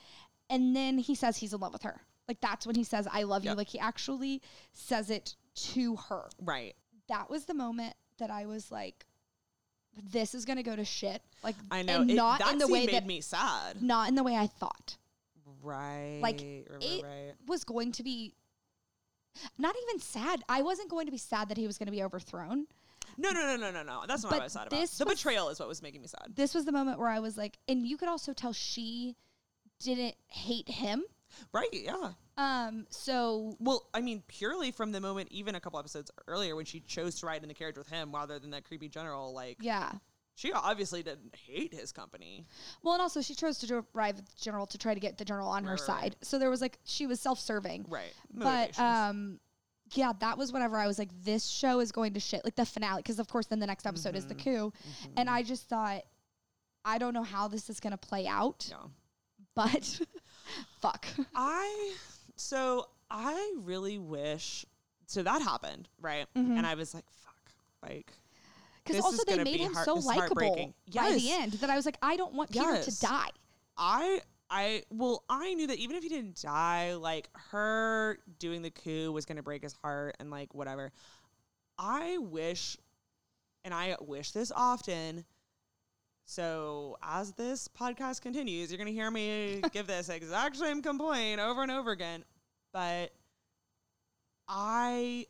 And 0.51 0.75
then 0.77 0.99
he 0.99 1.15
says 1.15 1.37
he's 1.37 1.53
in 1.55 1.61
love 1.61 1.73
with 1.73 1.83
her. 1.83 2.01
Like 2.29 2.41
that's 2.41 2.67
when 2.67 2.77
he 2.77 2.85
says, 2.85 3.07
"I 3.11 3.23
love 3.25 3.45
you." 3.45 3.51
Yep. 3.51 3.57
Like 3.59 3.69
he 3.69 3.79
actually 3.79 4.43
says 4.73 5.11
it 5.11 5.37
to 5.73 5.97
her. 5.97 6.29
Right. 6.41 6.75
That 7.09 7.29
was 7.31 7.45
the 7.47 7.55
moment 7.55 7.95
that 8.19 8.31
I 8.31 8.47
was 8.47 8.71
like, 8.71 9.07
"This 10.11 10.35
is 10.35 10.45
gonna 10.45 10.63
go 10.63 10.75
to 10.77 10.85
shit." 10.85 11.23
Like 11.43 11.57
I 11.71 11.83
know. 11.83 12.03
it, 12.03 12.07
not 12.07 12.41
in 12.53 12.59
the 12.59 12.69
way 12.69 12.87
made 12.87 12.95
that 12.95 13.07
me 13.07 13.21
sad. 13.21 13.83
not 13.83 14.09
in 14.09 14.15
the 14.15 14.23
way 14.23 14.37
I 14.37 14.47
thought. 14.47 14.97
Right. 15.63 16.19
Like, 16.23 16.41
right, 16.41 16.65
it- 16.83 17.03
right. 17.05 17.33
Was 17.47 17.65
going 17.65 17.93
to 17.93 18.03
be 18.03 18.35
not 19.59 19.75
even 19.89 20.01
sad. 20.01 20.43
I 20.49 20.63
wasn't 20.63 20.91
going 20.91 21.07
to 21.07 21.13
be 21.13 21.19
sad 21.19 21.49
that 21.49 21.57
he 21.57 21.67
was 21.67 21.79
going 21.79 21.87
to 21.87 21.93
be 21.93 22.03
overthrown. 22.03 22.67
No, 23.19 23.31
no, 23.31 23.41
no, 23.43 23.57
no, 23.57 23.71
no, 23.71 23.83
no. 23.83 24.03
That's 24.07 24.23
not 24.23 24.31
But 24.31 24.37
what 24.37 24.41
I 24.43 24.45
was 24.45 24.53
sad 24.53 24.67
about. 24.69 24.81
this 24.81 24.99
The 24.99 25.05
was- 25.05 25.15
betrayal 25.19 25.49
is 25.51 25.59
what 25.59 25.69
was 25.69 25.83
making 25.83 26.01
me 26.03 26.09
sad. 26.09 26.35
This 26.35 26.55
was 26.55 26.65
the 26.65 26.73
moment 26.73 26.99
where 26.99 27.09
I 27.09 27.21
was 27.21 27.37
like, 27.37 27.59
and 27.69 27.87
you 27.87 27.97
could 27.97 28.09
also 28.09 28.33
tell 28.33 28.53
she 28.53 29.17
didn't 29.81 30.15
hate 30.29 30.69
him. 30.69 31.03
Right. 31.53 31.69
Yeah. 31.73 32.13
Um, 32.37 32.87
so 32.91 33.57
Well, 33.59 33.89
I 33.95 34.01
mean, 34.01 34.23
purely 34.29 34.71
from 34.71 34.93
the 34.93 35.01
moment, 35.01 35.29
even 35.31 35.55
a 35.55 35.61
couple 35.61 35.79
episodes 35.79 36.11
earlier, 36.27 36.55
when 36.57 36.65
she 36.67 36.81
chose 36.81 37.17
to 37.21 37.27
ride 37.27 37.43
in 37.43 37.49
the 37.49 37.55
carriage 37.55 37.77
with 37.79 37.89
him 37.89 38.13
rather 38.15 38.39
than 38.39 38.51
that 38.51 38.65
creepy 38.65 38.89
general, 38.89 39.33
like 39.35 39.59
yeah. 39.61 39.93
She 40.43 40.53
obviously 40.53 41.03
didn't 41.05 41.35
hate 41.37 41.73
his 41.73 41.93
company. 41.93 42.45
Well, 42.83 42.95
and 42.95 43.01
also 43.03 43.23
she 43.23 43.35
chose 43.35 43.59
to 43.59 43.67
drive 43.95 44.17
the 44.17 44.25
general 44.41 44.67
to 44.67 44.79
try 44.79 44.93
to 44.95 44.99
get 45.01 45.17
the 45.19 45.25
general 45.25 45.49
on 45.49 45.63
her 45.65 45.71
Right, 45.73 45.81
right, 45.81 45.89
right. 45.89 46.03
side. 46.03 46.17
So 46.23 46.39
there 46.39 46.51
was 46.51 46.61
like 46.61 46.79
she 46.85 47.07
was 47.07 47.21
self-serving. 47.21 47.87
Right. 47.89 48.13
But 48.35 48.79
um 48.79 49.39
yeah, 49.95 50.13
that 50.21 50.39
was 50.39 50.53
whenever 50.53 50.77
I 50.79 50.87
was 50.87 50.99
like 50.99 51.11
this 51.23 51.47
show 51.47 51.79
is 51.81 51.93
going 51.93 52.15
to 52.15 52.21
shit. 52.21 52.45
Like 52.45 52.57
the 52.57 52.67
finale 52.67 53.03
because 53.03 53.19
of 53.19 53.29
course 53.29 53.47
then 53.47 53.61
the 53.61 53.67
next 53.67 53.87
episode 53.87 54.17
is 54.17 54.27
the 54.27 54.35
Mhm. 54.35 54.45
coup. 54.45 54.73
Mhm. 54.73 55.13
And 55.17 55.31
I 55.31 55.43
just 55.43 55.69
thought 55.69 56.03
I 56.85 56.99
don't 56.99 57.15
know 57.15 57.23
how 57.23 57.47
this 57.47 57.71
is 57.71 57.79
going 57.79 57.93
to 57.93 57.97
play 57.97 58.27
out, 58.27 58.67
yeah. 58.69 58.89
but 59.55 60.01
fuck. 60.81 61.07
I 61.35 61.95
so 62.37 62.89
I 63.11 63.55
really 63.59 63.99
wish 63.99 64.67
so 65.07 65.23
that 65.23 65.43
happened 65.43 65.89
right, 66.01 66.27
Mhm. 66.35 66.57
and 66.59 66.67
I 66.67 66.75
was 66.75 66.95
like, 66.95 67.05
fuck, 67.11 67.53
like 67.83 68.13
Because 68.85 69.05
also 69.05 69.23
they 69.25 69.43
made 69.45 69.61
him 69.61 69.73
heart- 69.75 69.85
so 69.85 69.95
likable 69.95 70.15
heartbreaking. 70.43 70.75
by 70.95 71.13
the 71.13 71.31
end 71.31 71.53
that 71.55 71.71
I 71.71 71.77
was 71.77 71.87
like, 71.87 71.99
I 72.03 72.17
don't 72.17 72.35
want 72.35 72.51
Peter 72.51 72.65
Yes. 72.75 72.99
to 72.99 73.07
die. 73.07 73.29
I 73.77 74.21
I 74.51 74.83
well 74.91 75.25
I 75.31 75.55
knew 75.55 75.67
that 75.69 75.79
even 75.79 75.97
if 75.97 76.03
he 76.03 76.09
didn't 76.09 76.41
die, 76.43 76.95
like 76.95 77.29
her 77.51 78.19
doing 78.39 78.61
the 78.63 78.71
coup 78.71 79.11
was 79.13 79.25
gonna 79.25 79.43
break 79.43 79.63
his 79.63 79.73
heart 79.73 80.17
and 80.21 80.31
like 80.31 80.53
whatever. 80.55 80.93
I 81.79 82.19
wish, 82.19 82.77
and 83.65 83.73
I 83.73 83.97
wish 84.01 84.33
this 84.33 84.53
often. 84.55 85.25
So 86.25 86.99
as 87.03 87.33
this 87.33 87.67
podcast 87.69 88.21
continues, 88.21 88.71
you're 88.71 88.79
gonna 88.79 88.91
hear 88.91 89.11
me 89.11 89.63
give 89.73 89.87
this 89.87 90.09
exact 90.09 90.57
same 90.57 90.83
complaint 90.83 91.41
over 91.41 91.63
and 91.63 91.71
over 91.71 91.91
again. 91.93 92.25
But 92.73 93.13
I 94.49 95.27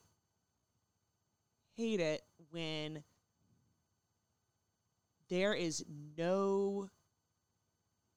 hate 1.76 2.00
it 2.00 2.22
when 2.50 3.02
there 5.32 5.54
is 5.54 5.82
no 6.18 6.90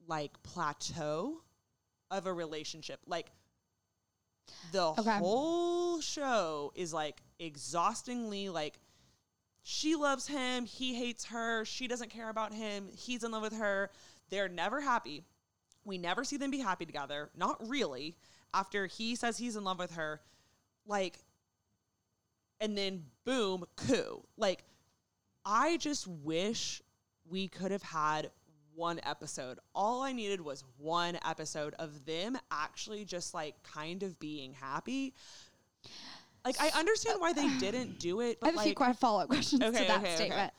like 0.06 0.32
plateau 0.44 1.42
of 2.12 2.28
a 2.28 2.34
relationship. 2.34 3.00
Like 3.08 3.32
the 4.74 4.84
Okay. 4.84 5.18
whole 5.18 6.02
show 6.02 6.74
is 6.76 6.94
like 6.94 7.22
exhaustingly 7.40 8.50
like 8.50 8.80
she 9.64 9.96
loves 9.96 10.28
him, 10.28 10.66
he 10.66 10.94
hates 10.94 11.26
her, 11.26 11.64
she 11.64 11.88
doesn't 11.88 12.10
care 12.10 12.30
about 12.30 12.54
him, 12.54 12.90
he's 12.92 13.24
in 13.24 13.32
love 13.32 13.42
with 13.44 13.58
her. 13.58 13.90
They're 14.30 14.50
never 14.50 14.82
happy. 14.82 15.24
We 15.86 15.98
never 15.98 16.24
see 16.26 16.38
them 16.38 16.52
be 16.52 16.60
happy 16.60 16.86
together. 16.86 17.30
Not 17.36 17.66
really. 17.68 18.18
After 18.54 18.88
he 18.88 19.16
says 19.16 19.38
he's 19.38 19.56
in 19.56 19.64
love 19.64 19.80
with 19.80 19.96
her, 19.96 20.22
like 20.86 21.20
and 22.60 22.78
then 22.78 23.06
boom, 23.24 23.64
coup. 23.78 24.26
Like 24.38 24.66
I 25.46 25.78
just 25.78 26.08
wish 26.08 26.82
we 27.30 27.48
could 27.48 27.72
have 27.72 27.84
had 27.84 28.32
one 28.76 29.00
episode. 29.04 29.58
All 29.74 30.02
I 30.02 30.12
needed 30.12 30.42
was 30.42 30.64
one 30.78 31.18
episode 31.26 31.74
of 31.80 32.06
them 32.06 32.38
actually 32.52 33.06
just 33.06 33.34
like 33.34 33.56
kind 33.64 34.04
of 34.04 34.20
being 34.20 34.54
happy. 34.54 35.14
Like 36.44 36.58
I 36.62 36.70
understand 36.78 37.20
why 37.22 37.34
they 37.34 37.48
didn't 37.60 38.00
do 38.00 38.20
it, 38.22 38.38
I 38.42 38.46
but 38.46 38.46
have 38.48 38.56
a 38.56 38.60
few 38.60 38.70
like 38.70 38.76
quite 38.78 38.96
follow 38.98 39.22
up 39.22 39.30
questions 39.30 39.62
Okay, 39.64 39.78
to 39.80 39.84
that 39.86 40.00
okay, 40.02 40.14
okay. 40.14 40.16
statement. 40.16 40.54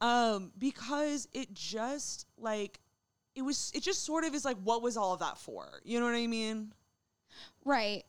um 0.00 0.52
because 0.58 1.26
it 1.32 1.52
just 1.54 2.26
like 2.38 2.78
it 3.34 3.42
was 3.42 3.72
it 3.74 3.82
just 3.82 4.04
sort 4.04 4.24
of 4.24 4.34
is 4.34 4.44
like 4.44 4.58
what 4.62 4.82
was 4.82 4.96
all 4.96 5.14
of 5.14 5.20
that 5.20 5.38
for? 5.38 5.80
You 5.84 5.98
know 5.98 6.06
what 6.06 6.14
I 6.14 6.26
mean? 6.26 6.72
Right. 7.64 8.04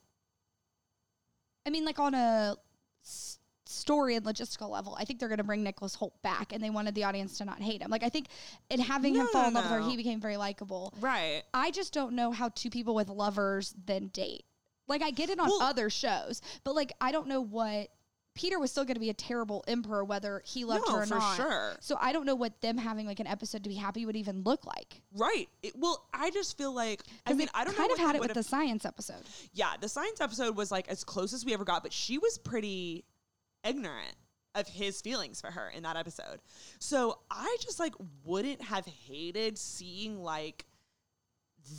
I 1.65 1.69
mean, 1.69 1.85
like 1.85 1.97
on 1.99 2.13
a 2.13 2.57
s- 3.03 3.39
story 3.73 4.15
and 4.15 4.25
logistical 4.25 4.69
level, 4.69 4.95
I 4.99 5.05
think 5.05 5.19
they're 5.19 5.29
going 5.29 5.37
to 5.39 5.43
bring 5.43 5.63
Nicholas 5.63 5.95
Hoult 5.97 6.13
back, 6.21 6.53
and 6.53 6.63
they 6.63 6.69
wanted 6.69 6.95
the 6.95 7.03
audience 7.03 7.37
to 7.39 7.45
not 7.45 7.61
hate 7.61 7.81
him. 7.81 7.89
Like 7.91 8.03
I 8.03 8.09
think 8.09 8.27
in 8.69 8.79
having 8.79 9.13
him 9.15 9.25
No, 9.25 9.31
fall 9.31 9.41
no, 9.43 9.47
in 9.49 9.53
love 9.55 9.63
with 9.65 9.71
her, 9.83 9.89
he 9.89 9.97
became 9.97 10.19
very 10.21 10.37
likable. 10.37 10.93
Right. 11.01 11.43
I 11.53 11.71
just 11.71 11.93
don't 11.93 12.13
know 12.13 12.31
how 12.31 12.49
two 12.49 12.69
people 12.69 12.95
with 12.95 13.09
lovers 13.09 13.73
then 13.85 14.07
date. 14.07 14.45
Like 14.87 15.01
I 15.01 15.11
get 15.11 15.29
it 15.29 15.39
on 15.39 15.47
Well- 15.47 15.61
other 15.61 15.89
shows, 15.89 16.41
but 16.63 16.75
like 16.75 16.91
I 17.01 17.11
don't 17.11 17.27
know 17.27 17.41
what 17.41 17.87
Peter 18.35 18.57
was 18.59 18.71
still 18.71 18.83
going 18.83 18.95
to 18.95 18.99
be 18.99 19.11
a 19.11 19.13
terrible 19.13 19.63
emperor 19.67 20.03
whether 20.03 20.41
he 20.43 20.65
loved 20.65 20.85
No, 20.87 20.95
her 20.95 21.03
or 21.03 21.05
for 21.05 21.15
not. 21.19 21.35
sure. 21.37 21.73
So 21.81 21.95
I 22.01 22.11
don't 22.11 22.25
know 22.25 22.33
what 22.33 22.59
them 22.61 22.79
having 22.79 23.05
like 23.05 23.19
an 23.19 23.27
episode 23.27 23.61
to 23.63 23.69
be 23.69 23.75
happy 23.75 24.07
would 24.07 24.15
even 24.15 24.41
look 24.41 24.65
like. 24.65 25.01
Right. 25.15 25.47
It, 25.61 25.73
well, 25.77 26.03
I 26.13 26.31
just 26.31 26.57
feel 26.57 26.73
like 26.73 27.03
I 27.27 27.33
mean 27.33 27.47
I 27.53 27.63
don't 27.63 27.77
kind 27.77 27.89
know 27.89 27.93
of 27.93 27.99
had 27.99 28.15
it 28.15 28.21
with 28.21 28.29
would've- 28.29 28.33
the 28.33 28.43
science 28.43 28.85
episode. 28.85 29.21
yeah, 29.53 29.73
the 29.79 29.87
science 29.87 30.19
episode 30.19 30.55
was 30.57 30.71
like 30.71 30.87
as 30.89 31.03
close 31.03 31.31
as 31.31 31.45
we 31.45 31.53
ever 31.53 31.63
got, 31.63 31.83
but 31.83 31.93
she 31.93 32.17
was 32.17 32.37
pretty 32.39 33.05
ignorant 33.63 34.15
of 34.55 34.67
his 34.67 35.01
feelings 35.01 35.41
for 35.41 35.49
her 35.51 35.69
in 35.69 35.83
that 35.83 35.97
episode. 35.97 36.39
So 36.79 37.19
I 37.31 37.57
just 37.61 37.79
like 37.79 37.93
wouldn't 38.23 38.61
have 38.61 38.85
hated 38.85 39.57
seeing 39.57 40.21
like 40.21 40.65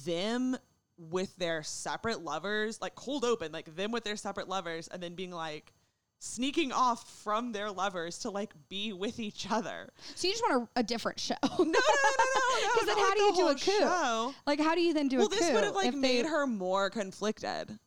them 0.04 0.56
with 0.96 1.34
their 1.36 1.62
separate 1.62 2.22
lovers, 2.22 2.80
like 2.80 2.94
cold 2.94 3.24
open, 3.24 3.52
like 3.52 3.74
them 3.76 3.92
with 3.92 4.04
their 4.04 4.16
separate 4.16 4.48
lovers, 4.48 4.88
and 4.88 5.02
then 5.02 5.14
being 5.14 5.30
like 5.30 5.72
sneaking 6.20 6.72
off 6.72 7.08
from 7.22 7.52
their 7.52 7.70
lovers 7.70 8.18
to 8.20 8.30
like 8.30 8.52
be 8.68 8.92
with 8.92 9.20
each 9.20 9.50
other. 9.50 9.90
So 10.14 10.26
you 10.26 10.32
just 10.32 10.42
want 10.48 10.68
a, 10.76 10.80
a 10.80 10.82
different 10.82 11.20
show. 11.20 11.34
No, 11.42 11.56
no, 11.58 11.64
no, 11.64 11.66
no, 11.66 11.72
no. 11.72 12.70
Because 12.74 12.86
then 12.86 12.96
how 12.96 13.08
like 13.08 13.16
do 13.16 13.22
you 13.24 13.34
do 13.36 13.48
a 13.48 13.54
coup? 13.54 13.78
show. 13.80 14.34
Like, 14.46 14.60
how 14.60 14.74
do 14.74 14.80
you 14.80 14.94
then 14.94 15.08
do 15.08 15.18
Well, 15.18 15.26
a 15.26 15.30
coup? 15.30 15.36
this 15.36 15.52
would 15.52 15.64
have 15.64 15.74
like 15.74 15.86
if 15.88 15.94
they- 15.94 16.00
made 16.00 16.26
her 16.26 16.46
more 16.46 16.90
conflicted. 16.90 17.78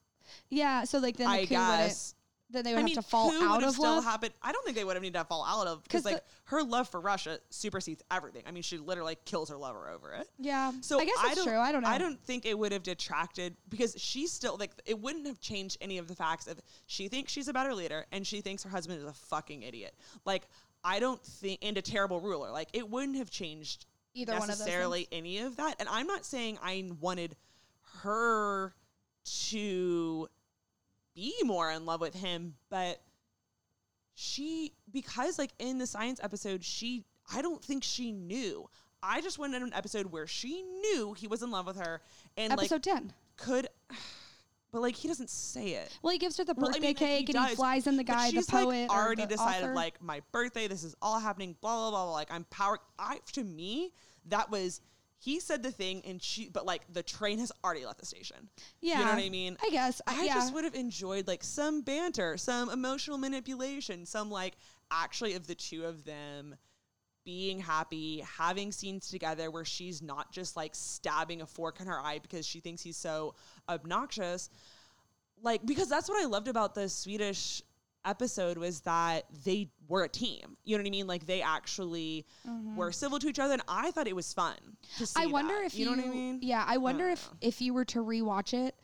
Yeah, 0.50 0.84
so 0.84 1.00
like 1.00 1.18
then 1.18 1.28
the 1.28 1.34
I 1.34 1.46
guess. 1.46 2.14
Then 2.50 2.64
they 2.64 2.72
would 2.72 2.78
I 2.78 2.80
have 2.82 2.86
mean, 2.86 2.96
to 2.96 3.02
fall 3.02 3.30
coup 3.32 3.44
out 3.44 3.56
would 3.56 3.62
have 3.64 3.70
of 3.70 3.76
still 3.76 3.96
love. 3.96 4.04
happened. 4.06 4.34
I 4.42 4.54
don't 4.54 4.64
think 4.64 4.78
they 4.78 4.86
would 4.86 4.96
have 4.96 5.04
needed 5.04 5.18
to 5.20 5.26
fall 5.26 5.44
out 5.44 5.68
of 5.68 5.84
because 5.84 6.04
'Cause 6.04 6.14
like 6.14 6.24
her 6.46 6.64
love 6.64 6.88
for 6.88 7.02
Russia 7.02 7.40
supersedes 7.50 8.02
everything. 8.10 8.44
I 8.48 8.52
mean, 8.52 8.64
she 8.64 8.78
literally 8.78 9.18
kills 9.26 9.50
her 9.50 9.58
lover 9.58 9.90
over 9.90 10.14
it. 10.14 10.30
yeah, 10.40 10.72
So 10.80 10.98
I 11.00 11.04
guess 11.06 11.18
that's 11.22 11.36
don't, 11.36 11.46
true. 11.48 11.58
I 11.60 11.74
don't 11.74 11.84
know. 11.84 11.90
I 11.90 11.98
don't 11.98 12.18
think 12.24 12.46
it 12.46 12.58
would 12.58 12.72
have 12.72 12.84
detracted 12.84 13.58
because 13.68 13.96
she's 14.00 14.32
still 14.32 14.56
like 14.58 14.72
it 14.86 14.98
wouldn't 14.98 15.28
have 15.28 15.42
changed 15.42 15.78
any 15.82 15.98
of 15.98 16.08
the 16.08 16.16
facts 16.16 16.48
of 16.48 16.62
she 16.86 17.10
thinks 17.10 17.34
she's 17.34 17.50
a 17.50 17.54
better 17.54 17.76
leader 17.76 18.06
and 18.14 18.26
she 18.26 18.40
thinks 18.40 18.64
her 18.64 18.70
husband 18.70 19.00
is 19.00 19.06
a 19.06 19.14
fucking 19.14 19.64
idiot. 19.64 19.94
Like 20.24 20.48
I 20.86 21.00
don't 21.02 21.22
think 21.22 21.60
and 21.62 21.78
a 21.78 21.82
terrible 21.82 22.22
ruler. 22.22 22.50
Like 22.52 22.70
it 22.72 22.90
wouldn't 22.90 23.18
have 23.18 23.30
changed 23.30 23.86
Either 24.14 24.32
one 24.34 24.44
of 24.44 24.48
those 24.48 24.60
necessarily 24.60 25.08
any 25.12 25.40
of 25.40 25.58
that. 25.58 25.76
And 25.80 25.90
I'm 25.90 26.08
not 26.08 26.24
saying 26.26 26.60
I 26.64 26.90
wanted 27.02 27.36
her 28.04 28.74
to 29.50 30.28
be 31.18 31.34
more 31.44 31.72
in 31.72 31.86
love 31.86 32.00
with 32.00 32.14
him, 32.14 32.54
but 32.70 33.02
she 34.14 34.74
because 34.92 35.38
like 35.40 35.52
in 35.60 35.80
the 35.80 35.88
science 35.88 36.20
episode, 36.24 36.64
she 36.64 37.04
I 37.34 37.42
don't 37.42 37.64
think 37.64 37.84
she 37.84 38.12
knew. 38.12 38.70
I 39.02 39.22
just 39.22 39.38
went 39.40 39.56
in 39.56 39.64
an 39.64 39.74
episode 39.74 40.08
where 40.08 40.28
she 40.28 40.62
knew 40.62 41.14
he 41.14 41.28
was 41.28 41.42
in 41.44 41.52
love 41.52 41.66
with 41.66 41.78
her 41.78 42.02
and 42.36 42.54
Episode 42.54 42.86
like 42.86 42.96
10. 42.96 43.14
could 43.36 43.68
but 44.72 44.82
like 44.82 44.96
he 44.96 45.08
doesn't 45.08 45.30
say 45.30 45.70
it. 45.70 45.98
Well, 46.02 46.14
he 46.14 46.20
gives 46.20 46.38
her 46.38 46.44
the 46.44 46.54
Well, 46.56 46.68
I 46.68 46.74
birthday 46.74 46.80
mean, 46.82 46.90
and 46.90 46.98
cake 46.98 47.30
and 47.30 47.48
he 47.48 47.56
flies 47.56 47.88
in 47.88 47.98
the 47.98 48.04
guy, 48.04 48.32
the 48.32 48.44
poet. 48.48 48.90
like 48.90 48.92
already 48.92 49.26
decided 49.26 49.66
author. 49.66 49.76
like 49.76 50.02
my 50.04 50.22
birthday, 50.32 50.68
this 50.68 50.84
is 50.84 50.96
all 51.02 51.20
happening, 51.20 51.56
blah 51.62 51.76
blah 51.76 51.90
blah. 51.90 52.06
blah. 52.06 52.14
Like 52.14 52.32
I'm 52.32 52.44
power. 52.46 52.78
I 53.00 53.20
to 53.34 53.44
me 53.44 53.92
that 54.26 54.52
was 54.52 54.82
he 55.20 55.40
said 55.40 55.64
the 55.64 55.72
thing 55.72 56.02
and 56.06 56.22
she, 56.22 56.48
but 56.50 56.66
like 56.66 56.82
the 56.92 57.04
train 57.04 57.40
has 57.40 57.52
already 57.64 57.86
left 57.86 58.00
the 58.00 58.06
station. 58.06 58.50
yeah. 58.82 59.00
you 59.00 59.06
know 59.06 59.12
what 59.12 59.24
I 59.24 59.30
mean. 59.30 59.58
I 59.64 59.70
guess. 59.70 60.02
I 60.06 60.26
yeah. 60.26 60.36
just 60.36 60.54
would 60.54 60.64
have 60.64 60.76
enjoyed 60.76 61.28
like 61.28 61.44
some 61.44 61.82
banter, 61.82 62.38
some 62.38 62.70
emotional 62.70 63.18
manipulation, 63.18 64.06
some 64.06 64.30
like 64.30 64.56
actually 64.92 65.34
of 65.34 65.48
the 65.48 65.56
two 65.56 65.86
of 65.86 66.06
them 66.06 66.56
being 67.26 67.60
happy, 67.60 68.24
having 68.38 68.72
scenes 68.72 69.10
together 69.10 69.52
where 69.52 69.66
she's 69.66 70.02
not 70.02 70.32
just 70.32 70.56
like 70.56 70.74
stabbing 70.74 71.42
a 71.42 71.46
fork 71.46 71.82
in 71.82 71.88
her 71.88 72.00
eye 72.00 72.20
because 72.22 72.46
she 72.46 72.60
thinks 72.62 72.82
he's 72.82 72.96
so 72.96 73.36
obnoxious. 73.68 74.50
Like 75.42 75.66
because 75.66 75.90
that's 75.90 76.08
what 76.08 76.24
I 76.24 76.26
loved 76.26 76.48
about 76.48 76.74
the 76.74 76.88
Swedish 76.88 77.62
episode 78.08 78.58
was 78.58 78.82
that 78.82 79.26
they 79.46 79.70
were 79.88 80.04
a 80.04 80.10
team. 80.10 80.58
You 80.64 80.78
know 80.78 80.84
what 80.84 80.88
I 80.88 80.92
mean? 80.92 81.08
Like 81.08 81.26
they 81.26 81.42
actually 81.42 82.26
were 82.76 82.92
civil 82.92 83.20
to 83.20 83.28
each 83.28 83.40
other 83.40 83.54
and 83.54 83.62
I 83.68 83.92
thought 83.92 84.08
it 84.08 84.16
was 84.16 84.34
fun 84.34 84.56
to 84.98 85.06
see 85.06 85.20
Mm-hmm. 85.20 85.28
I 85.28 85.32
wonder 85.32 85.54
that. 85.56 85.66
if 85.66 85.78
you, 85.78 85.86
know 85.86 85.92
what 85.92 86.06
I 86.06 86.08
mean? 86.10 86.40
Yeah, 86.42 86.64
I 86.68 86.78
wonder 86.78 87.06
don't 87.06 87.14
if 87.14 87.28
know. 87.32 87.38
if 87.42 87.62
you 87.62 87.74
were 87.74 87.86
to 87.86 88.00
rewatch 88.00 88.54
it 88.54 88.76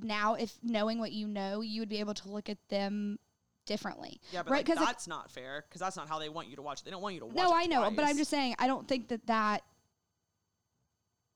now, 0.00 0.34
if 0.34 0.52
knowing 0.62 0.98
what 0.98 1.12
you 1.12 1.26
know, 1.26 1.60
you 1.60 1.80
would 1.80 1.88
be 1.88 2.00
able 2.00 2.14
to 2.14 2.28
look 2.28 2.48
at 2.48 2.58
them 2.68 3.18
differently. 3.66 4.20
Yeah, 4.30 4.42
but 4.42 4.52
right? 4.52 4.68
like, 4.68 4.78
that's 4.78 5.08
not 5.08 5.30
fair 5.30 5.64
because 5.68 5.80
that's 5.80 5.96
not 5.96 6.08
how 6.08 6.18
they 6.18 6.28
want 6.28 6.48
you 6.48 6.56
to 6.56 6.62
watch 6.62 6.80
it. 6.80 6.84
They 6.84 6.90
don't 6.90 7.02
want 7.02 7.14
you 7.14 7.20
to 7.20 7.26
watch 7.26 7.36
no, 7.36 7.52
I 7.52 7.66
know, 7.66 7.90
but 7.90 8.04
I'm 8.04 8.16
just 8.16 8.30
saying, 8.30 8.54
I 8.58 8.66
don't 8.66 8.86
think 8.86 9.08
that 9.08 9.26
that. 9.26 9.62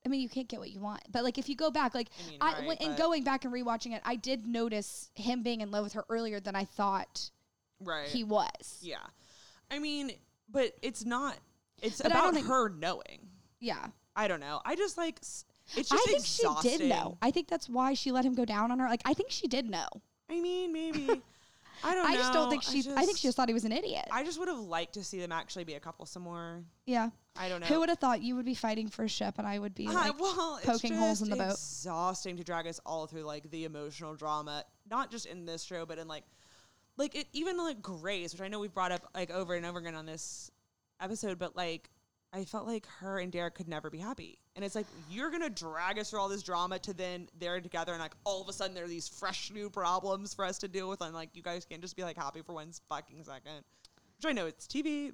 I 0.05 0.09
mean, 0.09 0.21
you 0.21 0.29
can't 0.29 0.47
get 0.47 0.59
what 0.59 0.71
you 0.71 0.79
want, 0.79 1.01
but 1.11 1.23
like 1.23 1.37
if 1.37 1.47
you 1.47 1.55
go 1.55 1.69
back, 1.71 1.93
like 1.93 2.09
I 2.25 2.29
mean, 2.29 2.37
I, 2.41 2.67
right, 2.67 2.77
but- 2.79 2.97
going 2.97 3.23
back 3.23 3.45
and 3.45 3.53
rewatching 3.53 3.93
it, 3.93 4.01
I 4.05 4.15
did 4.15 4.47
notice 4.47 5.09
him 5.15 5.43
being 5.43 5.61
in 5.61 5.69
love 5.71 5.83
with 5.83 5.93
her 5.93 6.05
earlier 6.09 6.39
than 6.39 6.55
I 6.55 6.65
thought 6.65 7.29
right. 7.79 8.07
he 8.07 8.23
was. 8.23 8.79
yeah, 8.81 8.97
I 9.69 9.79
mean, 9.79 10.11
but 10.49 10.73
it's 10.81 11.05
not. 11.05 11.37
It's 11.81 12.01
But 12.01 12.11
about 12.11 12.33
think- 12.33 12.47
her 12.47 12.69
knowing. 12.69 13.27
Yeah, 13.59 13.87
I 14.15 14.27
don't 14.27 14.39
know. 14.39 14.61
I 14.65 14.75
just 14.75 14.97
like. 14.97 15.19
It's 15.77 15.91
I 15.91 15.97
think 15.97 16.19
exhausting. 16.19 16.71
she 16.71 16.77
did 16.79 16.89
know. 16.89 17.17
I 17.21 17.31
think 17.31 17.47
that's 17.47 17.69
why 17.69 17.93
she 17.93 18.11
let 18.11 18.25
him 18.25 18.33
go 18.33 18.43
down 18.43 18.71
on 18.71 18.79
her. 18.79 18.89
Like 18.89 19.01
I 19.05 19.13
think 19.13 19.31
she 19.31 19.47
did 19.47 19.69
know. 19.69 19.87
I 20.29 20.39
mean, 20.41 20.73
maybe. 20.73 21.21
I 21.83 21.95
don't. 21.95 22.09
I 22.09 22.15
just 22.15 22.33
don't 22.33 22.49
think 22.49 22.63
she. 22.63 22.79
I, 22.95 23.05
think 23.05 23.17
she 23.17 23.27
just 23.27 23.37
thought 23.37 23.47
he 23.47 23.53
was 23.53 23.65
an 23.65 23.71
idiot. 23.71 24.05
I 24.11 24.23
just 24.23 24.39
would 24.39 24.47
have 24.47 24.59
liked 24.59 24.93
to 24.93 25.03
see 25.03 25.19
them 25.19 25.31
actually 25.31 25.63
be 25.63 25.75
a 25.75 25.79
couple 25.79 26.05
some 26.05 26.23
more. 26.23 26.63
yeah. 26.85 27.09
I 27.35 27.47
don't 27.47 27.61
know. 27.61 27.67
Who 27.67 27.79
would 27.79 27.87
have 27.87 27.99
thought 27.99 28.21
you 28.21 28.35
would 28.35 28.45
be 28.45 28.55
fighting 28.55 28.89
for 28.89 29.05
a 29.05 29.07
ship 29.07 29.35
and 29.37 29.47
I 29.47 29.57
would 29.57 29.73
be 29.73 29.87
like, 29.87 30.13
it's 30.19 30.65
poking 30.65 30.95
holes 30.95 31.21
in 31.21 31.29
the 31.29 31.37
boat. 31.37 31.51
Exhausting 31.51 32.35
to 32.37 32.43
drag 32.43 32.67
us 32.67 32.79
all 32.85 33.07
through 33.07 33.23
like 33.23 33.49
the 33.51 33.63
emotional 33.63 34.15
drama, 34.15 34.65
not 34.89 35.11
just 35.11 35.25
in 35.25 35.45
this 35.45 35.63
show, 35.63 35.85
but 35.85 35.97
in 35.97 36.09
like, 36.09 36.25
like 36.97 37.15
it 37.15 37.27
even 37.31 37.57
like 37.57 37.81
Grey's, 37.81 38.33
which 38.33 38.41
I 38.41 38.49
know 38.49 38.59
we've 38.59 38.73
brought 38.73 38.91
up 38.91 39.07
like 39.15 39.31
over 39.31 39.55
and 39.55 39.65
over 39.65 39.79
again 39.79 39.95
on 39.95 40.05
this 40.05 40.51
episode, 40.99 41.39
but 41.39 41.55
like 41.55 41.89
I 42.33 42.43
felt 42.43 42.67
like 42.67 42.85
her 42.99 43.17
and 43.19 43.31
Derek 43.31 43.55
could 43.55 43.69
never 43.69 43.89
be 43.89 43.99
happy, 43.99 44.39
and 44.55 44.65
it's 44.65 44.75
like 44.75 44.85
you're 45.09 45.31
gonna 45.31 45.49
drag 45.49 45.97
us 45.99 46.09
through 46.09 46.19
all 46.19 46.29
this 46.29 46.43
drama 46.43 46.79
to 46.79 46.93
then 46.93 47.27
they're 47.39 47.61
together, 47.61 47.93
and 47.93 48.01
like 48.01 48.13
all 48.23 48.41
of 48.41 48.49
a 48.49 48.53
sudden 48.53 48.73
there 48.75 48.85
are 48.85 48.87
these 48.89 49.07
fresh 49.07 49.51
new 49.51 49.69
problems 49.69 50.33
for 50.33 50.45
us 50.45 50.57
to 50.59 50.67
deal 50.67 50.89
with, 50.89 51.01
and 51.01 51.13
like 51.13 51.29
you 51.33 51.41
guys 51.41 51.65
can't 51.65 51.81
just 51.81 51.95
be 51.95 52.03
like 52.03 52.17
happy 52.17 52.41
for 52.41 52.53
one 52.53 52.71
fucking 52.89 53.23
second. 53.23 53.63
Which 54.17 54.29
I 54.29 54.33
know 54.33 54.45
it's 54.45 54.67
TV, 54.67 55.11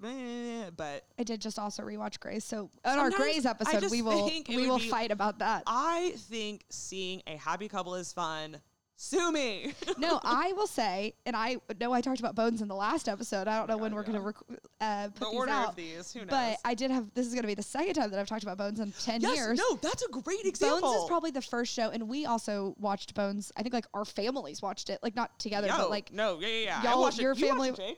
but 0.76 1.06
I 1.18 1.24
did 1.24 1.40
just 1.40 1.58
also 1.58 1.82
rewatch 1.84 2.20
Grey's. 2.20 2.44
So 2.44 2.70
on 2.84 3.00
our 3.00 3.10
Grey's 3.10 3.46
episode, 3.46 3.90
we 3.90 4.02
will 4.02 4.30
we 4.50 4.68
will 4.68 4.80
be- 4.80 4.90
fight 4.90 5.12
about 5.12 5.40
that. 5.40 5.64
I 5.66 6.14
think 6.18 6.66
seeing 6.70 7.22
a 7.26 7.38
happy 7.38 7.70
couple 7.70 7.96
is 7.96 8.12
fun. 8.12 8.60
Sue 9.00 9.32
me. 9.32 9.74
no, 10.00 10.20
I 10.24 10.54
will 10.54 10.66
say, 10.66 11.14
and 11.28 11.36
I 11.36 11.58
know 11.80 11.94
I 11.94 12.02
talked 12.02 12.20
about 12.20 12.34
Bones 12.34 12.64
in 12.64 12.68
the 12.68 12.76
last 12.76 13.08
episode. 13.08 13.48
I 13.48 13.56
don't 13.60 13.70
know 13.70 13.78
when 13.78 13.92
God, 13.92 13.98
we're 13.98 14.04
gonna 14.04 14.20
yeah. 14.20 14.26
rec- 14.26 14.60
uh, 14.82 15.08
put 15.10 15.20
the 15.20 15.26
these 15.26 15.36
order 15.38 15.52
out. 15.52 15.70
of 15.70 15.76
these, 15.76 16.12
who 16.14 16.20
knows? 16.22 16.30
but 16.32 16.58
I 16.66 16.74
did 16.74 16.90
have. 16.90 17.14
This 17.14 17.28
is 17.28 17.36
gonna 17.36 17.46
be 17.46 17.54
the 17.54 17.62
second 17.62 17.94
time 17.94 18.10
that 18.10 18.20
I've 18.20 18.28
talked 18.28 18.42
about 18.42 18.58
Bones 18.58 18.80
in 18.80 18.92
ten 18.94 19.22
yes, 19.22 19.36
years. 19.38 19.60
no, 19.60 19.76
that's 19.84 20.04
a 20.04 20.10
great 20.10 20.46
example. 20.46 20.82
Bones 20.82 21.04
is 21.04 21.08
probably 21.08 21.30
the 21.30 21.44
first 21.44 21.72
show, 21.74 21.90
and 21.92 22.10
we 22.10 22.26
also 22.26 22.74
watched 22.80 23.14
Bones. 23.14 23.52
I 23.56 23.62
think 23.62 23.74
like 23.74 23.86
our 23.94 24.04
families 24.04 24.64
watched 24.64 24.90
it, 24.90 24.98
like 25.04 25.16
not 25.16 25.38
together, 25.38 25.68
Yo, 25.68 25.78
but 25.78 25.90
like 25.92 26.12
no, 26.12 26.40
yeah, 26.40 26.48
yeah, 26.48 26.60
yeah. 26.82 26.84
Y'all- 26.92 27.00
watched 27.02 27.20
it. 27.20 27.22
your 27.22 27.36
You 27.36 27.46
watched 27.50 27.54
family- 27.56 27.70
it, 27.70 27.76
Jake? 27.78 27.98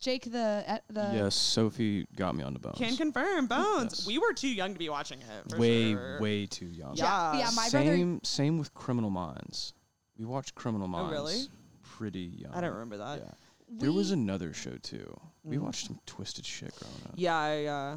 Jake 0.00 0.32
the 0.32 0.64
uh, 0.66 0.78
the 0.90 1.10
yes, 1.14 1.36
Sophie 1.36 2.04
got 2.16 2.34
me 2.34 2.42
on 2.42 2.52
the 2.52 2.58
bones. 2.58 2.76
Can 2.78 2.96
confirm. 2.96 3.46
Bones. 3.46 3.98
Yes. 4.00 4.06
We 4.08 4.18
were 4.18 4.32
too 4.32 4.48
young 4.48 4.72
to 4.72 4.78
be 4.80 4.88
watching 4.88 5.20
it. 5.20 5.50
For 5.52 5.58
way, 5.58 5.92
sure. 5.92 6.20
way 6.20 6.46
too 6.46 6.66
young. 6.66 6.96
yeah, 6.96 7.34
Yeah. 7.34 7.38
yeah. 7.38 7.50
My 7.54 7.68
brother 7.70 7.86
same, 7.96 8.20
same 8.24 8.58
with 8.58 8.74
Criminal 8.74 9.10
Minds. 9.10 9.74
We 10.22 10.28
watched 10.28 10.54
Criminal 10.54 10.86
Minds. 10.86 11.08
Oh, 11.10 11.12
really? 11.12 11.40
Pretty 11.82 12.20
young. 12.20 12.52
I 12.54 12.60
don't 12.60 12.70
remember 12.74 12.98
that. 12.98 13.18
Yeah. 13.18 13.30
There 13.68 13.90
was 13.90 14.12
another 14.12 14.52
show 14.52 14.76
too. 14.76 15.18
We 15.42 15.56
Mm. 15.56 15.62
watched 15.62 15.86
some 15.88 15.98
twisted 16.06 16.46
shit 16.46 16.72
growing 16.76 16.94
up. 17.06 17.14
Yeah, 17.16 17.36
I, 17.36 17.64
uh, 17.64 17.96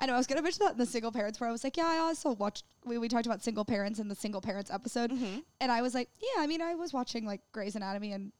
I 0.00 0.06
know 0.06 0.14
I 0.14 0.16
was 0.16 0.26
gonna 0.26 0.42
mention 0.42 0.64
that 0.64 0.72
in 0.72 0.78
the 0.78 0.86
single 0.86 1.12
parents 1.12 1.38
where 1.38 1.48
I 1.48 1.52
was 1.52 1.62
like, 1.62 1.76
yeah, 1.76 1.86
I 1.86 1.98
also 1.98 2.32
watched. 2.32 2.64
We, 2.84 2.98
we 2.98 3.06
talked 3.08 3.26
about 3.26 3.44
single 3.44 3.64
parents 3.64 4.00
in 4.00 4.08
the 4.08 4.16
single 4.16 4.40
parents 4.40 4.68
episode, 4.70 5.12
Mm-hmm. 5.12 5.40
and 5.60 5.70
I 5.70 5.80
was 5.80 5.94
like, 5.94 6.08
yeah, 6.20 6.42
I 6.42 6.48
mean, 6.48 6.60
I 6.60 6.74
was 6.74 6.92
watching 6.92 7.24
like 7.24 7.40
Grey's 7.52 7.76
Anatomy 7.76 8.10
in 8.12 8.32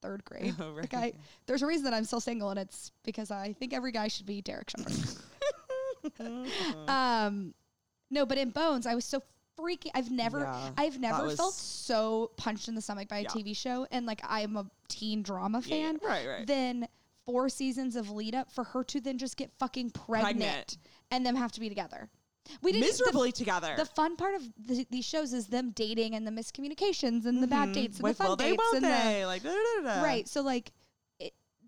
third 0.00 0.24
grade. 0.24 0.54
Oh, 0.60 0.70
Like. 0.72 0.94
I, 0.94 1.12
there's 1.46 1.60
a 1.62 1.66
reason 1.66 1.84
that 1.84 1.92
I'm 1.92 2.04
still 2.04 2.20
single, 2.20 2.48
and 2.48 2.58
it's 2.58 2.90
because 3.04 3.30
I 3.30 3.52
think 3.52 3.74
every 3.74 3.92
guy 3.92 4.08
should 4.08 4.24
be 4.26 4.40
Derek 4.40 4.70
Shepherd. 4.70 5.18
um, 6.88 7.52
no, 8.10 8.24
but 8.26 8.38
in 8.38 8.50
Bones, 8.50 8.86
I 8.86 8.94
was 8.94 9.04
so 9.04 9.22
freaking. 9.58 9.90
I've 9.94 10.10
never, 10.10 10.40
Yeah, 10.40 10.70
I've 10.76 10.98
never 10.98 11.24
was- 11.24 11.36
felt 11.36 11.54
so 11.54 12.30
punched 12.36 12.68
in 12.68 12.74
the 12.74 12.80
stomach 12.82 13.08
by 13.08 13.18
a 13.18 13.22
Yeah. 13.22 13.28
TV 13.28 13.54
show, 13.56 13.86
and 13.90 14.06
like 14.06 14.20
I'm 14.24 14.56
a 14.56 14.66
teen 14.88 15.22
drama 15.22 15.62
Yeah, 15.64 15.76
yeah, 15.76 15.86
fan. 15.86 16.00
right, 16.02 16.28
right. 16.28 16.46
Then 16.46 16.88
four 17.26 17.48
seasons 17.48 17.94
of 17.96 18.10
lead 18.10 18.34
up 18.34 18.50
for 18.50 18.64
her 18.64 18.82
to 18.84 19.00
then 19.00 19.16
just 19.18 19.36
get 19.36 19.52
fucking 19.58 19.90
pregnant, 19.90 20.38
Pregnant. 20.40 20.78
and 21.10 21.24
them 21.24 21.36
have 21.36 21.52
to 21.52 21.60
be 21.60 21.68
together. 21.68 22.08
We 22.60 22.72
didn't 22.72 22.82
the- 22.82 22.88
miserably 22.88 23.30
together. 23.30 23.74
The, 23.76 23.84
fun 23.86 24.16
part 24.16 24.34
of 24.34 24.42
the, 24.58 24.84
these 24.90 25.04
shows 25.04 25.32
is 25.32 25.46
them 25.46 25.70
dating 25.70 26.16
and 26.16 26.26
the 26.26 26.32
miscommunications 26.32 27.24
and 27.24 27.40
the 27.40 27.46
bad 27.46 27.68
Mhm. 27.68 27.74
dates 27.74 27.96
and 27.98 28.02
With 28.02 28.18
the 28.18 28.24
fun 28.24 28.38
they, 28.38 28.50
dates 28.50 28.58
won't 28.58 28.76
and 28.78 28.84
the 28.84 28.88
they? 28.88 29.24
Like, 29.26 29.42
da, 29.44 29.50
da, 29.52 29.82
da, 29.94 30.02
right. 30.02 30.26
So 30.28 30.42
like, 30.42 30.72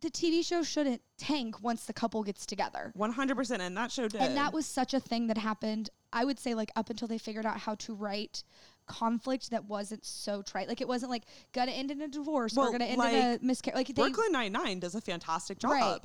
the 0.05 0.11
TV 0.11 0.47
show 0.47 0.63
shouldn't 0.63 1.01
tank 1.17 1.63
once 1.63 1.87
the 1.87 1.93
couple 1.93 2.23
gets 2.23 2.45
together. 2.45 2.93
100%. 2.97 3.59
And 3.59 3.77
that 3.77 3.91
show 3.91 4.07
did. 4.07 4.21
And 4.21 4.37
that 4.37 4.53
was 4.53 4.67
such 4.67 4.93
a 4.93 5.01
thing 5.01 5.29
that 5.29 5.39
happened. 5.39 5.89
I 6.13 6.25
would 6.25 6.39
say 6.39 6.55
like 6.55 6.71
up 6.77 6.91
until 6.91 7.09
they 7.09 7.19
figured 7.19 7.47
out 7.47 7.59
how 7.59 7.75
to 7.77 7.95
write 7.95 8.45
conflict 8.87 9.51
that 9.51 9.65
wasn't 9.65 10.05
so 10.05 10.43
trite. 10.43 10.69
Like 10.69 10.83
it 10.83 10.87
wasn't 10.87 11.11
like 11.11 11.23
gonna 11.53 11.73
end 11.73 11.91
in 11.91 12.03
a 12.03 12.09
divorce 12.09 12.55
Well, 12.55 12.69
or 12.69 12.73
gonna 12.73 12.85
end 12.85 12.99
like, 12.99 13.15
in 13.15 13.23
a 13.23 13.39
miscarriage. 13.41 13.77
Like 13.77 13.87
they 13.89 14.03
Brooklyn 14.03 14.31
Nine-Nine 14.31 14.79
does 14.79 14.95
a 14.95 15.01
fantastic 15.01 15.59
job. 15.59 15.73
Right. 15.73 15.99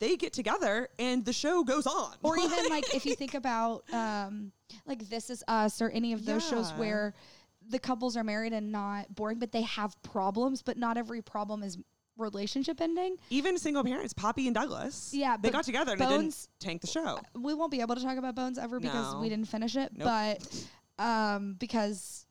They 0.00 0.16
get 0.16 0.34
together 0.34 0.88
and 0.98 1.24
the 1.24 1.32
show 1.32 1.64
goes 1.64 1.86
on. 1.86 2.12
or 2.22 2.38
even 2.38 2.64
like 2.70 2.94
if 2.94 3.06
you 3.06 3.14
think 3.14 3.34
about 3.34 3.82
um 3.92 4.52
like 4.84 5.08
This 5.08 5.30
Is 5.30 5.42
Us 5.48 5.80
or 5.80 5.88
any 5.88 6.12
of 6.12 6.26
those 6.26 6.46
shows 6.46 6.72
where 6.72 7.14
the 7.68 7.78
couples 7.78 8.16
are 8.16 8.22
married 8.22 8.52
and 8.52 8.70
not 8.70 9.12
boring, 9.14 9.38
but 9.38 9.50
they 9.50 9.62
have 9.62 10.00
problems, 10.02 10.62
but 10.62 10.76
not 10.76 10.96
every 10.96 11.22
problem 11.22 11.62
is 11.62 11.78
relationship 12.16 12.80
ending. 12.80 13.16
even 13.30 13.58
single 13.58 13.84
parents, 13.84 14.12
Poppy 14.12 14.46
and 14.46 14.54
Douglas. 14.54 15.10
Yeah, 15.12 15.36
They 15.36 15.50
got 15.50 15.64
together 15.64 15.92
and 15.92 16.00
it 16.00 16.04
Bones- 16.04 16.48
didn't 16.48 16.48
tank 16.60 16.80
the 16.80 16.86
show. 16.86 17.18
We 17.34 17.54
won't 17.54 17.70
be 17.70 17.80
able 17.80 17.94
to 17.94 18.02
talk 18.02 18.16
about 18.18 18.34
Bones 18.34 18.58
ever 18.58 18.80
because 18.80 19.14
No. 19.14 19.20
we 19.20 19.28
didn't 19.28 19.48
finish 19.48 19.76
it. 19.76 19.92
Nope. 19.94 20.06
But 20.08 21.04
um 21.04 21.54
because 21.58 22.26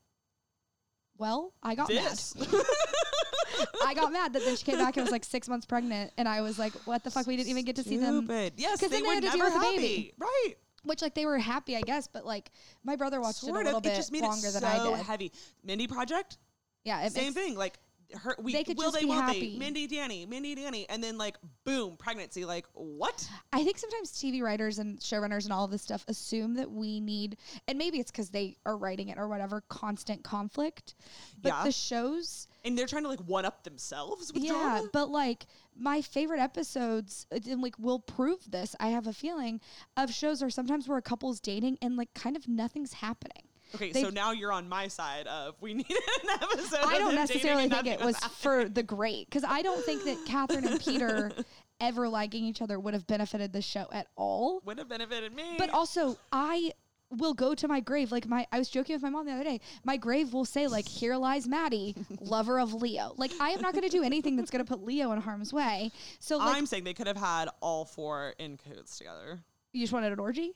well, 1.17 1.53
I 1.63 1.75
got 1.75 1.87
This. 1.87 2.35
mad. 2.35 2.47
I 3.85 3.93
got 3.93 4.11
mad 4.11 4.33
that 4.33 4.43
then 4.43 4.55
she 4.57 4.65
came 4.65 4.77
back 4.77 4.97
and 4.97 5.05
was 5.05 5.11
like 5.11 5.23
six 5.23 5.47
months 5.47 5.65
pregnant, 5.65 6.11
and 6.17 6.27
I 6.27 6.41
was 6.41 6.59
like, 6.59 6.73
"What 6.85 7.03
the 7.05 7.11
fuck? 7.11 7.25
We 7.25 7.37
didn't 7.37 7.49
even 7.49 7.63
get 7.63 7.77
to 7.77 7.83
see 7.83 7.95
them." 7.97 8.25
Stupid. 8.25 8.53
Yes, 8.57 8.79
'Cause 8.81 8.89
they 8.89 8.97
then 8.97 9.03
they 9.03 9.07
were 9.07 9.13
had 9.13 9.23
to 9.23 9.29
deal 9.31 9.45
with 9.45 9.53
the 9.53 9.59
baby. 9.59 10.13
Right. 10.17 10.53
Which 10.83 11.01
like 11.01 11.15
they 11.15 11.25
were 11.25 11.37
happy, 11.37 11.77
I 11.77 11.81
guess, 11.81 12.07
but 12.07 12.25
like 12.25 12.51
my 12.83 12.95
brother 12.97 13.21
watched 13.21 13.43
it 13.43 13.49
a 13.49 13.53
little 13.53 13.77
of. 13.77 13.83
bit 13.83 13.93
It 13.93 13.95
just 13.95 14.11
made 14.11 14.23
longer 14.23 14.47
it 14.47 14.51
so 14.51 14.59
than 14.59 14.69
I 14.69 14.97
did. 14.97 15.05
heavy. 15.05 15.31
Mindy 15.63 15.87
Project, 15.87 16.37
Yeah, 16.83 17.01
it 17.05 17.13
same 17.13 17.25
makes, 17.25 17.35
thing. 17.35 17.55
Like 17.55 17.79
her, 18.13 18.35
we 18.39 18.53
They 18.53 18.63
could 18.63 18.77
will 18.77 18.85
just 18.85 18.95
they, 18.95 19.01
be 19.01 19.05
won't 19.07 19.21
happy. 19.25 19.53
they? 19.53 19.57
Mindy, 19.59 19.87
Danny, 19.87 20.25
Mindy, 20.25 20.55
Danny, 20.55 20.87
and 20.89 21.03
then 21.03 21.17
like 21.17 21.37
boom, 21.63 21.97
pregnancy. 21.97 22.45
Like 22.45 22.65
what? 22.73 23.27
I 23.53 23.63
think 23.63 23.77
sometimes 23.77 24.11
TV 24.11 24.41
writers 24.41 24.79
and 24.79 24.99
showrunners 24.99 25.43
and 25.45 25.53
all 25.53 25.65
of 25.65 25.71
this 25.71 25.81
stuff 25.81 26.05
assume 26.07 26.55
that 26.55 26.71
we 26.71 26.99
need, 26.99 27.37
and 27.67 27.77
maybe 27.77 27.99
it's 27.99 28.11
because 28.11 28.29
they 28.29 28.57
are 28.65 28.77
writing 28.77 29.09
it 29.09 29.17
or 29.17 29.27
whatever, 29.27 29.61
constant 29.69 30.23
conflict. 30.23 30.95
But 31.41 31.49
Yeah. 31.49 31.63
the 31.63 31.71
shows, 31.71 32.47
And 32.63 32.77
they're 32.77 32.87
trying 32.87 33.03
to 33.03 33.09
like 33.09 33.19
one 33.21 33.45
up 33.45 33.63
themselves 33.63 34.31
with 34.33 34.43
yeah. 34.43 34.51
drama. 34.53 34.89
But 34.93 35.09
like 35.09 35.45
my 35.77 36.01
favorite 36.01 36.39
episodes, 36.39 37.27
uh, 37.31 37.39
and 37.49 37.61
like 37.61 37.77
will 37.79 37.99
prove 37.99 38.49
this. 38.51 38.75
I 38.79 38.89
have 38.89 39.07
a 39.07 39.13
feeling 39.13 39.61
of 39.97 40.13
shows 40.13 40.41
are 40.43 40.49
sometimes 40.49 40.87
where 40.87 40.97
a 40.97 41.01
couple's 41.01 41.39
dating 41.39 41.77
and 41.81 41.97
like 41.97 42.13
kind 42.13 42.35
of 42.35 42.47
nothing's 42.47 42.93
happening. 42.93 43.44
Okay, 43.73 43.91
They've- 43.91 44.03
so 44.05 44.09
now 44.11 44.31
you're 44.31 44.53
on 44.53 44.69
my 44.69 44.87
side 44.87 45.27
of 45.27 45.55
we 45.61 45.73
need 45.73 45.89
an 46.23 46.29
episode. 46.41 46.79
I 46.85 46.99
don't 46.99 47.15
necessarily 47.15 47.67
think 47.67 47.87
it 47.87 47.99
was 47.99 48.17
for 48.17 48.69
the 48.69 48.83
great 48.83 49.27
because 49.29 49.43
I 49.43 49.61
don't 49.61 49.83
think 49.83 50.03
that 50.05 50.17
Catherine 50.25 50.65
and 50.67 50.79
Peter 50.79 51.31
ever 51.81 52.07
liking 52.07 52.45
each 52.45 52.61
other 52.61 52.79
would 52.79 52.93
have 52.93 53.05
benefited 53.07 53.51
the 53.51 53.61
show 53.61 53.87
at 53.91 54.07
all. 54.15 54.61
would 54.65 54.77
have 54.77 54.87
benefited 54.87 55.33
me. 55.33 55.55
But 55.57 55.69
also, 55.71 56.17
I 56.31 56.71
will 57.11 57.33
go 57.33 57.53
to 57.53 57.67
my 57.67 57.79
grave. 57.81 58.11
Like 58.11 58.27
my, 58.27 58.47
I 58.51 58.57
was 58.59 58.69
joking 58.69 58.95
with 58.95 59.03
my 59.03 59.09
mom 59.09 59.25
the 59.25 59.33
other 59.33 59.43
day. 59.43 59.59
My 59.83 59.97
grave 59.97 60.33
will 60.33 60.45
say 60.45 60.67
like, 60.67 60.87
"Here 60.87 61.15
lies 61.17 61.47
Maddie, 61.47 61.95
lover 62.21 62.59
of 62.59 62.73
Leo." 62.73 63.13
Like 63.17 63.31
I 63.41 63.49
am 63.49 63.61
not 63.61 63.73
going 63.73 63.83
to 63.83 63.89
do 63.89 64.03
anything 64.03 64.35
that's 64.37 64.51
going 64.51 64.63
to 64.63 64.69
put 64.69 64.83
Leo 64.85 65.11
in 65.11 65.19
harm's 65.21 65.51
way. 65.53 65.91
So 66.19 66.37
like, 66.37 66.55
I'm 66.55 66.65
saying 66.65 66.83
they 66.85 66.93
could 66.93 67.07
have 67.07 67.17
had 67.17 67.49
all 67.61 67.83
four 67.85 68.33
in 68.39 68.57
cahoots 68.57 68.97
together. 68.97 69.39
you 69.73 69.81
just 69.81 69.91
wanted 69.93 70.13
an 70.13 70.19
orgy. 70.19 70.53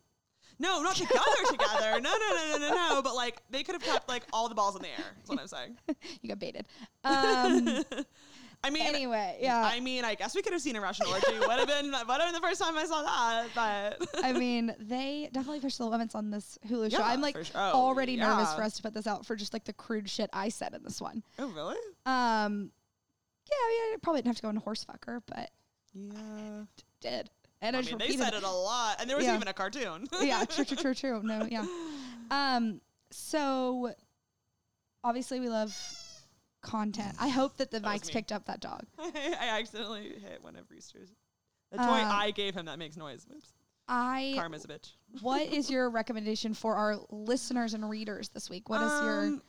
No, 0.60 0.82
not 0.82 0.96
together, 0.96 1.22
together. 1.50 2.02
No, 2.02 2.12
no, 2.12 2.36
no, 2.36 2.58
no, 2.58 2.58
no, 2.70 2.76
no. 2.96 3.02
But 3.02 3.16
like 3.16 3.42
they 3.50 3.64
could 3.64 3.76
have 3.76 3.84
kept 3.84 4.10
like 4.10 4.24
all 4.34 4.50
the 4.50 4.56
balls 4.56 4.76
in 4.76 4.82
the 4.82 4.90
air. 4.90 5.06
That's 5.18 5.30
what 5.30 5.40
I'm 5.40 5.48
saying. 5.48 5.78
You 6.22 6.30
got 6.30 6.40
baited. 6.40 6.66
Um, 7.06 7.84
I 8.64 8.70
mean, 8.72 8.86
anyway, 8.86 9.38
yeah. 9.42 9.64
I 9.64 9.80
mean, 9.80 10.04
I 10.04 10.16
guess 10.16 10.36
we 10.36 10.42
could 10.42 10.52
have 10.52 10.62
seen 10.62 10.76
a 10.76 10.82
Russian 10.82 11.08
orgy. 11.08 11.40
Would 11.40 11.50
have 11.50 11.68
been, 11.68 11.92
would 11.92 11.96
have 11.96 12.20
been 12.20 12.34
the 12.34 12.42
first 12.42 12.62
time 12.62 12.78
I 12.78 12.84
saw 12.86 13.04
that. 13.04 13.48
But 13.56 14.10
I 14.24 14.34
mean, 14.34 14.76
they 14.80 15.30
definitely 15.32 15.62
pushed 15.62 15.78
the 15.78 15.86
limits 15.86 16.14
on 16.14 16.30
this 16.30 16.58
Hulu 16.68 16.92
show. 16.92 17.02
I'm 17.02 17.22
like 17.22 17.36
sure. 17.36 17.46
Oh, 17.56 17.72
already 17.74 18.18
nervous 18.18 18.54
for 18.54 18.64
us 18.64 18.76
to 18.76 18.82
put 18.82 18.94
this 18.94 19.08
out 19.08 19.26
for 19.26 19.38
just 19.38 19.54
like 19.54 19.64
the 19.64 19.72
crude 19.74 20.10
shit 20.10 20.30
I 20.34 20.50
said 20.50 20.74
in 20.74 20.84
this 20.84 21.00
one. 21.00 21.24
oh 21.40 21.48
really? 21.48 21.78
Um, 22.06 22.72
yeah, 23.50 23.56
I, 23.56 23.70
mean, 23.70 23.94
I 23.94 23.98
probably 24.02 24.20
didn't 24.22 24.28
have 24.28 24.36
to 24.38 24.42
go 24.42 24.50
into 24.50 24.62
horsefucker, 24.62 25.22
but 25.26 25.52
Yeah. 25.94 26.64
did. 27.00 27.30
And 27.62 27.76
I, 27.76 27.80
I 27.80 27.82
mean, 27.82 27.98
they 27.98 28.06
repeated 28.06 28.24
said 28.24 28.34
it 28.36 28.44
a 28.44 28.50
lot, 28.50 28.98
and 29.02 29.10
there 29.10 29.18
was 29.18 29.26
Yeah. 29.26 29.36
even 29.36 29.48
a 29.48 29.54
cartoon. 29.54 30.08
yeah, 30.22 30.46
true, 30.46 30.64
true, 30.66 30.78
true, 30.78 30.94
true. 30.96 31.22
No, 31.24 31.46
yeah. 31.50 31.66
Um, 32.32 32.80
so 33.10 33.92
obviously 35.04 35.40
we 35.40 35.50
love 35.50 35.76
content. 36.62 37.16
I 37.20 37.28
hope 37.30 37.58
that 37.58 37.72
the 37.72 37.80
That 37.80 37.88
mics 37.90 38.12
picked 38.12 38.32
up 38.32 38.46
that 38.46 38.60
dog. 38.60 38.84
I 39.00 39.58
accidentally 39.60 40.10
hit 40.20 40.44
one 40.44 40.56
of 40.56 40.70
Rooster's. 40.70 41.10
The 41.72 41.78
toy 41.78 41.84
Uh, 41.84 42.12
I 42.12 42.30
gave 42.32 42.54
him 42.56 42.66
that 42.66 42.78
makes 42.78 42.98
noise. 42.98 43.26
Oops. 43.36 43.52
I. 43.88 44.34
Karma's 44.36 44.64
a 44.66 44.68
bitch. 44.68 44.92
What 45.22 45.42
is 45.52 45.72
your 45.72 45.90
recommendation 45.90 46.54
for 46.54 46.76
our 46.76 46.98
listeners 47.10 47.74
and 47.74 47.90
readers 47.90 48.30
this 48.30 48.48
week? 48.50 48.70
What 48.70 48.82
is 48.82 49.02
your 49.02 49.20
Um, 49.26 49.42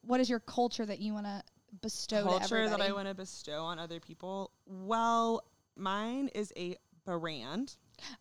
What 0.00 0.20
is 0.20 0.30
your 0.30 0.40
culture 0.40 0.86
that 0.86 0.98
you 1.00 1.12
want 1.12 1.26
to 1.26 1.42
bestow 1.82 2.22
culture 2.22 2.66
that 2.70 2.80
I 2.80 2.92
want 2.92 3.06
to 3.08 3.14
bestow 3.14 3.64
on 3.64 3.78
other 3.78 4.00
people? 4.00 4.50
Well, 4.64 5.44
mine 5.76 6.28
is 6.34 6.54
a 6.56 6.78
brand. 7.04 7.76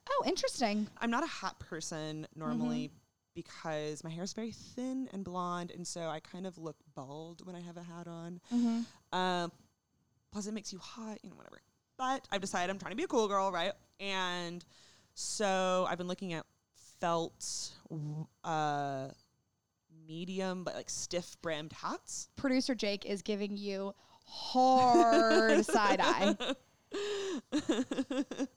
oh, 0.10 0.24
interesting. 0.26 0.88
I'm 1.00 1.10
not 1.12 1.24
a 1.24 1.28
hat 1.28 1.58
person 1.60 2.28
normally 2.36 2.88
Mm-hmm. 2.90 2.96
because 3.36 4.04
my 4.04 4.10
hair 4.10 4.24
is 4.24 4.34
very 4.34 4.52
thin 4.52 5.10
and 5.14 5.24
blonde, 5.24 5.72
and 5.72 5.86
so 5.88 6.02
I 6.02 6.20
kind 6.20 6.46
of 6.46 6.58
look 6.58 6.76
bald 6.96 7.46
when 7.46 7.56
I 7.56 7.62
have 7.62 7.78
a 7.78 7.84
hat 7.84 8.08
on. 8.08 8.40
Mm-hmm. 8.54 9.18
Um, 9.18 9.52
plus, 10.32 10.46
it 10.48 10.54
makes 10.54 10.72
you 10.72 10.80
hot, 10.80 11.18
you 11.24 11.30
know, 11.30 11.36
whatever. 11.36 11.62
But 11.98 12.28
I've 12.32 12.42
decided 12.42 12.70
I'm 12.72 12.80
trying 12.80 12.92
to 12.92 12.98
be 12.98 13.04
a 13.04 13.08
cool 13.08 13.28
girl, 13.28 13.52
right? 13.52 13.72
And 14.00 14.64
so 15.14 15.86
I've 15.90 15.98
been 15.98 16.08
looking 16.08 16.34
at 16.34 16.46
felt, 17.00 17.72
uh, 18.44 19.08
medium 20.08 20.64
but 20.64 20.76
like 20.76 20.90
stiff 20.90 21.38
brimmed 21.42 21.72
hats. 21.74 22.30
Producer 22.36 22.76
Jake 22.76 23.06
is 23.06 23.22
giving 23.22 23.56
you 23.58 23.94
hard 24.26 25.66
side 25.68 26.00
eye. 26.02 26.36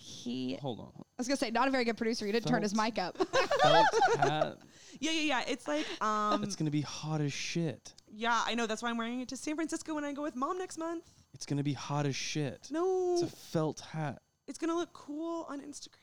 He, 0.00 0.56
Hold 0.62 0.80
on. 0.80 0.92
I 0.96 1.02
was 1.18 1.28
gonna 1.28 1.36
say, 1.36 1.50
not 1.50 1.68
a 1.68 1.70
very 1.70 1.84
good 1.84 1.96
producer. 1.96 2.24
He 2.26 2.32
didn't 2.32 2.48
turn 2.48 2.62
his 2.62 2.74
mic 2.74 2.98
up. 2.98 3.16
Felt 3.62 3.86
hat. 4.18 4.56
Yeah, 4.98 5.10
yeah, 5.12 5.20
yeah. 5.20 5.42
It's 5.46 5.68
like 5.68 5.86
um, 6.02 6.42
It's 6.42 6.56
gonna 6.56 6.70
be 6.70 6.80
hot 6.80 7.20
as 7.20 7.32
shit. 7.32 7.94
yeah, 8.10 8.42
I 8.46 8.54
know. 8.54 8.66
That's 8.66 8.82
why 8.82 8.90
I'm 8.90 8.96
wearing 8.98 9.20
it 9.20 9.28
to 9.28 9.36
San 9.36 9.54
Francisco 9.56 9.94
when 9.94 10.04
I 10.04 10.12
go 10.12 10.22
with 10.22 10.36
mom 10.36 10.58
next 10.58 10.78
month. 10.78 11.04
It's 11.34 11.46
gonna 11.46 11.62
be 11.62 11.74
hot 11.74 12.06
as 12.06 12.16
shit. 12.16 12.68
No, 12.70 13.14
It's 13.22 13.32
a 13.32 13.36
felt 13.36 13.80
hat. 13.80 14.20
it's 14.48 14.58
gonna 14.58 14.74
look 14.74 14.92
cool 14.92 15.46
on 15.48 15.60
Instagram. 15.60 15.96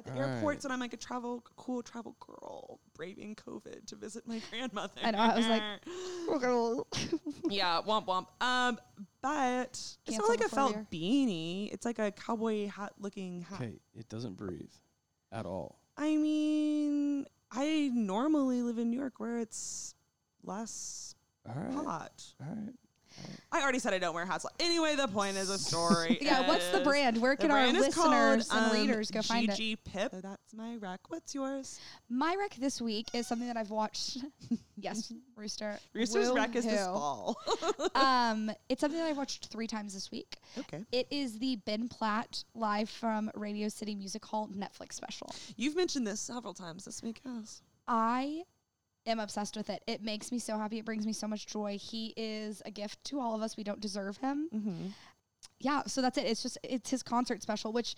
At 0.00 0.06
the 0.06 0.12
Alright. 0.18 0.36
airports, 0.36 0.64
when 0.64 0.72
I'm 0.72 0.80
like 0.80 0.94
a 0.94 0.96
travel, 0.96 1.44
cool 1.56 1.82
travel 1.82 2.16
girl, 2.20 2.80
braving 2.94 3.34
COVID 3.34 3.86
to 3.86 3.96
visit 3.96 4.26
my 4.26 4.40
grandmother. 4.50 5.00
I 5.02 5.10
know, 5.10 5.18
I 5.18 5.36
was 5.36 5.46
like, 5.46 5.62
yeah, 7.50 7.82
womp 7.86 8.06
womp. 8.06 8.26
Um, 8.42 8.78
but 9.20 9.78
it's 10.06 10.18
not 10.18 10.28
like 10.28 10.40
a 10.40 10.48
felt 10.48 10.72
year. 10.72 10.86
beanie. 10.90 11.70
It's 11.72 11.84
like 11.84 11.98
a 11.98 12.12
cowboy 12.12 12.68
hat 12.68 12.94
looking 12.98 13.42
hat. 13.42 13.60
Okay, 13.60 13.74
it 13.94 14.08
doesn't 14.08 14.38
breathe 14.38 14.72
at 15.32 15.44
all. 15.44 15.80
I 15.98 16.16
mean, 16.16 17.26
I 17.52 17.90
normally 17.92 18.62
live 18.62 18.78
in 18.78 18.90
New 18.90 18.98
York 18.98 19.20
where 19.20 19.38
it's 19.38 19.94
less 20.42 21.14
All 21.46 21.62
right. 21.62 21.74
hot. 21.74 22.24
All 22.40 22.54
right. 22.54 22.74
I 23.52 23.62
already 23.62 23.80
said 23.80 23.92
I 23.92 23.98
don't 23.98 24.14
wear 24.14 24.24
hats. 24.24 24.46
Anyway, 24.60 24.94
the 24.94 25.08
point 25.08 25.36
is 25.36 25.50
a 25.50 25.58
story. 25.58 26.18
yeah, 26.22 26.46
what's 26.46 26.68
the 26.68 26.80
brand? 26.80 27.20
Where 27.20 27.34
can 27.34 27.50
our 27.50 27.66
listeners 27.66 27.94
called, 27.94 28.12
and 28.12 28.44
um, 28.50 28.72
readers 28.72 29.10
go 29.10 29.22
find 29.22 29.48
it? 29.48 29.56
Gigi 29.56 29.76
Pip. 29.76 30.12
So 30.12 30.20
that's 30.20 30.54
my 30.54 30.76
rec. 30.76 31.00
What's 31.08 31.34
yours? 31.34 31.80
My 32.08 32.36
rec 32.38 32.54
this 32.56 32.80
week 32.80 33.08
is 33.12 33.26
something 33.26 33.48
that 33.48 33.56
I've 33.56 33.70
watched. 33.70 34.18
yes, 34.76 35.12
Rooster. 35.34 35.78
Rooster's 35.94 36.30
rec 36.30 36.54
is 36.54 36.64
this 36.64 36.84
fall. 36.84 37.36
um, 37.96 38.52
it's 38.68 38.80
something 38.80 39.00
that 39.00 39.08
I've 39.08 39.16
watched 39.16 39.46
three 39.46 39.66
times 39.66 39.94
this 39.94 40.12
week. 40.12 40.36
okay. 40.56 40.84
It 40.92 41.08
is 41.10 41.38
the 41.38 41.56
Ben 41.66 41.88
Platt 41.88 42.44
live 42.54 42.88
from 42.88 43.32
Radio 43.34 43.68
City 43.68 43.96
Music 43.96 44.24
Hall 44.24 44.48
Netflix 44.48 44.92
special. 44.92 45.34
You've 45.56 45.74
mentioned 45.74 46.06
this 46.06 46.20
several 46.20 46.54
times 46.54 46.84
this 46.84 47.02
week, 47.02 47.20
yes. 47.24 47.62
I 47.88 48.44
am 49.06 49.20
obsessed 49.20 49.56
with 49.56 49.70
it. 49.70 49.82
It 49.86 50.02
makes 50.02 50.30
me 50.30 50.38
so 50.38 50.58
happy. 50.58 50.78
It 50.78 50.84
brings 50.84 51.06
me 51.06 51.12
so 51.12 51.26
much 51.26 51.46
joy. 51.46 51.78
He 51.80 52.14
is 52.16 52.62
a 52.64 52.70
gift 52.70 53.02
to 53.04 53.20
all 53.20 53.34
of 53.34 53.42
us. 53.42 53.56
We 53.56 53.64
don't 53.64 53.80
deserve 53.80 54.18
him. 54.18 54.48
Mm-hmm. 54.54 54.86
Yeah, 55.58 55.82
so 55.86 56.02
that's 56.02 56.18
it. 56.18 56.26
It's 56.26 56.42
just 56.42 56.58
it's 56.62 56.90
his 56.90 57.02
concert 57.02 57.42
special, 57.42 57.72
which 57.72 57.94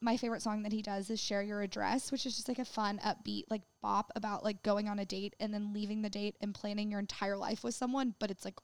my 0.00 0.16
favorite 0.16 0.42
song 0.42 0.62
that 0.62 0.72
he 0.72 0.82
does 0.82 1.10
is 1.10 1.20
Share 1.20 1.42
Your 1.42 1.62
Address, 1.62 2.12
which 2.12 2.26
is 2.26 2.36
just 2.36 2.48
like 2.48 2.58
a 2.58 2.64
fun, 2.64 3.00
upbeat, 3.04 3.44
like 3.50 3.62
bop 3.82 4.12
about 4.14 4.44
like 4.44 4.62
going 4.62 4.88
on 4.88 4.98
a 4.98 5.04
date 5.04 5.34
and 5.40 5.52
then 5.52 5.72
leaving 5.72 6.02
the 6.02 6.10
date 6.10 6.36
and 6.40 6.54
planning 6.54 6.90
your 6.90 7.00
entire 7.00 7.36
life 7.36 7.64
with 7.64 7.74
someone, 7.74 8.14
but 8.18 8.30
it's 8.30 8.44
like 8.44 8.58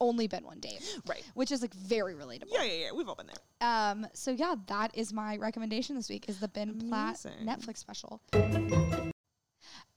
only 0.00 0.26
been 0.26 0.44
one 0.44 0.60
date. 0.60 0.82
Right. 1.06 1.22
Which 1.34 1.52
is 1.52 1.60
like 1.60 1.74
very 1.74 2.14
relatable. 2.14 2.48
Yeah, 2.48 2.64
yeah, 2.64 2.84
yeah. 2.84 2.92
We've 2.94 3.08
all 3.08 3.14
been 3.14 3.26
there. 3.26 3.68
Um, 3.68 4.06
so 4.14 4.30
yeah, 4.30 4.54
that 4.68 4.96
is 4.96 5.12
my 5.12 5.36
recommendation 5.36 5.96
this 5.96 6.08
week 6.08 6.28
is 6.28 6.38
the 6.38 6.48
Ben 6.48 6.88
Platt 6.88 7.16
Netflix 7.44 7.78
special. 7.78 8.20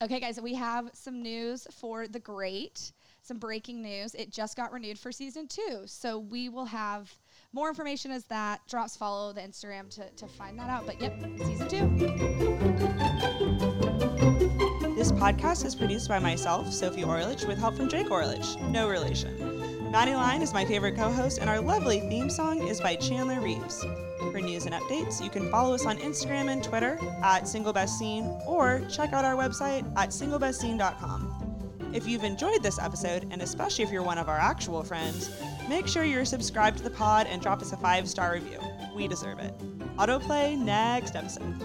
Okay, 0.01 0.19
guys, 0.19 0.39
we 0.39 0.53
have 0.53 0.89
some 0.93 1.21
news 1.21 1.67
for 1.71 2.07
the 2.07 2.19
great. 2.19 2.91
Some 3.21 3.39
breaking 3.39 3.81
news. 3.81 4.15
It 4.15 4.31
just 4.31 4.55
got 4.55 4.71
renewed 4.71 4.97
for 4.97 5.11
season 5.11 5.47
two. 5.47 5.81
So 5.85 6.17
we 6.17 6.47
will 6.47 6.65
have 6.65 7.13
more 7.51 7.67
information 7.67 8.09
as 8.11 8.23
that 8.25 8.61
drops. 8.69 8.95
Follow 8.95 9.33
the 9.33 9.41
Instagram 9.41 9.89
to, 9.95 10.09
to 10.11 10.27
find 10.27 10.57
that 10.59 10.69
out. 10.69 10.85
But 10.85 11.01
yep, 11.01 11.19
season 11.39 11.67
two. 11.67 11.87
This 14.95 15.11
podcast 15.11 15.65
is 15.65 15.75
produced 15.75 16.07
by 16.07 16.19
myself, 16.19 16.71
Sophie 16.71 17.03
Orlich, 17.03 17.45
with 17.45 17.59
help 17.59 17.75
from 17.75 17.89
Jake 17.89 18.07
Orlich. 18.07 18.59
No 18.71 18.87
relation. 18.87 19.76
Maddie 19.91 20.15
Line 20.15 20.41
is 20.41 20.53
my 20.53 20.65
favorite 20.65 20.95
co 20.95 21.09
host, 21.09 21.37
and 21.39 21.49
our 21.49 21.61
lovely 21.61 22.01
theme 22.01 22.29
song 22.29 22.67
is 22.67 22.81
by 22.81 22.95
Chandler 22.95 23.39
Reeves. 23.39 23.85
For 24.31 24.41
news 24.41 24.65
and 24.65 24.75
updates, 24.75 25.23
you 25.23 25.29
can 25.29 25.49
follow 25.49 25.73
us 25.73 25.85
on 25.85 25.97
Instagram 25.99 26.51
and 26.51 26.61
Twitter 26.61 26.99
at 27.23 27.43
SingleBestScene 27.43 28.45
or 28.45 28.81
check 28.89 29.13
out 29.13 29.23
our 29.23 29.35
website 29.35 29.89
at 29.97 30.09
singlebestscene.com. 30.09 31.91
If 31.93 32.05
you've 32.05 32.25
enjoyed 32.25 32.61
this 32.61 32.79
episode, 32.79 33.27
and 33.31 33.41
especially 33.41 33.85
if 33.85 33.91
you're 33.91 34.03
one 34.03 34.17
of 34.17 34.27
our 34.27 34.37
actual 34.37 34.83
friends, 34.83 35.31
make 35.69 35.87
sure 35.87 36.03
you're 36.03 36.25
subscribed 36.25 36.77
to 36.77 36.83
the 36.83 36.89
pod 36.89 37.27
and 37.27 37.41
drop 37.41 37.61
us 37.61 37.71
a 37.71 37.77
five 37.77 38.09
star 38.09 38.33
review. 38.33 38.59
We 38.93 39.07
deserve 39.07 39.39
it. 39.39 39.57
Autoplay 39.95 40.57
next 40.57 41.15
episode. 41.15 41.55